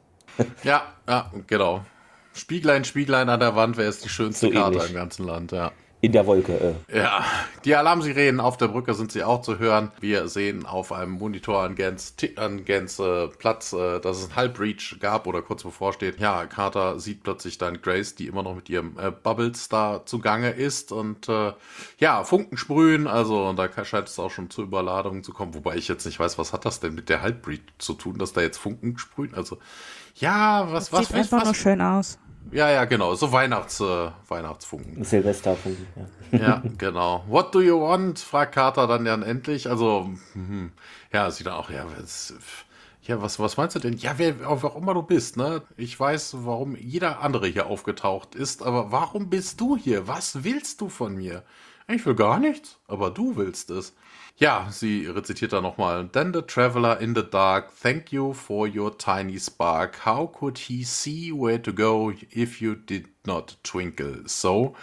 Ja, 0.64 0.94
ja, 1.08 1.32
genau. 1.48 1.86
Spieglein, 2.34 2.86
Spieglein 2.86 3.30
an 3.30 3.40
der 3.40 3.56
Wand, 3.56 3.78
wer 3.78 3.90
ist 3.90 4.04
die 4.04 4.10
schönste 4.10 4.48
So 4.48 4.52
Karte 4.52 4.78
ähnlich. 4.78 4.90
im 4.90 4.96
ganzen 4.96 5.26
Land, 5.26 5.52
ja. 5.52 5.72
In 6.00 6.12
der 6.12 6.28
Wolke. 6.28 6.76
Äh. 6.90 7.00
Ja, 7.00 7.26
die 7.66 7.76
Alarmsirenen 7.76 8.40
auf 8.40 8.56
der 8.56 8.68
Brücke 8.68 8.94
sind 8.94 9.12
sie 9.12 9.24
auch 9.24 9.42
zu 9.42 9.58
hören. 9.58 9.92
Wir 10.00 10.28
sehen 10.28 10.68
auf 10.68 10.92
einem 10.92 11.14
Monitor 11.14 11.64
an 11.64 11.74
Gens, 11.74 12.14
an 12.36 12.66
Gens 12.66 13.00
äh, 13.00 13.28
Platz, 13.30 13.74
äh, 13.74 14.00
dass 14.00 14.20
es 14.20 14.30
ein 14.30 14.36
Halbbreach 14.36 14.98
gab 15.00 15.26
oder 15.26 15.42
kurz 15.42 15.64
bevorsteht. 15.64 16.20
Ja, 16.20 16.46
Carter 16.46 17.00
sieht 17.00 17.24
plötzlich 17.24 17.58
dann 17.58 17.82
Grace, 17.82 18.14
die 18.14 18.28
immer 18.28 18.44
noch 18.44 18.54
mit 18.54 18.70
ihrem 18.70 18.96
äh, 19.00 19.10
Bubbles 19.10 19.70
da 19.70 20.04
zugange 20.06 20.52
ist 20.52 20.92
und 20.92 21.30
äh, 21.30 21.54
ja, 21.98 22.24
Funken 22.24 22.58
sprühen. 22.58 23.08
Also 23.08 23.52
da 23.54 23.68
scheint 23.84 24.08
es 24.08 24.20
auch 24.20 24.30
schon 24.30 24.52
zu 24.52 24.62
Überladungen 24.62 25.24
zu 25.24 25.34
kommen. 25.34 25.56
Wobei 25.56 25.78
ich 25.78 25.88
jetzt 25.88 26.06
nicht 26.06 26.20
weiß, 26.20 26.38
was 26.38 26.54
hat 26.54 26.66
das 26.66 26.80
denn 26.80 26.94
mit 26.94 27.10
der 27.10 27.24
Halbbreach 27.24 27.62
zu 27.80 27.94
tun, 27.94 28.20
dass 28.20 28.34
da 28.34 28.42
jetzt 28.42 28.58
Funken 28.58 29.00
sprühen? 29.00 29.34
Also 29.34 29.58
ja, 30.16 30.72
was, 30.72 30.94
was, 30.94 31.08
Sieht 31.08 31.18
was, 31.18 31.20
einfach 31.20 31.44
nur 31.44 31.52
was? 31.52 31.58
schön 31.58 31.82
aus. 31.82 32.20
Ja, 32.52 32.70
ja, 32.70 32.86
genau, 32.86 33.16
so 33.16 33.32
Weihnachts, 33.32 33.80
äh, 33.80 34.10
Weihnachtsfunken. 34.28 35.04
Silvesterfunken. 35.04 35.88
Ja. 35.96 36.40
Ja, 36.40 36.64
genau. 36.78 37.24
What 37.28 37.54
do 37.54 37.62
you 37.62 37.80
want? 37.80 38.20
fragt 38.20 38.54
Carter 38.54 38.88
dann 38.88 39.06
dann 39.06 39.24
endlich. 39.24 39.70
Also, 39.70 40.10
mhm. 40.34 40.72
ja, 41.12 41.30
sie 41.32 41.44
dann 41.44 41.54
auch, 41.54 41.70
ja, 41.70 41.86
was, 41.98 42.34
ja, 43.04 43.22
was, 43.22 43.40
was 43.40 43.58
meinst 43.58 43.76
du 43.76 43.80
denn? 43.80 43.98
Ja, 43.98 44.18
wer, 44.18 44.40
wer 44.40 44.50
auch 44.50 44.76
immer 44.76 44.94
du 44.94 45.02
bist, 45.02 45.38
ne? 45.38 45.62
Ich 45.78 45.98
weiß, 46.00 46.38
warum 46.40 46.76
jeder 46.76 47.22
andere 47.22 47.48
hier 47.48 47.68
aufgetaucht 47.68 48.36
ist, 48.36 48.64
aber 48.64 48.92
warum 48.92 49.30
bist 49.30 49.62
du 49.62 49.78
hier? 49.78 50.08
Was 50.08 50.44
willst 50.44 50.82
du 50.82 50.90
von 50.90 51.16
mir? 51.16 51.44
Ich 51.88 52.06
will 52.06 52.16
gar 52.16 52.40
nichts, 52.40 52.78
aber 52.88 53.10
du 53.12 53.38
willst 53.38 53.70
es. 53.70 53.94
Ja, 54.40 54.68
sie 54.70 55.08
rezitiert 55.08 55.52
da 55.52 55.62
nochmal. 55.62 56.10
Then 56.10 56.32
the 56.32 56.44
traveler 56.44 57.00
in 57.00 57.16
the 57.16 57.24
dark, 57.24 57.72
thank 57.76 58.12
you 58.12 58.34
for 58.34 58.68
your 58.68 58.96
tiny 58.96 59.40
spark. 59.40 60.06
How 60.06 60.28
could 60.32 60.60
he 60.60 60.84
see 60.84 61.32
where 61.32 61.60
to 61.60 61.74
go 61.74 62.14
if 62.30 62.62
you 62.62 62.76
did 62.76 63.08
not 63.26 63.58
twinkle 63.64 64.22
so? 64.28 64.76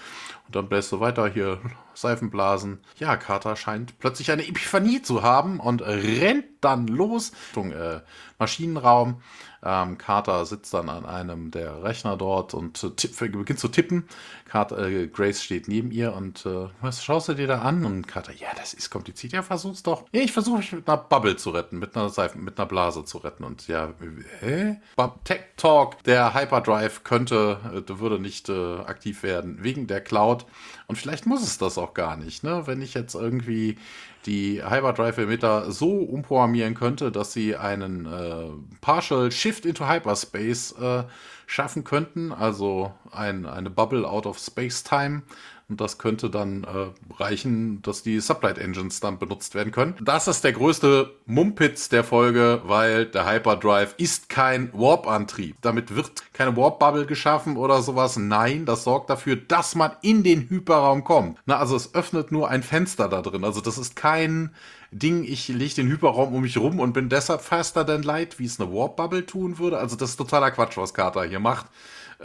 Und 0.47 0.57
dann 0.57 0.69
bläst 0.69 0.91
du 0.91 0.99
weiter 0.99 1.29
hier 1.29 1.61
Seifenblasen. 1.95 2.81
Ja, 2.99 3.17
Carter 3.17 3.55
scheint 3.55 3.97
plötzlich 4.01 4.33
eine 4.33 4.43
Epiphanie 4.43 5.03
zu 5.03 5.23
haben 5.23 5.61
und 5.61 5.83
rennt 5.83 6.47
dann 6.61 6.89
los 6.89 7.31
Richtung 7.47 7.71
äh, 7.71 8.01
Maschinenraum. 8.41 9.23
Ähm, 9.65 9.99
Carter 9.99 10.45
sitzt 10.45 10.75
dann 10.75 10.89
an 10.89 11.07
einem 11.07 11.51
der 11.51 11.83
Rechner 11.83 12.17
dort 12.17 12.55
und 12.55 12.97
tipp, 12.97 13.19
beginnt 13.19 13.59
zu 13.59 13.69
tippen. 13.69 14.05
Carter, 14.47 14.87
äh, 14.87 15.09
Grace 15.09 15.43
steht 15.43 15.67
neben 15.69 15.91
ihr 15.91 16.13
und 16.13 16.47
äh, 16.47 16.69
was 16.81 17.03
schaust 17.03 17.29
du 17.29 17.35
dir 17.35 17.47
da 17.47 17.63
an? 17.63 17.85
Und 17.85 18.07
Carter, 18.07 18.33
ja, 18.33 18.49
das 18.57 18.75
ist 18.75 18.91
kompliziert. 18.91 19.33
Ja, 19.33 19.43
versuch's 19.43 19.83
doch. 19.83 20.05
Ja, 20.13 20.21
ich 20.21 20.33
versuche 20.33 20.59
mich 20.59 20.73
mit 20.73 20.87
einer 20.89 20.99
Bubble 20.99 21.37
zu 21.37 21.51
retten, 21.51 21.79
mit 21.79 21.97
einer 21.97 22.09
Seifen, 22.09 22.45
mit 22.45 22.59
einer 22.59 22.67
Blase 22.67 23.05
zu 23.05 23.19
retten. 23.19 23.43
Und 23.43 23.67
ja, 23.67 23.93
hä? 24.41 24.77
Tech 25.25 25.41
Talk, 25.57 26.03
der 26.05 26.35
Hyperdrive 26.35 27.03
könnte, 27.03 27.59
äh, 27.73 27.99
würde 27.99 28.21
nicht 28.21 28.49
äh, 28.49 28.77
aktiv 28.81 29.23
werden 29.23 29.63
wegen 29.63 29.87
der 29.87 30.01
Cloud. 30.01 30.47
Und 30.87 30.97
vielleicht 30.97 31.27
muss 31.27 31.43
es 31.43 31.57
das 31.57 31.79
auch 31.79 31.95
gar 31.95 32.17
nicht, 32.17 32.45
ne? 32.45 32.67
Wenn 32.67 32.83
ich 32.83 32.93
jetzt 32.93 33.15
irgendwie 33.15 33.79
die 34.27 34.63
Hyperdrive-Emitter 34.63 35.71
so 35.71 35.99
umprogrammieren 35.99 36.75
könnte, 36.75 37.11
dass 37.11 37.33
sie 37.33 37.57
einen 37.57 38.07
äh, 38.07 38.51
Partial 38.81 39.31
Shift 39.31 39.65
into 39.65 39.89
Hyperspace 39.89 40.73
äh, 40.73 41.05
schaffen 41.47 41.85
könnten, 41.85 42.33
also 42.33 42.93
ein, 43.11 43.47
eine 43.47 43.71
Bubble 43.71 44.09
out 44.09 44.27
of 44.27 44.39
Space-Time. 44.39 45.23
Und 45.69 45.81
das 45.81 45.97
könnte 45.97 46.29
dann 46.29 46.65
äh, 46.65 47.15
reichen, 47.15 47.81
dass 47.81 48.03
die 48.03 48.21
Sublight 48.21 48.59
Engines 48.59 49.01
dann 49.01 49.19
benutzt 49.19 49.55
werden 49.55 49.73
können. 49.73 49.95
Das 50.03 50.29
ist 50.29 50.45
der 50.45 50.53
größte 50.53 51.11
Mumpitz 51.25 51.89
der 51.89 52.05
Folge, 52.05 52.61
weil 52.65 53.07
der 53.07 53.27
Hyperdrive 53.27 53.95
ist 53.97 54.29
kein 54.29 54.71
Warp-Antrieb. 54.75 55.57
Damit 55.63 55.97
wird 55.97 56.33
keine 56.35 56.55
Warp-Bubble 56.57 57.07
geschaffen 57.07 57.57
oder 57.57 57.81
sowas. 57.81 58.17
Nein, 58.19 58.67
das 58.67 58.85
sorgt 58.85 59.09
dafür, 59.09 59.37
dass 59.37 59.75
man 59.75 59.93
in 60.03 60.23
den 60.23 60.51
Hyperraum 60.51 61.03
kommt. 61.03 61.39
Na, 61.47 61.57
also 61.57 61.77
es 61.77 61.95
öffnet 61.95 62.31
nur 62.31 62.51
ein 62.51 62.63
Fenster 62.63 63.09
da 63.09 63.23
drin. 63.23 63.45
Also 63.45 63.63
das 63.63 63.79
ist 63.79 63.97
kein 63.97 64.51
Ding, 64.91 65.25
ich 65.25 65.49
lege 65.49 65.75
den 65.75 65.89
Hyperraum 65.89 66.35
um 66.35 66.43
mich 66.43 66.57
rum 66.57 66.79
und 66.79 66.93
bin 66.93 67.09
deshalb 67.09 67.41
faster 67.41 67.85
than 67.85 68.03
light, 68.03 68.39
wie 68.39 68.45
es 68.45 68.61
eine 68.61 68.73
Warp-Bubble 68.73 69.27
tun 69.27 69.59
würde. 69.59 69.79
Also 69.79 69.97
das 69.97 70.11
ist 70.11 70.17
totaler 70.17 70.51
Quatsch, 70.51 70.77
was 70.77 70.95
Carter 70.95 71.25
hier 71.25 71.41
macht. 71.41 71.67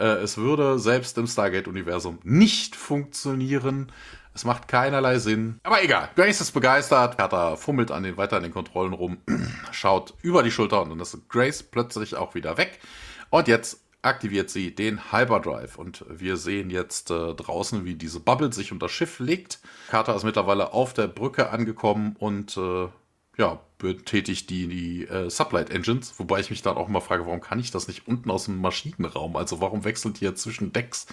Äh, 0.00 0.22
es 0.22 0.38
würde 0.38 0.78
selbst 0.78 1.16
im 1.18 1.26
Stargate-Universum 1.26 2.18
nicht 2.24 2.74
funktionieren. 2.74 3.92
Es 4.34 4.44
macht 4.44 4.68
keinerlei 4.68 5.18
Sinn. 5.18 5.60
Aber 5.62 5.82
egal. 5.82 6.08
Grace 6.16 6.40
ist 6.40 6.52
begeistert. 6.52 7.18
Carter 7.18 7.56
fummelt 7.56 7.90
an 7.90 8.02
den, 8.02 8.16
weiter 8.16 8.36
an 8.36 8.42
den 8.42 8.52
Kontrollen 8.52 8.94
rum, 8.94 9.18
schaut 9.72 10.14
über 10.22 10.42
die 10.42 10.50
Schulter 10.50 10.80
und 10.82 10.90
dann 10.90 11.00
ist 11.00 11.28
Grace 11.28 11.62
plötzlich 11.62 12.16
auch 12.16 12.34
wieder 12.34 12.56
weg. 12.56 12.80
Und 13.28 13.48
jetzt 13.48 13.80
aktiviert 14.02 14.48
sie 14.48 14.74
den 14.74 15.12
Hyperdrive 15.12 15.76
und 15.76 16.06
wir 16.08 16.38
sehen 16.38 16.70
jetzt 16.70 17.10
äh, 17.10 17.34
draußen, 17.34 17.84
wie 17.84 17.94
diese 17.94 18.20
Bubble 18.20 18.52
sich 18.52 18.72
um 18.72 18.78
das 18.78 18.92
Schiff 18.92 19.18
legt. 19.18 19.58
Carter 19.90 20.16
ist 20.16 20.24
mittlerweile 20.24 20.72
auf 20.72 20.94
der 20.94 21.06
Brücke 21.06 21.50
angekommen 21.50 22.16
und 22.18 22.56
äh, 22.56 22.88
ja, 23.36 23.60
betätigt 23.78 24.50
die, 24.50 24.66
die 24.66 25.06
äh, 25.06 25.30
Sublight 25.30 25.70
Engines, 25.70 26.18
wobei 26.18 26.40
ich 26.40 26.50
mich 26.50 26.62
dann 26.62 26.76
auch 26.76 26.88
mal 26.88 27.00
frage, 27.00 27.26
warum 27.26 27.40
kann 27.40 27.58
ich 27.60 27.70
das 27.70 27.88
nicht 27.88 28.06
unten 28.06 28.30
aus 28.30 28.44
dem 28.44 28.58
Maschinenraum? 28.58 29.36
Also 29.36 29.60
warum 29.60 29.84
wechselt 29.84 30.20
ihr 30.20 30.34
zwischen 30.34 30.72
Decks? 30.72 31.06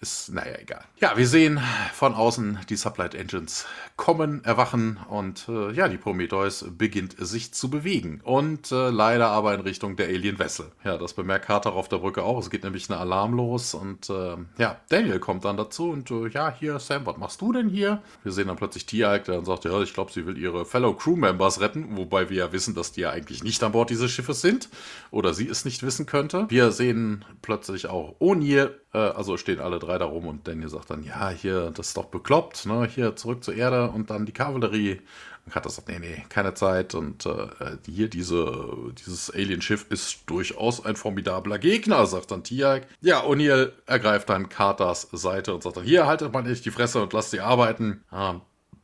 Ist, 0.00 0.30
naja, 0.30 0.58
egal. 0.60 0.84
Ja, 1.00 1.16
wir 1.16 1.26
sehen 1.26 1.58
von 1.94 2.14
außen 2.14 2.58
die 2.68 2.76
Sublight 2.76 3.14
Engines 3.14 3.66
kommen, 3.96 4.44
erwachen 4.44 4.98
und 5.08 5.48
äh, 5.48 5.72
ja, 5.72 5.88
die 5.88 5.96
Prometheus 5.96 6.66
beginnt 6.76 7.16
sich 7.18 7.54
zu 7.54 7.70
bewegen. 7.70 8.20
Und 8.22 8.70
äh, 8.72 8.90
leider 8.90 9.28
aber 9.28 9.54
in 9.54 9.60
Richtung 9.60 9.96
der 9.96 10.08
Alien 10.08 10.38
Vessel. 10.38 10.70
Ja, 10.84 10.98
das 10.98 11.14
bemerkt 11.14 11.46
Carter 11.46 11.72
auf 11.72 11.88
der 11.88 11.98
Brücke 11.98 12.22
auch. 12.22 12.38
Es 12.38 12.50
geht 12.50 12.64
nämlich 12.64 12.90
ein 12.90 12.92
Alarm 12.92 13.34
los 13.34 13.72
und 13.72 14.10
äh, 14.10 14.36
ja, 14.58 14.80
Daniel 14.90 15.18
kommt 15.18 15.46
dann 15.46 15.56
dazu 15.56 15.90
und 15.90 16.10
äh, 16.10 16.28
ja, 16.28 16.54
hier, 16.54 16.78
Sam, 16.78 17.06
was 17.06 17.16
machst 17.16 17.40
du 17.40 17.52
denn 17.52 17.70
hier? 17.70 18.02
Wir 18.22 18.32
sehen 18.32 18.48
dann 18.48 18.56
plötzlich 18.56 18.84
Tiag, 18.84 19.24
der 19.24 19.36
dann 19.36 19.46
sagt, 19.46 19.64
ja, 19.64 19.80
ich 19.80 19.94
glaube, 19.94 20.12
sie 20.12 20.26
will 20.26 20.36
ihre 20.36 20.66
Fellow 20.66 20.92
Crew 20.92 21.16
Members 21.16 21.60
retten, 21.60 21.96
wobei 21.96 22.28
wir 22.28 22.36
ja 22.36 22.52
wissen, 22.52 22.74
dass 22.74 22.92
die 22.92 23.00
ja 23.02 23.10
eigentlich 23.10 23.42
nicht 23.42 23.62
an 23.62 23.72
Bord 23.72 23.88
dieses 23.88 24.10
Schiffes 24.10 24.42
sind 24.42 24.68
oder 25.10 25.32
sie 25.32 25.48
es 25.48 25.64
nicht 25.64 25.82
wissen 25.82 26.04
könnte. 26.04 26.46
Wir 26.50 26.70
sehen 26.70 27.24
plötzlich 27.40 27.86
auch 27.86 28.16
äh, 28.20 28.70
also 28.98 29.36
stehen 29.36 29.60
alle 29.60 29.78
drei 29.78 29.98
da 29.98 30.04
rum 30.04 30.26
und 30.26 30.46
Daniel 30.46 30.68
sagt 30.68 30.90
dann, 30.90 31.02
ja, 31.02 31.30
hier, 31.30 31.70
das 31.70 31.88
ist 31.88 31.96
doch 31.96 32.06
bekloppt, 32.06 32.66
ne, 32.66 32.86
hier 32.86 33.16
zurück 33.16 33.44
zur 33.44 33.54
Erde 33.54 33.90
und 33.90 34.10
dann 34.10 34.26
die 34.26 34.32
Kavallerie. 34.32 35.00
Und 35.44 35.52
Carter 35.52 35.70
sagt, 35.70 35.88
nee, 35.88 35.98
nee, 36.00 36.24
keine 36.28 36.54
Zeit 36.54 36.94
und 36.94 37.24
äh, 37.26 37.46
hier 37.86 38.08
diese, 38.08 38.74
dieses 38.98 39.30
Alienschiff 39.30 39.86
ist 39.90 40.20
durchaus 40.26 40.84
ein 40.84 40.96
formidabler 40.96 41.58
Gegner, 41.58 42.04
sagt 42.06 42.32
dann 42.32 42.42
Tiag. 42.42 42.86
Ja, 43.00 43.22
O'Neill 43.24 43.72
ergreift 43.86 44.28
dann 44.28 44.48
Carters 44.48 45.08
Seite 45.12 45.54
und 45.54 45.62
sagt 45.62 45.76
dann, 45.76 45.84
hier, 45.84 46.06
haltet 46.06 46.32
mal 46.32 46.42
nicht 46.42 46.64
die 46.64 46.70
Fresse 46.72 47.00
und 47.02 47.12
lasst 47.12 47.30
sie 47.30 47.40
arbeiten. 47.40 48.02
Ähm, 48.12 48.40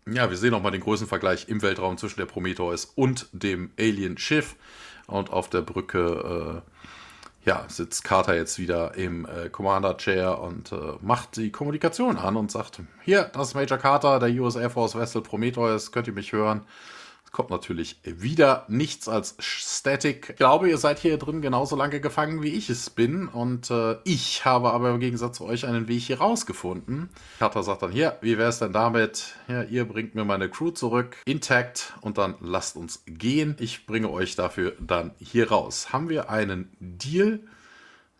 ja, 0.06 0.30
wir 0.30 0.36
sehen 0.36 0.50
nochmal 0.50 0.72
den 0.72 0.80
Größenvergleich 0.80 1.48
im 1.48 1.62
Weltraum 1.62 1.96
zwischen 1.96 2.18
der 2.18 2.26
Prometheus 2.26 2.84
und 2.84 3.28
dem 3.32 3.70
Alien-Schiff. 3.78 4.56
Und 5.06 5.30
auf 5.30 5.50
der 5.50 5.62
Brücke 5.62 6.62
äh, 6.64 6.71
ja, 7.44 7.64
sitzt 7.68 8.04
Carter 8.04 8.36
jetzt 8.36 8.58
wieder 8.58 8.94
im 8.94 9.26
äh, 9.26 9.48
Commander-Chair 9.48 10.40
und 10.40 10.70
äh, 10.72 10.76
macht 11.00 11.36
die 11.36 11.50
Kommunikation 11.50 12.16
an 12.16 12.36
und 12.36 12.50
sagt, 12.50 12.80
hier, 13.04 13.24
das 13.32 13.48
ist 13.48 13.54
Major 13.54 13.78
Carter, 13.78 14.20
der 14.20 14.30
US 14.40 14.54
Air 14.56 14.70
Force 14.70 14.96
Vessel 14.96 15.22
Prometheus, 15.22 15.90
könnt 15.90 16.06
ihr 16.06 16.12
mich 16.12 16.32
hören? 16.32 16.62
Kommt 17.32 17.48
natürlich 17.48 17.98
wieder 18.04 18.66
nichts 18.68 19.08
als 19.08 19.36
Static. 19.38 20.28
Ich 20.30 20.36
glaube, 20.36 20.68
ihr 20.68 20.76
seid 20.76 20.98
hier 20.98 21.16
drin 21.16 21.40
genauso 21.40 21.76
lange 21.76 21.98
gefangen, 21.98 22.42
wie 22.42 22.50
ich 22.50 22.68
es 22.68 22.90
bin. 22.90 23.26
Und 23.26 23.70
äh, 23.70 23.96
ich 24.04 24.44
habe 24.44 24.70
aber 24.70 24.90
im 24.90 25.00
Gegensatz 25.00 25.38
zu 25.38 25.46
euch 25.46 25.64
einen 25.64 25.88
Weg 25.88 26.02
hier 26.02 26.18
rausgefunden. 26.18 27.08
Carter 27.38 27.62
sagt 27.62 27.82
dann, 27.82 27.90
hier, 27.90 28.18
wie 28.20 28.36
wäre 28.36 28.50
es 28.50 28.58
denn 28.58 28.74
damit? 28.74 29.34
Ja, 29.48 29.62
ihr 29.62 29.86
bringt 29.86 30.14
mir 30.14 30.26
meine 30.26 30.50
Crew 30.50 30.72
zurück, 30.72 31.16
intakt, 31.24 31.94
und 32.02 32.18
dann 32.18 32.34
lasst 32.40 32.76
uns 32.76 33.02
gehen. 33.06 33.56
Ich 33.58 33.86
bringe 33.86 34.10
euch 34.10 34.36
dafür 34.36 34.74
dann 34.78 35.12
hier 35.18 35.50
raus. 35.50 35.90
Haben 35.90 36.10
wir 36.10 36.28
einen 36.28 36.70
Deal? 36.80 37.40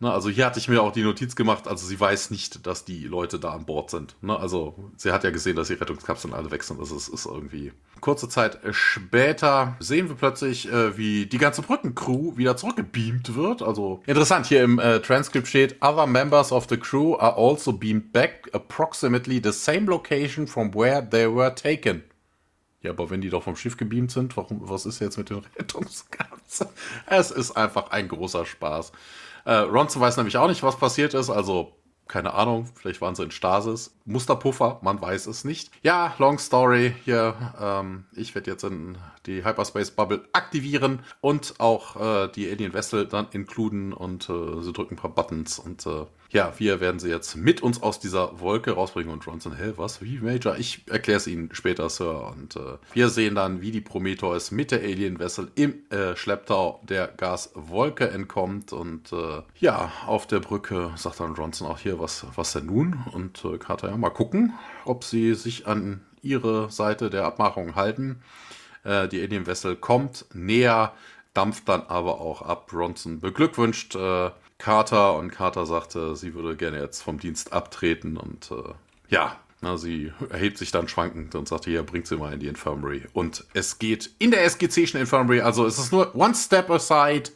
Ne, 0.03 0.13
also 0.13 0.29
hier 0.31 0.47
hatte 0.47 0.59
ich 0.59 0.69
mir 0.69 0.83
auch 0.83 0.91
die 0.91 1.05
Notiz 1.05 1.37
gemacht, 1.37 1.69
also 1.69 1.87
sie 1.87 1.99
weiß 1.99 2.33
nicht, 2.33 2.67
dass 2.67 2.85
die 2.85 3.05
Leute 3.05 3.39
da 3.39 3.53
an 3.53 3.67
Bord 3.67 3.89
sind. 3.89 4.17
Ne, 4.21 4.37
also 4.37 4.75
sie 4.97 5.13
hat 5.13 5.23
ja 5.23 5.31
gesehen, 5.31 5.55
dass 5.55 5.69
die 5.69 5.75
Rettungskapseln 5.75 6.35
alle 6.35 6.51
weg 6.51 6.65
sind. 6.65 6.81
Das 6.81 6.91
ist, 6.91 7.07
ist 7.07 7.25
irgendwie. 7.25 7.71
Kurze 8.01 8.29
Zeit 8.29 8.59
später 8.73 9.77
sehen 9.79 10.09
wir 10.09 10.17
plötzlich, 10.17 10.69
äh, 10.69 10.99
wie 10.99 11.27
die 11.27 11.39
ganze 11.39 11.63
Brückencrew 11.63 12.37
wieder 12.37 12.57
zurückgebeamt 12.57 13.37
wird. 13.37 13.63
Also 13.63 14.03
interessant, 14.05 14.47
hier 14.47 14.65
im 14.65 14.81
äh, 14.81 14.99
Transkript 14.99 15.47
steht, 15.47 15.81
Other 15.81 16.09
members 16.09 16.51
of 16.51 16.67
the 16.69 16.79
crew 16.79 17.15
are 17.15 17.37
also 17.37 17.73
beamed 17.73 18.13
back 18.13 18.51
approximately 18.53 19.41
the 19.41 19.53
same 19.53 19.87
location 19.87 20.49
from 20.49 20.75
where 20.75 21.09
they 21.09 21.33
were 21.33 21.55
taken. 21.55 22.03
Ja, 22.81 22.91
aber 22.91 23.09
wenn 23.11 23.21
die 23.21 23.31
doch 23.31 23.45
vom 23.45 23.55
Schiff 23.55 23.77
gebeamt 23.77 24.11
sind, 24.11 24.37
warum, 24.37 24.69
was 24.69 24.85
ist 24.85 24.99
jetzt 24.99 25.17
mit 25.17 25.31
den 25.31 25.39
Rettungskapseln? 25.57 26.71
Es 27.07 27.31
ist 27.31 27.53
einfach 27.53 27.93
ein 27.93 28.09
großer 28.09 28.45
Spaß. 28.45 28.91
Äh, 29.45 29.55
Ronson 29.55 30.03
weiß 30.03 30.17
nämlich 30.17 30.37
auch 30.37 30.49
nicht, 30.49 30.63
was 30.63 30.77
passiert 30.77 31.15
ist, 31.15 31.31
also 31.31 31.73
keine 32.09 32.35
Ahnung, 32.35 32.67
vielleicht 32.75 33.01
waren 33.01 33.15
sie 33.15 33.23
in 33.23 33.31
Stasis. 33.31 33.97
Musterpuffer, 34.05 34.81
man 34.83 35.01
weiß 35.01 35.27
es 35.29 35.45
nicht. 35.45 35.71
Ja, 35.83 36.15
long 36.19 36.39
story 36.39 36.95
hier. 37.05 37.35
Ähm, 37.59 38.05
ich 38.13 38.35
werde 38.35 38.51
jetzt 38.51 38.65
in 38.65 38.99
die 39.25 39.45
Hyperspace 39.45 39.93
Bubble 39.93 40.23
aktivieren 40.33 41.01
und 41.23 41.55
auch 41.59 41.97
äh, 41.97 42.29
die 42.29 42.51
Alien 42.51 42.75
Vessel 42.75 43.07
dann 43.07 43.29
inkluden 43.31 43.95
und 43.95 44.29
äh, 44.29 44.61
sie 44.61 44.73
drücken 44.75 44.95
ein 44.95 44.99
paar 44.99 45.15
Buttons 45.15 45.59
und 45.59 45.87
äh, 45.87 46.05
ja, 46.33 46.55
wir 46.57 46.81
werden 46.81 46.99
sie 46.99 47.11
jetzt 47.11 47.37
mit 47.37 47.63
uns 47.63 47.83
aus 47.83 48.01
dieser 48.01 48.41
Wolke 48.41 48.73
rausbringen 48.73 49.13
und 49.13 49.25
Johnson, 49.25 49.55
hä, 49.55 49.75
was, 49.77 50.01
wie 50.01 50.19
Major? 50.19 50.57
Ich 50.57 50.83
erkläre 50.89 51.19
es 51.19 51.27
Ihnen 51.27 51.51
später, 51.53 51.91
Sir. 51.91 52.33
Und 52.35 52.57
äh, 52.57 52.79
wir 52.95 53.11
sehen 53.11 53.35
dann, 53.35 53.61
wie 53.61 53.71
die 53.71 53.83
Prometheus 53.83 54.51
mit 54.51 54.71
der 54.71 54.81
Alien 54.81 55.19
Vessel 55.19 55.51
im 55.57 55.75
äh, 55.91 56.17
Schlepptau 56.17 56.81
der 56.89 57.09
Gaswolke 57.09 58.09
entkommt 58.09 58.73
und 58.73 59.13
äh, 59.13 59.43
ja, 59.61 59.93
auf 60.07 60.27
der 60.27 60.41
Brücke 60.41 60.93
sagt 60.97 61.21
dann 61.21 61.35
Johnson 61.35 61.69
auch 61.69 61.79
hier, 61.79 61.99
was, 61.99 62.27
was 62.35 62.55
denn 62.55 62.67
nun? 62.67 63.05
Und 63.13 63.45
äh, 63.45 63.59
Carter, 63.59 63.91
ja, 63.91 63.97
mal 63.99 64.09
gucken, 64.09 64.55
ob 64.87 65.05
sie 65.05 65.35
sich 65.35 65.67
an 65.67 66.01
ihre 66.23 66.71
Seite 66.71 67.11
der 67.11 67.25
Abmachung 67.25 67.75
halten. 67.75 68.23
Äh, 68.85 69.07
die 69.09 69.21
Alien 69.21 69.47
Vessel 69.47 69.77
kommt 69.77 70.25
näher, 70.33 70.95
dampft 71.35 71.69
dann 71.69 71.83
aber 71.83 72.23
auch 72.23 72.41
ab. 72.41 72.69
Bronson 72.69 73.21
beglückwünscht 73.21 73.97
äh, 73.97 74.31
Carter 74.63 75.17
und 75.17 75.33
Carter 75.33 75.67
sagte, 75.67 76.15
sie 76.15 76.35
würde 76.35 76.55
gerne 76.55 76.81
jetzt 76.81 77.03
vom 77.03 77.19
Dienst 77.19 77.53
abtreten 77.53 78.17
und 78.17 78.53
äh, 78.53 78.73
ja, 79.09 79.37
na, 79.61 79.77
sie 79.77 80.13
erhebt 80.31 80.57
sich 80.57 80.71
dann 80.71 80.87
schwankend 80.87 81.35
und 81.35 81.49
sagte, 81.49 81.73
ja, 81.73 81.83
bringt 81.83 82.07
sie 82.07 82.17
mal 82.17 82.33
in 82.33 82.39
die 82.39 82.47
Infirmary. 82.47 83.03
Und 83.13 83.45
es 83.55 83.81
geht 83.81 84.11
in 84.21 84.31
der 84.31 84.49
SGC'schen 84.49 85.01
Infirmary, 85.01 85.41
also 85.41 85.67
es 85.67 85.81
ist 85.81 85.91
nur 85.91 86.15
one 86.15 86.37
step 86.37 86.71
aside. 86.71 87.31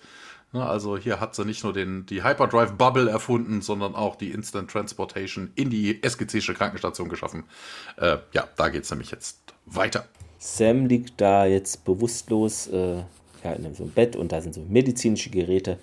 Na, 0.53 0.68
also 0.68 0.97
hier 0.97 1.18
hat 1.18 1.35
sie 1.35 1.45
nicht 1.45 1.64
nur 1.64 1.72
den, 1.72 2.07
die 2.07 2.22
Hyperdrive 2.22 2.74
Bubble 2.74 3.11
erfunden, 3.11 3.61
sondern 3.61 3.97
auch 3.97 4.14
die 4.14 4.31
Instant 4.31 4.70
Transportation 4.70 5.51
in 5.57 5.68
die 5.68 6.01
SGC'sche 6.01 6.55
Krankenstation 6.55 7.09
geschaffen. 7.09 7.43
Äh, 7.97 8.18
ja, 8.35 8.47
da 8.55 8.68
geht 8.68 8.85
es 8.85 8.91
nämlich 8.91 9.11
jetzt 9.11 9.41
weiter. 9.64 10.07
Sam 10.39 10.87
liegt 10.87 11.20
da 11.20 11.45
jetzt 11.45 11.85
bewusstlos 11.85 12.68
äh, 12.68 13.03
ja, 13.43 13.53
in 13.53 13.74
so 13.74 13.83
einem 13.83 13.93
Bett 13.93 14.14
und 14.14 14.31
da 14.31 14.41
sind 14.41 14.55
so 14.55 14.61
medizinische 14.68 15.31
Geräte. 15.31 15.81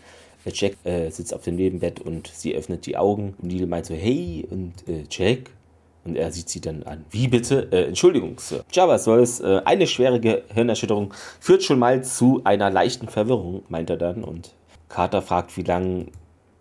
Jack 0.52 0.74
äh, 0.84 1.10
sitzt 1.10 1.34
auf 1.34 1.44
dem 1.44 1.56
Nebenbett 1.56 2.00
und 2.00 2.28
sie 2.28 2.56
öffnet 2.56 2.86
die 2.86 2.98
Augen. 2.98 3.36
Und 3.42 3.52
Neil 3.52 3.66
meint 3.66 3.86
so, 3.86 3.94
hey, 3.94 4.46
und 4.50 4.74
äh, 4.88 5.04
Jack? 5.10 5.52
Und 6.06 6.18
er 6.18 6.32
sieht 6.32 6.50
sie 6.50 6.60
dann 6.60 6.84
an. 6.84 7.06
Wie 7.12 7.30
bitte? 7.30 7.70
Äh, 7.72 7.86
Entschuldigung, 7.86 8.38
Sir. 8.38 8.66
Java 8.72 8.98
Sols, 8.98 9.40
äh, 9.40 9.62
eine 9.64 9.88
schwere 9.88 10.20
Gehirnerschütterung 10.20 11.14
führt 11.40 11.64
schon 11.64 11.80
mal 11.80 12.04
zu 12.04 12.42
einer 12.44 12.70
leichten 12.70 13.08
Verwirrung, 13.08 13.64
meint 13.70 13.90
er 13.90 13.96
dann. 13.96 14.24
Und 14.24 14.54
Carter 14.90 15.22
fragt, 15.22 15.56
wie 15.56 15.64
lange 15.64 16.08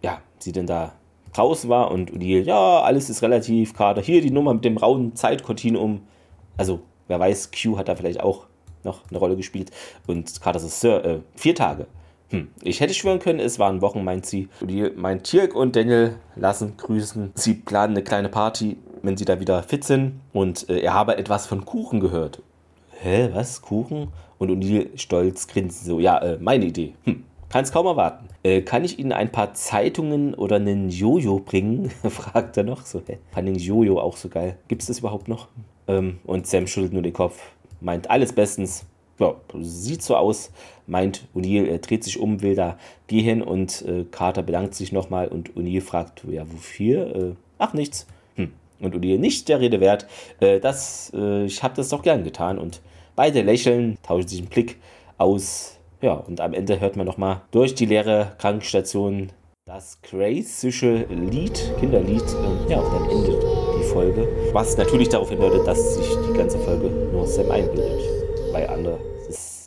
ja, 0.00 0.20
sie 0.38 0.52
denn 0.52 0.66
da 0.66 0.92
draußen 1.32 1.68
war. 1.68 1.90
Und 1.90 2.12
O'Neill, 2.12 2.44
ja, 2.44 2.82
alles 2.82 3.10
ist 3.10 3.22
relativ. 3.22 3.74
Carter, 3.74 4.00
hier 4.00 4.20
die 4.20 4.30
Nummer 4.30 4.54
mit 4.54 4.64
dem 4.64 4.76
rauen 4.76 5.16
Zeitkontinuum. 5.16 6.02
Also, 6.56 6.80
wer 7.08 7.18
weiß, 7.18 7.50
Q 7.50 7.76
hat 7.78 7.88
da 7.88 7.96
vielleicht 7.96 8.20
auch 8.20 8.46
noch 8.84 9.00
eine 9.10 9.18
Rolle 9.18 9.36
gespielt. 9.36 9.72
Und 10.06 10.40
Carter 10.40 10.60
so, 10.60 10.68
Sir, 10.68 11.04
äh, 11.04 11.18
vier 11.34 11.56
Tage. 11.56 11.88
Hm, 12.32 12.48
ich 12.62 12.80
hätte 12.80 12.94
schwören 12.94 13.18
können, 13.18 13.40
es 13.40 13.58
waren 13.58 13.82
Wochen, 13.82 14.02
meint 14.04 14.24
sie. 14.24 14.48
Die, 14.62 14.90
mein 14.96 15.22
Tirk 15.22 15.54
und 15.54 15.76
Daniel 15.76 16.16
lassen 16.34 16.78
grüßen. 16.78 17.32
Sie 17.34 17.52
planen 17.52 17.94
eine 17.94 18.02
kleine 18.02 18.30
Party, 18.30 18.78
wenn 19.02 19.18
sie 19.18 19.26
da 19.26 19.38
wieder 19.38 19.62
fit 19.62 19.84
sind. 19.84 20.20
Und 20.32 20.68
äh, 20.70 20.80
er 20.80 20.94
habe 20.94 21.18
etwas 21.18 21.46
von 21.46 21.66
Kuchen 21.66 22.00
gehört. 22.00 22.42
Hä, 23.00 23.28
was? 23.34 23.60
Kuchen? 23.60 24.08
Und 24.38 24.50
O'Neill 24.50 24.88
stolz 24.98 25.46
grinsen 25.46 25.86
so, 25.86 26.00
ja, 26.00 26.18
äh, 26.18 26.38
meine 26.40 26.64
Idee. 26.64 26.94
Hm, 27.04 27.24
kann 27.50 27.64
es 27.64 27.70
kaum 27.70 27.84
erwarten. 27.84 28.28
Äh, 28.42 28.62
kann 28.62 28.82
ich 28.82 28.98
Ihnen 28.98 29.12
ein 29.12 29.30
paar 29.30 29.52
Zeitungen 29.52 30.32
oder 30.32 30.56
einen 30.56 30.88
Jojo 30.88 31.38
bringen? 31.38 31.90
fragt 32.08 32.56
er 32.56 32.64
noch. 32.64 32.86
So, 32.86 33.02
hä? 33.06 33.18
Fand 33.32 33.46
den 33.46 33.56
Jojo 33.56 34.00
auch 34.00 34.16
so 34.16 34.30
geil. 34.30 34.56
Gibt 34.68 34.80
es 34.80 34.88
das 34.88 35.00
überhaupt 35.00 35.28
noch? 35.28 35.48
Ähm, 35.86 36.18
und 36.24 36.46
Sam 36.46 36.66
schüttelt 36.66 36.94
nur 36.94 37.02
den 37.02 37.12
Kopf. 37.12 37.42
Meint 37.82 38.08
alles 38.08 38.32
bestens 38.32 38.86
ja, 39.18 39.34
sieht 39.60 40.02
so 40.02 40.16
aus, 40.16 40.50
meint 40.86 41.26
O'Neill, 41.34 41.66
er 41.66 41.78
dreht 41.78 42.04
sich 42.04 42.18
um, 42.18 42.42
will 42.42 42.54
da 42.54 42.76
gehen 43.06 43.42
und 43.42 43.82
äh, 43.82 44.04
Carter 44.10 44.42
bedankt 44.42 44.74
sich 44.74 44.92
nochmal 44.92 45.28
und 45.28 45.54
O'Neill 45.54 45.80
fragt, 45.80 46.24
ja, 46.30 46.44
wofür? 46.50 47.16
Äh, 47.16 47.34
ach, 47.58 47.72
nichts. 47.72 48.06
Hm. 48.36 48.52
Und 48.80 48.94
O'Neill, 48.94 49.18
nicht 49.18 49.48
der 49.48 49.60
Rede 49.60 49.80
wert, 49.80 50.06
äh, 50.40 50.60
das, 50.60 51.12
äh, 51.14 51.44
ich 51.44 51.62
habe 51.62 51.74
das 51.74 51.88
doch 51.90 52.02
gern 52.02 52.24
getan 52.24 52.58
und 52.58 52.80
beide 53.14 53.42
lächeln, 53.42 53.98
tauschen 54.02 54.28
sich 54.28 54.38
einen 54.40 54.48
Blick 54.48 54.78
aus, 55.18 55.78
ja, 56.00 56.14
und 56.14 56.40
am 56.40 56.52
Ende 56.52 56.80
hört 56.80 56.96
man 56.96 57.06
nochmal 57.06 57.42
durch 57.52 57.74
die 57.74 57.86
leere 57.86 58.34
Krankenstation 58.38 59.30
das 59.64 60.02
crazysche 60.02 61.06
Lied, 61.08 61.72
Kinderlied, 61.78 62.22
äh, 62.22 62.72
ja, 62.72 62.80
und 62.80 62.92
dann 62.92 63.08
endet 63.08 63.42
die 63.78 63.84
Folge, 63.84 64.26
was 64.52 64.76
natürlich 64.76 65.08
darauf 65.08 65.30
hindeutet, 65.30 65.64
dass 65.66 65.94
sich 65.94 66.08
die 66.28 66.36
ganze 66.36 66.58
Folge 66.58 66.88
nur 67.12 67.26
Sam 67.26 67.48
einbildet 67.50 68.21
bei 68.52 68.68
andere. 68.68 68.98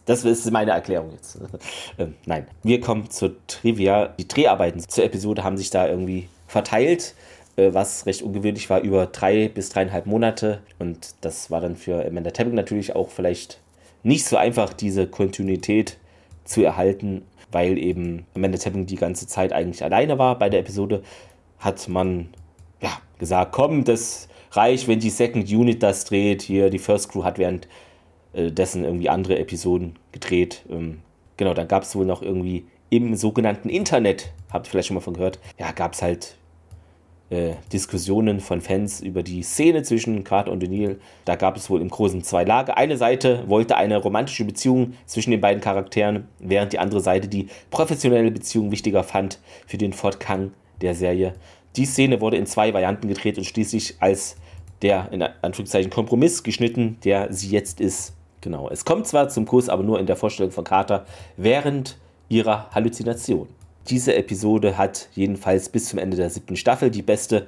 Das, 0.06 0.24
ist 0.24 0.52
meine 0.52 0.72
Erklärung 0.72 1.12
jetzt. 1.12 1.40
ähm, 1.98 2.16
nein. 2.26 2.48
Wir 2.64 2.80
kommen 2.80 3.10
zur 3.10 3.36
Trivia. 3.48 4.08
Die 4.08 4.28
Dreharbeiten 4.28 4.80
zur 4.88 5.04
Episode 5.04 5.44
haben 5.44 5.58
sich 5.58 5.72
da 5.72 5.88
irgendwie 5.88 6.30
verteilt, 6.48 7.16
äh, 7.56 7.74
was 7.74 8.06
recht 8.06 8.22
ungewöhnlich 8.22 8.70
war, 8.70 8.82
über 8.82 9.08
drei 9.08 9.50
bis 9.50 9.70
dreieinhalb 9.70 10.06
Monate. 10.06 10.62
Und 10.78 11.16
das 11.22 11.50
war 11.50 11.62
dann 11.62 11.76
für 11.76 12.06
Amanda 12.06 12.32
Tapping 12.32 12.54
natürlich 12.54 12.96
auch 12.96 13.10
vielleicht 13.10 13.60
nicht 14.04 14.26
so 14.26 14.38
einfach, 14.38 14.74
diese 14.74 15.08
Kontinuität 15.08 15.98
zu 16.44 16.64
erhalten, 16.64 17.24
weil 17.52 17.80
eben 17.80 18.28
Amanda 18.36 18.60
Tapping 18.60 18.86
die 18.86 18.98
ganze 18.98 19.26
Zeit 19.26 19.52
eigentlich 19.52 19.84
alleine 19.84 20.20
war 20.20 20.38
bei 20.38 20.50
der 20.50 20.60
Episode. 20.60 21.02
Hat 21.58 21.88
man 21.88 22.30
ja 22.82 22.92
gesagt, 23.18 23.54
komm, 23.54 23.84
das 23.84 24.28
reicht, 24.52 24.88
wenn 24.88 25.00
die 25.00 25.10
Second 25.10 25.50
Unit 25.50 25.82
das 25.82 26.06
dreht. 26.06 26.44
Hier, 26.44 26.70
die 26.70 26.78
First 26.78 27.12
Crew 27.12 27.24
hat 27.24 27.40
während 27.40 27.68
äh, 28.36 28.52
dessen 28.52 28.84
irgendwie 28.84 29.10
andere 29.10 29.40
Episoden 29.40 29.96
gedreht. 30.12 30.66
Ähm, 30.70 31.00
genau, 31.38 31.54
dann 31.54 31.68
gab 31.68 31.84
es 31.84 31.96
wohl 31.96 32.06
noch 32.06 32.22
irgendwie 32.22 32.66
im 32.90 33.16
sogenannten 33.16 33.70
Internet, 33.70 34.32
habt 34.52 34.68
ihr 34.68 34.72
vielleicht 34.72 34.88
schon 34.88 34.96
mal 34.96 35.02
von 35.02 35.16
gehört, 35.16 35.40
ja, 35.58 35.72
gab 35.72 35.94
es 35.94 36.02
halt 36.02 36.36
äh, 37.30 37.54
Diskussionen 37.74 38.40
von 38.40 38.62
Fans 38.62 39.02
über 39.02 39.24
die 39.24 39.42
Szene 39.42 39.84
zwischen 39.84 40.24
Carter 40.24 40.52
und 40.52 40.64
O'Neill. 40.64 40.98
Da 41.26 41.36
gab 41.36 41.58
es 41.58 41.70
wohl 41.70 41.82
im 41.82 41.90
Großen 41.90 42.24
zwei 42.24 42.44
Lager. 42.44 42.78
Eine 42.78 42.98
Seite 42.98 43.44
wollte 43.48 43.78
eine 43.78 43.98
romantische 43.98 44.46
Beziehung 44.46 44.94
zwischen 45.06 45.32
den 45.32 45.42
beiden 45.42 45.62
Charakteren, 45.62 46.28
während 46.40 46.74
die 46.74 46.80
andere 46.80 47.02
Seite 47.02 47.28
die 47.28 47.48
professionelle 47.72 48.32
Beziehung 48.32 48.72
wichtiger 48.72 49.04
fand 49.04 49.40
für 49.66 49.78
den 49.78 49.94
Fortgang 49.94 50.52
der 50.82 50.94
Serie. 50.94 51.34
Die 51.76 51.86
Szene 51.86 52.22
wurde 52.22 52.38
in 52.38 52.46
zwei 52.46 52.74
Varianten 52.74 53.08
gedreht 53.08 53.38
und 53.38 53.46
schließlich 53.46 53.96
als 54.00 54.38
der 54.82 55.12
in 55.12 55.24
Anführungszeichen 55.24 55.90
Kompromiss 55.90 56.44
geschnitten, 56.44 56.98
der 57.04 57.34
sie 57.34 57.50
jetzt 57.50 57.82
ist. 57.82 58.15
Genau. 58.46 58.70
Es 58.70 58.86
kommt 58.86 59.08
zwar 59.08 59.28
zum 59.28 59.48
Kuss, 59.48 59.70
aber 59.70 59.82
nur 59.82 60.00
in 60.00 60.06
der 60.06 60.16
Vorstellung 60.16 60.52
von 60.52 60.64
Carter 60.64 61.08
während 61.36 61.98
ihrer 62.30 62.70
Halluzination. 62.70 63.48
Diese 63.90 64.16
Episode 64.16 64.78
hat 64.78 65.10
jedenfalls 65.16 65.68
bis 65.70 65.90
zum 65.90 65.98
Ende 65.98 66.16
der 66.16 66.30
siebten 66.30 66.56
Staffel 66.56 66.92
die 66.92 67.02
beste 67.02 67.48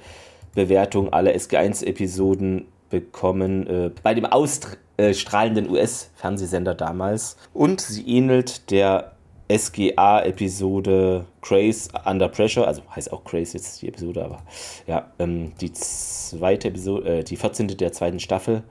Bewertung 0.56 1.14
aller 1.14 1.36
SG1-Episoden 1.36 2.66
bekommen 2.90 3.68
äh, 3.68 3.92
bei 4.02 4.16
dem 4.16 4.26
ausstrahlenden 4.26 5.70
US-Fernsehsender 5.70 6.74
damals. 6.74 7.38
Und 7.54 7.80
sie 7.80 8.08
ähnelt 8.08 8.72
der 8.72 9.12
SGA-Episode 9.56 11.26
Craze 11.42 11.90
Under 12.06 12.28
Pressure, 12.28 12.66
also 12.68 12.82
heißt 12.96 13.14
auch 13.14 13.24
Craze 13.24 13.54
jetzt 13.54 13.84
die 13.84 13.90
Episode, 13.90 14.26
aber 14.26 14.42
ja, 14.88 15.12
ähm, 15.20 15.52
die 15.62 15.72
zweite 15.74 16.70
Episode, 16.70 17.20
äh, 17.20 17.24
die 17.24 17.36
14. 17.36 17.68
der 17.68 17.94
zweiten 17.94 18.20
Staffel 18.20 18.64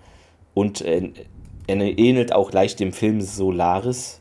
und 0.55 0.81
äh, 0.81 1.12
er 1.66 1.98
ähnelt 1.98 2.32
auch 2.32 2.52
leicht 2.52 2.80
dem 2.80 2.93
Film 2.93 3.20
Solaris. 3.20 4.20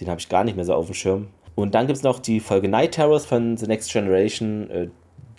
Den 0.00 0.08
habe 0.08 0.20
ich 0.20 0.28
gar 0.28 0.44
nicht 0.44 0.56
mehr 0.56 0.64
so 0.64 0.74
auf 0.74 0.86
dem 0.86 0.94
Schirm. 0.94 1.28
Und 1.54 1.74
dann 1.74 1.86
gibt 1.86 1.96
es 1.96 2.02
noch 2.02 2.18
die 2.18 2.40
Folge 2.40 2.68
Night 2.68 2.92
Terrors 2.92 3.26
von 3.26 3.56
The 3.56 3.66
Next 3.66 3.92
Generation, 3.92 4.70
äh, 4.70 4.88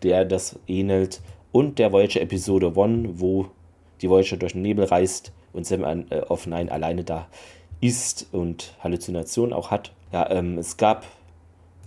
der 0.02 0.26
das 0.26 0.58
ähnelt. 0.68 1.22
Und 1.52 1.78
der 1.80 1.92
Voyager 1.92 2.22
Episode 2.22 2.74
1, 2.76 3.20
wo 3.20 3.48
die 4.02 4.10
Voyager 4.10 4.38
durch 4.38 4.54
den 4.54 4.62
Nebel 4.62 4.86
reist 4.86 5.32
und 5.54 5.66
Sam 5.66 5.84
an, 5.84 6.06
äh, 6.10 6.22
auf 6.22 6.48
Nine 6.48 6.72
alleine 6.72 7.04
da 7.04 7.28
ist 7.82 8.28
und 8.32 8.74
Halluzinationen 8.80 9.54
auch 9.54 9.72
hat. 9.72 9.92
Ja, 10.12 10.30
ähm, 10.32 10.58
es 10.58 10.78
gab 10.78 11.06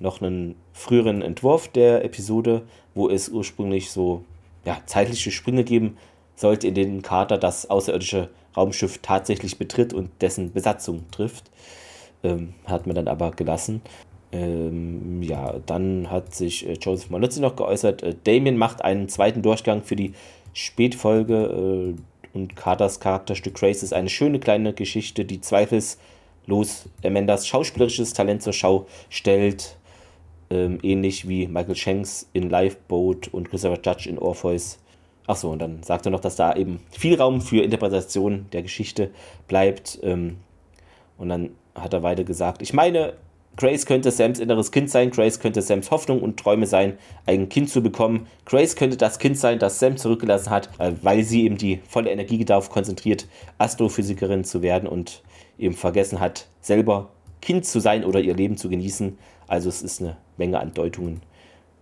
noch 0.01 0.21
einen 0.21 0.55
früheren 0.73 1.23
Entwurf 1.23 1.69
der 1.69 2.05
Episode, 2.05 2.63
wo 2.95 3.09
es 3.09 3.29
ursprünglich 3.29 3.91
so 3.91 4.25
ja, 4.65 4.79
zeitliche 4.87 5.31
Sprünge 5.31 5.65
geben 5.65 5.97
sollte, 6.39 6.69
in 6.69 6.75
denen 6.75 7.03
Carter 7.03 7.39
das 7.39 7.69
außerirdische 7.69 8.29
Raumschiff 8.57 8.99
tatsächlich 9.03 9.59
betritt 9.59 9.93
und 9.93 10.11
dessen 10.21 10.53
Besatzung 10.53 11.05
trifft. 11.11 11.51
Ähm, 12.23 12.55
hat 12.67 12.87
man 12.87 12.97
dann 12.97 13.09
aber 13.09 13.31
gelassen. 13.31 13.81
Ähm, 14.33 15.23
ja, 15.23 15.55
dann 15.67 16.11
hat 16.11 16.35
sich 16.35 16.69
äh, 16.69 16.75
Joseph 16.75 17.11
Maluzzi 17.11 17.41
noch 17.41 17.57
geäußert. 17.57 18.03
Äh, 18.03 18.15
Damien 18.25 18.59
macht 18.59 18.83
einen 18.83 19.09
zweiten 19.09 19.43
Durchgang 19.43 19.83
für 19.83 19.97
die 19.97 20.13
Spätfolge 20.53 21.95
äh, 21.95 22.37
und 22.37 22.57
Carters 22.57 23.01
Charakterstück 23.01 23.55
Grace 23.55 23.83
ist 23.83 23.95
eine 23.95 24.09
schöne 24.09 24.39
kleine 24.39 24.75
Geschichte, 24.75 25.25
die 25.25 25.41
zweifellos 25.41 26.89
Amandas 27.05 27.47
schauspielerisches 27.47 28.13
Talent 28.13 28.43
zur 28.43 28.53
Schau 28.53 28.87
stellt. 29.09 29.77
ähm, 30.51 30.79
ähnlich 30.83 31.29
wie 31.29 31.47
Michael 31.47 31.77
Shanks 31.77 32.29
in 32.33 32.51
Lifeboat 32.51 33.29
und 33.29 33.51
Christopher 33.51 33.81
Judge 33.85 34.09
in 34.09 34.19
Orpheus. 34.19 34.79
Achso, 35.29 35.53
und 35.53 35.59
dann 35.61 35.83
sagt 35.83 36.07
er 36.07 36.11
noch, 36.11 36.21
dass 36.21 36.37
da 36.37 36.55
eben 36.55 36.81
viel 36.91 37.21
Raum 37.21 37.43
für 37.43 37.63
Interpretation 37.63 38.47
der 38.53 38.63
Geschichte 38.63 39.11
bleibt. 39.47 40.01
Ähm, 40.03 40.39
und 41.19 41.29
dann 41.29 41.51
hat 41.75 41.93
er 41.93 42.03
weiter 42.03 42.25
gesagt, 42.25 42.63
ich 42.63 42.73
meine, 42.73 43.13
Grace 43.57 43.85
könnte 43.85 44.11
Sams 44.11 44.39
inneres 44.39 44.73
Kind 44.73 44.89
sein, 44.89 45.11
Grace 45.11 45.39
könnte 45.39 45.61
Sams 45.61 45.91
Hoffnung 45.91 46.23
und 46.23 46.39
Träume 46.39 46.67
sein, 46.67 46.97
ein 47.27 47.51
Kind 47.51 47.69
zu 47.69 47.83
bekommen. 47.83 48.27
Grace 48.47 48.75
könnte 48.75 48.97
das 48.97 49.19
Kind 49.19 49.37
sein, 49.37 49.59
das 49.59 49.79
Sam 49.79 49.99
zurückgelassen 49.99 50.49
hat, 50.49 50.71
äh, 50.79 50.93
weil 51.03 51.23
sie 51.25 51.45
eben 51.45 51.59
die 51.59 51.81
volle 51.87 52.11
Energie 52.11 52.43
darauf 52.47 52.71
konzentriert, 52.71 53.27
Astrophysikerin 53.59 54.45
zu 54.45 54.63
werden 54.63 54.89
und 54.89 55.23
eben 55.59 55.75
vergessen 55.75 56.21
hat, 56.21 56.47
selber 56.63 57.11
Kind 57.43 57.67
zu 57.67 57.81
sein 57.81 58.03
oder 58.03 58.21
ihr 58.21 58.35
Leben 58.35 58.57
zu 58.57 58.71
genießen. 58.71 59.19
Also 59.47 59.69
es 59.69 59.83
ist 59.83 60.01
eine 60.01 60.17
Menge 60.39 60.59
an 60.59 60.73
Deutungen, 60.73 61.21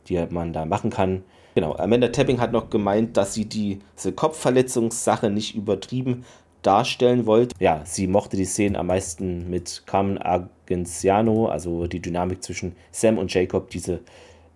die 0.08 0.20
man 0.30 0.52
da 0.52 0.64
machen 0.64 0.90
kann. 0.90 1.22
Genau, 1.56 1.74
Amanda 1.76 2.08
Tapping 2.08 2.38
hat 2.38 2.52
noch 2.52 2.68
gemeint, 2.68 3.16
dass 3.16 3.32
sie 3.32 3.46
diese 3.46 4.12
Kopfverletzungssache 4.12 5.30
nicht 5.30 5.54
übertrieben 5.54 6.26
darstellen 6.60 7.24
wollte. 7.24 7.54
Ja, 7.58 7.80
sie 7.86 8.06
mochte 8.08 8.36
die 8.36 8.44
Szenen 8.44 8.76
am 8.76 8.88
meisten 8.88 9.48
mit 9.48 9.84
Carmen 9.86 10.18
Argenziano, 10.18 11.46
also 11.46 11.86
die 11.86 12.00
Dynamik 12.00 12.42
zwischen 12.42 12.76
Sam 12.90 13.16
und 13.16 13.32
Jacob, 13.32 13.70
diese 13.70 14.00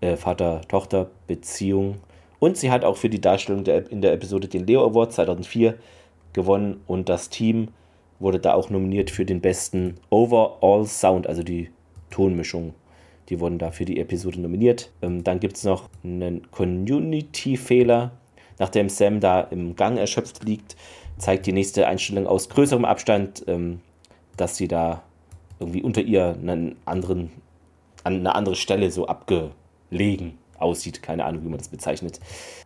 äh, 0.02 0.18
Vater-Tochter-Beziehung. 0.18 1.97
Und 2.39 2.59
sie 2.59 2.70
hat 2.70 2.85
auch 2.85 2.98
für 2.98 3.09
die 3.09 3.22
Darstellung 3.22 3.64
der, 3.64 3.90
in 3.90 4.02
der 4.02 4.12
Episode 4.12 4.48
den 4.48 4.66
Leo 4.66 4.85
Award 4.85 5.14
2004 5.14 5.77
gewonnen 6.35 6.82
und 6.86 7.09
das 7.09 7.31
Team 7.31 7.68
wurde 8.18 8.40
da 8.40 8.52
auch 8.52 8.68
nominiert 8.68 9.10
für 9.10 9.24
den 9.24 9.40
besten 9.40 9.97
Overall 10.10 10.85
Sound, 10.85 11.27
also 11.27 11.43
die 11.43 11.70
Tonmischung. 12.10 12.74
Die 13.31 13.39
wurden 13.39 13.59
da 13.59 13.70
für 13.70 13.85
die 13.85 14.01
Episode 14.01 14.40
nominiert. 14.40 14.90
Ähm, 15.02 15.23
dann 15.24 15.39
gibt 15.40 15.57
es 15.57 15.65
noch 15.65 15.89
einen 16.02 16.51
Community-Fehler. 16.51 18.11
Nachdem 18.59 18.89
Sam 18.89 19.20
da 19.20 19.40
im 19.40 19.77
Gang 19.77 19.97
erschöpft 19.97 20.44
liegt, 20.44 20.77
zeigt 21.16 21.47
die 21.47 21.52
nächste 21.52 21.86
Einstellung 21.86 22.27
aus 22.27 22.48
größerem 22.48 22.85
Abstand, 22.85 23.44
ähm, 23.47 23.81
dass 24.36 24.57
sie 24.57 24.69
da 24.69 25.02
irgendwie 25.61 25.82
unter 25.82 26.02
ihr 26.02 26.36
einen 26.40 26.77
anderen, 26.85 27.31
an 28.02 28.16
eine 28.16 28.35
andere 28.35 28.57
Stelle 28.57 28.90
so 28.90 29.07
abgelegen 29.07 30.39
aussieht. 30.59 31.02
Keine 31.02 31.24
Ahnung, 31.24 31.44
wie 31.44 31.48
man 31.48 31.59
das 31.59 31.69
bezeichnet. 31.69 32.19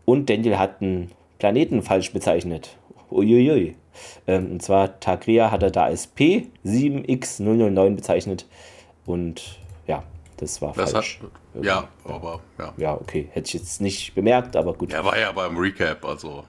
Und 0.05 0.31
Daniel 0.31 0.59
hat 0.59 0.81
einen 0.81 1.11
Planeten 1.39 1.83
falsch 1.83 2.13
bezeichnet. 2.13 2.77
Uiuiui. 3.11 3.77
Ähm, 4.27 4.53
und 4.53 4.63
zwar 4.63 4.99
Tagria 4.99 5.51
hat 5.51 5.63
er 5.63 5.71
da 5.71 5.85
als 5.85 6.11
P7X009 6.17 7.95
bezeichnet. 7.95 8.47
Und 9.07 9.59
ja, 9.87 10.03
das 10.45 10.61
war 10.61 10.75
das 10.75 10.93
falsch. 10.93 11.21
Hat, 11.55 11.65
ja, 11.65 11.89
aber 12.05 12.41
ja. 12.59 12.73
Ja, 12.77 12.95
okay. 12.95 13.29
Hätte 13.33 13.49
ich 13.49 13.55
jetzt 13.55 13.81
nicht 13.81 14.15
bemerkt, 14.15 14.57
aber 14.57 14.75
gut. 14.75 14.93
Er 14.93 15.05
war 15.05 15.19
ja 15.19 15.33
beim 15.33 15.57
Recap, 15.57 16.05
also. 16.05 16.45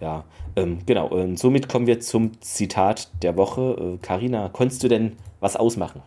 Ja, 0.00 0.24
ähm, 0.56 0.78
genau. 0.86 1.08
Und 1.08 1.38
somit 1.38 1.68
kommen 1.68 1.86
wir 1.86 2.00
zum 2.00 2.40
Zitat 2.40 3.10
der 3.22 3.36
Woche. 3.36 3.98
Karina, 4.02 4.46
äh, 4.46 4.50
konntest 4.52 4.82
du 4.82 4.88
denn 4.88 5.16
was 5.40 5.56
ausmachen? 5.56 6.02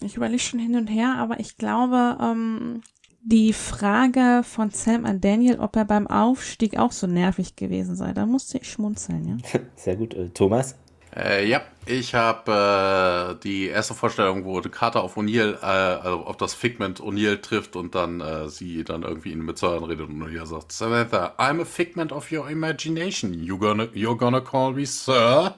Ich 0.00 0.16
überlege 0.16 0.38
schon 0.38 0.60
hin 0.60 0.76
und 0.76 0.86
her, 0.86 1.16
aber 1.18 1.40
ich 1.40 1.58
glaube, 1.58 2.16
ähm, 2.22 2.82
die 3.20 3.52
Frage 3.52 4.42
von 4.44 4.70
Sam 4.70 5.04
an 5.04 5.20
Daniel, 5.20 5.58
ob 5.58 5.76
er 5.76 5.84
beim 5.84 6.06
Aufstieg 6.06 6.78
auch 6.78 6.92
so 6.92 7.06
nervig 7.06 7.56
gewesen 7.56 7.96
sei, 7.96 8.12
da 8.12 8.24
musste 8.24 8.58
ich 8.58 8.70
schmunzeln, 8.70 9.28
ja. 9.28 9.60
Sehr 9.76 9.96
gut. 9.96 10.14
Äh, 10.14 10.30
Thomas? 10.30 10.76
Äh, 11.16 11.48
ja, 11.48 11.62
ich 11.86 12.14
habe 12.14 13.36
äh, 13.38 13.42
die 13.42 13.66
erste 13.66 13.94
Vorstellung, 13.94 14.44
wo 14.44 14.60
die 14.60 14.68
Karte 14.68 15.00
auf 15.00 15.16
O'Neill, 15.16 15.54
äh, 15.62 15.64
also 15.64 16.18
auf 16.24 16.36
das 16.36 16.54
Figment 16.54 17.00
O'Neill 17.00 17.40
trifft 17.40 17.76
und 17.76 17.94
dann 17.94 18.20
äh, 18.20 18.48
sie 18.48 18.84
dann 18.84 19.02
irgendwie 19.02 19.32
ihn 19.32 19.44
mit 19.44 19.58
Säuren 19.58 19.84
redet 19.84 20.08
und 20.08 20.22
O'Neill 20.22 20.46
sagt, 20.46 20.72
Samantha, 20.72 21.34
I'm 21.38 21.60
a 21.60 21.64
figment 21.64 22.12
of 22.12 22.30
your 22.30 22.50
imagination. 22.50 23.32
You 23.32 23.58
gonna, 23.58 23.84
you're 23.94 24.16
gonna 24.16 24.40
call 24.40 24.72
me 24.72 24.84
Sir? 24.84 25.54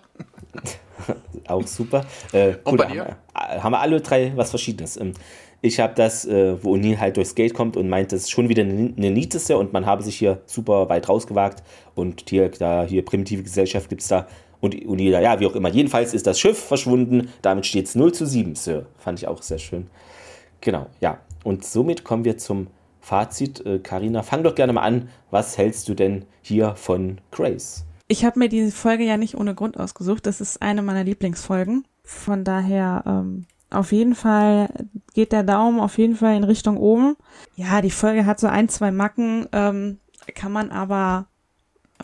Auch 1.49 1.67
super. 1.67 2.07
Äh, 2.33 2.55
und 2.65 2.77
bei 2.77 2.87
dir? 2.87 3.17
Haben, 3.35 3.63
haben 3.65 3.73
wir 3.73 3.81
alle 3.81 4.01
drei 4.01 4.33
was 4.37 4.51
Verschiedenes. 4.51 4.97
Ähm, 4.99 5.15
ich 5.63 5.79
habe 5.81 5.95
das, 5.95 6.25
äh, 6.25 6.63
wo 6.63 6.77
O'Neill 6.77 6.99
halt 6.99 7.17
durchs 7.17 7.35
Gate 7.35 7.55
kommt 7.55 7.77
und 7.77 7.89
meint, 7.89 8.13
das 8.13 8.23
ist 8.23 8.31
schon 8.31 8.49
wieder 8.49 8.63
eine, 8.63 8.95
eine 8.97 9.11
Nieteste 9.11 9.59
und 9.59 9.73
man 9.73 9.85
habe 9.85 10.03
sich 10.03 10.17
hier 10.17 10.41
super 10.47 10.89
weit 10.89 11.09
rausgewagt 11.09 11.63
und 11.95 12.31
hier, 12.31 12.49
da, 12.51 12.85
hier 12.85 13.05
primitive 13.05 13.43
Gesellschaft 13.43 13.89
gibt 13.89 14.01
es 14.01 14.09
da 14.09 14.27
und 14.61 14.75
O'Neill, 14.75 15.21
ja, 15.21 15.41
wie 15.41 15.47
auch 15.47 15.55
immer. 15.55 15.71
Jedenfalls 15.71 16.15
ist 16.15 16.27
das 16.27 16.39
Schiff 16.39 16.59
verschwunden, 16.59 17.31
damit 17.43 17.67
steht 17.67 17.87
es 17.87 17.95
0 17.95 18.13
zu 18.13 18.27
7, 18.27 18.55
Sir. 18.55 18.87
Fand 18.99 19.19
ich 19.19 19.27
auch 19.27 19.43
sehr 19.43 19.59
schön. 19.59 19.89
Genau, 20.61 20.87
ja. 21.01 21.19
Und 21.45 21.65
somit 21.65 22.05
kommen 22.05 22.25
wir 22.25 22.37
zum 22.37 22.69
Fazit. 23.01 23.65
Karina, 23.83 24.21
äh, 24.21 24.23
fang 24.23 24.45
doch 24.45 24.55
gerne 24.55 24.73
mal 24.73 24.83
an. 24.83 25.09
Was 25.31 25.57
hältst 25.57 25.89
du 25.89 25.95
denn 25.95 26.27
hier 26.43 26.75
von 26.77 27.19
Grace? 27.31 27.85
Ich 28.09 28.25
habe 28.25 28.39
mir 28.39 28.49
diese 28.49 28.73
Folge 28.73 29.05
ja 29.05 29.17
nicht 29.17 29.37
ohne 29.37 29.55
Grund 29.55 29.79
ausgesucht. 29.79 30.27
Das 30.27 30.41
ist 30.41 30.61
eine 30.61 30.83
meiner 30.83 31.05
Lieblingsfolgen. 31.05 31.87
Von 32.05 32.45
daher 32.45 33.05
ähm, 33.07 33.47
auf 33.71 33.93
jeden 33.93 34.15
Fall 34.15 34.69
geht 35.15 35.33
der 35.33 35.45
Daumen 35.45 35.81
auf 35.81 35.97
jeden 35.97 36.17
Fall 36.17 36.37
in 36.37 36.45
Richtung 36.45 36.77
oben. 36.77 37.17
Ja, 37.55 37.81
die 37.81 37.91
Folge 37.91 38.27
hat 38.27 38.41
so 38.41 38.49
ein, 38.49 38.69
zwei 38.69 38.91
Macken, 38.91 39.47
ähm, 39.53 40.01
kann 40.35 40.53
man 40.53 40.73
aber 40.73 41.29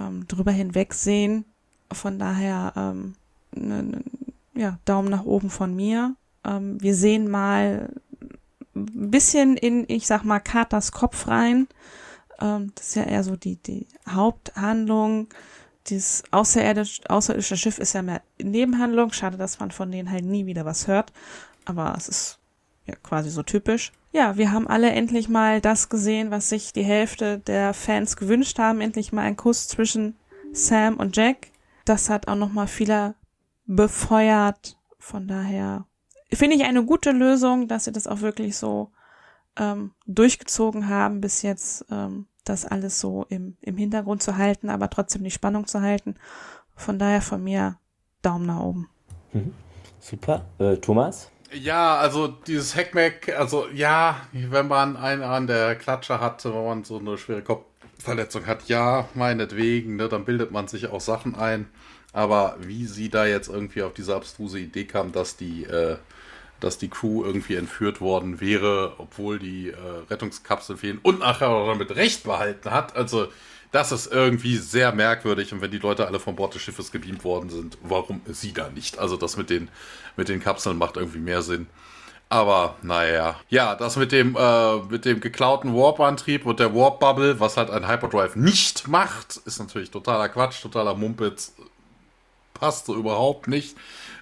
ähm, 0.00 0.26
drüber 0.28 0.52
hinwegsehen. 0.52 1.44
Von 1.92 2.18
daher 2.18 2.72
ähm, 2.76 3.14
ne, 3.54 3.82
ne, 3.82 4.02
ja, 4.54 4.78
Daumen 4.84 5.08
nach 5.08 5.24
oben 5.24 5.50
von 5.50 5.74
mir. 5.74 6.14
Ähm, 6.44 6.80
wir 6.80 6.94
sehen 6.94 7.30
mal 7.30 7.90
ein 8.74 9.10
bisschen 9.10 9.56
in, 9.56 9.84
ich 9.88 10.06
sag 10.06 10.24
mal, 10.24 10.40
Katers 10.40 10.92
Kopf 10.92 11.28
rein. 11.28 11.68
Ähm, 12.40 12.72
das 12.74 12.88
ist 12.88 12.94
ja 12.96 13.04
eher 13.04 13.24
so 13.24 13.36
die, 13.36 13.56
die 13.56 13.86
Haupthandlung 14.08 15.28
dieses 15.88 16.24
außerirdisch, 16.30 17.00
außerirdische 17.08 17.56
Schiff 17.56 17.78
ist 17.78 17.92
ja 17.92 18.02
mehr 18.02 18.22
Nebenhandlung. 18.42 19.12
Schade, 19.12 19.36
dass 19.36 19.60
man 19.60 19.70
von 19.70 19.90
denen 19.90 20.10
halt 20.10 20.24
nie 20.24 20.46
wieder 20.46 20.64
was 20.64 20.86
hört. 20.86 21.12
Aber 21.64 21.94
es 21.96 22.08
ist 22.08 22.38
ja 22.86 22.94
quasi 23.02 23.30
so 23.30 23.42
typisch. 23.42 23.92
Ja, 24.12 24.36
wir 24.36 24.52
haben 24.52 24.66
alle 24.66 24.90
endlich 24.90 25.28
mal 25.28 25.60
das 25.60 25.88
gesehen, 25.88 26.30
was 26.30 26.48
sich 26.48 26.72
die 26.72 26.84
Hälfte 26.84 27.38
der 27.38 27.74
Fans 27.74 28.16
gewünscht 28.16 28.58
haben. 28.58 28.80
Endlich 28.80 29.12
mal 29.12 29.22
ein 29.22 29.36
Kuss 29.36 29.68
zwischen 29.68 30.16
Sam 30.52 30.96
und 30.96 31.16
Jack. 31.16 31.48
Das 31.86 32.10
hat 32.10 32.28
auch 32.28 32.36
nochmal 32.36 32.66
viele 32.66 33.14
befeuert. 33.64 34.76
Von 34.98 35.26
daher 35.26 35.86
finde 36.30 36.56
ich 36.56 36.64
eine 36.64 36.84
gute 36.84 37.12
Lösung, 37.12 37.68
dass 37.68 37.84
sie 37.84 37.92
das 37.92 38.06
auch 38.06 38.20
wirklich 38.20 38.58
so 38.58 38.90
ähm, 39.56 39.92
durchgezogen 40.06 40.90
haben 40.90 41.22
bis 41.22 41.40
jetzt. 41.40 41.86
Ähm, 41.90 42.26
das 42.48 42.64
alles 42.64 43.00
so 43.00 43.26
im, 43.28 43.56
im 43.60 43.76
Hintergrund 43.76 44.22
zu 44.22 44.36
halten, 44.36 44.70
aber 44.70 44.88
trotzdem 44.88 45.24
die 45.24 45.30
Spannung 45.30 45.66
zu 45.66 45.80
halten. 45.80 46.14
Von 46.74 46.98
daher 46.98 47.20
von 47.22 47.42
mir 47.42 47.78
Daumen 48.22 48.46
nach 48.46 48.60
oben. 48.60 48.88
Mhm. 49.32 49.52
Super. 49.98 50.44
Äh, 50.58 50.76
Thomas? 50.76 51.30
Ja, 51.52 51.96
also 51.96 52.28
dieses 52.28 52.76
Hackmack, 52.76 53.36
also 53.36 53.66
ja, 53.72 54.16
wenn 54.32 54.68
man 54.68 54.96
einen 54.96 55.22
an 55.22 55.46
der 55.46 55.76
Klatsche 55.76 56.20
hat, 56.20 56.44
wenn 56.44 56.64
man 56.64 56.84
so 56.84 56.98
eine 56.98 57.16
schwere 57.18 57.42
Kopfverletzung 57.96 58.46
hat, 58.46 58.68
ja, 58.68 59.08
meinetwegen, 59.14 59.96
ne, 59.96 60.08
dann 60.08 60.24
bildet 60.24 60.52
man 60.52 60.68
sich 60.68 60.88
auch 60.88 61.00
Sachen 61.00 61.34
ein. 61.34 61.66
Aber 62.12 62.56
wie 62.60 62.86
sie 62.86 63.08
da 63.10 63.26
jetzt 63.26 63.48
irgendwie 63.48 63.82
auf 63.82 63.92
diese 63.92 64.14
abstruse 64.14 64.58
Idee 64.58 64.84
kam, 64.84 65.12
dass 65.12 65.36
die 65.36 65.64
äh, 65.64 65.96
dass 66.60 66.78
die 66.78 66.88
Crew 66.88 67.22
irgendwie 67.22 67.56
entführt 67.56 68.00
worden 68.00 68.40
wäre, 68.40 68.94
obwohl 68.96 69.38
die 69.38 69.68
äh, 69.68 69.76
Rettungskapsel 70.08 70.78
fehlen 70.78 70.98
und 71.02 71.18
nachher 71.18 71.48
damit 71.66 71.94
Recht 71.94 72.24
behalten 72.24 72.70
hat. 72.70 72.96
Also 72.96 73.28
das 73.72 73.92
ist 73.92 74.10
irgendwie 74.10 74.56
sehr 74.56 74.92
merkwürdig 74.92 75.52
und 75.52 75.60
wenn 75.60 75.70
die 75.70 75.78
Leute 75.78 76.06
alle 76.06 76.18
von 76.18 76.34
Bord 76.34 76.54
des 76.54 76.62
Schiffes 76.62 76.92
gebeamt 76.92 77.24
worden 77.24 77.50
sind, 77.50 77.76
warum 77.82 78.22
sie 78.26 78.54
da 78.54 78.70
nicht? 78.70 78.98
Also 78.98 79.18
das 79.18 79.36
mit 79.36 79.50
den, 79.50 79.68
mit 80.16 80.30
den 80.30 80.40
Kapseln 80.40 80.78
macht 80.78 80.96
irgendwie 80.96 81.18
mehr 81.18 81.42
Sinn. 81.42 81.66
Aber 82.28 82.74
naja, 82.82 83.36
ja, 83.48 83.76
das 83.76 83.96
mit 83.96 84.10
dem, 84.10 84.36
äh, 84.36 84.76
mit 84.90 85.04
dem 85.04 85.20
geklauten 85.20 85.74
Warp-Antrieb 85.74 86.44
und 86.44 86.58
der 86.58 86.74
Warp-Bubble, 86.74 87.38
was 87.38 87.56
halt 87.56 87.70
ein 87.70 87.86
Hyperdrive 87.86 88.34
nicht 88.34 88.88
macht, 88.88 89.36
ist 89.44 89.60
natürlich 89.60 89.92
totaler 89.92 90.28
Quatsch, 90.28 90.60
totaler 90.60 90.94
Mumpitz. 90.94 91.54
Passt 92.54 92.86
so 92.86 92.96
überhaupt 92.96 93.46
nicht 93.46 93.76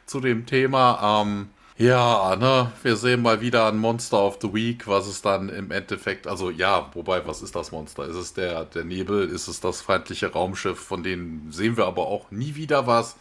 zu 0.04 0.20
dem 0.20 0.44
Thema. 0.44 1.22
Ähm, 1.22 1.48
ja, 1.78 2.36
ne, 2.36 2.70
wir 2.82 2.96
sehen 2.96 3.22
mal 3.22 3.40
wieder 3.40 3.66
ein 3.66 3.78
Monster 3.78 4.18
of 4.22 4.38
the 4.42 4.52
Week, 4.52 4.86
was 4.86 5.06
es 5.06 5.22
dann 5.22 5.48
im 5.48 5.70
Endeffekt, 5.70 6.26
also 6.26 6.50
ja, 6.50 6.90
wobei, 6.94 7.26
was 7.26 7.42
ist 7.42 7.56
das 7.56 7.72
Monster? 7.72 8.04
Ist 8.06 8.16
es 8.16 8.34
der, 8.34 8.66
der 8.66 8.84
Nebel? 8.84 9.28
Ist 9.28 9.48
es 9.48 9.60
das 9.60 9.80
feindliche 9.80 10.30
Raumschiff? 10.32 10.78
Von 10.78 11.02
denen 11.02 11.50
sehen 11.50 11.76
wir 11.76 11.86
aber 11.86 12.06
auch 12.06 12.30
nie 12.30 12.54
wieder 12.54 12.86
was. 12.86 13.16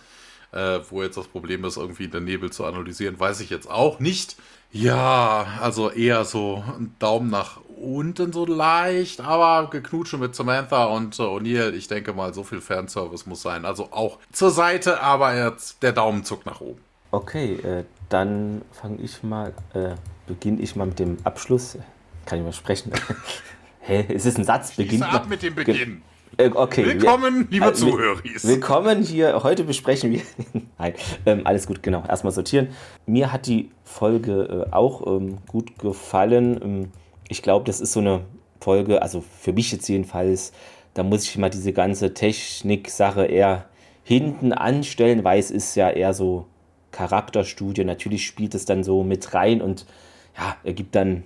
Äh, 0.51 0.81
wo 0.91 1.01
jetzt 1.01 1.17
das 1.17 1.27
Problem 1.27 1.63
ist, 1.65 1.77
irgendwie 1.77 2.07
den 2.07 2.25
Nebel 2.25 2.51
zu 2.51 2.63
analysieren, 2.65 3.19
weiß 3.19 3.39
ich 3.39 3.49
jetzt 3.49 3.67
auch 3.67 3.99
nicht. 3.99 4.35
Ja, 4.73 5.45
also 5.61 5.89
eher 5.91 6.25
so 6.25 6.63
ein 6.67 6.95
Daumen 6.99 7.29
nach 7.29 7.61
unten 7.79 8.33
so 8.33 8.45
leicht, 8.45 9.21
aber 9.21 9.69
geknutsche 9.69 10.17
mit 10.17 10.35
Samantha 10.35 10.85
und 10.85 11.17
äh, 11.19 11.23
O'Neill. 11.23 11.73
Ich 11.73 11.87
denke 11.87 12.13
mal, 12.13 12.33
so 12.33 12.43
viel 12.43 12.59
Fanservice 12.59 13.25
muss 13.25 13.41
sein. 13.41 13.65
Also 13.65 13.89
auch 13.91 14.19
zur 14.31 14.51
Seite, 14.51 15.01
aber 15.01 15.35
jetzt 15.35 15.83
der 15.83 15.91
Daumenzug 15.91 16.45
nach 16.45 16.59
oben. 16.59 16.81
Okay, 17.11 17.53
äh, 17.55 17.83
dann 18.09 18.63
fange 18.71 18.97
ich 19.01 19.21
mal, 19.23 19.53
äh, 19.73 19.95
beginne 20.27 20.61
ich 20.61 20.75
mal 20.75 20.87
mit 20.87 20.99
dem 20.99 21.17
Abschluss 21.23 21.77
kann 22.25 22.39
ich 22.39 22.45
mal 22.45 22.53
sprechen. 22.53 22.91
Hä, 23.81 24.05
es 24.09 24.25
ist 24.25 24.37
ein 24.37 24.45
Satz, 24.45 24.75
Beginnt 24.75 25.03
ab 25.03 25.27
mit 25.27 25.41
dem 25.43 25.55
Beginn. 25.55 26.01
Äh, 26.37 26.49
okay. 26.53 26.85
Willkommen, 26.85 27.47
liebe 27.51 27.67
äh, 27.67 27.73
Zuhörer. 27.73 28.19
Willkommen 28.41 29.03
hier. 29.03 29.43
Heute 29.43 29.63
besprechen 29.63 30.11
wir. 30.11 30.21
Nein, 30.79 30.93
ähm, 31.25 31.41
alles 31.45 31.67
gut, 31.67 31.83
genau. 31.83 32.03
Erstmal 32.07 32.33
sortieren. 32.33 32.69
Mir 33.05 33.31
hat 33.31 33.45
die 33.45 33.69
Folge 33.83 34.67
äh, 34.69 34.73
auch 34.73 35.05
ähm, 35.05 35.37
gut 35.47 35.77
gefallen. 35.77 36.59
Ähm, 36.63 36.91
ich 37.29 37.43
glaube, 37.43 37.65
das 37.65 37.81
ist 37.81 37.93
so 37.93 37.99
eine 37.99 38.21
Folge, 38.59 39.01
also 39.01 39.23
für 39.39 39.53
mich 39.53 39.71
jetzt 39.71 39.87
jedenfalls, 39.87 40.53
da 40.95 41.03
muss 41.03 41.23
ich 41.23 41.37
mal 41.37 41.49
diese 41.49 41.73
ganze 41.73 42.13
Technik-Sache 42.13 43.25
eher 43.25 43.65
hinten 44.03 44.53
anstellen, 44.53 45.23
weil 45.23 45.39
es 45.39 45.51
ist 45.51 45.75
ja 45.75 45.89
eher 45.89 46.13
so 46.13 46.47
Charakterstudie. 46.91 47.83
Natürlich 47.83 48.25
spielt 48.25 48.55
es 48.55 48.65
dann 48.65 48.83
so 48.83 49.03
mit 49.03 49.33
rein 49.33 49.61
und 49.61 49.85
ja, 50.37 50.55
ergibt 50.63 50.95
dann 50.95 51.23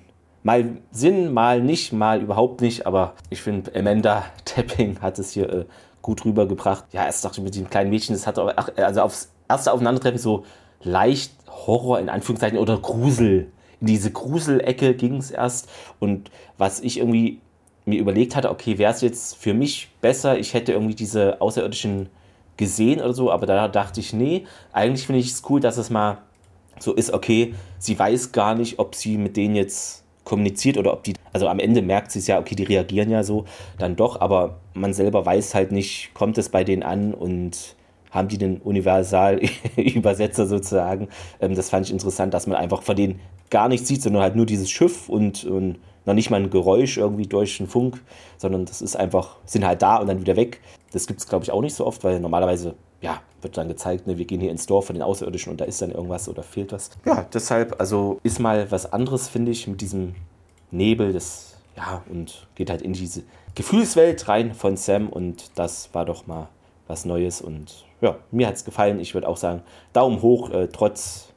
mal 0.48 0.78
Sinn, 0.92 1.34
mal 1.34 1.62
nicht, 1.62 1.92
mal 1.92 2.22
überhaupt 2.22 2.62
nicht. 2.62 2.88
Aber 2.88 3.14
ich 3.30 3.42
finde, 3.42 3.76
Amanda 3.76 4.24
Tapping 4.46 5.00
hat 5.02 5.20
es 5.20 5.32
hier 5.32 5.50
äh, 5.52 5.66
gut 6.02 6.24
rübergebracht. 6.24 6.86
Ja, 6.94 7.06
erst 7.06 7.26
dachte 7.26 7.42
ich 7.42 7.44
mit 7.44 7.56
dem 7.56 7.70
kleinen 7.70 7.90
Mädchen, 7.90 8.16
das 8.16 8.26
hat 8.26 8.40
auch, 8.40 8.52
also 8.78 9.02
aufs 9.02 9.30
erste 9.50 9.74
Aufeinandertreffen 9.74 10.18
so 10.18 10.46
leicht 10.82 11.34
Horror 11.50 12.00
in 12.00 12.08
Anführungszeichen 12.08 12.58
oder 12.58 12.78
Grusel. 12.78 13.52
In 13.82 13.88
diese 13.88 14.10
Gruselecke 14.10 14.96
ging 14.96 15.18
es 15.18 15.32
erst. 15.32 15.70
Und 16.00 16.32
was 16.58 16.80
ich 16.80 16.98
irgendwie 16.98 17.42
mir 17.84 18.00
überlegt 18.00 18.38
hatte, 18.38 18.50
okay, 18.50 18.78
wäre 18.78 18.94
es 18.94 19.02
jetzt 19.02 19.36
für 19.36 19.54
mich 19.54 19.90
besser, 20.00 20.40
ich 20.40 20.54
hätte 20.54 20.72
irgendwie 20.72 20.96
diese 20.96 21.42
Außerirdischen 21.42 22.08
gesehen 22.56 23.02
oder 23.02 23.14
so, 23.14 23.32
aber 23.32 23.46
da 23.46 23.68
dachte 23.68 24.00
ich, 24.00 24.14
nee, 24.14 24.46
eigentlich 24.72 25.06
finde 25.06 25.20
ich 25.20 25.32
es 25.32 25.44
cool, 25.50 25.60
dass 25.60 25.78
es 25.78 25.90
mal 25.90 26.20
so 26.80 26.94
ist, 26.94 27.14
okay, 27.14 27.54
sie 27.80 27.98
weiß 28.00 28.32
gar 28.32 28.56
nicht, 28.56 28.80
ob 28.80 28.96
sie 28.96 29.18
mit 29.18 29.38
denen 29.38 29.56
jetzt 29.56 30.07
kommuniziert 30.28 30.78
oder 30.78 30.92
ob 30.92 31.04
die, 31.04 31.14
also 31.32 31.48
am 31.48 31.60
Ende 31.60 31.82
merkt 31.82 32.12
sie 32.12 32.20
es 32.20 32.28
ja, 32.28 32.38
okay, 32.38 32.54
die 32.54 32.64
reagieren 32.64 33.10
ja 33.10 33.24
so, 33.24 33.46
dann 33.78 33.96
doch, 33.96 34.20
aber 34.20 34.58
man 34.74 34.94
selber 34.94 35.26
weiß 35.26 35.56
halt 35.56 35.72
nicht, 35.72 36.14
kommt 36.14 36.38
es 36.38 36.50
bei 36.50 36.66
denen 36.66 36.84
an 36.84 37.14
und 37.14 37.78
haben 38.12 38.28
die 38.28 38.38
den 38.38 38.58
Universalübersetzer 38.58 40.46
sozusagen. 40.48 41.08
Ähm, 41.40 41.56
das 41.56 41.70
fand 41.70 41.86
ich 41.86 41.94
interessant, 41.94 42.34
dass 42.34 42.46
man 42.46 42.58
einfach 42.58 42.82
von 42.82 42.98
denen 42.98 43.22
gar 43.50 43.70
nichts 43.70 43.88
sieht, 43.88 44.02
sondern 44.02 44.22
halt 44.22 44.36
nur 44.36 44.46
dieses 44.46 44.70
Schiff 44.70 45.08
und, 45.08 45.46
und 45.46 45.78
noch 46.06 46.14
nicht 46.14 46.30
mal 46.30 46.42
ein 46.42 46.50
Geräusch 46.50 46.98
irgendwie 46.98 47.28
durch 47.28 47.58
den 47.58 47.68
Funk, 47.68 48.02
sondern 48.38 48.66
das 48.66 48.82
ist 48.82 48.98
einfach, 48.98 49.38
sind 49.46 49.66
halt 49.66 49.82
da 49.82 49.96
und 49.96 50.08
dann 50.08 50.20
wieder 50.20 50.36
weg. 50.36 50.60
Das 50.92 51.08
gibt 51.08 51.22
es, 51.22 51.28
glaube 51.30 51.46
ich, 51.46 51.52
auch 51.52 51.62
nicht 51.62 51.76
so 51.76 51.86
oft, 51.88 52.04
weil 52.04 52.20
normalerweise 52.20 52.76
ja, 53.00 53.22
wird 53.42 53.58
dann 53.58 53.68
gezeigt, 53.68 54.08
ne, 54.08 54.18
wir 54.18 54.26
gehen 54.26 54.42
hier 54.42 54.52
ins 54.52 54.66
Dorf 54.66 54.88
von 54.88 54.96
den 54.96 55.04
Außerirdischen 55.04 55.52
und 55.52 55.62
da 55.62 55.66
ist 55.66 55.82
dann 55.82 55.92
irgendwas 55.92 56.28
oder 56.28 56.44
fehlt 56.44 56.72
was. 56.72 56.92
Ja, 57.06 57.26
deshalb, 57.34 57.80
also 57.80 58.20
ist 58.24 58.40
mal 58.40 58.72
was 58.72 58.92
anderes, 58.92 59.28
finde 59.28 59.52
ich, 59.52 59.68
mit 59.68 59.82
diesem 59.82 60.16
Nebel, 60.72 61.14
das, 61.14 61.56
ja, 61.76 62.04
und 62.10 62.48
geht 62.56 62.70
halt 62.70 62.82
in 62.82 62.94
diese 62.94 63.24
Gefühlswelt 63.56 64.28
rein 64.28 64.54
von 64.54 64.78
Sam 64.78 65.10
und 65.10 65.52
das 65.56 65.90
war 65.94 66.06
doch 66.06 66.28
mal 66.28 66.50
was 66.88 67.06
Neues 67.06 67.42
und 67.42 67.86
ja, 68.02 68.18
mir 68.32 68.48
hat 68.48 68.56
es 68.56 68.66
gefallen. 68.66 69.00
Ich 69.00 69.14
würde 69.14 69.28
auch 69.28 69.38
sagen, 69.38 69.62
Daumen 69.94 70.22
hoch, 70.22 70.52
äh, 70.52 70.68
trotz 70.68 71.30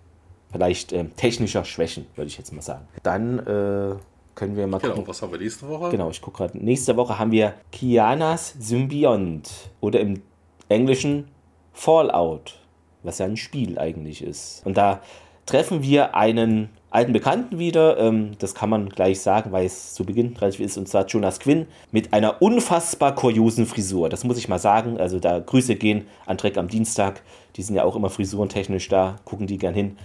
vielleicht 0.52 0.92
äh, 0.92 1.04
technischer 1.16 1.64
Schwächen, 1.64 2.06
würde 2.16 2.28
ich 2.28 2.38
jetzt 2.38 2.52
mal 2.52 2.62
sagen. 2.62 2.86
Dann 3.02 3.38
äh, 3.38 3.94
können 4.34 4.56
wir 4.56 4.66
mal 4.66 4.78
genau, 4.78 4.94
gucken. 4.94 5.08
was 5.08 5.22
haben 5.22 5.32
wir 5.32 5.38
nächste 5.38 5.68
Woche? 5.68 5.90
Genau, 5.90 6.10
ich 6.10 6.20
gucke 6.20 6.38
gerade. 6.38 6.58
Nächste 6.58 6.96
Woche 6.96 7.18
haben 7.18 7.32
wir 7.32 7.54
Kianas 7.72 8.54
Symbiont 8.58 9.50
oder 9.80 10.00
im 10.00 10.22
Englischen 10.68 11.28
Fallout, 11.72 12.58
was 13.02 13.18
ja 13.18 13.26
ein 13.26 13.36
Spiel 13.36 13.78
eigentlich 13.78 14.22
ist. 14.22 14.62
Und 14.64 14.76
da 14.76 15.00
treffen 15.46 15.82
wir 15.82 16.14
einen 16.14 16.70
alten 16.90 17.12
Bekannten 17.12 17.58
wieder, 17.58 17.98
ähm, 17.98 18.32
das 18.38 18.54
kann 18.54 18.68
man 18.68 18.88
gleich 18.88 19.20
sagen, 19.20 19.52
weil 19.52 19.64
es 19.64 19.94
zu 19.94 20.04
Beginn 20.04 20.36
relativ 20.36 20.60
ist, 20.60 20.76
und 20.76 20.88
zwar 20.88 21.06
Jonas 21.06 21.40
Quinn 21.40 21.66
mit 21.92 22.12
einer 22.12 22.42
unfassbar 22.42 23.14
kuriosen 23.14 23.66
Frisur. 23.66 24.08
Das 24.08 24.24
muss 24.24 24.38
ich 24.38 24.48
mal 24.48 24.58
sagen. 24.58 24.98
Also 24.98 25.18
da 25.18 25.38
Grüße 25.38 25.76
gehen 25.76 26.06
an 26.26 26.36
Dreck 26.36 26.56
am 26.58 26.68
Dienstag. 26.68 27.22
Die 27.56 27.62
sind 27.62 27.76
ja 27.76 27.84
auch 27.84 27.96
immer 27.96 28.10
frisurentechnisch 28.10 28.88
da, 28.88 29.16
gucken 29.24 29.46
die 29.46 29.58
gern 29.58 29.74
hin. 29.74 29.96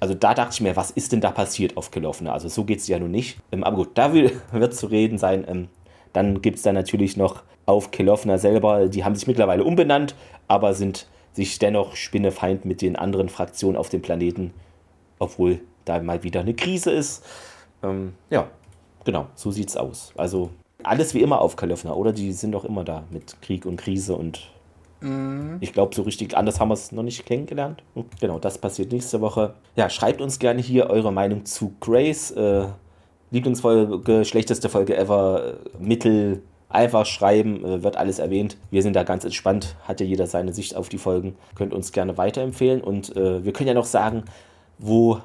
Also 0.00 0.14
da 0.14 0.34
dachte 0.34 0.52
ich 0.52 0.60
mir, 0.60 0.76
was 0.76 0.90
ist 0.90 1.12
denn 1.12 1.20
da 1.20 1.30
passiert 1.30 1.76
auf 1.76 1.90
Gelauffene? 1.90 2.32
Also 2.32 2.48
so 2.48 2.64
geht 2.64 2.80
es 2.80 2.88
ja 2.88 2.98
nun 2.98 3.10
nicht. 3.10 3.38
Ähm, 3.52 3.64
aber 3.64 3.76
gut, 3.76 3.90
da 3.94 4.12
wird 4.52 4.74
zu 4.74 4.86
reden 4.86 5.18
sein. 5.18 5.44
Ähm, 5.48 5.68
dann 6.12 6.42
gibt 6.42 6.56
es 6.56 6.62
da 6.62 6.72
natürlich 6.72 7.16
noch 7.16 7.42
auf 7.66 7.90
Kelowna 7.90 8.38
selber, 8.38 8.88
die 8.88 9.04
haben 9.04 9.16
sich 9.16 9.26
mittlerweile 9.26 9.64
umbenannt, 9.64 10.14
aber 10.48 10.72
sind 10.74 11.06
sich 11.32 11.58
dennoch 11.58 11.96
spinnefeind 11.96 12.64
mit 12.64 12.80
den 12.80 12.96
anderen 12.96 13.28
Fraktionen 13.28 13.76
auf 13.76 13.88
dem 13.88 14.00
Planeten, 14.00 14.54
obwohl 15.18 15.60
da 15.84 16.00
mal 16.00 16.22
wieder 16.22 16.40
eine 16.40 16.54
Krise 16.54 16.90
ist. 16.92 17.24
Ähm, 17.82 18.14
ja, 18.30 18.48
genau, 19.04 19.26
so 19.34 19.50
sieht's 19.50 19.76
aus. 19.76 20.12
Also 20.16 20.50
alles 20.82 21.12
wie 21.14 21.20
immer 21.20 21.40
auf 21.40 21.56
Kalöfner, 21.56 21.96
oder? 21.96 22.12
Die 22.12 22.32
sind 22.32 22.52
doch 22.52 22.64
immer 22.64 22.84
da 22.84 23.04
mit 23.10 23.40
Krieg 23.42 23.66
und 23.66 23.76
Krise 23.76 24.14
und 24.14 24.48
mhm. 25.00 25.58
ich 25.60 25.72
glaube, 25.72 25.94
so 25.94 26.02
richtig 26.02 26.36
anders 26.36 26.60
haben 26.60 26.68
wir 26.68 26.74
es 26.74 26.92
noch 26.92 27.02
nicht 27.02 27.26
kennengelernt. 27.26 27.82
Hm, 27.94 28.04
genau, 28.20 28.38
das 28.38 28.58
passiert 28.58 28.92
nächste 28.92 29.20
Woche. 29.20 29.54
Ja, 29.74 29.90
schreibt 29.90 30.20
uns 30.20 30.38
gerne 30.38 30.62
hier 30.62 30.88
eure 30.88 31.12
Meinung 31.12 31.44
zu 31.44 31.74
Grace. 31.80 32.30
Äh, 32.30 32.66
Lieblingsfolge, 33.32 34.24
schlechteste 34.24 34.68
Folge 34.68 34.96
ever, 34.96 35.54
Mittel, 35.80 36.42
Einfach 36.68 37.06
schreiben, 37.06 37.64
äh, 37.64 37.82
wird 37.82 37.96
alles 37.96 38.18
erwähnt. 38.18 38.56
Wir 38.70 38.82
sind 38.82 38.96
da 38.96 39.04
ganz 39.04 39.24
entspannt, 39.24 39.76
hat 39.84 40.00
ja 40.00 40.06
jeder 40.06 40.26
seine 40.26 40.52
Sicht 40.52 40.74
auf 40.74 40.88
die 40.88 40.98
Folgen. 40.98 41.36
Könnt 41.54 41.72
uns 41.72 41.92
gerne 41.92 42.18
weiterempfehlen 42.18 42.80
und 42.80 43.14
äh, 43.16 43.44
wir 43.44 43.52
können 43.52 43.68
ja 43.68 43.74
noch 43.74 43.84
sagen, 43.84 44.24
wo 44.78 45.20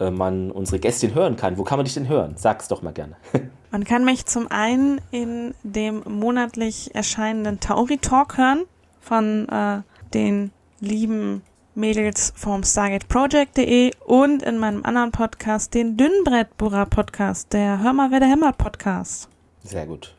äh, 0.00 0.10
man 0.10 0.50
unsere 0.50 0.80
Gästin 0.80 1.14
hören 1.14 1.36
kann. 1.36 1.58
Wo 1.58 1.64
kann 1.64 1.78
man 1.78 1.84
dich 1.84 1.94
denn 1.94 2.08
hören? 2.08 2.34
Sag's 2.36 2.68
doch 2.68 2.82
mal 2.82 2.92
gerne. 2.92 3.16
man 3.70 3.84
kann 3.84 4.04
mich 4.04 4.26
zum 4.26 4.50
einen 4.50 5.00
in 5.10 5.54
dem 5.62 6.02
monatlich 6.06 6.94
erscheinenden 6.94 7.60
Tauri 7.60 7.98
Talk 7.98 8.36
hören 8.36 8.64
von 9.00 9.48
äh, 9.48 9.82
den 10.12 10.50
lieben 10.80 11.42
Mädels 11.76 12.32
vom 12.36 12.62
StargateProject.de 12.62 13.92
und 14.04 14.42
in 14.42 14.58
meinem 14.58 14.84
anderen 14.84 15.12
Podcast, 15.12 15.74
den 15.74 15.96
Dünnbrettbohrer 15.96 16.86
Podcast, 16.86 17.52
der 17.52 17.82
Hör 17.82 17.92
mal, 17.92 18.10
wer 18.10 18.20
der 18.20 18.28
hämmert 18.28 18.58
Podcast. 18.58 19.28
Sehr 19.62 19.86
gut. 19.86 20.14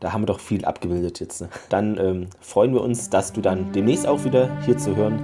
Da 0.00 0.14
haben 0.14 0.22
wir 0.22 0.26
doch 0.26 0.40
viel 0.40 0.64
abgebildet 0.64 1.20
jetzt. 1.20 1.42
Ne? 1.42 1.48
Dann 1.68 1.98
ähm, 1.98 2.26
freuen 2.40 2.72
wir 2.72 2.80
uns, 2.80 3.10
dass 3.10 3.32
du 3.32 3.42
dann 3.42 3.70
demnächst 3.72 4.06
auch 4.06 4.24
wieder 4.24 4.50
hier 4.64 4.78
zu 4.78 4.96
hören 4.96 5.20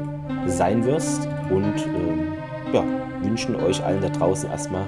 sein 0.46 0.84
wirst 0.84 1.26
und 1.50 1.74
ähm, 1.86 2.34
ja, 2.72 2.84
wünschen 3.22 3.56
euch 3.56 3.82
allen 3.82 4.02
da 4.02 4.10
draußen 4.10 4.50
erstmal 4.50 4.84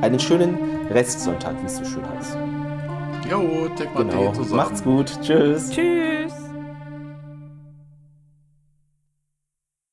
einen 0.00 0.18
schönen 0.18 0.56
Restsonntag, 0.90 1.60
wie 1.60 1.66
es 1.66 1.76
so 1.76 1.84
schön 1.84 2.02
heißt. 2.16 2.36
Jo, 3.28 3.68
genau. 3.96 4.32
zusammen. 4.32 4.56
Macht's 4.56 4.82
gut. 4.82 5.12
Tschüss. 5.22 5.70
Tschüss. 5.70 6.41